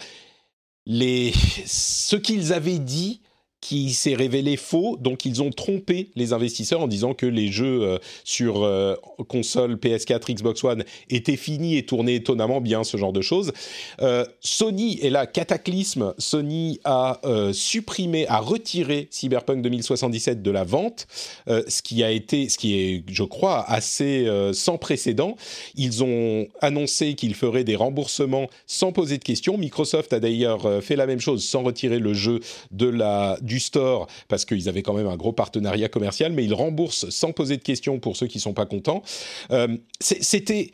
les, 0.86 1.32
ce 1.66 2.16
qu'ils 2.16 2.52
avaient 2.52 2.78
dit 2.78 3.22
qui 3.60 3.90
s'est 3.90 4.14
révélé 4.14 4.56
faux, 4.56 4.96
donc 4.98 5.26
ils 5.26 5.42
ont 5.42 5.50
trompé 5.50 6.10
les 6.16 6.32
investisseurs 6.32 6.80
en 6.80 6.88
disant 6.88 7.12
que 7.12 7.26
les 7.26 7.48
jeux 7.48 7.82
euh, 7.82 7.98
sur 8.24 8.64
euh, 8.64 8.96
console 9.28 9.74
PS4, 9.74 10.34
Xbox 10.34 10.64
One 10.64 10.84
étaient 11.10 11.36
finis 11.36 11.76
et 11.76 11.84
tournaient 11.84 12.14
étonnamment 12.14 12.60
bien, 12.60 12.84
ce 12.84 12.96
genre 12.96 13.12
de 13.12 13.20
choses. 13.20 13.52
Euh, 14.00 14.24
Sony 14.40 14.98
est 15.02 15.10
là, 15.10 15.26
cataclysme. 15.26 16.14
Sony 16.18 16.80
a 16.84 17.20
euh, 17.24 17.52
supprimé, 17.52 18.26
a 18.28 18.38
retiré 18.38 19.08
Cyberpunk 19.10 19.62
2077 19.62 20.42
de 20.42 20.50
la 20.50 20.64
vente, 20.64 21.06
ce 21.46 21.82
qui 21.82 22.02
a 22.02 22.10
été, 22.10 22.48
ce 22.48 22.56
qui 22.56 22.78
est, 22.78 23.04
je 23.10 23.22
crois, 23.24 23.64
assez 23.68 24.26
sans 24.52 24.78
précédent. 24.78 25.36
Ils 25.74 26.02
ont 26.02 26.46
annoncé 26.60 27.14
qu'ils 27.14 27.34
feraient 27.34 27.64
des 27.64 27.76
remboursements 27.76 28.48
sans 28.66 28.92
poser 28.92 29.18
de 29.18 29.24
questions. 29.24 29.58
Microsoft 29.58 30.12
a 30.12 30.20
d'ailleurs 30.20 30.82
fait 30.82 30.96
la 30.96 31.06
même 31.06 31.20
chose 31.20 31.44
sans 31.44 31.62
retirer 31.62 31.98
le 31.98 32.14
jeu 32.14 32.40
de 32.70 32.86
la, 32.86 33.38
du 33.50 33.60
store 33.60 34.06
parce 34.28 34.44
qu'ils 34.44 34.68
avaient 34.68 34.82
quand 34.82 34.94
même 34.94 35.08
un 35.08 35.16
gros 35.16 35.32
partenariat 35.32 35.88
commercial, 35.88 36.32
mais 36.32 36.44
ils 36.44 36.54
remboursent 36.54 37.10
sans 37.10 37.32
poser 37.32 37.56
de 37.56 37.62
questions 37.62 37.98
pour 37.98 38.16
ceux 38.16 38.28
qui 38.28 38.38
sont 38.40 38.54
pas 38.54 38.66
contents. 38.66 39.02
Euh, 39.50 39.76
C'était, 40.00 40.70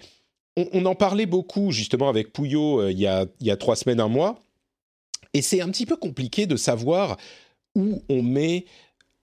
on, 0.57 0.85
en 0.85 0.95
parlait 0.95 1.27
beaucoup 1.27 1.73
justement 1.73 2.09
avec 2.09 2.33
Pouillot 2.33 2.81
euh, 2.83 2.93
il, 2.93 3.01
y 3.01 3.07
a, 3.07 3.25
il 3.41 3.47
y 3.47 3.51
a 3.51 3.57
trois 3.57 3.77
semaines, 3.77 4.01
un 4.01 4.09
mois, 4.09 4.39
et 5.35 5.43
c'est 5.43 5.61
un 5.61 5.71
petit 5.71 5.87
peu 5.87 5.97
compliqué 5.97 6.47
de 6.47 6.57
savoir 6.57 7.17
où 7.75 8.03
on 8.09 8.23
met 8.23 8.65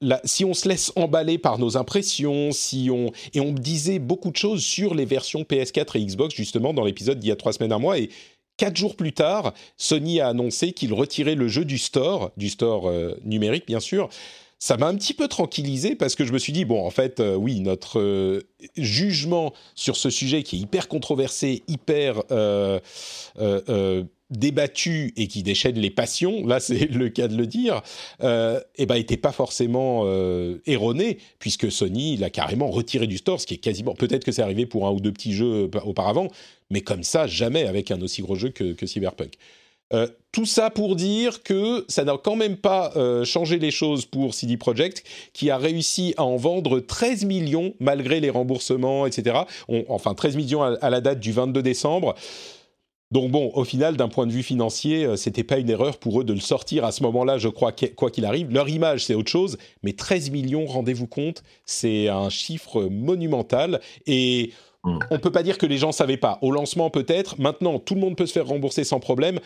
la- 0.01 0.21
si 0.25 0.43
on 0.45 0.53
se 0.53 0.67
laisse 0.67 0.91
emballer 0.95 1.37
par 1.37 1.57
nos 1.59 1.77
impressions, 1.77 2.51
si 2.51 2.89
on 2.91 3.11
et 3.33 3.39
on 3.39 3.51
disait 3.53 3.99
beaucoup 3.99 4.31
de 4.31 4.35
choses 4.35 4.63
sur 4.63 4.93
les 4.95 5.05
versions 5.05 5.43
PS4 5.43 5.97
et 5.97 6.05
Xbox 6.05 6.35
justement 6.35 6.73
dans 6.73 6.83
l'épisode 6.83 7.19
d'il 7.19 7.29
y 7.29 7.31
a 7.31 7.35
trois 7.35 7.53
semaines 7.53 7.71
un 7.71 7.79
mois 7.79 7.97
et 7.97 8.09
quatre 8.57 8.77
jours 8.77 8.95
plus 8.95 9.13
tard, 9.13 9.53
Sony 9.77 10.19
a 10.19 10.27
annoncé 10.27 10.73
qu'il 10.73 10.93
retirait 10.93 11.35
le 11.35 11.47
jeu 11.47 11.65
du 11.65 11.77
store, 11.77 12.31
du 12.37 12.49
store 12.49 12.89
euh, 12.89 13.17
numérique 13.23 13.65
bien 13.67 13.79
sûr. 13.79 14.09
Ça 14.59 14.77
m'a 14.77 14.87
un 14.87 14.95
petit 14.95 15.13
peu 15.13 15.27
tranquillisé 15.27 15.95
parce 15.95 16.15
que 16.15 16.23
je 16.23 16.31
me 16.31 16.37
suis 16.37 16.53
dit 16.53 16.63
bon 16.63 16.85
en 16.85 16.89
fait 16.89 17.19
euh, 17.19 17.35
oui 17.35 17.59
notre 17.59 17.99
euh, 17.99 18.47
jugement 18.77 19.53
sur 19.75 19.97
ce 19.97 20.09
sujet 20.09 20.43
qui 20.43 20.55
est 20.55 20.59
hyper 20.59 20.87
controversé, 20.87 21.63
hyper 21.67 22.23
débattu 24.37 25.13
et 25.15 25.27
qui 25.27 25.43
déchaîne 25.43 25.75
les 25.75 25.89
passions, 25.89 26.45
là 26.45 26.59
c'est 26.59 26.85
le 26.91 27.09
cas 27.09 27.27
de 27.27 27.37
le 27.37 27.47
dire, 27.47 27.81
euh, 28.23 28.59
eh 28.75 28.85
ben 28.85 28.95
était 28.95 29.17
pas 29.17 29.31
forcément 29.31 30.01
euh, 30.05 30.61
erroné 30.65 31.17
puisque 31.39 31.71
Sony 31.71 32.17
l'a 32.17 32.29
carrément 32.29 32.69
retiré 32.69 33.07
du 33.07 33.17
store, 33.17 33.39
ce 33.39 33.47
qui 33.47 33.55
est 33.55 33.57
quasiment 33.57 33.93
peut-être 33.93 34.23
que 34.23 34.31
c'est 34.31 34.41
arrivé 34.41 34.65
pour 34.65 34.87
un 34.87 34.91
ou 34.91 34.99
deux 34.99 35.11
petits 35.11 35.33
jeux 35.33 35.69
euh, 35.73 35.79
auparavant, 35.85 36.27
mais 36.69 36.81
comme 36.81 37.03
ça 37.03 37.27
jamais 37.27 37.65
avec 37.65 37.91
un 37.91 38.01
aussi 38.01 38.21
gros 38.21 38.35
jeu 38.35 38.49
que, 38.49 38.85
Cyberpunk. 38.85 39.33
Euh, 39.93 40.07
tout 40.31 40.45
ça 40.45 40.71
pour 40.71 40.95
dire 40.95 41.43
que 41.43 41.85
ça 41.87 42.03
n'a 42.03 42.17
quand 42.17 42.35
même 42.35 42.57
pas 42.57 42.93
changé 43.25 43.59
les 43.59 43.69
choses 43.69 44.05
pour 44.05 44.33
CD 44.33 44.57
Projekt, 44.57 45.03
qui 45.33 45.51
a 45.51 45.57
réussi 45.57 46.15
à 46.17 46.23
en 46.23 46.37
vendre 46.37 46.79
13 46.79 47.25
millions 47.25 47.75
malgré 47.79 48.19
les 48.19 48.31
remboursements, 48.31 49.05
etc. 49.05 49.41
Enfin, 49.89 50.15
13 50.15 50.35
millions 50.35 50.63
à 50.63 50.89
la 50.89 51.01
date 51.01 51.19
du 51.19 51.31
22 51.31 51.61
décembre. 51.61 52.15
Donc 53.13 53.29
bon, 53.31 53.51
au 53.53 53.63
final, 53.63 53.95
d'un 53.95 54.07
point 54.09 54.25
de 54.25 54.31
vue 54.31 54.41
financier, 54.43 55.05
euh, 55.05 55.15
c'était 55.15 55.43
pas 55.43 55.59
une 55.59 55.69
erreur 55.69 55.97
pour 55.99 56.19
eux 56.19 56.23
de 56.23 56.33
le 56.33 56.39
sortir 56.39 56.83
à 56.83 56.91
ce 56.91 57.03
moment-là, 57.03 57.37
je 57.37 57.47
crois, 57.47 57.71
qu- 57.71 57.93
quoi 57.93 58.09
qu'il 58.09 58.25
arrive. 58.25 58.51
Leur 58.51 58.67
image, 58.69 59.05
c'est 59.05 59.13
autre 59.13 59.29
chose, 59.29 59.57
mais 59.83 59.93
13 59.93 60.31
millions, 60.31 60.65
rendez-vous 60.65 61.05
compte, 61.07 61.43
c'est 61.65 62.07
un 62.09 62.29
chiffre 62.29 62.83
monumental. 62.85 63.79
Et 64.07 64.51
Mm. 64.83 64.99
on 65.11 65.19
peut 65.19 65.31
pas 65.31 65.43
dire 65.43 65.57
que 65.57 65.65
les 65.65 65.77
gens 65.77 65.91
savaient 65.93 66.17
pas. 66.17 66.39
Au 66.41 66.51
lancement, 66.51 66.89
peut-être. 66.89 67.39
Maintenant, 67.39 67.79
tout 67.79 67.93
le 67.95 68.01
monde 68.01 68.17
peut 68.17 68.25
se 68.25 68.33
faire 68.33 68.47
rembourser 68.47 68.83
sans 68.83 68.99
problème. 68.99 69.39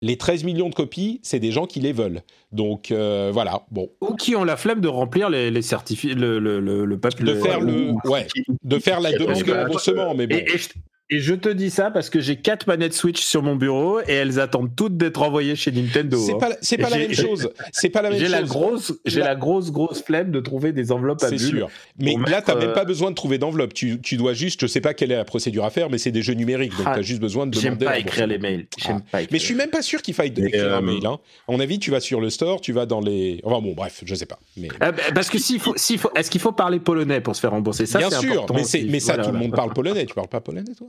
Les 0.00 0.16
13 0.18 0.42
millions 0.42 0.68
de 0.70 0.74
copies, 0.74 1.20
c'est 1.22 1.38
des 1.38 1.52
gens 1.52 1.66
qui 1.66 1.78
les 1.78 1.92
veulent. 1.92 2.22
Donc 2.50 2.90
euh, 2.90 3.30
voilà, 3.32 3.62
bon, 3.70 3.90
Ou 4.00 4.14
qui 4.16 4.34
ont 4.34 4.42
la 4.42 4.56
flemme 4.56 4.80
de 4.80 4.88
remplir 4.88 5.30
les, 5.30 5.52
les 5.52 5.62
certificats, 5.62 6.16
le, 6.18 6.40
le, 6.40 6.58
le, 6.58 6.84
le 6.84 6.98
papier. 6.98 7.24
de 7.24 7.34
faire 7.36 7.60
le, 7.60 7.92
ouais, 8.06 8.26
de 8.64 8.78
faire 8.80 9.00
la 9.00 9.12
demande 9.12 9.36
de 9.38 9.42
que- 9.44 9.52
remboursement, 9.52 10.14
mais 10.16 10.26
bon. 10.26 10.34
Et, 10.36 10.52
et 10.52 10.58
je, 10.58 10.68
et 11.14 11.20
je 11.20 11.34
te 11.34 11.48
dis 11.48 11.70
ça 11.70 11.90
parce 11.90 12.10
que 12.10 12.20
j'ai 12.20 12.36
quatre 12.36 12.66
manettes 12.66 12.94
Switch 12.94 13.20
sur 13.22 13.42
mon 13.42 13.56
bureau 13.56 14.00
et 14.00 14.12
elles 14.12 14.40
attendent 14.40 14.74
toutes 14.74 14.96
d'être 14.96 15.22
envoyées 15.22 15.56
chez 15.56 15.70
Nintendo. 15.72 16.18
C'est 16.18 16.32
hein. 16.34 16.38
pas, 16.38 16.50
c'est 16.60 16.78
pas 16.78 16.90
la 16.90 16.98
même 16.98 17.12
chose. 17.14 17.50
C'est 17.72 17.88
pas 17.90 18.02
la 18.02 18.10
même 18.10 18.18
J'ai 18.18 18.24
chose. 18.26 18.32
la 18.34 18.42
grosse, 18.42 18.92
j'ai 19.04 19.20
La- 19.20 19.26
la 19.26 19.34
grosse 19.34 19.70
grosse 19.70 20.02
flemme 20.02 20.30
de 20.30 20.40
trouver 20.40 20.72
des 20.72 20.92
enveloppes 20.92 21.22
à 21.22 21.28
C'est 21.28 21.36
bulles. 21.36 21.48
sûr. 21.48 21.68
Mais 21.98 22.16
là, 22.28 22.42
tu 22.42 22.50
n'as 22.50 22.56
même 22.58 22.70
euh, 22.70 22.74
pas 22.74 22.84
besoin 22.84 23.10
de 23.10 23.14
trouver 23.14 23.38
d'enveloppe. 23.38 23.74
Tu, 23.74 24.00
tu 24.00 24.16
dois 24.16 24.32
juste, 24.34 24.60
je 24.62 24.66
sais 24.66 24.80
pas 24.80 24.94
quelle 24.94 25.12
est 25.12 25.16
la 25.16 25.24
procédure 25.24 25.64
à 25.64 25.70
faire, 25.70 25.90
mais 25.90 25.98
c'est 25.98 26.10
des 26.12 26.22
jeux 26.22 26.34
numériques, 26.34 26.76
donc 26.76 26.86
Ah, 26.86 26.94
tu 26.94 26.98
as 27.00 27.02
juste 27.02 27.20
besoin 27.20 27.46
de 27.46 27.54
J'aime 27.54 27.74
demander. 27.76 27.84
pas 27.86 27.94
le 27.94 28.00
écrire 28.00 28.26
les 28.26 28.38
mails. 28.38 28.66
J'aime 28.78 29.00
Ah. 29.00 29.08
pas 29.12 29.22
écrire. 29.22 29.32
Mais 29.32 29.38
je 29.38 29.44
suis 29.44 29.54
même 29.54 29.70
pas 29.70 29.82
sûr 29.82 30.00
qu'il 30.02 30.14
faille 30.14 30.32
écrire 30.36 30.74
un 30.74 30.78
euh, 30.78 30.80
mail. 30.80 31.04
Hein. 31.06 31.18
À 31.48 31.52
mon 31.52 31.60
avis, 31.60 31.78
tu 31.78 31.90
vas 31.90 32.00
sur 32.00 32.20
le 32.20 32.30
store, 32.30 32.60
tu 32.60 32.72
vas 32.72 32.86
dans 32.86 33.00
les. 33.00 33.40
Enfin 33.44 33.60
bon, 33.60 33.72
bref, 33.74 34.02
je 34.04 34.14
sais 34.14 34.26
pas. 34.26 34.38
Mais 34.56 34.68
Ah, 34.80 34.92
bah, 34.92 35.02
parce 35.14 35.28
que 35.30 35.38
s'il 35.38 35.60
faut, 35.60 35.74
s'il 35.76 35.98
faut, 35.98 36.10
est-ce 36.16 36.30
qu'il 36.30 36.40
faut 36.40 36.52
parler 36.52 36.80
polonais 36.80 37.20
pour 37.20 37.36
se 37.36 37.40
faire 37.40 37.50
rembourser? 37.50 37.86
Ça 37.86 37.98
bien 37.98 38.10
c'est 38.10 38.20
sûr, 38.20 38.46
mais, 38.54 38.64
c'est- 38.64 38.84
mais 38.88 39.00
ça, 39.00 39.18
tout 39.18 39.30
le 39.30 39.38
monde 39.38 39.54
parle 39.54 39.72
polonais. 39.72 40.06
Tu 40.06 40.14
parles 40.14 40.28
pas 40.28 40.40
polonais, 40.40 40.72
toi? 40.76 40.86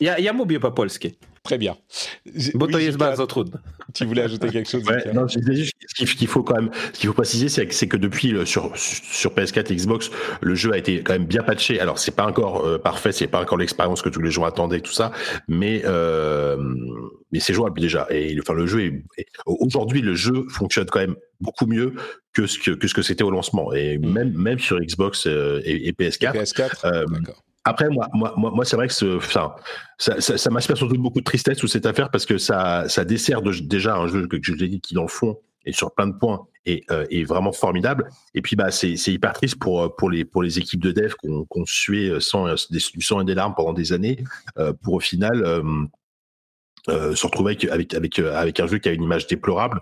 Ja, 0.00 0.18
ja 0.18 0.32
mówię 0.32 0.60
po 0.60 0.70
polsku. 0.72 1.08
très 1.42 1.58
bien. 1.58 1.74
Bo 2.54 2.66
to 2.66 2.76
Oui, 2.78 2.84
jest 2.84 2.96
Jika, 2.98 3.04
bardzo 3.06 3.26
trudne. 3.26 3.58
tu 3.94 4.06
voulais 4.06 4.24
ajouter 4.24 4.50
quelque 4.52 4.70
chose 4.70 4.82
Ouais, 4.88 5.12
non, 5.14 5.28
je 5.28 5.38
disais 5.40 5.54
juste 5.56 5.74
ce 5.96 6.14
qu'il- 6.16 6.28
faut 6.28 6.42
quand 6.42 6.54
même, 6.54 6.70
ce 6.94 6.98
qu'il 7.00 7.08
faut 7.08 7.14
préciser, 7.14 7.48
c'est 7.50 7.88
que, 7.88 7.98
depuis 7.98 8.28
le, 8.28 8.46
sur 8.46 8.72
sur 8.76 9.34
PS4 9.34 9.70
et 9.70 9.76
Xbox, 9.76 10.10
le 10.40 10.54
jeu 10.54 10.72
a 10.72 10.78
été 10.78 11.02
quand 11.02 11.12
même 11.12 11.26
bien 11.26 11.42
patché. 11.42 11.80
Alors 11.80 11.98
c'est 11.98 12.16
pas 12.16 12.26
encore 12.26 12.64
euh, 12.66 12.78
parfait, 12.78 13.12
c'est 13.12 13.26
pas 13.26 13.42
encore 13.42 13.58
l'expérience 13.58 14.00
que 14.00 14.08
tous 14.08 14.22
les 14.22 14.30
gens 14.30 14.44
attendaient, 14.44 14.80
tout 14.80 14.92
ça, 14.92 15.12
mais 15.48 15.82
euh, 15.84 16.56
mais 17.32 17.40
c'est 17.40 17.52
jouable 17.54 17.78
déjà. 17.80 18.06
Et 18.10 18.34
enfin 18.40 18.54
le 18.54 18.66
jeu 18.66 18.80
est, 18.86 19.26
aujourd'hui 19.46 20.00
le 20.00 20.14
jeu 20.14 20.46
fonctionne 20.48 20.86
quand 20.86 21.00
même 21.00 21.16
beaucoup 21.40 21.66
mieux 21.66 21.92
que 22.32 22.46
ce 22.46 22.58
que 22.58 22.70
que 22.70 22.88
ce 22.88 22.94
que 22.94 23.02
c'était 23.02 23.24
au 23.24 23.30
lancement 23.30 23.72
et 23.74 23.98
Mm. 23.98 24.12
même 24.12 24.32
même 24.32 24.58
sur 24.58 24.80
Xbox 24.80 25.26
euh, 25.26 25.60
et, 25.64 25.88
et 25.88 25.92
PS4. 25.92 26.32
PS4 26.32 26.86
Euh, 26.86 27.04
D'accord. 27.06 27.43
Après, 27.64 27.88
moi, 27.88 28.08
moi, 28.12 28.34
moi, 28.36 28.50
moi 28.50 28.64
c'est 28.64 28.76
vrai 28.76 28.88
que 28.88 28.92
ce, 28.94 29.18
ça, 29.20 29.56
ça, 29.98 30.36
ça 30.38 30.50
m'inspire 30.50 30.76
surtout 30.76 30.98
beaucoup 30.98 31.20
de 31.20 31.24
tristesse 31.24 31.58
sous 31.58 31.68
cette 31.68 31.86
affaire 31.86 32.10
parce 32.10 32.26
que 32.26 32.36
ça, 32.36 32.88
ça 32.88 33.04
dessert 33.04 33.40
de- 33.42 33.52
déjà 33.52 33.96
un 33.96 34.06
jeu 34.06 34.26
que, 34.26 34.36
je 34.42 34.52
l'ai 34.52 34.68
dit 34.68 34.80
qui, 34.80 34.94
dans 34.94 35.02
le 35.02 35.08
fond, 35.08 35.38
est 35.64 35.72
sur 35.72 35.94
plein 35.94 36.06
de 36.06 36.12
points 36.12 36.46
et 36.66 36.84
euh, 36.90 37.06
est 37.10 37.24
vraiment 37.24 37.52
formidable. 37.52 38.10
Et 38.34 38.42
puis, 38.42 38.54
bah, 38.54 38.70
c'est 38.70 38.94
hyper 38.94 39.32
triste 39.32 39.58
pour, 39.58 39.82
euh, 39.82 39.88
pour, 39.88 40.10
les, 40.10 40.26
pour 40.26 40.42
les 40.42 40.58
équipes 40.58 40.82
de 40.82 40.92
dev 40.92 41.14
qu'on 41.14 41.46
qu'on 41.46 41.64
suait 41.64 42.20
sans, 42.20 42.46
euh, 42.48 42.54
des, 42.70 42.80
du 42.92 43.00
sang 43.00 43.20
et 43.22 43.24
des 43.24 43.34
larmes 43.34 43.54
pendant 43.56 43.72
des 43.72 43.94
années 43.94 44.22
euh, 44.58 44.74
pour 44.82 44.94
au 44.94 45.00
final 45.00 45.42
euh, 45.42 47.14
se 47.14 47.26
retrouver 47.26 47.52
avec, 47.52 47.64
avec, 47.64 47.94
avec, 47.94 48.18
avec 48.18 48.60
un 48.60 48.66
jeu 48.66 48.76
qui 48.78 48.90
a 48.90 48.92
une 48.92 49.02
image 49.04 49.26
déplorable, 49.26 49.80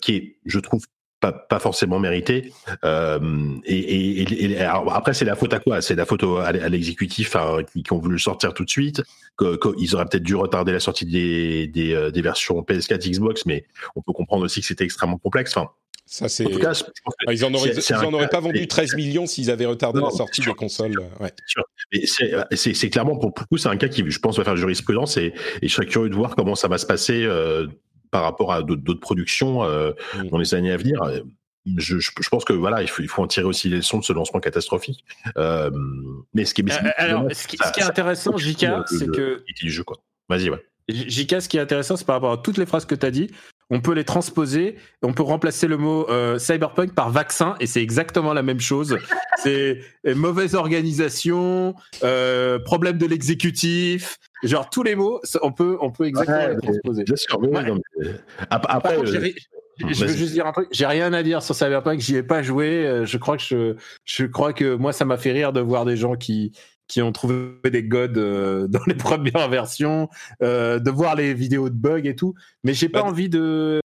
qui 0.00 0.14
est, 0.14 0.38
je 0.46 0.58
trouve, 0.60 0.84
pas, 1.20 1.32
pas 1.32 1.58
forcément 1.58 1.98
mérité. 1.98 2.52
Euh, 2.84 3.18
et, 3.64 4.56
après, 4.58 5.14
c'est 5.14 5.24
la 5.24 5.34
faute 5.36 5.52
à 5.54 5.58
quoi? 5.60 5.80
C'est 5.82 5.94
la 5.94 6.04
faute 6.06 6.22
au- 6.22 6.36
à 6.38 6.52
l'exécutif 6.52 7.34
hein, 7.36 7.58
qui, 7.72 7.82
qui 7.82 7.92
ont 7.92 7.98
voulu 7.98 8.14
le 8.14 8.20
sortir 8.20 8.52
tout 8.54 8.64
de 8.64 8.70
suite. 8.70 9.02
que- 9.38 9.56
que- 9.56 9.68
ils 9.78 9.94
auraient 9.94 10.06
peut-être 10.06 10.22
dû 10.22 10.34
retarder 10.34 10.72
la 10.72 10.80
sortie 10.80 11.04
des, 11.04 11.66
des, 11.66 11.92
euh, 11.92 12.10
des 12.10 12.22
versions 12.22 12.62
PS4, 12.62 13.06
Xbox, 13.10 13.44
mais 13.44 13.66
on 13.94 14.00
peut 14.00 14.12
comprendre 14.14 14.44
aussi 14.44 14.60
que 14.62 14.66
c'était 14.66 14.84
extrêmement 14.84 15.18
complexe. 15.18 15.54
Enfin, 15.54 15.68
Ça, 16.06 16.28
c'est. 16.30 16.46
en 16.46 16.50
tout 16.50 16.58
cas, 16.58 16.72
je 16.72 16.84
Ah, 17.26 17.34
ils 17.34 17.44
en 17.44 17.52
auraient, 17.52 18.28
pas 18.28 18.40
vendu 18.40 18.60
mais- 18.60 18.66
13 18.66 18.94
millions 18.94 19.26
s'ils 19.26 19.50
avaient 19.50 19.66
retardé 19.66 19.98
Non, 20.00 20.06
la 20.06 20.10
sortie 20.12 20.40
des 20.40 20.54
consoles. 20.54 20.98
euh, 21.20 21.22
Ouais. 21.24 21.32
C'est- 22.56 22.88
clairement 22.90 23.16
pour 23.18 23.34
pour 23.34 23.44
le 23.44 23.56
coup, 23.56 23.58
c'est 23.58 23.68
un 23.68 23.76
cas 23.76 23.88
qui, 23.88 24.02
je 24.08 24.18
pense, 24.18 24.38
va 24.38 24.44
faire 24.44 24.56
jurisprudence 24.56 25.16
et, 25.18 25.34
et 25.60 25.68
je 25.68 25.74
serais 25.74 25.86
curieux 25.86 26.08
de 26.08 26.14
voir 26.14 26.34
comment 26.34 26.54
ça 26.54 26.68
va 26.68 26.78
se 26.78 26.86
passer 26.86 27.22
euh, 27.24 27.66
par 28.16 28.22
rapport 28.24 28.52
à 28.52 28.62
d'autres 28.62 28.94
productions 29.00 29.62
euh, 29.64 29.92
dans 30.30 30.38
les 30.38 30.54
années 30.54 30.72
à 30.72 30.76
venir. 30.78 31.02
Euh, 31.02 31.20
Je, 31.76 31.98
je, 31.98 32.10
je 32.20 32.28
pense 32.28 32.44
que 32.44 32.52
voilà, 32.52 32.80
il 32.80 32.88
faut, 32.88 33.02
il 33.02 33.08
faut 33.08 33.22
en 33.22 33.26
tirer 33.26 33.44
aussi 33.44 33.68
les 33.68 33.78
leçons 33.78 33.98
de 33.98 34.04
ce 34.04 34.12
lancement 34.12 34.38
catastrophique. 34.40 35.04
Euh, 35.36 35.68
mais 36.32 36.44
ce 36.44 36.54
qui 36.54 36.60
est, 36.60 36.64
mais 36.64 36.70
ce 36.70 36.78
qui 36.78 36.86
alors, 36.96 37.24
ce 37.32 37.46
qui, 37.48 37.56
ça- 37.56 37.72
est 37.76 37.80
ça- 37.80 37.88
intéressant, 37.88 38.38
ça- 38.38 38.44
JK, 38.44 38.66
c'est 38.86 39.10
que. 39.10 39.42
Vas-y, 40.28 40.48
ouais. 40.48 40.64
JK, 40.88 41.42
ce 41.42 41.48
qui 41.48 41.56
est 41.56 41.60
intéressant, 41.60 41.96
c'est 41.96 42.06
par 42.06 42.14
rapport 42.16 42.32
à 42.32 42.38
toutes 42.38 42.56
les 42.58 42.66
phrases 42.66 42.84
que 42.86 42.94
tu 42.94 43.04
as 43.04 43.10
dit, 43.10 43.30
on 43.70 43.80
peut 43.80 43.92
les 43.92 44.04
transposer, 44.04 44.76
on 45.02 45.12
peut 45.12 45.22
remplacer 45.22 45.66
le 45.66 45.76
mot 45.76 46.08
euh, 46.08 46.38
cyberpunk 46.38 46.94
par 46.94 47.10
vaccin, 47.10 47.56
et 47.60 47.66
c'est 47.66 47.82
exactement 47.82 48.32
la 48.32 48.42
même 48.42 48.60
chose. 48.60 48.98
C'est 49.38 49.80
euh, 50.06 50.14
mauvaise 50.14 50.54
organisation, 50.54 51.74
euh, 52.02 52.58
problème 52.58 52.96
de 52.96 53.06
l'exécutif, 53.06 54.16
genre 54.42 54.70
tous 54.70 54.82
les 54.82 54.96
mots, 54.96 55.20
on 55.42 55.52
peut, 55.52 55.76
on 55.80 55.90
peut 55.90 56.06
exactement 56.06 56.38
Ouais, 56.38 56.54
les 56.54 56.60
transposer. 56.60 57.04
Bien 57.04 57.16
sûr, 57.16 57.40
mais 57.40 57.48
ouais, 57.48 57.62
non, 57.64 57.78
mais, 57.98 58.08
après, 58.48 58.98
je 59.04 60.04
veux 60.04 60.16
juste 60.16 60.32
dire 60.32 60.46
un 60.46 60.52
truc, 60.52 60.68
j'ai 60.70 60.86
rien 60.86 61.12
à 61.12 61.22
dire 61.22 61.42
sur 61.42 61.54
Cyberpunk, 61.54 62.00
j'y 62.00 62.16
ai 62.16 62.22
pas 62.22 62.42
joué, 62.42 63.02
je 63.04 63.16
crois 63.18 63.36
que 63.36 63.42
je, 63.42 63.76
je 64.06 64.24
crois 64.24 64.54
que 64.54 64.74
moi 64.74 64.92
ça 64.92 65.04
m'a 65.04 65.18
fait 65.18 65.32
rire 65.32 65.52
de 65.52 65.60
voir 65.60 65.84
des 65.84 65.96
gens 65.96 66.16
qui 66.16 66.52
qui 66.88 67.02
ont 67.02 67.12
trouvé 67.12 67.58
des 67.64 67.82
gods 67.82 68.16
euh, 68.16 68.68
dans 68.68 68.84
les 68.86 68.94
premières 68.94 69.48
versions, 69.48 70.08
euh, 70.42 70.78
de 70.78 70.90
voir 70.90 71.14
les 71.14 71.34
vidéos 71.34 71.68
de 71.68 71.74
bugs 71.74 72.04
et 72.04 72.16
tout, 72.16 72.34
mais 72.64 72.74
j'ai 72.74 72.88
pas 72.88 73.02
envie 73.02 73.28
de 73.28 73.80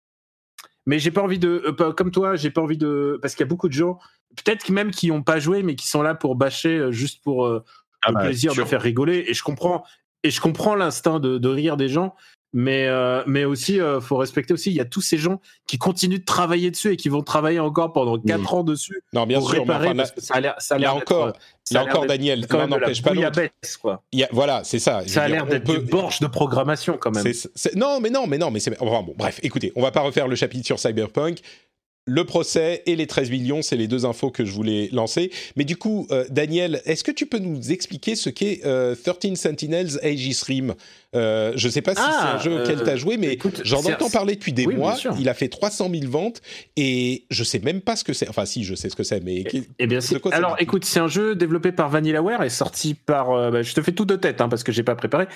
mais 0.85 0.99
j'ai 0.99 1.11
pas 1.11 1.21
envie 1.21 1.39
de 1.39 1.63
euh, 1.79 1.93
comme 1.93 2.11
toi, 2.11 2.35
j'ai 2.35 2.51
pas 2.51 2.61
envie 2.61 2.77
de 2.77 3.19
parce 3.21 3.35
qu'il 3.35 3.43
y 3.43 3.47
a 3.47 3.49
beaucoup 3.49 3.67
de 3.69 3.73
gens 3.73 3.99
peut-être 4.35 4.69
même 4.69 4.91
qui 4.91 5.11
ont 5.11 5.23
pas 5.23 5.39
joué 5.39 5.61
mais 5.63 5.75
qui 5.75 5.87
sont 5.87 6.01
là 6.01 6.15
pour 6.15 6.35
bâcher 6.35 6.77
euh, 6.77 6.91
juste 6.91 7.21
pour 7.23 7.47
Ah 7.47 8.09
le 8.09 8.13
bah, 8.13 8.21
plaisir 8.25 8.53
sûr. 8.53 8.63
de 8.63 8.69
faire 8.69 8.81
rigoler. 8.81 9.25
Et 9.27 9.33
je 9.33 9.43
comprends 9.43 9.83
et 10.23 10.31
je 10.31 10.41
comprends 10.41 10.75
l'instinct 10.75 11.19
de, 11.19 11.37
de 11.37 11.49
rire 11.49 11.77
des 11.77 11.89
gens 11.89 12.15
mais 12.53 12.87
euh, 12.87 13.23
mais 13.27 13.45
aussi 13.45 13.79
euh, 13.79 14.01
faut 14.01 14.17
respecter 14.17 14.53
aussi 14.53 14.71
il 14.71 14.75
y 14.75 14.79
a 14.81 14.85
tous 14.85 15.01
ces 15.01 15.17
gens 15.17 15.39
qui 15.67 15.77
continuent 15.77 16.19
de 16.19 16.25
travailler 16.25 16.69
dessus 16.71 16.91
et 16.91 16.97
qui 16.97 17.07
vont 17.09 17.21
travailler 17.21 17.59
encore 17.59 17.93
pendant 17.93 18.17
quatre 18.19 18.53
ans 18.53 18.63
dessus 18.63 19.01
Non, 19.13 19.25
bien 19.25 19.39
pour 19.39 19.49
sûr, 19.49 19.65
mais 19.65 19.73
réparer 19.73 19.87
enfin, 19.87 19.97
parce 19.97 20.11
que 20.11 20.21
ça 20.21 20.33
a 20.35 20.39
l'air 20.41 20.55
ça 20.57 20.75
a 20.75 20.77
l'air 20.77 20.95
encore, 20.95 21.27
euh, 21.27 21.31
ça 21.63 21.75
là 21.75 21.79
a 21.81 21.83
l'air 21.83 21.91
encore, 21.93 22.01
d'être 22.01 22.09
Daniel, 22.09 22.45
la 22.49 22.67
n'empêche 22.67 23.01
pas 23.01 23.11
bouillabaisse, 23.11 23.77
quoi 23.81 24.03
Il 24.11 24.19
y 24.19 24.23
a- 24.23 24.29
Voilà, 24.31 24.63
c'est 24.63 24.79
ça. 24.79 25.01
Ça 25.07 25.23
a 25.23 25.27
l'air 25.27 25.45
d'être 25.45 25.63
peut- 25.63 25.79
du 25.79 25.85
borge 25.85 26.19
de 26.19 26.27
programmation 26.27 26.97
quand 26.99 27.11
même 27.11 27.23
non, 27.75 27.99
mais 28.01 28.09
non, 28.09 28.27
mais 28.27 28.37
non, 28.37 28.51
mais 28.51 28.59
c'est. 28.59 28.79
Enfin, 28.81 29.01
bon, 29.03 29.13
bref, 29.17 29.39
écoutez, 29.43 29.71
on 29.75 29.81
va 29.81 29.91
pas 29.91 30.01
refaire 30.01 30.27
le 30.27 30.35
chapitre 30.35 30.65
sur 30.65 30.77
Cyberpunk. 30.79 31.39
Le 32.07 32.25
procès 32.25 32.81
et 32.87 32.95
les 32.95 33.05
13 33.05 33.29
millions, 33.29 33.61
c'est 33.61 33.75
les 33.77 33.87
deux 33.87 34.05
infos 34.05 34.31
que 34.31 34.43
je 34.43 34.51
voulais 34.51 34.89
lancer. 34.91 35.29
Mais 35.55 35.65
du 35.65 35.77
coup, 35.77 36.07
euh, 36.09 36.25
Daniel, 36.31 36.81
est-ce 36.85 37.03
que 37.03 37.11
tu 37.11 37.27
peux 37.27 37.37
nous 37.37 37.71
expliquer 37.71 38.15
ce 38.15 38.31
qu'est 38.31 38.61
euh, 38.65 38.95
13 38.95 39.35
Sentinels 39.35 39.99
Aegis 40.01 40.41
Rim? 40.47 40.73
Euh, 41.15 41.53
Je 41.55 41.69
sais 41.69 41.83
pas 41.83 41.93
si 41.93 42.01
Ah, 42.03 42.19
c'est 42.19 42.27
un 42.39 42.41
jeu 42.55 42.61
auquel 42.63 42.79
euh, 42.79 42.83
tu 42.83 42.89
as 42.89 42.95
joué, 42.95 43.17
mais 43.17 43.37
j'en 43.63 43.79
entends 43.85 44.09
parler 44.09 44.33
depuis 44.35 44.51
des 44.51 44.65
oui, 44.65 44.75
mois. 44.77 44.97
Il 45.19 45.29
a 45.29 45.35
fait 45.35 45.47
300 45.47 45.91
000 45.93 46.09
ventes 46.09 46.41
et 46.75 47.25
je 47.29 47.43
sais 47.43 47.59
même 47.59 47.81
pas 47.81 47.95
ce 47.95 48.03
que 48.03 48.13
c'est. 48.13 48.27
Enfin, 48.29 48.45
si, 48.45 48.63
je 48.63 48.73
sais 48.73 48.89
ce 48.89 48.95
que 48.95 49.03
c'est, 49.03 49.19
mais. 49.23 49.43
Eh 49.77 49.85
bien, 49.85 49.99
de 49.99 50.03
c'est- 50.03 50.19
quoi 50.19 50.33
alors 50.33 50.55
écoute, 50.59 50.85
c'est 50.85 50.99
un 50.99 51.07
jeu 51.07 51.35
développé 51.35 51.71
par 51.71 51.89
Vanillaware 51.89 52.41
et 52.43 52.49
sorti 52.49 52.95
par. 52.95 53.29
euh, 53.31 53.51
bah, 53.51 53.61
je 53.61 53.73
te 53.73 53.81
fais 53.83 53.91
tout 53.91 54.05
de 54.05 54.15
tête 54.15 54.41
hein, 54.41 54.49
parce 54.49 54.63
que 54.63 54.71
j'ai 54.71 54.83
pas 54.83 54.95
préparé. 54.95 55.27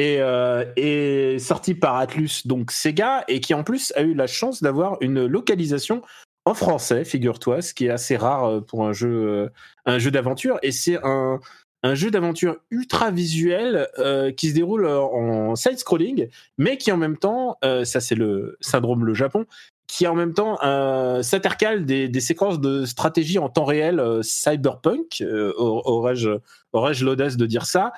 Et, 0.00 0.16
euh, 0.20 0.64
et 0.76 1.38
sorti 1.38 1.74
par 1.74 1.96
Atlus, 1.96 2.46
donc 2.46 2.70
Sega, 2.70 3.22
et 3.28 3.38
qui 3.40 3.52
en 3.52 3.62
plus 3.62 3.92
a 3.96 4.00
eu 4.00 4.14
la 4.14 4.26
chance 4.26 4.62
d'avoir 4.62 4.96
une 5.02 5.26
localisation 5.26 6.00
en 6.46 6.54
français, 6.54 7.04
figure-toi, 7.04 7.60
ce 7.60 7.74
qui 7.74 7.84
est 7.84 7.90
assez 7.90 8.16
rare 8.16 8.44
euh, 8.46 8.60
pour 8.62 8.86
un 8.86 8.94
jeu, 8.94 9.10
euh, 9.10 9.48
un 9.84 9.98
jeu 9.98 10.10
d'aventure. 10.10 10.58
Et 10.62 10.72
c'est 10.72 10.98
un, 11.04 11.38
jeu 11.92 12.10
d'aventure 12.10 12.56
ultra 12.70 13.10
visuel 13.10 13.88
qui 14.36 14.50
se 14.50 14.54
déroule 14.54 14.86
en 14.86 15.54
side-scrolling, 15.56 16.28
mais 16.58 16.78
qui 16.78 16.92
en 16.92 16.98
même 16.98 17.16
temps, 17.16 17.56
ça 17.62 18.00
c'est 18.00 18.14
le 18.14 18.58
syndrome 18.60 19.06
le 19.06 19.14
Japon, 19.14 19.46
qui 19.90 20.06
en 20.06 20.14
même 20.14 20.34
temps 20.34 20.56
euh, 20.62 21.20
s'intercale 21.22 21.84
des, 21.84 22.08
des 22.08 22.20
séquences 22.20 22.60
de 22.60 22.84
stratégie 22.84 23.38
en 23.40 23.48
temps 23.48 23.64
réel 23.64 23.98
euh, 23.98 24.22
cyberpunk, 24.22 25.20
euh, 25.20 25.52
au- 25.58 25.82
aurais-je 25.84 27.04
l'audace 27.04 27.36
de 27.36 27.46
dire 27.46 27.66
ça, 27.66 27.92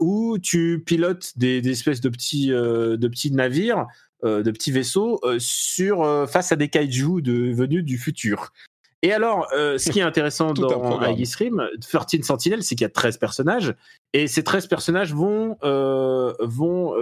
où 0.00 0.36
tu 0.38 0.82
pilotes 0.84 1.32
des, 1.36 1.62
des 1.62 1.70
espèces 1.70 2.02
de 2.02 2.10
petits, 2.10 2.48
de 2.48 3.08
petits 3.08 3.30
navires 3.32 3.86
de 4.22 4.50
petits 4.50 4.72
vaisseaux 4.72 5.20
sur 5.38 6.26
face 6.28 6.52
à 6.52 6.56
des 6.56 6.68
kaiju 6.68 7.22
de, 7.22 7.50
venus 7.54 7.82
du 7.82 7.96
futur. 7.96 8.52
Et 9.00 9.12
alors, 9.12 9.48
ce 9.52 9.90
qui 9.90 10.00
est 10.00 10.02
intéressant 10.02 10.52
dans 10.68 11.00
Aegis 11.02 11.34
Rim, 11.38 11.66
13 11.80 12.22
Sentinel, 12.22 12.62
c'est 12.62 12.74
qu'il 12.74 12.84
y 12.84 12.86
a 12.86 12.90
13 12.90 13.16
personnages, 13.16 13.74
et 14.12 14.26
ces 14.26 14.44
13 14.44 14.66
personnages 14.66 15.14
vont, 15.14 15.56
vont 15.62 16.94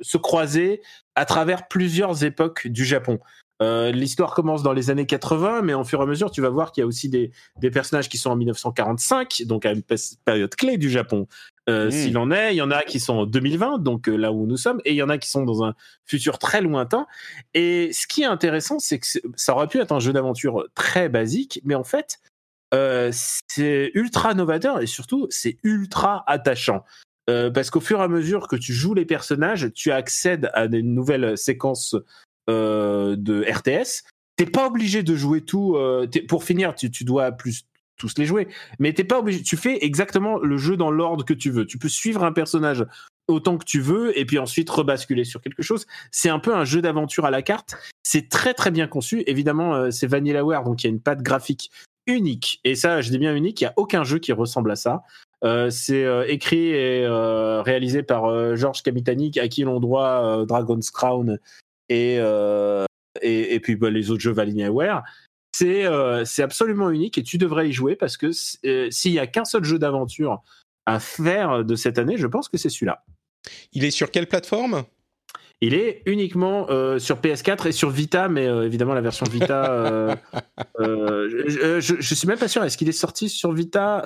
se 0.00 0.16
croiser 0.16 0.80
à 1.14 1.26
travers 1.26 1.68
plusieurs 1.68 2.24
époques 2.24 2.66
du 2.66 2.86
Japon. 2.86 3.18
Euh, 3.62 3.90
l'histoire 3.90 4.34
commence 4.34 4.62
dans 4.62 4.74
les 4.74 4.90
années 4.90 5.06
80, 5.06 5.62
mais 5.62 5.72
en 5.72 5.84
fur 5.84 6.00
et 6.00 6.02
à 6.02 6.06
mesure, 6.06 6.30
tu 6.30 6.42
vas 6.42 6.50
voir 6.50 6.72
qu'il 6.72 6.82
y 6.82 6.84
a 6.84 6.86
aussi 6.86 7.08
des, 7.08 7.30
des, 7.58 7.70
personnages 7.70 8.08
qui 8.08 8.18
sont 8.18 8.30
en 8.30 8.36
1945, 8.36 9.42
donc 9.46 9.64
à 9.64 9.72
une 9.72 9.82
période 10.24 10.54
clé 10.54 10.76
du 10.76 10.90
Japon. 10.90 11.26
Euh, 11.68 11.86
mmh. 11.86 11.90
S'il 11.90 12.18
en 12.18 12.30
est, 12.30 12.54
il 12.54 12.58
y 12.58 12.62
en 12.62 12.70
a 12.70 12.82
qui 12.82 13.00
sont 13.00 13.14
en 13.14 13.26
2020, 13.26 13.78
donc 13.78 14.08
euh, 14.08 14.16
là 14.16 14.30
où 14.30 14.46
nous 14.46 14.58
sommes, 14.58 14.80
et 14.84 14.92
il 14.92 14.96
y 14.96 15.02
en 15.02 15.08
a 15.08 15.16
qui 15.16 15.30
sont 15.30 15.44
dans 15.44 15.64
un 15.64 15.74
futur 16.04 16.38
très 16.38 16.60
lointain. 16.60 17.06
Et 17.54 17.92
ce 17.92 18.06
qui 18.06 18.22
est 18.22 18.26
intéressant, 18.26 18.78
c'est 18.78 18.98
que 18.98 19.06
ça 19.36 19.54
aurait 19.54 19.68
pu 19.68 19.80
être 19.80 19.92
un 19.92 20.00
jeu 20.00 20.12
d'aventure 20.12 20.66
très 20.74 21.08
basique, 21.08 21.60
mais 21.64 21.74
en 21.74 21.84
fait, 21.84 22.20
c'est 23.10 23.90
ultra 23.94 24.34
novateur 24.34 24.82
et 24.82 24.86
surtout, 24.86 25.28
c'est 25.30 25.56
ultra 25.62 26.24
attachant. 26.26 26.84
parce 27.26 27.70
qu'au 27.70 27.80
fur 27.80 28.00
et 28.00 28.02
à 28.02 28.08
mesure 28.08 28.48
que 28.48 28.56
tu 28.56 28.74
joues 28.74 28.92
les 28.92 29.06
personnages, 29.06 29.72
tu 29.74 29.92
accèdes 29.92 30.50
à 30.52 30.68
des 30.68 30.82
nouvelles 30.82 31.38
séquences 31.38 31.96
de 32.48 33.44
RTS. 33.50 34.04
T'es 34.36 34.46
pas 34.46 34.66
obligé 34.66 35.02
de 35.02 35.16
jouer 35.16 35.40
tout. 35.40 35.76
Euh, 35.76 36.06
pour 36.28 36.44
finir, 36.44 36.74
tu, 36.74 37.04
dois 37.04 37.32
plus 37.32 37.66
tous 37.96 38.18
les 38.18 38.26
jouer, 38.26 38.48
mais 38.78 38.92
t'es 38.92 39.04
pas 39.04 39.18
obligé. 39.18 39.42
Tu 39.42 39.56
fais 39.56 39.82
exactement 39.82 40.38
le 40.38 40.58
jeu 40.58 40.76
dans 40.76 40.90
l'ordre 40.90 41.24
que 41.24 41.32
tu 41.32 41.50
veux. 41.50 41.66
Tu 41.66 41.78
peux 41.78 41.88
suivre 41.88 42.22
un 42.22 42.32
personnage 42.32 42.84
autant 43.28 43.56
que 43.56 43.64
tu 43.64 43.80
veux 43.80 44.16
et 44.16 44.26
puis 44.26 44.38
ensuite 44.38 44.68
rebasculer 44.68 45.24
sur 45.24 45.40
quelque 45.40 45.62
chose. 45.62 45.86
C'est 46.10 46.28
un 46.28 46.38
peu 46.38 46.54
un 46.54 46.66
jeu 46.66 46.82
d'aventure 46.82 47.24
à 47.24 47.30
la 47.30 47.40
carte. 47.40 47.76
C'est 48.02 48.28
très 48.28 48.52
très 48.52 48.70
bien 48.70 48.86
conçu. 48.86 49.24
Évidemment, 49.26 49.74
euh, 49.74 49.90
c'est 49.90 50.06
Vanillaware, 50.06 50.64
donc 50.64 50.84
il 50.84 50.86
y 50.86 50.90
a 50.90 50.92
une 50.92 51.00
patte 51.00 51.22
graphique 51.22 51.70
unique. 52.06 52.60
Et 52.64 52.74
ça, 52.74 53.00
je 53.00 53.10
dis 53.10 53.18
bien 53.18 53.34
unique. 53.34 53.62
Il 53.62 53.64
y 53.64 53.68
a 53.68 53.72
aucun 53.76 54.04
jeu 54.04 54.18
qui 54.18 54.32
ressemble 54.32 54.70
à 54.70 54.76
ça. 54.76 55.02
Euh, 55.44 55.70
c'est 55.70 56.04
écrit 56.28 56.68
et 56.68 57.06
réalisé 57.64 58.02
par 58.02 58.54
Georges 58.56 58.82
Kamitani, 58.82 59.32
à 59.40 59.48
qui 59.48 59.62
l'on 59.62 59.80
doit 59.80 60.44
Dragon's 60.46 60.90
Crown 60.90 61.38
euh, 61.92 62.84
et, 63.22 63.54
et, 63.54 63.60
puis 63.60 63.76
bah, 63.76 63.90
les 63.90 64.10
autres 64.10 64.20
jeux 64.20 64.32
Vanillaware. 64.32 65.02
C'est 65.52 65.86
euh, 65.86 66.24
c'est 66.26 66.42
absolument 66.42 66.90
unique 66.90 67.16
et 67.16 67.22
tu 67.22 67.38
devrais 67.38 67.70
y 67.70 67.72
jouer 67.72 67.96
parce 67.96 68.18
que 68.18 68.30
euh, 68.66 68.90
s'il 68.90 69.12
y 69.12 69.18
a 69.18 69.26
qu'un 69.26 69.46
seul 69.46 69.64
jeu 69.64 69.78
d'aventure 69.78 70.42
à 70.84 71.00
faire 71.00 71.64
de 71.64 71.74
cette 71.76 71.98
année, 71.98 72.18
je 72.18 72.26
pense 72.26 72.48
que 72.48 72.58
c'est 72.58 72.68
celui-là. 72.68 73.04
Il 73.72 73.84
est 73.84 73.90
sur 73.90 74.10
quelle 74.10 74.26
plateforme? 74.26 74.84
Il 75.62 75.72
est 75.72 76.02
uniquement 76.04 76.66
sur 76.98 77.18
PS4 77.18 77.68
et 77.68 77.72
sur 77.72 77.88
Vita, 77.88 78.28
mais 78.28 78.44
évidemment 78.44 78.92
la 78.92 79.00
version 79.00 79.24
Vita. 79.24 80.14
je, 80.78 81.78
je, 81.80 82.14
suis 82.14 82.28
même 82.28 82.38
pas 82.38 82.48
sûr. 82.48 82.62
Est-ce 82.62 82.76
qu'il 82.76 82.90
est 82.90 82.92
sorti 82.92 83.30
sur 83.30 83.52
Vita? 83.52 84.02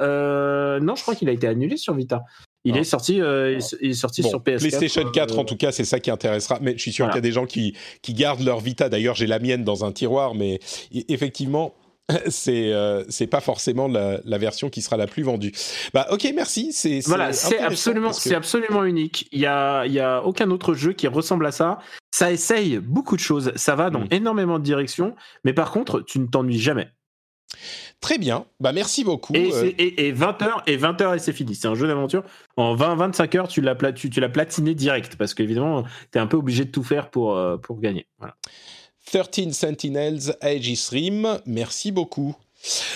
Non, 0.80 0.94
je 0.94 1.02
crois 1.02 1.16
qu'il 1.16 1.28
a 1.28 1.32
été 1.32 1.48
annulé 1.48 1.76
sur 1.76 1.94
Vita. 1.94 2.22
Il 2.64 2.76
est 2.76 2.84
sorti, 2.84 3.20
euh, 3.20 3.58
il 3.80 3.90
est 3.90 3.94
sorti 3.94 4.22
sur 4.22 4.40
PS4. 4.40 4.58
PlayStation 4.58 5.10
4, 5.10 5.38
en 5.38 5.44
tout 5.44 5.56
cas, 5.56 5.72
c'est 5.72 5.84
ça 5.84 5.98
qui 5.98 6.10
intéressera. 6.10 6.58
Mais 6.60 6.74
je 6.76 6.82
suis 6.82 6.92
sûr 6.92 7.06
qu'il 7.06 7.14
y 7.14 7.18
a 7.18 7.22
des 7.22 7.32
gens 7.32 7.46
qui, 7.46 7.74
qui 8.02 8.12
gardent 8.12 8.42
leur 8.42 8.60
Vita. 8.60 8.88
D'ailleurs, 8.88 9.14
j'ai 9.14 9.26
la 9.26 9.38
mienne 9.38 9.64
dans 9.64 9.84
un 9.84 9.92
tiroir, 9.92 10.34
mais 10.34 10.60
effectivement, 11.08 11.74
c'est 12.28 12.72
euh, 12.72 13.04
c'est 13.08 13.26
pas 13.26 13.40
forcément 13.40 13.88
la, 13.88 14.20
la, 14.24 14.38
version 14.38 14.68
qui 14.70 14.82
sera 14.82 14.96
la 14.96 15.06
plus 15.06 15.22
vendue. 15.22 15.52
Bah 15.94 16.06
ok 16.10 16.28
merci 16.34 16.72
c'est 16.72 17.00
voilà 17.06 17.32
c'est 17.32 17.58
absolument 17.58 18.12
c'est 18.12 18.34
absolument 18.34 18.84
unique. 18.84 19.28
Il 19.32 19.40
y 19.40 19.46
a 19.46 19.84
il 19.86 19.92
y 19.92 20.00
a 20.00 20.22
aucun 20.24 20.50
autre 20.50 20.74
jeu 20.74 20.92
qui 20.92 21.06
ressemble 21.06 21.46
à 21.46 21.52
ça. 21.52 21.78
Ça 22.12 22.32
essaye 22.32 22.78
beaucoup 22.78 23.16
de 23.16 23.20
choses, 23.20 23.52
ça 23.56 23.76
va 23.76 23.90
dans 23.90 24.00
mm. 24.00 24.08
énormément 24.10 24.58
de 24.58 24.64
directions, 24.64 25.14
mais 25.44 25.52
par 25.52 25.70
contre 25.70 26.00
tu 26.00 26.18
ne 26.18 26.26
t'ennuies 26.26 26.58
jamais. 26.58 26.88
Très 28.00 28.16
bien, 28.16 28.46
bah 28.60 28.72
merci 28.72 29.04
beaucoup. 29.04 29.34
Et, 29.34 29.50
20h 29.50 30.42
euh. 30.42 30.60
et 30.66 30.76
20h 30.78 31.16
et 31.16 31.18
c'est 31.18 31.34
fini. 31.34 31.54
C'est 31.54 31.68
un 31.68 31.74
jeu 31.74 31.86
d'aventure. 31.86 32.24
En 32.56 32.74
20-25 32.74 33.36
heures, 33.36 33.48
tu 33.48 33.60
l'as 33.60 33.74
tu, 33.92 34.08
tu 34.08 34.28
platiné 34.30 34.74
direct 34.74 35.16
parce 35.16 35.34
qu'évidemment, 35.34 35.84
tu 36.10 36.18
es 36.18 36.20
un 36.20 36.26
peu 36.26 36.38
obligé 36.38 36.64
de 36.64 36.70
tout 36.70 36.82
faire 36.82 37.10
pour, 37.10 37.36
euh, 37.36 37.58
pour 37.58 37.78
gagner. 37.78 38.06
Voilà. 38.18 38.36
13 39.12 39.52
Sentinels 39.52 40.34
Aegis 40.40 40.88
Rim, 40.90 41.40
merci 41.44 41.92
beaucoup. 41.92 42.34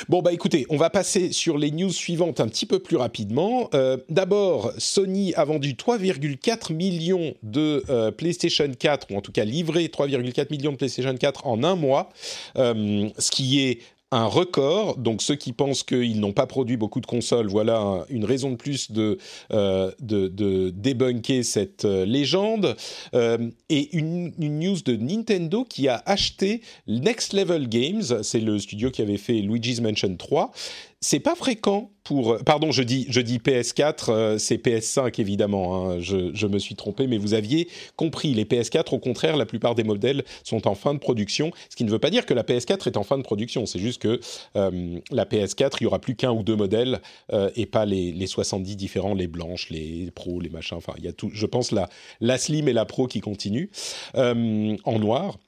Bon 0.09 0.21
bah 0.21 0.33
écoutez, 0.33 0.67
on 0.69 0.77
va 0.77 0.91
passer 0.91 1.33
sur 1.33 1.57
les 1.57 1.71
news 1.71 1.91
suivantes 1.91 2.39
un 2.41 2.49
petit 2.49 2.67
peu 2.67 2.79
plus 2.79 2.97
rapidement. 2.97 3.71
Euh, 3.75 3.97
d'abord, 4.11 4.73
Sony 4.79 5.35
a 5.35 5.45
vendu 5.45 5.73
3,4 5.73 6.73
millions 6.73 7.35
de 7.43 8.11
PlayStation 8.11 8.71
4, 8.79 9.09
ou 9.11 9.17
en 9.17 9.21
tout 9.23 9.33
cas 9.33 9.45
livré 9.45 9.87
3,4 9.87 10.51
millions 10.51 10.73
de 10.73 10.77
PlayStation 10.77 11.15
4 11.15 11.47
en 11.47 11.63
un 11.63 11.77
mois, 11.77 12.11
ce 12.55 13.31
qui 13.31 13.63
est 13.63 13.81
un 14.15 14.27
record. 14.27 14.97
Donc 14.97 15.23
ceux 15.23 15.35
qui 15.35 15.53
pensent 15.53 15.83
qu'ils 15.83 16.21
n'ont 16.21 16.33
pas 16.33 16.47
produit 16.47 16.77
beaucoup 16.77 17.01
de 17.01 17.07
consoles, 17.07 17.49
voilà 17.49 18.05
une 18.09 18.25
raison 18.25 18.51
de 18.51 18.57
plus 18.57 18.93
de, 18.93 19.19
euh, 19.53 19.91
débunker 20.01 21.45
cette 21.45 21.85
euh, 21.85 22.05
légende. 22.05 22.77
Euh, 23.15 23.51
et 23.69 23.97
une, 23.97 24.33
news 24.39 24.81
de 24.85 24.97
Nintendo 24.97 25.65
qui 25.65 25.89
a 25.89 26.03
acheté 26.07 26.63
Next 26.87 27.33
Level 27.33 27.69
Games, 27.69 28.23
c'est 28.23 28.41
le 28.41 28.59
studio 28.59 28.91
qui 28.91 29.03
avait 29.03 29.17
fait 29.17 29.41
Luigi's 29.41 29.81
Mansion 29.81 30.17
3 30.17 30.53
c'est 31.01 31.21
pas 31.21 31.35
fréquent 31.35 31.91
pour. 32.03 32.39
Pardon, 32.45 32.71
je 32.71 32.83
dis, 32.83 33.07
je 33.09 33.21
dis 33.21 33.39
PS4, 33.39 34.05
euh, 34.09 34.39
c'est 34.39 34.57
PS5 34.57 35.21
évidemment. 35.21 35.91
Hein, 35.91 36.01
je, 36.01 36.47
me 36.47 36.59
suis 36.59 36.75
trompé, 36.77 37.07
mais 37.07 37.19
vous 37.19 37.35
aviez 37.35 37.69
compris. 37.97 38.35
Les 38.35 38.45
PS4, 38.45 38.95
au 38.95 38.99
contraire, 38.99 39.37
la 39.37 39.47
plupart 39.47 39.75
des 39.75 39.85
modèles 39.85 40.25
sont 40.45 40.69
en 40.69 40.75
fin 40.75 40.95
de 40.95 40.99
production. 40.99 41.51
Ce 41.71 41.77
qui 41.77 41.85
ne 41.85 41.91
veut 41.91 41.99
pas 41.99 42.11
dire 42.11 42.27
que 42.27 42.35
la 42.35 42.43
PS4 42.43 42.87
est 42.87 42.97
en 42.97 43.03
fin 43.03 43.19
de 43.19 43.23
production. 43.23 43.67
C'est 43.67 43.79
juste 43.79 44.01
que 44.01 44.21
euh, 44.57 44.99
la 45.11 45.25
PS4, 45.25 45.77
il 45.81 45.85
y 45.85 45.87
aura 45.87 45.99
plus 45.99 46.15
qu'un 46.15 46.33
ou 46.33 46.43
deux 46.43 46.57
modèles 46.57 47.01
euh, 47.33 47.51
et 47.57 47.67
pas 47.67 47.85
les, 47.85 48.13
les, 48.13 48.27
70 48.27 48.77
différents, 48.77 49.15
les 49.15 49.27
blanches, 49.27 49.71
les 49.71 50.11
pros, 50.11 50.41
les 50.41 50.51
machins. 50.51 50.77
Enfin, 50.77 50.95
il 50.99 51.05
y 51.05 51.09
a 51.09 51.13
tout. 51.13 51.31
Je 51.33 51.47
pense 51.47 51.73
la 51.73 51.89
la 52.21 52.39
slim 52.39 52.69
et 52.69 52.73
la 52.73 52.85
pro 52.85 53.07
qui 53.07 53.21
continuent 53.21 53.69
en 54.15 54.99
noir. 54.99 55.39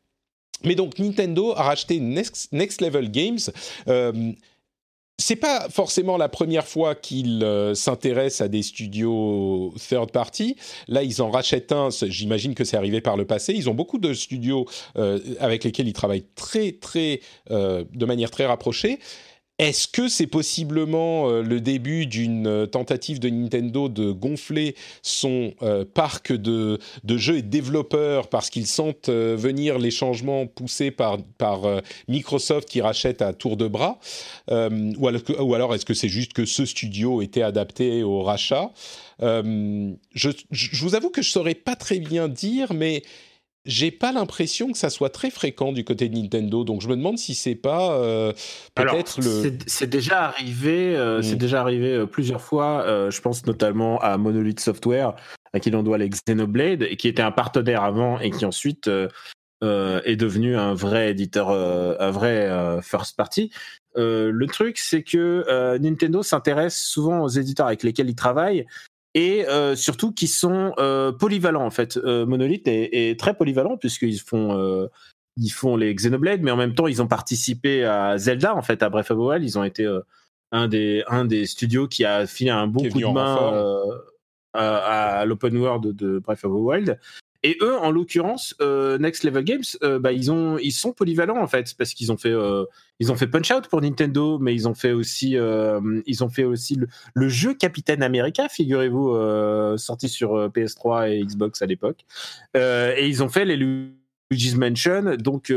Mais 0.64 0.74
donc 0.74 0.98
Nintendo 0.98 1.52
a 1.52 1.62
racheté 1.64 2.00
Next 2.00 2.80
Level 2.80 3.10
Games 3.10 3.38
c'est 5.18 5.36
pas 5.36 5.68
forcément 5.70 6.18
la 6.18 6.28
première 6.28 6.66
fois 6.66 6.94
qu'ils 6.94 7.42
euh, 7.42 7.74
s'intéressent 7.74 8.42
à 8.42 8.48
des 8.48 8.62
studios 8.62 9.72
third 9.88 10.10
party. 10.10 10.56
Là, 10.88 11.02
ils 11.02 11.22
en 11.22 11.30
rachètent 11.30 11.72
un. 11.72 11.88
J'imagine 11.90 12.54
que 12.54 12.64
c'est 12.64 12.76
arrivé 12.76 13.00
par 13.00 13.16
le 13.16 13.24
passé. 13.24 13.54
Ils 13.54 13.70
ont 13.70 13.74
beaucoup 13.74 13.98
de 13.98 14.12
studios 14.12 14.66
euh, 14.96 15.18
avec 15.40 15.64
lesquels 15.64 15.88
ils 15.88 15.94
travaillent 15.94 16.26
très, 16.34 16.72
très, 16.72 17.20
euh, 17.50 17.84
de 17.94 18.06
manière 18.06 18.30
très 18.30 18.44
rapprochée. 18.44 18.98
Est-ce 19.58 19.88
que 19.88 20.08
c'est 20.08 20.26
possiblement 20.26 21.30
euh, 21.30 21.42
le 21.42 21.62
début 21.62 22.04
d'une 22.04 22.46
euh, 22.46 22.66
tentative 22.66 23.20
de 23.20 23.30
Nintendo 23.30 23.88
de 23.88 24.12
gonfler 24.12 24.74
son 25.00 25.54
euh, 25.62 25.86
parc 25.86 26.32
de, 26.32 26.78
jeux 27.06 27.38
et 27.38 27.42
de 27.42 27.48
développeurs 27.48 28.28
parce 28.28 28.50
qu'ils 28.50 28.66
sentent 28.66 29.08
venir 29.08 29.78
les 29.78 29.90
changements 29.90 30.46
poussés 30.46 30.90
par, 30.90 31.18
par 31.38 31.62
Microsoft 32.08 32.68
qui 32.68 32.80
rachète 32.80 33.22
à 33.22 33.32
tour 33.32 33.56
de 33.56 33.66
bras 33.66 33.98
ou 34.48 35.54
alors, 35.54 35.74
est-ce 35.74 35.84
que 35.84 35.94
c'est 35.94 36.08
juste 36.08 36.32
que 36.32 36.44
ce 36.44 36.64
studio 36.64 37.22
était 37.22 37.42
adapté 37.42 38.02
au 38.02 38.22
rachat? 38.22 38.70
Je, 39.20 39.90
je, 40.50 40.84
vous 40.84 40.94
avoue 40.94 41.10
que 41.10 41.22
je 41.22 41.30
saurais 41.30 41.54
pas 41.54 41.76
très 41.76 41.98
bien 41.98 42.28
dire, 42.28 42.72
mais 42.72 43.02
j'ai 43.66 43.90
pas 43.90 44.12
l'impression 44.12 44.70
que 44.72 44.78
ça 44.78 44.90
soit 44.90 45.10
très 45.10 45.30
fréquent 45.30 45.72
du 45.72 45.84
côté 45.84 46.08
de 46.08 46.16
Nintendo, 46.16 46.64
donc 46.64 46.80
je 46.80 46.88
me 46.88 46.96
demande 46.96 47.18
si 47.18 47.34
c'est 47.34 47.56
pas 47.56 47.92
euh, 47.92 48.32
peut-être 48.74 49.20
le. 49.20 49.52
C'est 49.66 49.86
déjà 49.86 50.24
arrivé, 50.24 50.96
euh, 50.96 51.20
c'est 51.20 51.36
déjà 51.36 51.60
arrivé 51.60 51.92
euh, 51.92 52.06
plusieurs 52.06 52.40
fois. 52.40 52.84
je 53.10 53.20
pense 53.20 53.44
notamment 53.46 53.98
à 54.00 54.16
Monolith 54.16 54.60
Software, 54.60 55.14
à 55.52 55.60
qui 55.60 55.70
l'on 55.70 55.82
doit 55.82 55.98
les 55.98 56.08
Xenoblade, 56.08 56.96
qui 56.96 57.08
était 57.08 57.22
un 57.22 57.32
partenaire 57.32 57.82
avant 57.82 58.18
et 58.20 58.30
qui 58.30 58.44
ensuite 58.44 58.88
est 59.62 60.16
devenu 60.16 60.56
un 60.56 60.74
vrai 60.74 61.10
éditeur, 61.10 61.50
un 61.50 62.10
vrai 62.10 62.80
first 62.82 63.16
party. 63.16 63.50
le 63.96 64.46
truc, 64.46 64.78
c'est 64.78 65.02
que 65.02 65.76
Nintendo 65.78 66.22
s'intéresse 66.22 66.80
souvent 66.80 67.22
aux 67.22 67.28
éditeurs 67.28 67.66
avec 67.66 67.82
lesquels 67.82 68.08
il 68.08 68.16
travaille 68.16 68.64
et 69.16 69.48
euh, 69.48 69.74
surtout 69.74 70.12
qui 70.12 70.26
sont 70.26 70.74
euh, 70.78 71.10
polyvalents 71.10 71.64
en 71.64 71.70
fait. 71.70 71.96
Euh, 71.96 72.26
Monolith 72.26 72.68
est, 72.68 73.18
très 73.18 73.34
polyvalent 73.34 73.78
puisqu'ils 73.78 74.20
font 74.20 74.88
ils 75.38 75.50
font 75.50 75.76
les 75.76 75.94
Xenoblade, 75.94 76.42
mais 76.42 76.50
en 76.50 76.56
même 76.56 76.74
temps 76.74 76.86
ils 76.86 77.02
ont 77.02 77.08
participé 77.08 77.84
à 77.84 78.18
Zelda 78.18 78.54
en 78.54 78.62
fait 78.62 78.82
à 78.82 78.90
Breath 78.90 79.10
of 79.10 79.16
the 79.16 79.20
Wild. 79.20 79.42
Ils 79.42 79.58
ont 79.58 79.64
été 79.64 79.90
un 80.52 80.68
des 80.68 81.02
un 81.08 81.24
des 81.24 81.46
studios 81.46 81.88
qui 81.88 82.04
a 82.04 82.26
filé 82.26 82.50
un 82.50 82.66
bon 82.66 82.88
coup 82.90 83.00
de 83.00 83.06
main 83.06 83.82
à, 84.52 85.24
l'open 85.26 85.56
world 85.56 85.96
de 85.96 86.18
Breath 86.18 86.44
of 86.44 86.52
the 86.52 86.54
Wild. 86.54 87.00
Et 87.46 87.56
eux, 87.60 87.78
en 87.78 87.92
l'occurrence, 87.92 88.56
euh, 88.60 88.98
Next 88.98 89.22
Level 89.22 89.44
Games, 89.44 89.62
euh, 89.84 90.00
bah, 90.00 90.10
ils 90.10 90.32
ont, 90.32 90.58
ils 90.58 90.72
sont 90.72 90.92
polyvalents 90.92 91.40
en 91.40 91.46
fait, 91.46 91.76
parce 91.78 91.94
qu'ils 91.94 92.10
ont 92.10 92.16
fait, 92.16 92.32
euh, 92.32 92.64
fait 93.14 93.28
Punch 93.28 93.52
Out 93.52 93.68
pour 93.68 93.80
Nintendo, 93.80 94.40
mais 94.40 94.52
ils 94.52 94.66
ont 94.66 94.74
fait 94.74 94.90
aussi, 94.90 95.36
ils 95.36 96.24
ont 96.24 96.28
fait 96.28 96.42
aussi 96.42 96.76
le, 97.14 97.28
jeu 97.28 97.54
Capitaine 97.54 98.02
America, 98.02 98.48
figurez-vous, 98.48 99.16
sorti 99.78 100.08
sur 100.08 100.48
PS3 100.48 101.12
et 101.12 101.24
Xbox 101.24 101.62
à 101.62 101.66
l'époque. 101.66 102.04
et 102.56 103.06
ils 103.06 103.22
ont 103.22 103.28
fait 103.28 103.44
les 103.44 103.56
Luigi's 103.56 104.56
Mansion. 104.56 105.14
Donc, 105.16 105.54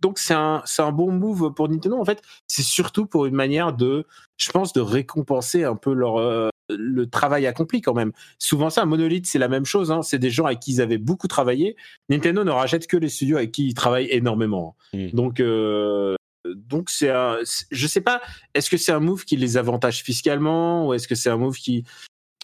donc 0.00 0.18
c'est 0.18 0.32
un, 0.32 0.62
un 0.78 0.92
bon 0.92 1.12
move 1.12 1.52
pour 1.52 1.68
Nintendo. 1.68 1.98
En 1.98 2.06
fait, 2.06 2.22
c'est 2.46 2.62
surtout 2.62 3.04
pour 3.04 3.26
une 3.26 3.34
manière 3.34 3.74
de, 3.74 4.06
je 4.38 4.50
pense, 4.50 4.72
de 4.72 4.80
récompenser 4.80 5.64
un 5.64 5.76
peu 5.76 5.92
leur 5.92 6.50
le 6.68 7.06
travail 7.06 7.46
accompli 7.46 7.80
quand 7.80 7.94
même. 7.94 8.12
Souvent 8.38 8.70
ça, 8.70 8.84
Monolith, 8.84 9.26
c'est 9.26 9.38
la 9.38 9.48
même 9.48 9.64
chose. 9.64 9.90
Hein. 9.90 10.02
C'est 10.02 10.18
des 10.18 10.30
gens 10.30 10.46
avec 10.46 10.60
qui 10.60 10.72
ils 10.72 10.80
avaient 10.80 10.98
beaucoup 10.98 11.28
travaillé. 11.28 11.76
Nintendo 12.08 12.44
ne 12.44 12.50
rachète 12.50 12.86
que 12.86 12.96
les 12.96 13.08
studios 13.08 13.36
avec 13.36 13.52
qui 13.52 13.66
ils 13.68 13.74
travaillent 13.74 14.08
énormément. 14.10 14.76
Mm. 14.92 15.08
Donc, 15.12 15.40
euh, 15.40 16.16
donc 16.54 16.90
c'est 16.90 17.10
un, 17.10 17.38
je 17.70 17.86
sais 17.86 18.00
pas. 18.00 18.20
Est-ce 18.54 18.70
que 18.70 18.76
c'est 18.76 18.92
un 18.92 19.00
move 19.00 19.24
qui 19.24 19.36
les 19.36 19.56
avantage 19.56 20.02
fiscalement 20.02 20.86
ou 20.88 20.94
est-ce 20.94 21.08
que 21.08 21.14
c'est 21.14 21.30
un 21.30 21.36
move 21.36 21.56
qui 21.56 21.84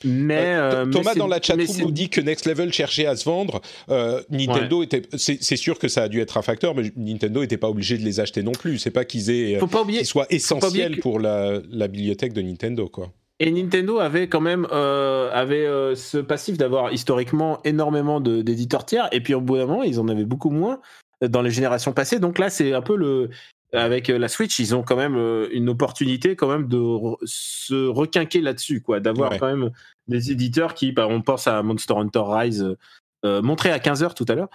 mais, 0.04 0.34
Euh, 0.56 0.72
euh, 0.82 0.84
mais 0.84 0.92
Thomas 0.92 1.14
dans 1.14 1.28
la 1.28 1.40
chat 1.40 1.54
mais 1.54 1.66
c'est- 1.66 1.80
nous 1.82 1.92
dit 1.92 2.08
que 2.08 2.20
Next 2.20 2.46
Level 2.46 2.72
cherchait 2.72 3.06
à 3.06 3.14
se 3.14 3.24
vendre. 3.24 3.60
Euh, 3.88 4.20
Nintendo 4.30 4.82
était, 4.82 5.02
c'est 5.16 5.56
sûr 5.56 5.78
que 5.78 5.86
ça 5.86 6.02
a 6.02 6.08
dû 6.08 6.20
être 6.20 6.36
un 6.38 6.42
facteur, 6.42 6.74
mais 6.74 6.90
Nintendo 6.96 7.40
n'était 7.40 7.56
pas 7.56 7.68
obligé 7.68 7.96
de 7.96 8.02
les 8.02 8.18
acheter 8.18 8.42
non 8.42 8.50
plus. 8.50 8.78
C'est 8.78 8.90
pas 8.90 9.04
qu'ils 9.04 9.30
aient, 9.30 9.58
faut 9.60 9.68
pas 9.68 9.82
oublier 9.82 9.98
qu'ils 9.98 10.08
soient 10.08 10.26
essentiels 10.30 10.96
que- 10.96 11.00
pour 11.02 11.20
la, 11.20 11.60
la 11.70 11.86
bibliothèque 11.86 12.32
de 12.32 12.42
Nintendo, 12.42 12.88
quoi. 12.88 13.12
Et 13.44 13.50
Nintendo 13.50 13.98
avait 13.98 14.28
quand 14.28 14.40
même 14.40 14.68
euh, 14.70 15.28
avait 15.32 15.66
euh, 15.66 15.96
ce 15.96 16.18
passif 16.18 16.56
d'avoir 16.56 16.92
historiquement 16.92 17.58
énormément 17.64 18.20
d'éditeurs 18.20 18.86
tiers, 18.86 19.08
et 19.10 19.20
puis 19.20 19.34
au 19.34 19.40
bout 19.40 19.56
d'un 19.56 19.66
moment, 19.66 19.82
ils 19.82 19.98
en 19.98 20.06
avaient 20.06 20.24
beaucoup 20.24 20.50
moins 20.50 20.78
dans 21.20 21.42
les 21.42 21.50
générations 21.50 21.92
passées. 21.92 22.20
Donc 22.20 22.38
là, 22.38 22.50
c'est 22.50 22.72
un 22.72 22.82
peu 22.82 22.94
le 22.96 23.30
avec 23.74 24.10
euh, 24.10 24.18
la 24.18 24.28
Switch, 24.28 24.60
ils 24.60 24.76
ont 24.76 24.82
quand 24.84 24.94
même 24.96 25.16
euh, 25.16 25.48
une 25.52 25.68
opportunité 25.70 26.36
quand 26.36 26.46
même 26.46 26.68
de 26.68 26.76
re- 26.76 27.16
se 27.24 27.88
requinquer 27.88 28.42
là-dessus, 28.42 28.80
quoi, 28.80 29.00
d'avoir 29.00 29.32
Ouais. 29.32 29.38
quand 29.40 29.46
même 29.46 29.70
des 30.06 30.30
éditeurs 30.30 30.74
qui, 30.74 30.92
bah, 30.92 31.08
on 31.08 31.20
pense 31.22 31.48
à 31.48 31.62
Monster 31.64 31.94
Hunter 31.96 32.22
Rise, 32.24 32.76
euh, 33.24 33.42
montré 33.42 33.70
à 33.72 33.78
15h 33.78 34.14
tout 34.14 34.26
à 34.28 34.34
l'heure. 34.36 34.50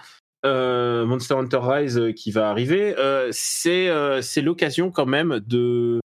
Euh, 0.46 1.04
Monster 1.04 1.34
Hunter 1.34 1.58
Rise 1.60 1.98
euh, 1.98 2.12
qui 2.12 2.30
va 2.30 2.48
arriver, 2.48 2.94
euh, 2.96 3.28
c'est 3.32 3.88
euh, 3.90 4.22
c'est 4.22 4.40
l'occasion 4.40 4.90
quand 4.92 5.06
même 5.06 5.40
de 5.46 6.00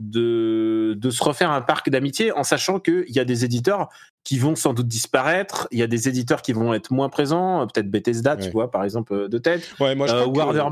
de, 0.00 0.94
de 0.98 1.10
se 1.10 1.22
refaire 1.22 1.50
un 1.50 1.60
parc 1.60 1.90
d'amitié 1.90 2.32
en 2.32 2.42
sachant 2.42 2.80
qu'il 2.80 3.04
y 3.08 3.18
a 3.18 3.24
des 3.24 3.44
éditeurs 3.44 3.88
qui 4.24 4.38
vont 4.38 4.56
sans 4.56 4.74
doute 4.74 4.88
disparaître, 4.88 5.68
il 5.70 5.78
y 5.78 5.82
a 5.82 5.86
des 5.86 6.08
éditeurs 6.08 6.42
qui 6.42 6.52
vont 6.52 6.74
être 6.74 6.90
moins 6.90 7.08
présents, 7.08 7.66
peut-être 7.66 7.90
Bethesda, 7.90 8.36
tu 8.36 8.50
vois, 8.50 8.70
par 8.70 8.84
exemple, 8.84 9.12
euh, 9.14 9.28
de 9.28 9.38
tête. 9.38 9.68
Ouais, 9.80 9.94
moi 9.94 10.06
je 10.06 10.14
Euh, 10.14 10.24
que- 10.24 10.28
Warner, 10.30 10.64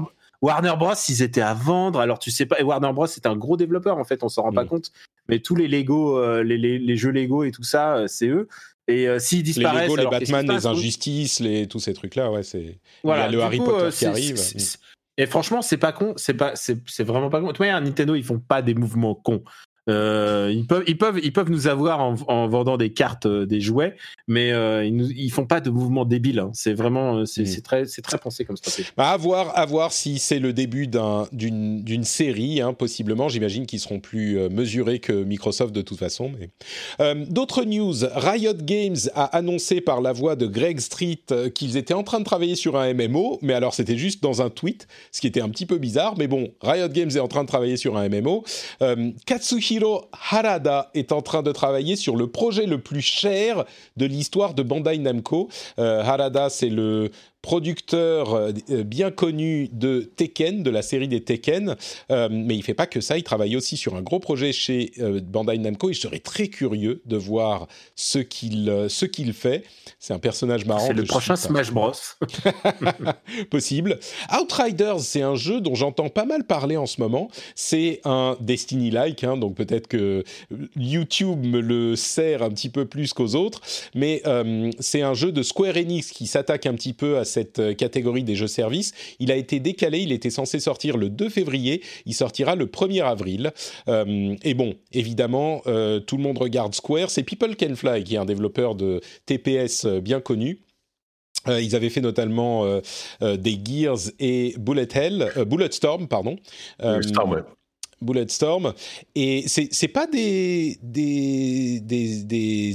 Warner 0.43 0.75
Bros, 0.79 0.93
ils 1.09 1.23
étaient 1.23 1.41
à 1.41 1.55
vendre, 1.55 2.01
alors 2.01 2.19
tu 2.19 2.31
sais 2.31 2.47
pas, 2.47 2.59
et 2.61 2.63
Warner 2.63 2.93
Bros, 2.93 3.07
c'est 3.07 3.27
un 3.27 3.37
gros 3.37 3.57
développeur 3.57 3.99
en 3.99 4.05
fait, 4.05 4.23
on 4.23 4.29
s'en 4.29 4.43
rend 4.43 4.53
pas 4.53 4.65
Mm. 4.65 4.69
compte, 4.69 4.93
mais 5.29 5.39
tous 5.41 5.55
les 5.57 5.69
Lego, 5.69 6.19
euh, 6.19 6.43
les, 6.43 6.59
les, 6.59 6.79
les 6.79 6.97
jeux 6.97 7.11
Lego 7.11 7.45
et 7.45 7.51
tout 7.51 7.63
ça, 7.65 7.97
euh, 7.97 8.05
c'est 8.07 8.29
eux. 8.29 8.49
Et 8.91 9.07
s'ils 9.19 9.39
les 9.39 9.43
disparaissent, 9.43 9.83
Lego, 9.91 9.97
les 9.97 10.07
qu'est-ce 10.09 10.25
qui 10.25 10.33
Batman, 10.33 10.57
les 10.57 10.67
injustices, 10.67 11.41
les 11.41 11.67
tous 11.67 11.79
ces 11.79 11.93
trucs-là, 11.93 12.31
ouais, 12.31 12.43
c'est. 12.43 12.79
voilà, 13.05 13.27
Il 13.29 13.33
y 13.33 13.35
a 13.35 13.37
le 13.37 13.43
Harry 13.43 13.59
coup, 13.59 13.65
Potter 13.67 13.95
qui 13.95 14.07
arrive. 14.07 14.37
c'est- 14.37 14.79
Et 15.19 15.27
franchement, 15.27 15.62
c'est 15.62 15.77
pas 15.77 15.93
con, 15.93 16.15
c'est 16.16 16.35
pas, 16.35 16.53
c'est 16.55 17.03
vraiment 17.05 17.28
pas 17.28 17.40
con. 17.40 17.49
Toute 17.49 17.59
manière, 17.59 17.81
Nintendo, 17.81 18.15
ils 18.15 18.24
font 18.24 18.39
pas 18.39 18.62
des 18.62 18.74
mouvements 18.74 19.16
cons. 19.16 19.43
Euh, 19.89 20.53
ils 20.86 20.97
peuvent, 20.97 21.51
nous 21.51 21.66
avoir 21.66 22.01
en, 22.01 22.15
en 22.28 22.47
vendant 22.47 22.77
des 22.77 22.93
cartes, 22.93 23.27
euh, 23.27 23.47
des 23.47 23.61
jouets, 23.61 23.97
mais 24.29 24.53
euh, 24.53 24.85
ils, 24.85 24.95
nous, 24.95 25.11
ils 25.11 25.31
font 25.31 25.47
pas 25.47 25.61
de 25.61 25.71
mouvements 25.71 26.05
débiles. 26.05 26.39
hein. 26.39 26.51
C'est 26.55 26.75
vraiment, 26.75 27.17
euh, 27.19 27.25
c'est 27.25 27.43
Mm. 27.43 27.47
c'est 27.47 27.61
très, 27.63 27.85
c'est 27.87 28.03
très 28.03 28.19
pensé 28.19 28.45
comme 28.45 28.57
stratégie. 28.57 28.89
Bah, 28.97 29.11
à 29.11 29.17
voir, 29.17 29.57
à 29.59 29.67
voir 29.67 29.93
si 29.93 30.19
c'est 30.19 30.39
le 30.39 30.53
début 30.53 30.87
d'un- 30.87 31.27
d'une 31.33 31.83
d'une 31.83 32.05
série, 32.05 32.61
hein, 32.61 32.73
possiblement. 32.75 33.29
J'imagine 33.29 33.67
qu'ils 33.67 33.81
seront 33.81 33.99
plus 34.01 34.39
euh, 34.39 34.49
mesurés 34.49 34.99
que 35.01 35.13
Microsoft 35.25 35.75
de 35.75 35.83
toute 35.83 35.99
façon. 35.99 36.31
Mais... 36.39 36.51
Euh, 37.01 37.25
D'autres 37.29 37.65
news. 37.65 37.95
Riot 38.15 38.53
Games 38.63 38.97
a 39.15 39.25
annoncé 39.37 39.81
par 39.81 40.01
la 40.01 40.13
voix 40.13 40.37
de 40.37 40.47
Greg 40.47 40.79
Street 40.81 41.21
qu'ils 41.55 41.77
étaient 41.77 41.95
en 41.95 42.03
train 42.03 42.19
de 42.21 42.25
travailler 42.25 42.55
sur 42.57 42.77
un 42.77 42.93
MMO, 42.93 43.39
mais 43.43 43.55
alors 43.55 43.73
c'était 43.75 43.97
juste 43.97 44.23
dans 44.23 44.43
un 44.43 44.51
tweet, 44.51 44.87
ce 45.13 45.21
qui 45.21 45.27
était 45.27 45.41
un 45.41 45.49
petit 45.49 45.67
peu 45.67 45.79
bizarre. 45.79 46.15
Mais 46.19 46.27
bon, 46.27 46.51
Riot 46.61 46.89
Games 46.89 47.11
est 47.15 47.21
en 47.21 47.29
train 47.29 47.43
de 47.43 47.49
travailler 47.49 47.77
sur 47.77 47.97
un 47.97 48.09
MMO. 48.09 48.45
Euh, 48.83 49.11
Katsuhiro 49.27 50.07
Harada 50.31 50.91
est 50.95 51.13
en 51.13 51.23
train 51.23 51.43
de 51.43 51.53
travailler 51.53 51.97
sur 51.97 52.17
le 52.17 52.27
projet 52.27 52.67
le 52.67 52.79
plus 52.79 53.01
cher 53.01 53.65
de 53.97 54.05
l'histoire 54.07 54.18
de 54.55 54.62
Bandai 54.62 54.99
Namco. 54.99 55.49
Euh, 55.78 56.03
Harada, 56.03 56.49
c'est 56.51 56.69
le 56.69 57.11
producteur 57.49 58.35
euh, 58.35 58.53
bien 58.85 59.11
connu 59.11 59.70
de 59.73 60.01
Tekken, 60.03 60.62
de 60.62 60.69
la 60.69 60.83
série 60.83 61.09
des 61.09 61.23
Tekken, 61.25 61.77
Euh, 62.11 62.29
mais 62.31 62.55
il 62.57 62.62
fait 62.62 62.75
pas 62.75 62.87
que 62.87 63.01
ça, 63.01 63.16
il 63.16 63.23
travaille 63.23 63.57
aussi 63.57 63.79
sur 63.79 63.97
un 63.97 64.03
gros 64.03 64.19
projet 64.19 64.53
chez 64.53 64.93
euh, 64.99 65.20
Bandai 65.23 65.57
Namco 65.57 65.89
et 65.89 65.95
je 65.95 66.01
serais 66.01 66.19
très 66.19 66.49
curieux 66.49 67.01
de 67.07 67.16
voir 67.16 67.66
ce 67.97 68.19
qu'il 68.19 68.69
euh, 68.69 68.91
ce 68.91 69.07
qu'il 69.07 69.33
fait. 69.33 69.65
C'est 69.99 70.12
un 70.12 70.19
personnage 70.19 70.66
marrant. 70.66 70.89
C'est 70.89 70.93
le 70.93 71.05
prochain 71.05 71.37
Smash 71.37 71.73
Bros. 71.73 71.93
possible. 73.51 73.99
Outriders, 74.39 75.01
c'est 75.01 75.23
un 75.23 75.35
jeu 75.35 75.62
dont 75.62 75.75
j'entends 75.75 76.11
pas 76.11 76.27
mal 76.27 76.45
parler 76.45 76.77
en 76.77 76.87
ce 76.87 77.01
moment. 77.01 77.31
C'est 77.55 78.03
un 78.05 78.37
Destiny-like, 78.41 79.25
hein, 79.25 79.39
donc 79.39 79.55
peut-être 79.55 79.87
que 79.87 80.23
YouTube 80.77 81.45
me 81.47 81.61
le 81.61 81.97
sert 81.97 82.43
un 82.43 82.51
petit 82.51 82.69
peu 82.69 82.85
plus 82.85 83.15
qu'aux 83.15 83.35
autres, 83.35 83.62
mais 83.95 84.20
euh, 84.27 84.70
c'est 84.81 85.03
un 85.03 85.15
jeu 85.15 85.33
de 85.33 85.43
Square 85.43 85.77
Enix 85.77 86.11
qui 86.11 86.27
s'attaque 86.27 86.66
un 86.66 86.75
petit 86.75 86.93
peu 86.93 87.16
à 87.16 87.25
cette 87.25 87.38
euh, 87.59 87.74
catégorie 87.74 88.24
des 88.24 88.35
jeux-services. 88.35 88.93
Il 89.19 89.31
a 89.32 89.36
été 89.36 89.60
décalé, 89.60 90.01
il 90.01 90.12
était 90.12 90.31
censé 90.31 90.60
sortir 90.60 90.97
le 90.97 91.09
2 91.09 91.28
février, 91.28 91.82
il 92.06 92.15
sortira 92.15 92.55
le 92.55 92.66
1er 92.66 93.05
avril. 93.05 93.52
Euh, 93.89 94.35
et 94.43 94.55
bon, 94.55 94.74
évidemment, 94.93 95.62
euh, 95.66 96.01
tout 96.01 96.16
le 96.16 96.23
monde 96.23 96.39
regarde 96.39 96.74
Square, 96.74 97.10
c'est 97.10 97.23
People 97.23 97.56
Can 97.56 97.74
Fly 97.74 98.05
qui 98.05 98.15
est 98.15 98.19
un 98.19 98.24
développeur 98.24 98.74
de 98.74 99.01
TPS 99.27 99.86
bien 99.86 100.20
connu. 100.20 100.60
Ils 101.47 101.77
avaient 101.77 101.89
fait 101.89 102.02
notamment 102.02 102.66
des 103.20 103.60
Gears 103.65 104.10
et 104.19 104.55
Bullet 104.59 104.89
Hell, 104.93 105.32
Bulletstorm, 105.47 106.06
pardon. 106.06 106.36
Bulletstorm. 108.01 108.73
Et 109.15 109.45
c'est 109.49 109.89
pas 109.89 110.07
des 110.07 110.79
des 110.83 111.81
des, 111.81 112.23
des 112.25 112.70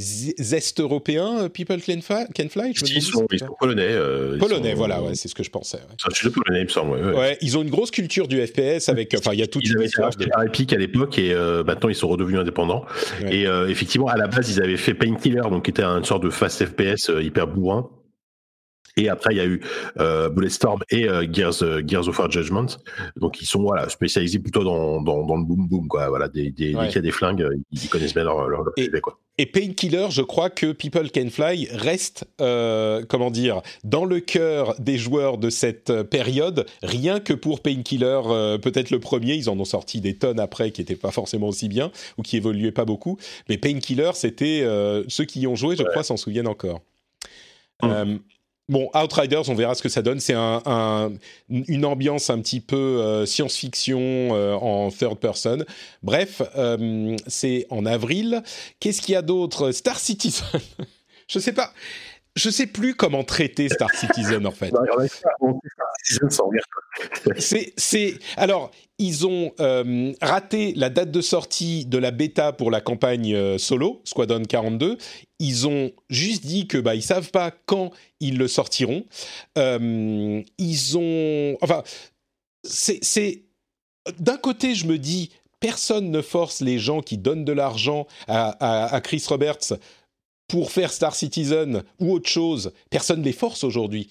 Est 0.56 0.80
européens, 0.80 1.44
euh, 1.44 1.50
People 1.50 1.82
Can 1.82 2.02
Fly, 2.02 2.26
Can 2.36 2.50
Fly 2.50 2.74
je 2.76 2.84
me 2.84 2.90
Ils 2.90 2.94
demande 3.00 3.02
sont, 3.04 3.20
si 3.30 3.36
ils 3.36 3.40
sont 3.40 3.56
polonais. 3.60 3.82
euh, 3.84 4.32
ils 4.36 4.40
Polonais, 4.40 4.72
sont- 4.72 4.78
voilà, 4.78 5.02
ouais, 5.02 5.16
c'est 5.16 5.28
ce 5.28 5.36
que 5.36 5.44
je 5.44 5.50
pensais. 5.50 5.78
ouais. 5.78 5.96
C'est 5.98 6.28
un 6.28 6.32
polonais, 6.32 6.60
il 6.62 6.66
me 6.66 6.70
semble. 6.70 6.92
Ouais, 6.98 7.04
ouais. 7.04 7.14
Ouais, 7.18 7.38
ils 7.42 7.58
ont 7.58 7.62
une 7.64 7.70
grosse 7.70 7.92
culture 7.92 8.28
du 8.28 8.46
FPS 8.46 8.90
avec, 8.90 9.16
enfin, 9.18 9.32
il 9.34 9.40
y 9.40 9.44
a 9.44 9.48
toute 9.48 9.64
Ils 9.64 9.72
une 9.72 9.78
avaient 9.78 9.86
histoire 9.86 10.12
par 10.32 10.44
Epic 10.44 10.74
à 10.74 10.78
l'époque 10.78 11.18
et 11.20 11.34
euh, 11.34 11.64
maintenant 11.64 11.90
ils 11.90 11.96
sont 11.96 12.08
redevenus 12.08 12.40
indépendants. 12.40 12.84
Et 13.30 13.48
euh, 13.48 13.70
effectivement, 13.70 14.08
à 14.08 14.18
la 14.18 14.28
base, 14.28 14.50
ils 14.50 14.62
avaient 14.62 14.78
fait 14.78 14.94
Painkiller, 14.94 15.42
donc 15.50 15.66
qui 15.66 15.72
était 15.72 15.84
une 15.84 16.04
sorte 16.06 16.24
de 16.24 16.30
fast 16.30 16.66
FPS 16.66 17.10
euh, 17.10 17.22
hyper 17.24 17.48
bourrin. 17.48 17.90
Et 18.96 19.10
après, 19.10 19.34
il 19.34 19.38
y 19.38 19.42
a 19.42 19.46
eu 19.46 19.62
euh, 20.00 20.30
Bulletstorm 20.30 20.82
et 20.92 21.10
euh, 21.10 21.26
Gears, 21.32 21.64
euh, 21.64 21.82
Gears 21.86 22.08
of 22.08 22.20
War 22.20 22.30
Judgment. 22.30 22.68
Donc, 23.16 23.42
ils 23.42 23.46
sont 23.46 23.62
voilà, 23.64 23.90
spécialisés 23.90 24.40
plutôt 24.40 24.64
dans, 24.64 25.02
dans, 25.02 25.26
dans 25.26 25.36
le 25.36 25.44
boom 25.44 25.68
boom. 25.68 25.88
Quoi. 25.88 26.10
Voilà, 26.10 26.28
des, 26.28 26.52
des, 26.52 26.76
Ouais. 26.76 26.84
Dès 26.84 26.88
qu'il 26.88 26.96
y 26.96 27.00
a 27.00 27.02
des 27.02 27.12
flingues, 27.12 27.42
euh, 27.42 27.56
ils 27.72 27.90
connaissent 27.90 28.14
bien 28.14 28.24
leur, 28.24 28.48
leur, 28.48 28.64
leur 28.64 28.74
Et- 28.78 28.86
sujet, 28.86 29.02
quoi. 29.02 29.18
Et 29.40 29.48
Painkiller, 29.48 30.08
je 30.12 30.22
crois 30.22 30.52
que 30.52 30.74
People 30.74 31.10
Can 31.10 31.30
Fly 31.32 31.68
reste, 31.72 32.24
comment 32.38 33.32
dire, 33.32 33.64
dans 33.84 34.06
le 34.06 34.20
cœur 34.20 34.76
des 34.80 35.00
joueurs 35.00 35.40
de 35.40 35.50
cette 35.50 36.04
période, 36.04 36.68
rien 36.84 37.20
que 37.20 37.34
pour 37.34 37.62
Painkiller, 37.64 38.22
peut-être 38.62 38.92
le 38.92 39.00
premier, 39.00 39.34
ils 39.34 39.50
en 39.50 39.60
ont 39.60 39.66
sorti 39.66 40.02
des 40.02 40.16
tonnes 40.20 40.40
après 40.40 40.70
qui 40.70 40.82
n'étaient 40.82 40.96
pas 40.96 41.10
forcément 41.10 41.48
aussi 41.48 41.68
bien 41.68 41.92
ou 42.20 42.22
qui 42.22 42.38
évoluaient 42.38 42.72
pas 42.72 42.86
beaucoup, 42.86 43.18
mais 43.50 43.58
Painkiller, 43.58 44.12
c'était 44.14 44.64
ceux 45.08 45.26
qui 45.26 45.40
y 45.40 45.48
ont 45.48 45.56
joué, 45.56 45.76
je 45.76 45.82
crois, 45.82 46.04
s'en 46.04 46.16
souviennent 46.16 46.48
encore. 46.48 46.82
Mm. 47.82 48.18
Bon, 48.70 48.90
Outriders, 48.96 49.50
on 49.50 49.56
verra 49.56 49.76
ce 49.76 49.84
que 49.84 49.90
ça 49.90 50.02
donne. 50.02 50.22
C'est 50.22 50.34
un- 50.34 51.12
une 51.50 51.86
ambiance 51.86 52.30
un 52.30 52.40
petit 52.40 52.62
peu 52.62 52.78
euh, 52.78 53.26
science-fiction 53.26 54.00
euh, 54.02 54.54
en 54.56 54.90
third 54.90 55.18
person. 55.20 55.66
Bref, 56.02 56.42
euh, 56.58 57.16
c'est 57.28 57.68
en 57.70 57.86
avril. 57.86 58.42
Qu'est-ce 58.80 59.02
qu'il 59.02 59.14
y 59.14 59.18
a 59.18 59.22
d'autre? 59.22 59.72
Star 59.72 60.00
Citizen. 60.00 60.46
je 61.28 61.40
sais 61.40 61.52
pas. 61.54 61.74
Je 62.36 62.50
sais 62.50 62.66
plus 62.68 62.96
comment 62.96 63.24
traiter 63.24 63.70
Star 63.70 63.92
Citizen 63.94 64.46
en 64.48 64.52
fait. 64.52 64.72
C'est, 67.38 67.74
c'est, 67.78 68.16
alors, 68.38 68.72
ils 69.00 69.26
ont 69.28 69.52
euh, 69.60 70.14
raté 70.22 70.74
la 70.76 70.90
date 70.90 71.12
de 71.12 71.22
sortie 71.22 71.86
de 71.86 71.98
la 71.98 72.12
bêta 72.12 72.52
pour 72.54 72.72
la 72.72 72.82
campagne 72.82 73.34
euh, 73.34 73.58
solo, 73.58 74.02
Squadron 74.04 74.44
42. 74.44 74.98
Ils 75.40 75.68
ont 75.68 75.92
juste 76.10 76.46
dit 76.46 76.68
que 76.68 76.78
bah 76.78 76.96
ils 76.96 77.02
savent 77.04 77.32
pas 77.32 77.52
quand 77.66 77.92
ils 78.20 78.38
le 78.38 78.48
sortiront. 78.48 79.06
Euh, 79.58 80.42
ils 80.58 80.98
ont, 80.98 81.58
enfin, 81.62 81.84
c'est, 82.64 83.00
c'est 83.04 83.44
d'un 84.20 84.38
côté, 84.38 84.76
je 84.76 84.86
me 84.88 84.98
dis, 84.98 85.32
personne 85.60 86.12
ne 86.12 86.22
force 86.22 86.62
les 86.62 86.78
gens 86.80 87.02
qui 87.02 87.18
donnent 87.18 87.46
de 87.46 87.54
l'argent 87.54 88.06
à, 88.28 88.50
à- 88.60 88.94
à 88.96 89.02
Chris 89.02 89.24
Roberts 89.28 89.74
pour 90.48 90.72
faire 90.72 90.92
Star 90.92 91.16
Citizen 91.16 91.84
ou 92.00 92.14
autre 92.14 92.30
chose. 92.30 92.74
Personne 92.90 93.20
ne 93.20 93.26
les 93.26 93.34
force 93.34 93.64
aujourd'hui. 93.64 94.10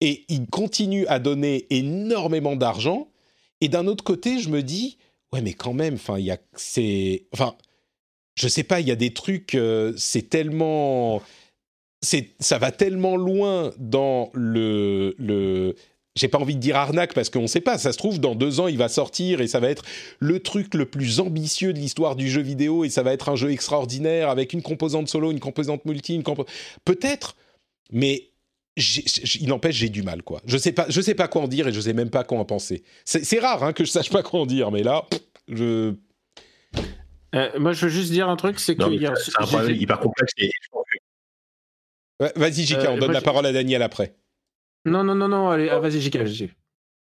Et 0.00 0.24
ils 0.28 0.46
continuent 0.46 1.06
à 1.08 1.18
donner 1.18 1.66
énormément 1.70 2.56
d'argent. 2.56 3.08
Et 3.60 3.68
d'un 3.68 3.86
autre 3.86 4.04
côté, 4.04 4.38
je 4.38 4.48
me 4.48 4.62
dis, 4.62 4.98
ouais, 5.32 5.42
mais 5.42 5.52
quand 5.52 5.74
même, 5.74 5.94
enfin, 5.94 6.18
il 6.18 6.24
y 6.24 6.30
a, 6.30 6.38
c'est, 6.54 7.26
enfin, 7.32 7.54
je 8.34 8.48
sais 8.48 8.62
pas, 8.62 8.80
il 8.80 8.88
y 8.88 8.92
a 8.92 8.96
des 8.96 9.12
trucs, 9.12 9.54
euh, 9.54 9.92
c'est 9.96 10.30
tellement, 10.30 11.20
c'est, 12.00 12.30
ça 12.40 12.58
va 12.58 12.72
tellement 12.72 13.16
loin 13.16 13.72
dans 13.78 14.30
le, 14.32 15.14
le 15.18 15.74
j'ai 16.16 16.28
pas 16.28 16.38
envie 16.38 16.56
de 16.56 16.60
dire 16.60 16.76
arnaque 16.76 17.14
parce 17.14 17.30
qu'on 17.30 17.46
sait 17.46 17.60
pas. 17.60 17.78
Ça 17.78 17.92
se 17.92 17.98
trouve 17.98 18.20
dans 18.20 18.34
deux 18.34 18.60
ans 18.60 18.68
il 18.68 18.78
va 18.78 18.88
sortir 18.88 19.40
et 19.40 19.46
ça 19.46 19.60
va 19.60 19.70
être 19.70 19.84
le 20.18 20.40
truc 20.40 20.74
le 20.74 20.86
plus 20.86 21.20
ambitieux 21.20 21.72
de 21.72 21.78
l'histoire 21.78 22.16
du 22.16 22.28
jeu 22.28 22.42
vidéo 22.42 22.84
et 22.84 22.90
ça 22.90 23.02
va 23.02 23.12
être 23.12 23.28
un 23.28 23.36
jeu 23.36 23.50
extraordinaire 23.50 24.28
avec 24.28 24.52
une 24.52 24.62
composante 24.62 25.08
solo, 25.08 25.30
une 25.30 25.40
composante 25.40 25.84
multi, 25.84 26.14
une 26.14 26.22
compo... 26.22 26.46
peut-être, 26.84 27.36
mais 27.92 28.30
il 28.76 29.48
n'empêche 29.48 29.76
j'ai 29.76 29.88
du 29.88 30.02
mal 30.02 30.22
quoi. 30.22 30.40
Je 30.46 30.56
sais 30.56 30.72
pas, 30.72 30.86
je 30.88 31.00
sais 31.00 31.14
pas 31.14 31.28
quoi 31.28 31.42
en 31.42 31.48
dire 31.48 31.68
et 31.68 31.72
je 31.72 31.80
sais 31.80 31.92
même 31.92 32.10
pas 32.10 32.24
quoi 32.24 32.38
en 32.38 32.44
penser. 32.44 32.82
C'est 33.04 33.38
rare 33.38 33.62
hein, 33.62 33.72
que 33.72 33.84
je 33.84 33.90
sache 33.90 34.10
pas 34.10 34.22
quoi 34.22 34.40
en 34.40 34.46
dire, 34.46 34.70
mais 34.70 34.82
là, 34.82 35.06
pff, 35.10 35.20
je 35.48 35.94
Euh, 37.34 37.58
moi, 37.58 37.72
je 37.72 37.86
veux 37.86 37.92
juste 37.92 38.10
dire 38.10 38.28
un 38.28 38.36
truc, 38.36 38.58
c'est 38.58 38.74
que 38.74 38.90
hier, 38.90 39.16
c'est 39.16 39.32
un 39.38 39.46
problème 39.46 39.76
hyper 39.76 40.00
complexe. 40.00 40.32
Et 40.38 40.50
vas-y 42.36 42.64
JK, 42.64 42.78
Euh, 42.78 42.86
on 42.88 42.98
donne 42.98 43.10
moi, 43.10 43.12
la 43.12 43.20
parole 43.20 43.46
à 43.46 43.52
Daniel 43.52 43.82
après. 43.82 44.14
Non, 44.84 45.04
non, 45.04 45.14
non, 45.14 45.28
non, 45.28 45.48
allez, 45.50 45.68
ah, 45.68 45.78
vas-y, 45.78 46.00
JK, 46.00 46.16
vas-y. 46.16 46.50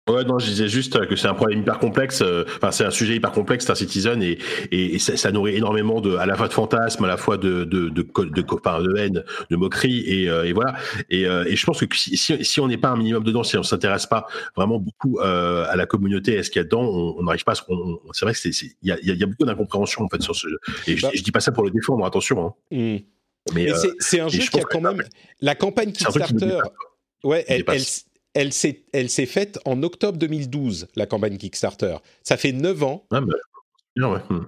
Ouais, 0.10 0.24
non, 0.24 0.40
je 0.40 0.46
disais 0.46 0.70
juste 0.70 1.06
que 1.06 1.18
c'est 1.18 1.28
un 1.28 1.34
problème 1.34 1.60
hyper 1.60 1.80
complexe. 1.80 2.22
euh, 2.22 2.46
Enfin, 2.56 2.72
c'est 2.72 2.86
un 2.86 2.92
sujet 2.92 3.16
hyper 3.18 3.34
complexe, 3.34 3.66
Star 3.66 3.76
Citizen, 3.76 4.24
et, 4.24 4.38
et, 4.72 4.96
et 4.96 5.00
ça, 5.00 5.18
ça 5.18 5.34
nourrit 5.34 5.58
énormément 5.58 6.00
de, 6.00 6.16
à 6.16 6.26
la 6.26 6.36
fois 6.38 6.48
de 6.48 6.54
fantasmes, 6.54 7.04
à 7.04 7.10
la 7.10 7.18
fois 7.18 7.36
de 7.38 7.66
de 7.66 7.90
de 7.90 8.04
de, 8.04 8.24
de, 8.42 8.46
enfin, 8.54 8.82
de 8.82 8.96
haine, 8.96 9.26
de 9.52 9.56
moquerie, 9.58 10.00
et, 10.08 10.30
euh, 10.30 10.46
et 10.46 10.54
voilà. 10.54 10.76
Et, 11.10 11.26
euh, 11.28 11.44
et 11.44 11.58
je 11.58 11.66
pense 11.66 11.82
que 11.86 11.94
si, 11.98 12.16
si, 12.16 12.42
si 12.46 12.62
on 12.62 12.70
n'est 12.70 12.78
pas 12.78 12.88
un 12.88 12.96
minimum 12.96 13.26
dedans, 13.26 13.44
si 13.44 13.58
on 13.58 13.64
s'intéresse 13.64 14.06
pas 14.06 14.28
vraiment 14.56 14.80
beaucoup 14.80 15.20
euh, 15.20 15.66
à 15.68 15.76
la 15.76 15.86
communauté, 15.86 16.38
à 16.40 16.44
ce 16.44 16.52
qu'il 16.52 16.60
y 16.60 16.62
a 16.62 16.64
dedans, 16.64 16.84
on 16.84 17.22
n'arrive 17.24 17.44
pas. 17.44 17.52
à 17.52 17.56
se- 17.56 17.64
on- 17.68 18.00
on- 18.06 18.14
C'est 18.14 18.24
vrai 18.24 18.32
que 18.34 18.40
c'est, 18.40 18.54
c'est- 18.54 18.78
il 18.82 18.88
y 18.88 18.94
a, 18.94 18.98
il 19.02 19.08
y 19.10 19.12
a- 19.12 19.14
il 19.14 19.20
y 19.20 19.24
a 19.24 19.28
beaucoup 19.28 19.44
d'incompréhension 19.44 20.06
en 20.06 20.08
fait 20.10 20.22
sur 20.22 20.36
ce 20.38 20.48
jeu. 20.48 20.58
Et 20.88 20.96
je, 20.96 21.02
Bah. 21.02 21.12
je 21.14 21.22
dis 21.22 21.32
pas 21.34 21.42
ça 21.42 21.52
pour 21.52 21.66
le 21.66 21.72
défendre, 21.72 22.06
attention. 22.06 22.48
Hein. 22.48 22.54
Mais 22.72 23.06
Mais 23.54 23.72
euh, 23.72 23.76
c'est- 23.76 23.94
c'est 24.00 24.20
un 24.22 24.30
jeu 24.30 24.40
je 24.40 24.50
qui 24.50 24.58
a 24.60 24.64
quand 24.64 24.80
même 24.80 25.04
la 25.42 25.56
campagne 25.56 25.92
c'est 25.94 26.08
un 26.08 26.12
Kickstarter. 26.12 26.60
Ouais, 27.24 27.44
elle, 27.48 27.54
elle, 27.56 27.58
dépasse. 27.60 28.06
elle 28.34 28.54
s'est 28.54 28.84
elle 28.94 29.10
s'est 29.10 29.26
faite 29.26 29.60
en 29.66 29.82
octobre 29.84 30.18
2012 30.18 30.88
la 30.96 31.06
campagne 31.06 31.38
Kickstarter. 31.38 31.98
Ça 32.24 32.38
fait 32.38 32.52
9 32.52 32.84
ans. 32.84 33.06
Ah, 33.12 33.22
bah, 33.22 33.34
ouais. 34.10 34.20
Hmm. 34.30 34.46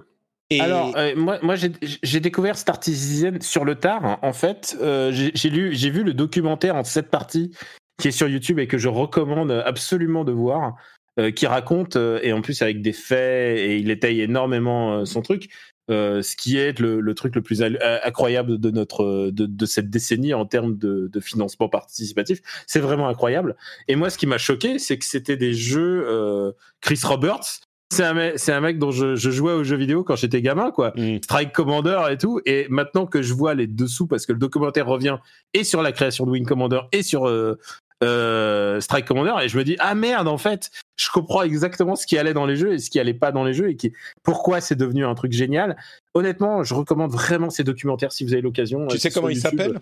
Et 0.52 0.60
Alors, 0.60 0.96
euh, 0.96 1.14
moi, 1.14 1.38
moi 1.42 1.54
j'ai- 1.54 1.70
j'ai 2.02 2.18
découvert 2.18 2.56
Star 2.58 2.82
Citizen 2.82 3.40
sur 3.40 3.64
le 3.64 3.76
tard. 3.76 4.04
hein. 4.04 4.18
En 4.22 4.32
fait, 4.32 4.76
euh, 4.80 5.12
j'ai 5.12 5.30
j'ai 5.34 5.48
lu, 5.50 5.74
j'ai 5.74 5.90
vu 5.90 6.02
le 6.02 6.12
documentaire 6.12 6.74
en 6.74 6.82
sept 6.84 7.08
parties 7.08 7.52
qui 8.00 8.08
est 8.08 8.12
sur 8.12 8.28
YouTube 8.28 8.58
et 8.58 8.66
que 8.66 8.78
je 8.78 8.88
recommande 8.88 9.50
absolument 9.52 10.24
de 10.24 10.32
voir, 10.32 10.74
euh, 11.20 11.30
qui 11.30 11.46
raconte 11.46 11.94
euh, 11.96 12.18
et 12.22 12.32
en 12.32 12.40
plus 12.40 12.62
avec 12.62 12.82
des 12.82 12.92
faits 12.92 13.58
et 13.58 13.76
il 13.78 13.90
étaye 13.90 14.22
énormément 14.22 14.94
euh, 15.00 15.04
son 15.04 15.22
truc. 15.22 15.50
Euh, 15.90 16.22
ce 16.22 16.36
qui 16.36 16.58
est 16.58 16.78
le, 16.78 17.00
le 17.00 17.14
truc 17.14 17.34
le 17.34 17.42
plus 17.42 17.62
euh, 17.62 17.98
incroyable 18.04 18.58
de 18.58 18.70
notre 18.70 19.30
de, 19.30 19.46
de 19.46 19.66
cette 19.66 19.90
décennie 19.90 20.34
en 20.34 20.46
termes 20.46 20.76
de, 20.76 21.08
de 21.12 21.20
financement 21.20 21.68
participatif, 21.68 22.40
c'est 22.66 22.80
vraiment 22.80 23.08
incroyable. 23.08 23.56
Et 23.88 23.96
moi, 23.96 24.10
ce 24.10 24.18
qui 24.18 24.26
m'a 24.26 24.38
choqué, 24.38 24.78
c'est 24.78 24.98
que 24.98 25.04
c'était 25.04 25.36
des 25.36 25.52
jeux 25.52 26.04
euh, 26.08 26.52
Chris 26.80 27.00
Roberts. 27.04 27.60
C'est 27.92 28.04
un, 28.04 28.14
mec- 28.14 28.38
c'est 28.38 28.52
un 28.52 28.60
mec 28.60 28.78
dont 28.78 28.92
je, 28.92 29.16
je 29.16 29.30
jouais 29.30 29.52
aux 29.52 29.64
jeux 29.64 29.76
vidéo 29.76 30.04
quand 30.04 30.14
j'étais 30.14 30.40
gamin, 30.42 30.70
quoi. 30.70 30.92
Hmm. 30.94 31.16
Strike 31.24 31.52
Commander 31.52 32.00
et 32.10 32.16
tout. 32.16 32.40
Et 32.46 32.66
maintenant 32.68 33.04
que 33.04 33.20
je 33.20 33.34
vois 33.34 33.54
les 33.54 33.66
dessous, 33.66 34.06
parce 34.06 34.26
que 34.26 34.32
le 34.32 34.38
documentaire 34.38 34.86
revient 34.86 35.18
et 35.54 35.64
sur 35.64 35.82
la 35.82 35.90
création 35.90 36.24
de 36.24 36.30
Wing 36.30 36.46
Commander 36.46 36.82
et 36.92 37.02
sur 37.02 37.26
euh, 37.26 38.80
Strike 38.80 39.06
Commander, 39.06 39.34
et 39.42 39.48
je 39.48 39.58
me 39.58 39.64
dis 39.64 39.74
ah 39.80 39.96
merde, 39.96 40.28
en 40.28 40.38
fait, 40.38 40.70
je 41.00 41.08
comprends 41.10 41.42
exactement 41.42 41.96
ce 41.96 42.06
qui 42.06 42.18
allait 42.18 42.34
dans 42.34 42.46
les 42.46 42.56
jeux 42.56 42.74
et 42.74 42.78
ce 42.78 42.90
qui 42.90 43.00
allait 43.00 43.14
pas 43.14 43.32
dans 43.32 43.44
les 43.44 43.54
jeux 43.54 43.70
et 43.70 43.76
qui, 43.76 43.92
pourquoi 44.22 44.60
c'est 44.60 44.74
devenu 44.74 45.04
un 45.04 45.14
truc 45.14 45.32
génial. 45.32 45.76
Honnêtement, 46.14 46.62
je 46.62 46.74
recommande 46.74 47.12
vraiment 47.12 47.50
ces 47.50 47.64
documentaires 47.64 48.12
si 48.12 48.24
vous 48.24 48.32
avez 48.32 48.42
l'occasion. 48.42 48.86
tu 48.88 48.96
euh, 48.96 48.98
sais 48.98 49.10
comment 49.10 49.28
il 49.28 49.36
YouTube. 49.36 49.58
s'appelle 49.58 49.80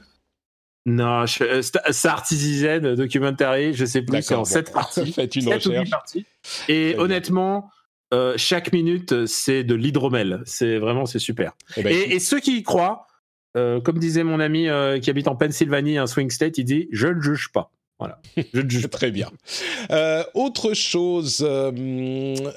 Non, 0.86 1.26
je, 1.26 1.44
euh, 1.44 1.62
Star 1.62 2.24
Citizen 2.26 2.94
Documentary, 2.94 3.74
je 3.74 3.84
sais 3.84 4.02
plus, 4.02 4.22
c'est 4.22 4.34
en 4.34 4.44
sept 4.44 4.66
bon. 4.66 4.74
parties. 4.74 5.12
Faites 5.12 5.34
une 5.36 5.52
recherche. 5.52 5.90
parties. 5.90 6.24
Et 6.68 6.94
honnêtement, 6.98 7.70
euh, 8.14 8.34
chaque 8.36 8.72
minute, 8.72 9.26
c'est 9.26 9.64
de 9.64 9.74
l'hydromel. 9.74 10.42
C'est 10.44 10.78
vraiment, 10.78 11.04
c'est 11.06 11.18
super. 11.18 11.52
Eh 11.76 11.82
ben, 11.82 11.92
Et, 11.92 12.14
et 12.14 12.20
ceux 12.20 12.40
qui 12.40 12.58
y 12.58 12.62
croient, 12.62 13.06
euh, 13.56 13.80
comme 13.80 13.98
disait 13.98 14.24
mon 14.24 14.40
ami 14.40 14.68
euh, 14.68 14.98
qui 14.98 15.10
habite 15.10 15.28
en 15.28 15.36
Pennsylvanie, 15.36 15.98
un 15.98 16.06
swing 16.06 16.30
state, 16.30 16.58
il 16.58 16.64
dit 16.64 16.88
je 16.92 17.08
ne 17.08 17.20
juge 17.20 17.50
pas. 17.52 17.70
Voilà, 17.98 18.20
je 18.54 18.60
ne 18.60 18.70
juge. 18.70 18.88
Très 18.90 19.10
bien. 19.10 19.28
Euh, 19.90 20.22
autre 20.34 20.72
chose, 20.72 21.38
euh, 21.42 21.72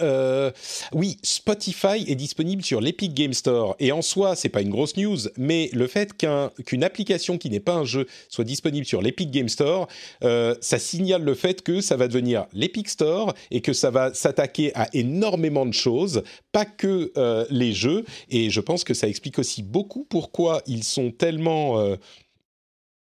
euh, 0.02 0.52
oui, 0.94 1.18
Spotify 1.24 2.06
est 2.08 2.16
disponible 2.16 2.62
sur 2.64 2.80
l'Epic 2.80 3.14
Game 3.14 3.34
Store 3.34 3.76
et 3.80 3.92
en 3.92 4.02
soi, 4.04 4.36
c'est 4.36 4.50
pas 4.50 4.62
une 4.62 4.70
grosse 4.70 4.98
news, 4.98 5.18
mais 5.38 5.70
le 5.74 5.88
fait 5.88 6.14
qu'un- 6.14 6.52
qu'une 6.66 6.84
application 6.84 7.38
qui 7.40 7.50
n'est 7.50 7.60
pas 7.60 7.74
un 7.74 7.86
jeu 7.86 8.06
soit 8.30 8.44
disponible 8.44 8.86
sur 8.86 9.02
l'Epic 9.02 9.32
Game 9.32 9.50
Store, 9.50 9.88
ça 10.22 10.80
signale 10.80 11.24
le 11.24 11.34
fait 11.34 11.62
que 11.64 11.82
ça 11.82 11.96
va 11.98 12.08
devenir 12.08 12.46
l'Epic 12.54 12.88
Store 12.90 13.34
et 13.50 13.62
que 13.62 13.74
ça 13.74 13.90
va 13.90 14.14
s'attaquer 14.14 14.72
à 14.76 14.90
énormément 14.94 15.66
de 15.66 15.74
choses, 15.74 16.24
pas 16.52 16.66
que 16.66 17.12
les 17.50 17.74
jeux. 17.74 18.06
Et 18.30 18.50
je 18.50 18.60
pense 18.62 18.84
que 18.84 18.94
ça 18.94 19.08
explique 19.08 19.40
aussi 19.40 19.64
beaucoup 19.64 20.06
pourquoi 20.10 20.62
ils 20.68 20.84
sont 20.84 21.12
tellement 21.12 21.96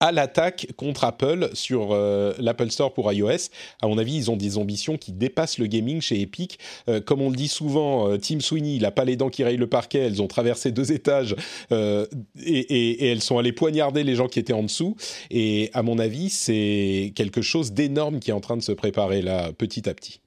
à 0.02 0.12
l'attaque 0.12 0.68
contre 0.76 1.04
Apple 1.04 1.52
sur 1.54 1.90
euh, 1.92 2.34
l'Apple 2.40 2.72
Store 2.72 2.92
pour 2.92 3.14
iOS. 3.14 3.50
À 3.82 3.88
mon 3.88 4.00
avis, 4.00 4.16
ils 4.16 4.32
ont 4.32 4.36
des 4.36 4.58
ambitions 4.58 4.98
qui 4.98 5.14
dépassent 5.14 5.60
le 5.60 5.68
gaming 5.68 6.02
chez 6.02 6.20
Epic. 6.20 6.60
Euh, 6.90 7.00
comme 7.00 7.22
on 7.22 7.30
le 7.30 7.36
dit 7.36 7.48
souvent, 7.48 8.10
euh, 8.10 8.18
Tim 8.18 8.40
Sweeney, 8.40 8.76
il 8.76 8.82
n'a 8.82 8.92
pas 8.92 9.06
les 9.06 9.16
dents 9.16 9.30
qui 9.30 9.44
rayent 9.44 9.58
le 9.58 9.68
parquet. 9.68 10.00
Elles 10.00 10.22
ont 10.22 10.28
traversé 10.28 10.72
deux 10.72 10.92
étages 10.92 11.36
et, 11.72 13.12
elles 13.12 13.22
sont 13.22 13.38
allées 13.38 13.54
poignarder 13.54 14.04
les 14.04 14.16
gens 14.16 14.28
qui 14.28 14.40
étaient 14.40 14.54
en 14.54 14.64
dessous. 14.64 14.98
Et 15.30 15.70
à 15.74 15.84
mon 15.84 16.00
avis, 16.00 16.32
c'est 16.32 17.14
quelque 17.16 17.44
chose 17.44 17.72
d'énorme 17.72 18.20
qui 18.20 18.32
est 18.32 18.34
en 18.34 18.42
train 18.42 18.58
de 18.58 18.64
se 18.64 18.72
préparer 18.72 19.22
là, 19.22 19.54
petit 19.54 19.88
à 19.88 19.94
petit. 19.94 20.20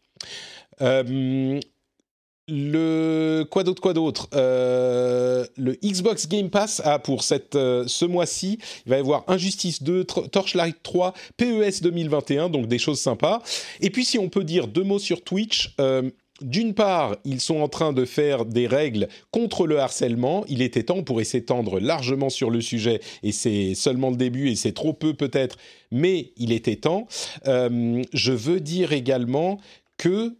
Le 2.48 3.44
quoi 3.50 3.64
d'autre 3.64 3.80
quoi 3.80 3.94
d'autre? 3.94 4.28
Euh, 4.34 5.46
le 5.56 5.76
Xbox 5.82 6.28
Game 6.28 6.50
Pass 6.50 6.80
a 6.84 6.98
pour 6.98 7.22
cette 7.22 7.54
euh, 7.56 7.84
ce 7.86 8.04
mois-ci 8.04 8.58
il 8.86 8.90
va 8.90 8.96
y 8.96 9.00
avoir 9.00 9.24
Injustice 9.28 9.82
2 9.82 10.02
Tr- 10.02 10.28
Torchlight 10.28 10.76
3 10.82 11.14
PES 11.36 11.82
2021 11.82 12.50
donc 12.50 12.66
des 12.66 12.78
choses 12.78 13.00
sympas 13.00 13.42
et 13.80 13.90
puis 13.90 14.04
si 14.04 14.18
on 14.18 14.28
peut 14.28 14.44
dire 14.44 14.66
deux 14.68 14.84
mots 14.84 14.98
sur 14.98 15.22
Twitch 15.22 15.74
euh, 15.80 16.10
d'une 16.40 16.74
part, 16.74 17.16
ils 17.24 17.40
sont 17.40 17.60
en 17.60 17.68
train 17.68 17.92
de 17.92 18.04
faire 18.04 18.44
des 18.44 18.66
règles 18.66 19.06
contre 19.30 19.68
le 19.68 19.78
harcèlement. 19.78 20.44
Il 20.48 20.62
était 20.62 20.82
temps, 20.82 20.96
on 20.96 21.04
pourrait 21.04 21.22
s'étendre 21.22 21.78
largement 21.78 22.28
sur 22.28 22.50
le 22.50 22.60
sujet, 22.60 23.00
et 23.22 23.30
c'est 23.30 23.74
seulement 23.76 24.10
le 24.10 24.16
début, 24.16 24.50
et 24.50 24.56
c'est 24.56 24.72
trop 24.72 24.92
peu 24.92 25.14
peut-être, 25.14 25.58
mais 25.92 26.32
il 26.36 26.50
était 26.50 26.74
temps. 26.74 27.06
Je 27.46 28.32
veux 28.32 28.58
dire 28.58 28.92
également 28.92 29.60
que... 29.96 30.34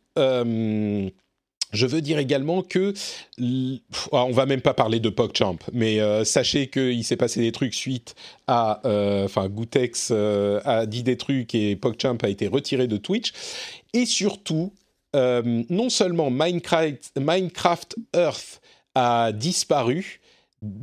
je 1.75 1.87
veux 1.87 2.01
dire 2.01 2.19
également 2.19 2.63
que, 2.63 2.95
ah, 4.13 4.25
on 4.25 4.31
va 4.33 4.47
même 4.47 4.61
pas 4.61 4.75
parler 4.75 5.01
de 5.01 5.09
PogChamp, 5.11 5.59
mais 5.73 6.01
euh, 6.01 6.25
sachez 6.25 6.69
qu'il 6.69 7.05
s'est 7.05 7.17
passé 7.17 7.41
des 7.41 7.53
trucs 7.53 7.75
suite 7.75 8.15
à, 8.47 8.81
euh, 8.87 9.25
enfin, 9.25 9.49
Gootix 9.49 10.09
euh, 10.11 10.61
a 10.65 10.87
dit 10.87 11.03
des 11.03 11.17
trucs 11.17 11.55
et 11.55 11.77
PogChamp 11.77 12.19
a 12.23 12.29
été 12.29 12.47
retiré 12.47 12.87
de 12.87 12.97
Twitch, 12.97 13.33
et 13.93 14.07
surtout, 14.07 14.73
non 15.15 15.91
seulement 15.91 16.29
Minecraft, 16.29 17.97
Earth 18.17 18.61
a 18.97 19.31
disparu, 19.33 20.21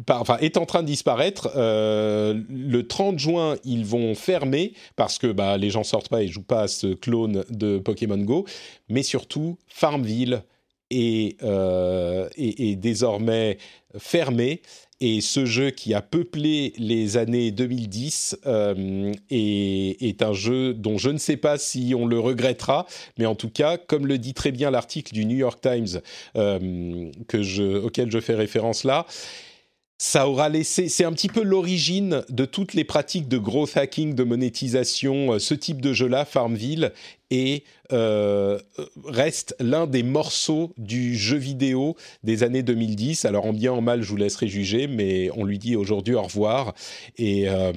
par- 0.05 0.21
enfin 0.21 0.37
est 0.39 0.55
en 0.55 0.65
train 0.65 0.83
de 0.83 0.87
disparaître. 0.87 1.49
le 1.55 2.81
30 2.83 3.19
juin, 3.19 3.55
ils 3.65 3.83
vont 3.85 4.15
fermer 4.15 4.73
parce 4.95 5.17
que 5.17 5.27
bah, 5.27 5.57
les 5.57 5.69
gens 5.69 5.83
sortent 5.83 6.07
pas 6.07 6.23
et 6.23 6.29
jouent 6.29 6.43
pas 6.43 6.61
à 6.61 6.67
ce 6.69 6.93
clone 6.93 7.43
de 7.49 7.77
Pokémon 7.79 8.17
Go, 8.19 8.45
mais 8.87 9.03
surtout 9.03 9.57
Farmville 9.67 10.43
est, 10.91 11.41
euh, 11.43 12.29
est- 12.37 12.59
est 12.59 12.75
désormais 12.75 13.57
fermé. 13.97 14.61
Et 15.03 15.19
ce 15.19 15.45
jeu 15.45 15.71
qui 15.71 15.95
a 15.95 16.01
peuplé 16.03 16.73
les 16.77 17.17
années 17.17 17.49
2010 17.49 18.37
euh, 18.45 19.11
est, 19.31 19.97
est 19.99 20.21
un 20.21 20.33
jeu 20.33 20.75
dont 20.75 20.99
je 20.99 21.09
ne 21.09 21.17
sais 21.17 21.37
pas 21.37 21.57
si 21.57 21.95
on 21.97 22.05
le 22.05 22.19
regrettera, 22.19 22.85
mais 23.17 23.25
en 23.25 23.33
tout 23.33 23.49
cas, 23.49 23.77
comme 23.77 24.05
le 24.05 24.19
dit 24.19 24.35
très 24.35 24.51
bien 24.51 24.69
l'article 24.69 25.11
du 25.13 25.25
New 25.25 25.37
York 25.37 25.59
Times 25.59 26.01
euh, 26.35 27.09
que 27.27 27.41
je, 27.41 27.79
auquel 27.79 28.11
je 28.11 28.19
fais 28.19 28.35
référence 28.35 28.83
là, 28.83 29.07
ça 30.01 30.27
aura 30.27 30.49
laissé, 30.49 30.89
c'est 30.89 31.03
un 31.03 31.13
petit 31.13 31.27
peu 31.27 31.43
l'origine 31.43 32.23
de 32.27 32.45
toutes 32.45 32.73
les 32.73 32.83
pratiques 32.83 33.27
de 33.27 33.37
growth 33.37 33.77
hacking, 33.77 34.15
de 34.15 34.23
monétisation, 34.23 35.33
euh, 35.33 35.37
ce 35.37 35.53
type 35.53 35.79
de 35.79 35.93
jeu-là, 35.93 36.25
Farmville, 36.25 36.91
et 37.29 37.63
euh, 37.91 38.57
reste 39.05 39.55
l'un 39.59 39.85
des 39.85 40.01
morceaux 40.01 40.73
du 40.77 41.15
jeu 41.15 41.37
vidéo 41.37 41.95
des 42.23 42.41
années 42.41 42.63
2010. 42.63 43.25
Alors 43.25 43.45
en 43.45 43.53
bien 43.53 43.73
en 43.73 43.81
mal, 43.81 44.01
je 44.01 44.09
vous 44.09 44.17
laisserai 44.17 44.47
juger, 44.47 44.87
mais 44.87 45.29
on 45.35 45.45
lui 45.45 45.59
dit 45.59 45.75
aujourd'hui 45.75 46.15
au 46.15 46.23
revoir, 46.23 46.73
et 47.19 47.47
euh, 47.47 47.71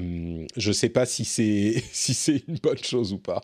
je 0.57 0.69
ne 0.69 0.73
sais 0.73 0.89
pas 0.89 1.05
si 1.05 1.27
c'est 1.27 1.85
si 1.93 2.15
c'est 2.15 2.43
une 2.49 2.57
bonne 2.57 2.83
chose 2.83 3.13
ou 3.13 3.19
pas. 3.19 3.43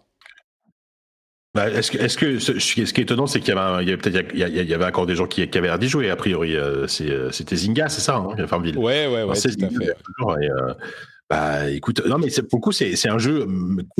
Bah, 1.54 1.68
est-ce 1.68 1.90
que, 1.90 1.98
est-ce 1.98 2.16
que 2.16 2.38
ce, 2.38 2.58
ce 2.60 2.74
qui 2.74 2.80
est 2.82 2.98
étonnant, 2.98 3.26
c'est 3.26 3.40
qu'il 3.40 3.52
y 3.54 3.58
avait, 3.58 3.96
peut-être, 3.96 4.30
il 4.32 4.38
y, 4.38 4.44
a- 4.44 4.48
il 4.48 4.68
y 4.68 4.74
avait 4.74 4.84
encore 4.84 5.06
des 5.06 5.16
gens 5.16 5.26
qui, 5.26 5.48
qui 5.48 5.58
avaient 5.58 5.66
l'air 5.66 5.78
d'y 5.80 5.88
jouer. 5.88 6.08
A 6.08 6.14
priori, 6.16 6.54
euh, 6.56 6.86
euh, 7.00 7.30
c'était 7.32 7.56
Zynga, 7.56 7.88
c'est 7.88 8.00
ça, 8.00 8.16
hein, 8.16 8.46
Farmville. 8.46 8.78
Ouais, 8.78 9.08
ouais, 9.08 9.24
ouais, 9.24 9.34
c'est 9.34 9.56
tout 9.56 9.64
à 9.64 9.68
Zynga, 9.68 9.86
fait. 9.86 9.96
toujours, 10.16 10.38
et, 10.38 10.48
euh, 10.48 10.74
Bah 11.28 11.70
écoute, 11.70 12.04
non 12.06 12.18
mais 12.18 12.26
pour 12.50 12.58
le 12.58 12.60
coup 12.60 12.72
c'est 12.72 13.08
un 13.08 13.18
jeu 13.18 13.46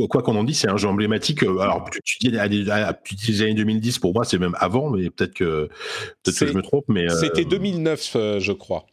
quoi 0.09 0.21
qu'on 0.21 0.35
en 0.35 0.43
dise 0.43 0.59
c'est 0.59 0.69
un 0.69 0.77
jeu 0.77 0.89
emblématique. 0.89 1.45
Alors 1.45 1.89
tu, 1.93 2.01
tu 2.03 2.19
dis 2.29 2.37
à 2.37 2.49
des- 2.49 2.69
à- 2.69 2.93
tu 2.93 3.15
dis 3.15 3.31
les 3.31 3.43
années 3.43 3.55
2010 3.55 4.01
pour 4.01 4.13
moi 4.13 4.25
c'est 4.25 4.39
même 4.39 4.57
avant 4.59 4.91
mais 4.91 5.11
peut-être 5.11 5.35
que 5.35 5.69
peut-être 6.25 6.39
que 6.41 6.47
je 6.49 6.53
me 6.55 6.61
trompe 6.63 6.87
mais 6.89 7.09
euh, 7.09 7.15
C'était 7.15 7.45
2009, 7.45 8.13
euh, 8.17 8.41
je 8.41 8.51
crois. 8.51 8.85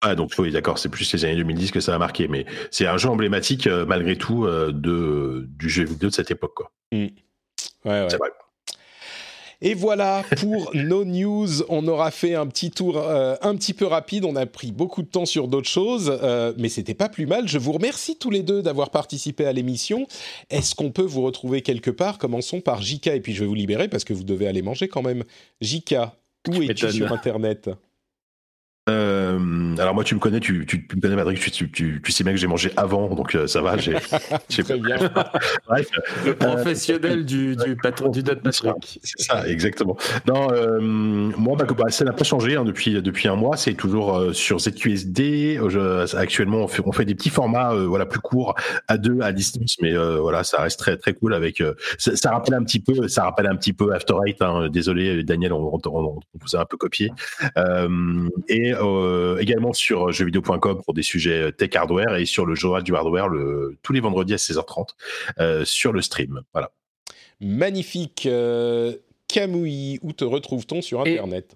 ah 0.00 0.16
donc 0.16 0.32
oui 0.40 0.50
d'accord 0.50 0.78
c'est 0.80 0.88
plus 0.88 1.12
les 1.12 1.24
années 1.24 1.36
2010 1.36 1.70
que 1.70 1.78
ça 1.78 1.94
a 1.94 1.98
marqué 1.98 2.26
mais 2.26 2.44
c'est 2.72 2.88
un 2.88 2.96
jeu 2.96 3.08
emblématique 3.08 3.68
malgré 3.68 4.16
tout 4.16 4.48
de 4.48 5.46
du 5.56 5.68
jeu 5.70 5.84
vidéo 5.84 6.08
de 6.08 6.14
cette 6.14 6.32
époque 6.32 6.54
quoi. 6.56 6.72
Ouais, 7.84 8.06
vrai. 8.06 8.30
Et 9.62 9.74
voilà 9.74 10.24
pour 10.38 10.70
nos 10.74 11.04
news. 11.04 11.62
On 11.68 11.86
aura 11.86 12.10
fait 12.10 12.34
un 12.34 12.46
petit 12.46 12.70
tour 12.70 12.96
euh, 12.96 13.36
un 13.42 13.54
petit 13.56 13.74
peu 13.74 13.86
rapide. 13.86 14.24
On 14.24 14.36
a 14.36 14.46
pris 14.46 14.72
beaucoup 14.72 15.02
de 15.02 15.08
temps 15.08 15.26
sur 15.26 15.48
d'autres 15.48 15.68
choses, 15.68 16.18
euh, 16.22 16.52
mais 16.56 16.68
c'était 16.68 16.94
pas 16.94 17.08
plus 17.08 17.26
mal. 17.26 17.46
Je 17.46 17.58
vous 17.58 17.72
remercie 17.72 18.16
tous 18.16 18.30
les 18.30 18.42
deux 18.42 18.62
d'avoir 18.62 18.90
participé 18.90 19.44
à 19.44 19.52
l'émission. 19.52 20.06
Est-ce 20.48 20.74
qu'on 20.74 20.90
peut 20.90 21.02
vous 21.02 21.22
retrouver 21.22 21.62
quelque 21.62 21.90
part? 21.90 22.18
Commençons 22.18 22.60
par 22.60 22.80
Jika 22.80 23.14
et 23.14 23.20
puis 23.20 23.34
je 23.34 23.40
vais 23.40 23.46
vous 23.46 23.54
libérer 23.54 23.88
parce 23.88 24.04
que 24.04 24.14
vous 24.14 24.24
devez 24.24 24.46
aller 24.46 24.62
manger 24.62 24.88
quand 24.88 25.02
même. 25.02 25.24
Jika, 25.60 26.14
où 26.48 26.62
es-tu 26.62 26.90
sur 26.90 27.12
Internet? 27.12 27.70
Euh, 28.90 29.76
alors 29.78 29.94
moi 29.94 30.04
tu 30.04 30.14
me 30.14 30.20
connais 30.20 30.40
tu, 30.40 30.66
tu, 30.66 30.86
tu 30.86 30.96
me 30.96 31.00
connais 31.00 31.16
Patrick 31.16 31.40
tu, 31.72 32.02
sais 32.08 32.24
bien 32.24 32.32
que 32.32 32.38
j'ai 32.38 32.46
mangé 32.46 32.72
avant 32.76 33.14
donc 33.14 33.34
euh, 33.34 33.46
ça 33.46 33.60
va 33.62 33.76
j'ai 33.76 33.94
Très 34.62 34.78
bien. 34.78 34.96
bref 35.68 35.88
Le 36.24 36.34
professionnel 36.34 37.24
du, 37.24 37.56
du 37.56 37.76
patron 37.76 38.08
du 38.08 38.22
Dot 38.22 38.40
Patrick. 38.42 39.00
C'est 39.02 39.22
ça, 39.22 39.48
exactement. 39.48 39.96
Non, 40.26 40.48
euh, 40.52 40.80
moi, 40.80 41.56
bah, 41.56 41.66
bah, 41.76 41.90
ça 41.90 42.04
n'a 42.04 42.12
pas 42.12 42.24
changé 42.24 42.56
hein, 42.56 42.64
depuis 42.64 43.00
depuis 43.02 43.28
un 43.28 43.36
mois. 43.36 43.56
C'est 43.56 43.74
toujours 43.74 44.16
euh, 44.16 44.32
sur 44.32 44.58
ZQSD. 44.60 45.58
Euh, 45.58 45.68
je- 45.68 46.16
actuellement, 46.16 46.58
on 46.58 46.68
fait, 46.68 46.82
on 46.84 46.92
fait 46.92 47.04
des 47.04 47.14
petits 47.14 47.30
formats, 47.30 47.72
euh, 47.72 47.86
voilà, 47.86 48.06
plus 48.06 48.20
courts, 48.20 48.54
à 48.88 48.98
deux, 48.98 49.20
à 49.22 49.32
distance, 49.32 49.76
mais 49.80 49.94
euh, 49.94 50.20
voilà, 50.20 50.44
ça 50.44 50.62
reste 50.62 50.78
très 50.78 50.96
très 50.96 51.14
cool. 51.14 51.34
Avec, 51.34 51.60
euh, 51.60 51.74
ça, 51.98 52.16
ça 52.16 52.30
rappelle 52.32 52.54
un 52.54 52.64
petit 52.64 52.80
peu, 52.80 53.08
ça 53.08 53.24
rappelle 53.24 53.46
un 53.46 53.56
petit 53.56 53.72
peu 53.72 53.92
After 53.92 54.14
Eight. 54.26 54.40
Hein, 54.42 54.68
désolé, 54.70 55.22
Daniel, 55.22 55.52
on, 55.52 55.78
on, 55.84 56.18
vous 56.34 56.56
a 56.56 56.60
un 56.60 56.64
peu 56.64 56.76
copié. 56.76 57.10
Euh, 57.56 58.28
et 58.48 58.72
euh, 58.86 59.38
également 59.40 59.72
sur 59.72 60.12
jeuxvideo.com 60.12 60.82
pour 60.84 60.94
des 60.94 61.02
sujets 61.02 61.52
tech 61.52 61.74
hardware 61.74 62.16
et 62.16 62.26
sur 62.26 62.46
le 62.46 62.54
journal 62.54 62.82
du 62.82 62.94
hardware 62.94 63.28
le, 63.28 63.76
tous 63.82 63.92
les 63.92 64.00
vendredis 64.00 64.34
à 64.34 64.36
16h30 64.36 64.88
euh, 65.38 65.64
sur 65.64 65.92
le 65.92 66.02
stream. 66.02 66.42
Voilà. 66.52 66.70
Magnifique. 67.40 68.26
Euh, 68.26 68.94
Camouille, 69.28 69.98
où 70.02 70.12
te 70.12 70.24
retrouve-t-on 70.24 70.82
sur 70.82 71.06
Et- 71.06 71.12
Internet? 71.12 71.54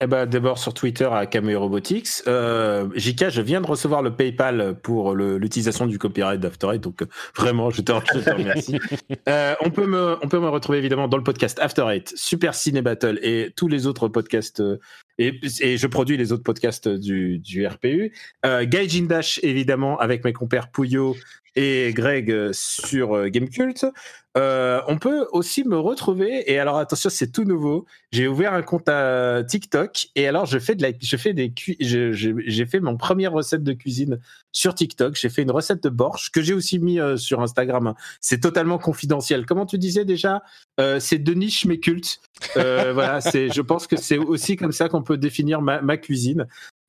Eh 0.00 0.08
ben, 0.08 0.26
d'abord 0.26 0.58
sur 0.58 0.74
Twitter 0.74 1.08
à 1.10 1.24
Cameo 1.24 1.58
Robotics. 1.60 2.08
Euh, 2.26 2.88
JK, 2.96 3.28
je 3.28 3.40
viens 3.40 3.60
de 3.60 3.66
recevoir 3.66 4.02
le 4.02 4.14
PayPal 4.14 4.76
pour 4.82 5.14
l'utilisation 5.14 5.86
du 5.86 5.98
copyright 6.00 6.40
d'After 6.40 6.70
Eight, 6.74 6.82
donc 6.82 7.02
euh, 7.02 7.06
vraiment, 7.36 7.70
je 7.70 7.80
te, 7.80 7.92
je 8.12 8.18
te 8.18 8.30
remercie. 8.30 8.78
Euh, 9.28 9.54
on, 9.60 9.70
peut 9.70 9.86
me, 9.86 10.16
on 10.22 10.28
peut 10.28 10.40
me 10.40 10.48
retrouver 10.48 10.78
évidemment 10.78 11.08
dans 11.08 11.16
le 11.16 11.22
podcast 11.22 11.58
After 11.60 11.86
Eight, 11.88 12.12
Super 12.16 12.54
Ciné 12.54 12.82
Battle 12.82 13.18
et 13.22 13.52
tous 13.56 13.68
les 13.68 13.86
autres 13.86 14.08
podcasts. 14.08 14.60
euh, 14.60 14.78
et, 15.18 15.40
et 15.60 15.78
je 15.78 15.86
produis 15.86 16.16
les 16.16 16.32
autres 16.32 16.42
podcasts 16.42 16.88
du, 16.88 17.38
du 17.38 17.66
RPU. 17.66 18.12
Euh, 18.44 18.66
Gaijin 18.66 19.04
Dash, 19.06 19.38
évidemment, 19.42 19.98
avec 19.98 20.24
mes 20.24 20.32
compères 20.32 20.70
Pouillot 20.70 21.16
et 21.56 21.92
Greg 21.94 22.50
sur 22.52 23.28
Gamecult. 23.28 23.86
Euh, 24.36 24.80
on 24.88 24.98
peut 24.98 25.28
aussi 25.32 25.62
me 25.64 25.78
retrouver, 25.78 26.50
et 26.50 26.58
alors 26.58 26.78
attention, 26.78 27.08
c'est 27.08 27.30
tout 27.30 27.44
nouveau. 27.44 27.86
J'ai 28.10 28.26
ouvert 28.26 28.52
un 28.52 28.62
compte 28.62 28.88
à 28.88 29.44
TikTok, 29.44 30.08
et 30.16 30.26
alors 30.26 30.46
je 30.46 30.58
fais 30.58 30.74
de 30.74 30.82
la, 30.82 30.88
je 31.00 31.16
fais 31.16 31.34
des, 31.34 31.52
j'ai 31.78 32.66
fait 32.66 32.80
mon 32.80 32.96
première 32.96 33.32
recette 33.32 33.62
de 33.62 33.72
cuisine 33.72 34.18
sur 34.50 34.74
TikTok. 34.74 35.14
J'ai 35.14 35.28
fait 35.28 35.42
une 35.42 35.52
recette 35.52 35.84
de 35.84 35.88
borsch 35.88 36.30
que 36.30 36.42
j'ai 36.42 36.54
aussi 36.54 36.80
mis 36.80 36.98
euh, 36.98 37.16
sur 37.16 37.42
Instagram. 37.42 37.94
C'est 38.20 38.40
totalement 38.40 38.78
confidentiel. 38.78 39.46
Comment 39.46 39.66
tu 39.66 39.78
disais 39.78 40.04
déjà? 40.04 40.42
Euh, 40.80 40.98
C'est 40.98 41.18
de 41.18 41.32
niche 41.34 41.64
mais 41.64 41.78
culte. 41.78 42.20
Euh, 42.56 42.92
voilà, 42.94 43.20
c'est. 43.20 43.52
Je 43.52 43.60
pense 43.60 43.86
que 43.86 43.96
c'est 43.96 44.18
aussi 44.18 44.56
comme 44.56 44.72
ça 44.72 44.88
qu'on 44.88 45.02
peut 45.02 45.16
définir 45.16 45.62
ma, 45.62 45.80
ma 45.80 45.96
cuisine. 45.96 46.46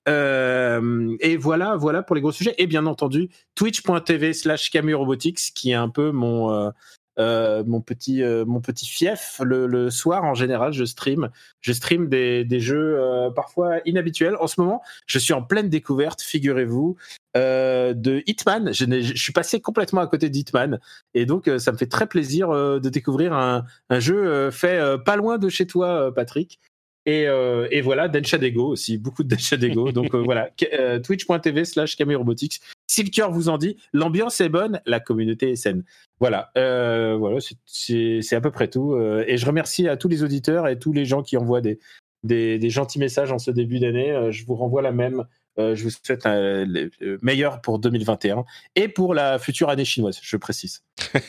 Euh, 0.08 1.16
et 1.20 1.38
voilà, 1.38 1.76
voilà 1.76 2.04
pour 2.04 2.16
les 2.16 2.22
gros 2.22 2.32
sujets. 2.32 2.56
Et 2.58 2.68
bien 2.68 2.86
entendu, 2.86 3.30
twitch.tv 3.56 4.34
slash 4.34 4.70
Camus 4.70 4.96
Robotics, 4.96 5.54
qui 5.56 5.72
est 5.72 5.76
un 5.76 5.90
peu 5.90 6.12
mon, 6.12 6.52
euh, 6.52 6.70
euh, 7.18 7.64
mon, 7.66 7.82
petit, 7.82 8.24
euh, 8.24 8.46
mon 8.46 8.62
petit 8.62 8.86
fief. 8.86 9.40
Le, 9.44 9.90
soir, 9.90 10.24
en 10.24 10.34
général, 10.34 10.74
je 10.74 10.84
stream. 10.84 11.30
Je 11.62 11.72
stream 11.72 12.10
des, 12.10 12.60
jeux 12.60 12.98
euh, 13.00 13.30
parfois 13.30 13.80
inhabituels. 13.86 14.36
En 14.40 14.48
ce 14.48 14.60
moment, 14.60 14.82
je 15.06 15.20
suis 15.20 15.34
en 15.34 15.42
pleine 15.42 15.70
découverte, 15.70 16.22
figurez-vous, 16.22 16.96
de 17.36 18.24
Hitman. 18.28 18.74
Je, 18.74 19.14
suis 19.16 19.34
passé 19.34 19.60
complètement 19.60 20.02
à 20.02 20.08
côté 20.08 20.30
d'Hitman. 20.30 20.80
Et 21.14 21.26
donc, 21.26 21.50
ça 21.58 21.72
me 21.72 21.78
fait 21.78 21.88
très 21.88 22.08
plaisir 22.08 22.50
de 22.50 22.90
découvrir 22.90 23.34
un, 23.34 23.66
jeu 24.00 24.52
fait 24.52 24.80
pas 25.04 25.16
loin 25.16 25.38
de 25.38 25.50
chez 25.50 25.68
toi, 25.68 26.14
Patrick. 26.14 26.60
Et, 27.06 27.28
euh, 27.28 27.68
et 27.72 27.82
voilà, 27.82 28.08
Denshadego 28.08 28.68
aussi, 28.68 28.98
beaucoup 28.98 29.24
de 29.24 29.30
Denshadego. 29.30 29.92
Donc 29.92 30.16
euh, 30.16 30.24
voilà, 30.24 30.50
euh, 30.74 31.00
twitch.tv 31.00 31.66
slash 31.66 31.98
Robotics. 32.00 32.62
Si 32.88 33.04
le 33.04 33.10
cœur 33.10 33.32
vous 33.32 33.50
en 33.50 33.58
dit, 33.58 33.78
l'ambiance 33.94 34.42
est 34.42 34.50
bonne, 34.50 34.82
la 34.86 35.00
communauté 35.00 35.52
est 35.52 35.56
saine. 35.56 35.84
Voilà, 36.20 36.52
euh, 36.58 37.16
voilà 37.16 37.38
c'est- 37.66 38.34
à 38.34 38.42
peu 38.42 38.52
près 38.52 38.70
tout. 38.70 38.98
Et 39.28 39.38
je 39.38 39.46
remercie 39.46 39.88
à 39.88 39.98
tous 39.98 40.08
les 40.08 40.24
auditeurs 40.24 40.68
et 40.68 40.80
tous 40.80 40.94
les 40.94 41.06
gens 41.06 41.22
qui 41.22 41.38
envoient 41.38 41.62
des, 41.62 41.80
des, 42.24 42.58
des 42.58 42.70
gentils 42.70 43.00
messages 43.00 43.32
en 43.32 43.38
ce 43.38 43.52
début 43.52 43.80
d'année. 43.80 44.32
Je 44.32 44.46
vous 44.46 44.56
renvoie 44.56 44.82
la 44.82 44.92
même. 44.92 45.26
Euh, 45.60 45.76
je 45.76 45.84
vous 45.84 45.90
souhaite 45.90 46.26
le 46.26 46.90
meilleur 47.22 47.62
pour 47.62 47.80
2021 47.80 48.46
et 48.76 48.88
pour 48.88 49.14
la 49.14 49.40
future 49.40 49.70
année 49.70 49.86
chinoise, 49.86 50.20
je 50.22 50.38
précise. 50.38 50.84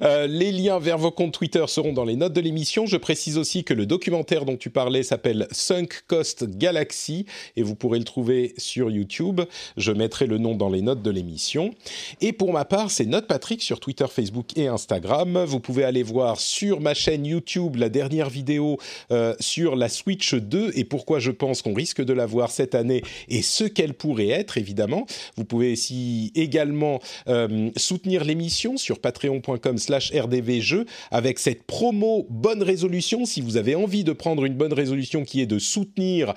Euh, 0.00 0.26
les 0.26 0.52
liens 0.52 0.78
vers 0.78 0.96
vos 0.96 1.10
comptes 1.10 1.34
Twitter 1.34 1.62
seront 1.66 1.92
dans 1.92 2.06
les 2.06 2.16
notes 2.16 2.32
de 2.32 2.40
l'émission. 2.40 2.86
Je 2.86 2.96
précise 2.96 3.36
aussi 3.36 3.62
que 3.62 3.74
le 3.74 3.84
documentaire 3.84 4.46
dont 4.46 4.56
tu 4.56 4.70
parlais 4.70 5.02
s'appelle 5.02 5.46
Sunk 5.50 5.88
Cost 6.06 6.44
Galaxy 6.44 7.26
et 7.56 7.62
vous 7.62 7.74
pourrez 7.74 7.98
le 7.98 8.06
trouver 8.06 8.54
sur 8.56 8.90
YouTube. 8.90 9.42
Je 9.76 9.92
mettrai 9.92 10.26
le 10.26 10.38
nom 10.38 10.54
dans 10.54 10.70
les 10.70 10.80
notes 10.80 11.02
de 11.02 11.10
l'émission. 11.10 11.74
Et 12.22 12.32
pour 12.32 12.54
ma 12.54 12.64
part, 12.64 12.90
c'est 12.90 13.04
Note 13.04 13.26
Patrick 13.26 13.62
sur 13.62 13.80
Twitter, 13.80 14.06
Facebook 14.08 14.56
et 14.56 14.66
Instagram. 14.66 15.44
Vous 15.44 15.60
pouvez 15.60 15.84
aller 15.84 16.02
voir 16.02 16.40
sur 16.40 16.80
ma 16.80 16.94
chaîne 16.94 17.26
YouTube 17.26 17.76
la 17.76 17.90
dernière 17.90 18.30
vidéo 18.30 18.78
euh, 19.10 19.34
sur 19.40 19.76
la 19.76 19.90
Switch 19.90 20.34
2 20.34 20.72
et 20.74 20.84
pourquoi 20.84 21.18
je 21.18 21.32
pense 21.32 21.60
qu'on 21.60 21.74
risque 21.74 22.02
de 22.02 22.14
la 22.14 22.24
voir 22.24 22.50
cette 22.50 22.74
année 22.74 23.02
et 23.28 23.41
ce 23.42 23.64
qu'elle 23.64 23.94
pourrait 23.94 24.28
être, 24.28 24.58
évidemment. 24.58 25.06
Vous 25.36 25.44
pouvez 25.44 25.72
aussi 25.72 26.32
également 26.34 27.00
euh, 27.28 27.70
soutenir 27.76 28.24
l'émission 28.24 28.76
sur 28.76 29.00
patreon.com 29.00 29.78
slash 29.78 30.12
rdvjeux 30.12 30.86
avec 31.10 31.38
cette 31.38 31.64
promo 31.64 32.26
bonne 32.30 32.62
résolution. 32.62 33.24
Si 33.24 33.40
vous 33.40 33.56
avez 33.56 33.74
envie 33.74 34.04
de 34.04 34.12
prendre 34.12 34.44
une 34.44 34.54
bonne 34.54 34.72
résolution 34.72 35.24
qui 35.24 35.40
est 35.40 35.46
de 35.46 35.58
soutenir 35.58 36.34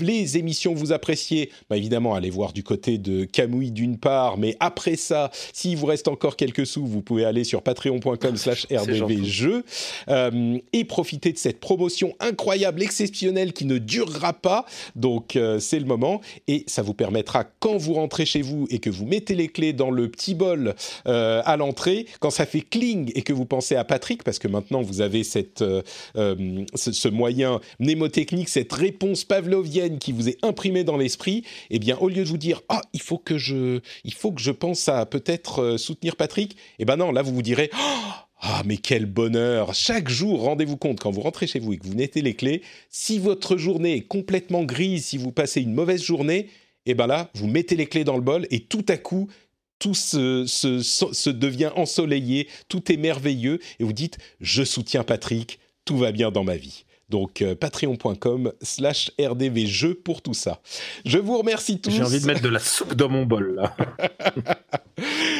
les 0.00 0.38
émissions 0.38 0.74
que 0.74 0.78
vous 0.78 0.92
appréciez, 0.92 1.50
bah 1.68 1.76
évidemment, 1.76 2.14
allez 2.14 2.30
voir 2.30 2.52
du 2.52 2.62
côté 2.62 2.98
de 2.98 3.24
Camouille 3.24 3.70
d'une 3.70 3.98
part, 3.98 4.38
mais 4.38 4.56
après 4.60 4.96
ça, 4.96 5.30
s'il 5.52 5.76
vous 5.76 5.86
reste 5.86 6.08
encore 6.08 6.36
quelques 6.36 6.66
sous, 6.66 6.86
vous 6.86 7.02
pouvez 7.02 7.24
aller 7.24 7.44
sur 7.44 7.62
patreon.com 7.62 8.36
slash 8.36 8.66
rdvjeux 8.70 9.64
euh, 10.08 10.58
et 10.72 10.84
profiter 10.84 11.32
de 11.32 11.38
cette 11.38 11.60
promotion 11.60 12.14
incroyable, 12.20 12.82
exceptionnelle 12.82 13.52
qui 13.52 13.64
ne 13.64 13.78
durera 13.78 14.32
pas. 14.32 14.66
Donc 14.96 15.36
euh, 15.36 15.58
c'est 15.58 15.78
le 15.78 15.86
moment 15.86 16.20
et 16.48 16.64
ça 16.66 16.82
vous 16.82 16.94
permettra 16.94 17.44
quand 17.60 17.76
vous 17.76 17.94
rentrez 17.94 18.26
chez 18.26 18.42
vous 18.42 18.66
et 18.70 18.78
que 18.78 18.90
vous 18.90 19.06
mettez 19.06 19.34
les 19.34 19.48
clés 19.48 19.72
dans 19.72 19.90
le 19.90 20.08
petit 20.08 20.34
bol 20.34 20.74
euh, 21.06 21.42
à 21.44 21.56
l'entrée, 21.56 22.06
quand 22.20 22.30
ça 22.30 22.46
fait 22.46 22.60
cling 22.60 23.12
et 23.14 23.22
que 23.22 23.32
vous 23.32 23.44
pensez 23.44 23.76
à 23.76 23.84
Patrick, 23.84 24.22
parce 24.22 24.38
que 24.38 24.48
maintenant 24.48 24.82
vous 24.82 25.00
avez 25.00 25.24
cette, 25.24 25.62
euh, 25.62 25.82
euh, 26.16 26.64
ce, 26.74 27.08
moyen 27.08 27.60
mnémotechnique, 27.80 28.48
cette 28.48 28.72
réponse 28.72 29.24
pavlovienne 29.24 29.98
qui 29.98 30.12
vous 30.12 30.28
est 30.28 30.38
imprimée 30.44 30.84
dans 30.84 30.96
l'esprit, 30.96 31.44
eh 31.70 31.78
bien 31.78 31.96
au 31.98 32.08
lieu 32.08 32.24
de 32.24 32.28
vous 32.28 32.38
dire 32.38 32.62
ah 32.68 32.82
il 32.92 33.02
faut 33.02 33.18
que 33.18 33.38
je, 33.38 33.80
il 34.04 34.14
faut 34.14 34.32
que 34.32 34.40
je 34.40 34.50
pense 34.50 34.88
à 34.88 35.06
peut-être 35.06 35.76
soutenir 35.76 36.16
Patrick, 36.16 36.56
eh 36.78 36.84
ben 36.84 36.96
non 36.96 37.12
là 37.12 37.22
vous 37.22 37.34
vous 37.34 37.42
direz 37.42 37.70
Ah, 37.72 38.23
ah, 38.46 38.62
mais 38.66 38.76
quel 38.76 39.06
bonheur 39.06 39.72
Chaque 39.72 40.10
jour, 40.10 40.42
rendez-vous 40.42 40.76
compte, 40.76 41.00
quand 41.00 41.10
vous 41.10 41.22
rentrez 41.22 41.46
chez 41.46 41.60
vous 41.60 41.72
et 41.72 41.78
que 41.78 41.86
vous 41.86 41.94
mettez 41.94 42.20
les 42.20 42.34
clés, 42.34 42.60
si 42.90 43.18
votre 43.18 43.56
journée 43.56 43.94
est 43.94 44.06
complètement 44.06 44.64
grise, 44.64 45.06
si 45.06 45.16
vous 45.16 45.32
passez 45.32 45.62
une 45.62 45.72
mauvaise 45.72 46.02
journée, 46.02 46.50
et 46.84 46.92
ben 46.92 47.06
là, 47.06 47.30
vous 47.34 47.46
mettez 47.46 47.74
les 47.74 47.86
clés 47.86 48.04
dans 48.04 48.16
le 48.16 48.22
bol 48.22 48.46
et 48.50 48.60
tout 48.60 48.84
à 48.88 48.98
coup, 48.98 49.30
tout 49.78 49.94
se 49.94 51.30
devient 51.30 51.70
ensoleillé, 51.74 52.48
tout 52.68 52.92
est 52.92 52.98
merveilleux 52.98 53.60
et 53.80 53.84
vous 53.84 53.94
dites 53.94 54.18
je 54.42 54.62
soutiens 54.62 55.04
Patrick, 55.04 55.58
tout 55.86 55.96
va 55.96 56.12
bien 56.12 56.30
dans 56.30 56.44
ma 56.44 56.56
vie. 56.56 56.83
Donc 57.08 57.42
euh, 57.42 57.54
patreon.com 57.54 58.52
slash 58.62 59.10
rdvjeux 59.20 59.94
pour 59.94 60.22
tout 60.22 60.34
ça. 60.34 60.60
Je 61.04 61.18
vous 61.18 61.38
remercie 61.38 61.80
tous. 61.80 61.90
J'ai 61.90 62.02
envie 62.02 62.20
de 62.20 62.26
mettre 62.26 62.42
de 62.42 62.48
la 62.48 62.58
soupe 62.58 62.94
dans 62.94 63.08
mon 63.08 63.24
bol 63.24 63.54
là. 63.56 63.76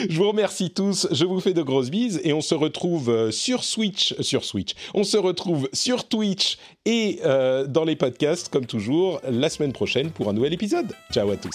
je 0.08 0.16
vous 0.16 0.28
remercie 0.28 0.70
tous, 0.70 1.08
je 1.10 1.24
vous 1.24 1.40
fais 1.40 1.54
de 1.54 1.62
grosses 1.62 1.90
bises 1.90 2.20
et 2.24 2.32
on 2.32 2.40
se 2.40 2.54
retrouve 2.54 3.10
euh, 3.10 3.30
sur 3.30 3.64
Switch, 3.64 4.14
euh, 4.18 4.22
sur 4.22 4.44
Switch. 4.44 4.74
On 4.94 5.04
se 5.04 5.16
retrouve 5.16 5.68
sur 5.72 6.08
Twitch 6.08 6.58
et 6.84 7.20
euh, 7.24 7.66
dans 7.66 7.84
les 7.84 7.96
podcasts 7.96 8.48
comme 8.48 8.66
toujours 8.66 9.20
la 9.28 9.48
semaine 9.48 9.72
prochaine 9.72 10.10
pour 10.10 10.28
un 10.28 10.32
nouvel 10.32 10.52
épisode. 10.52 10.92
Ciao 11.12 11.30
à 11.30 11.36
tous. 11.36 11.54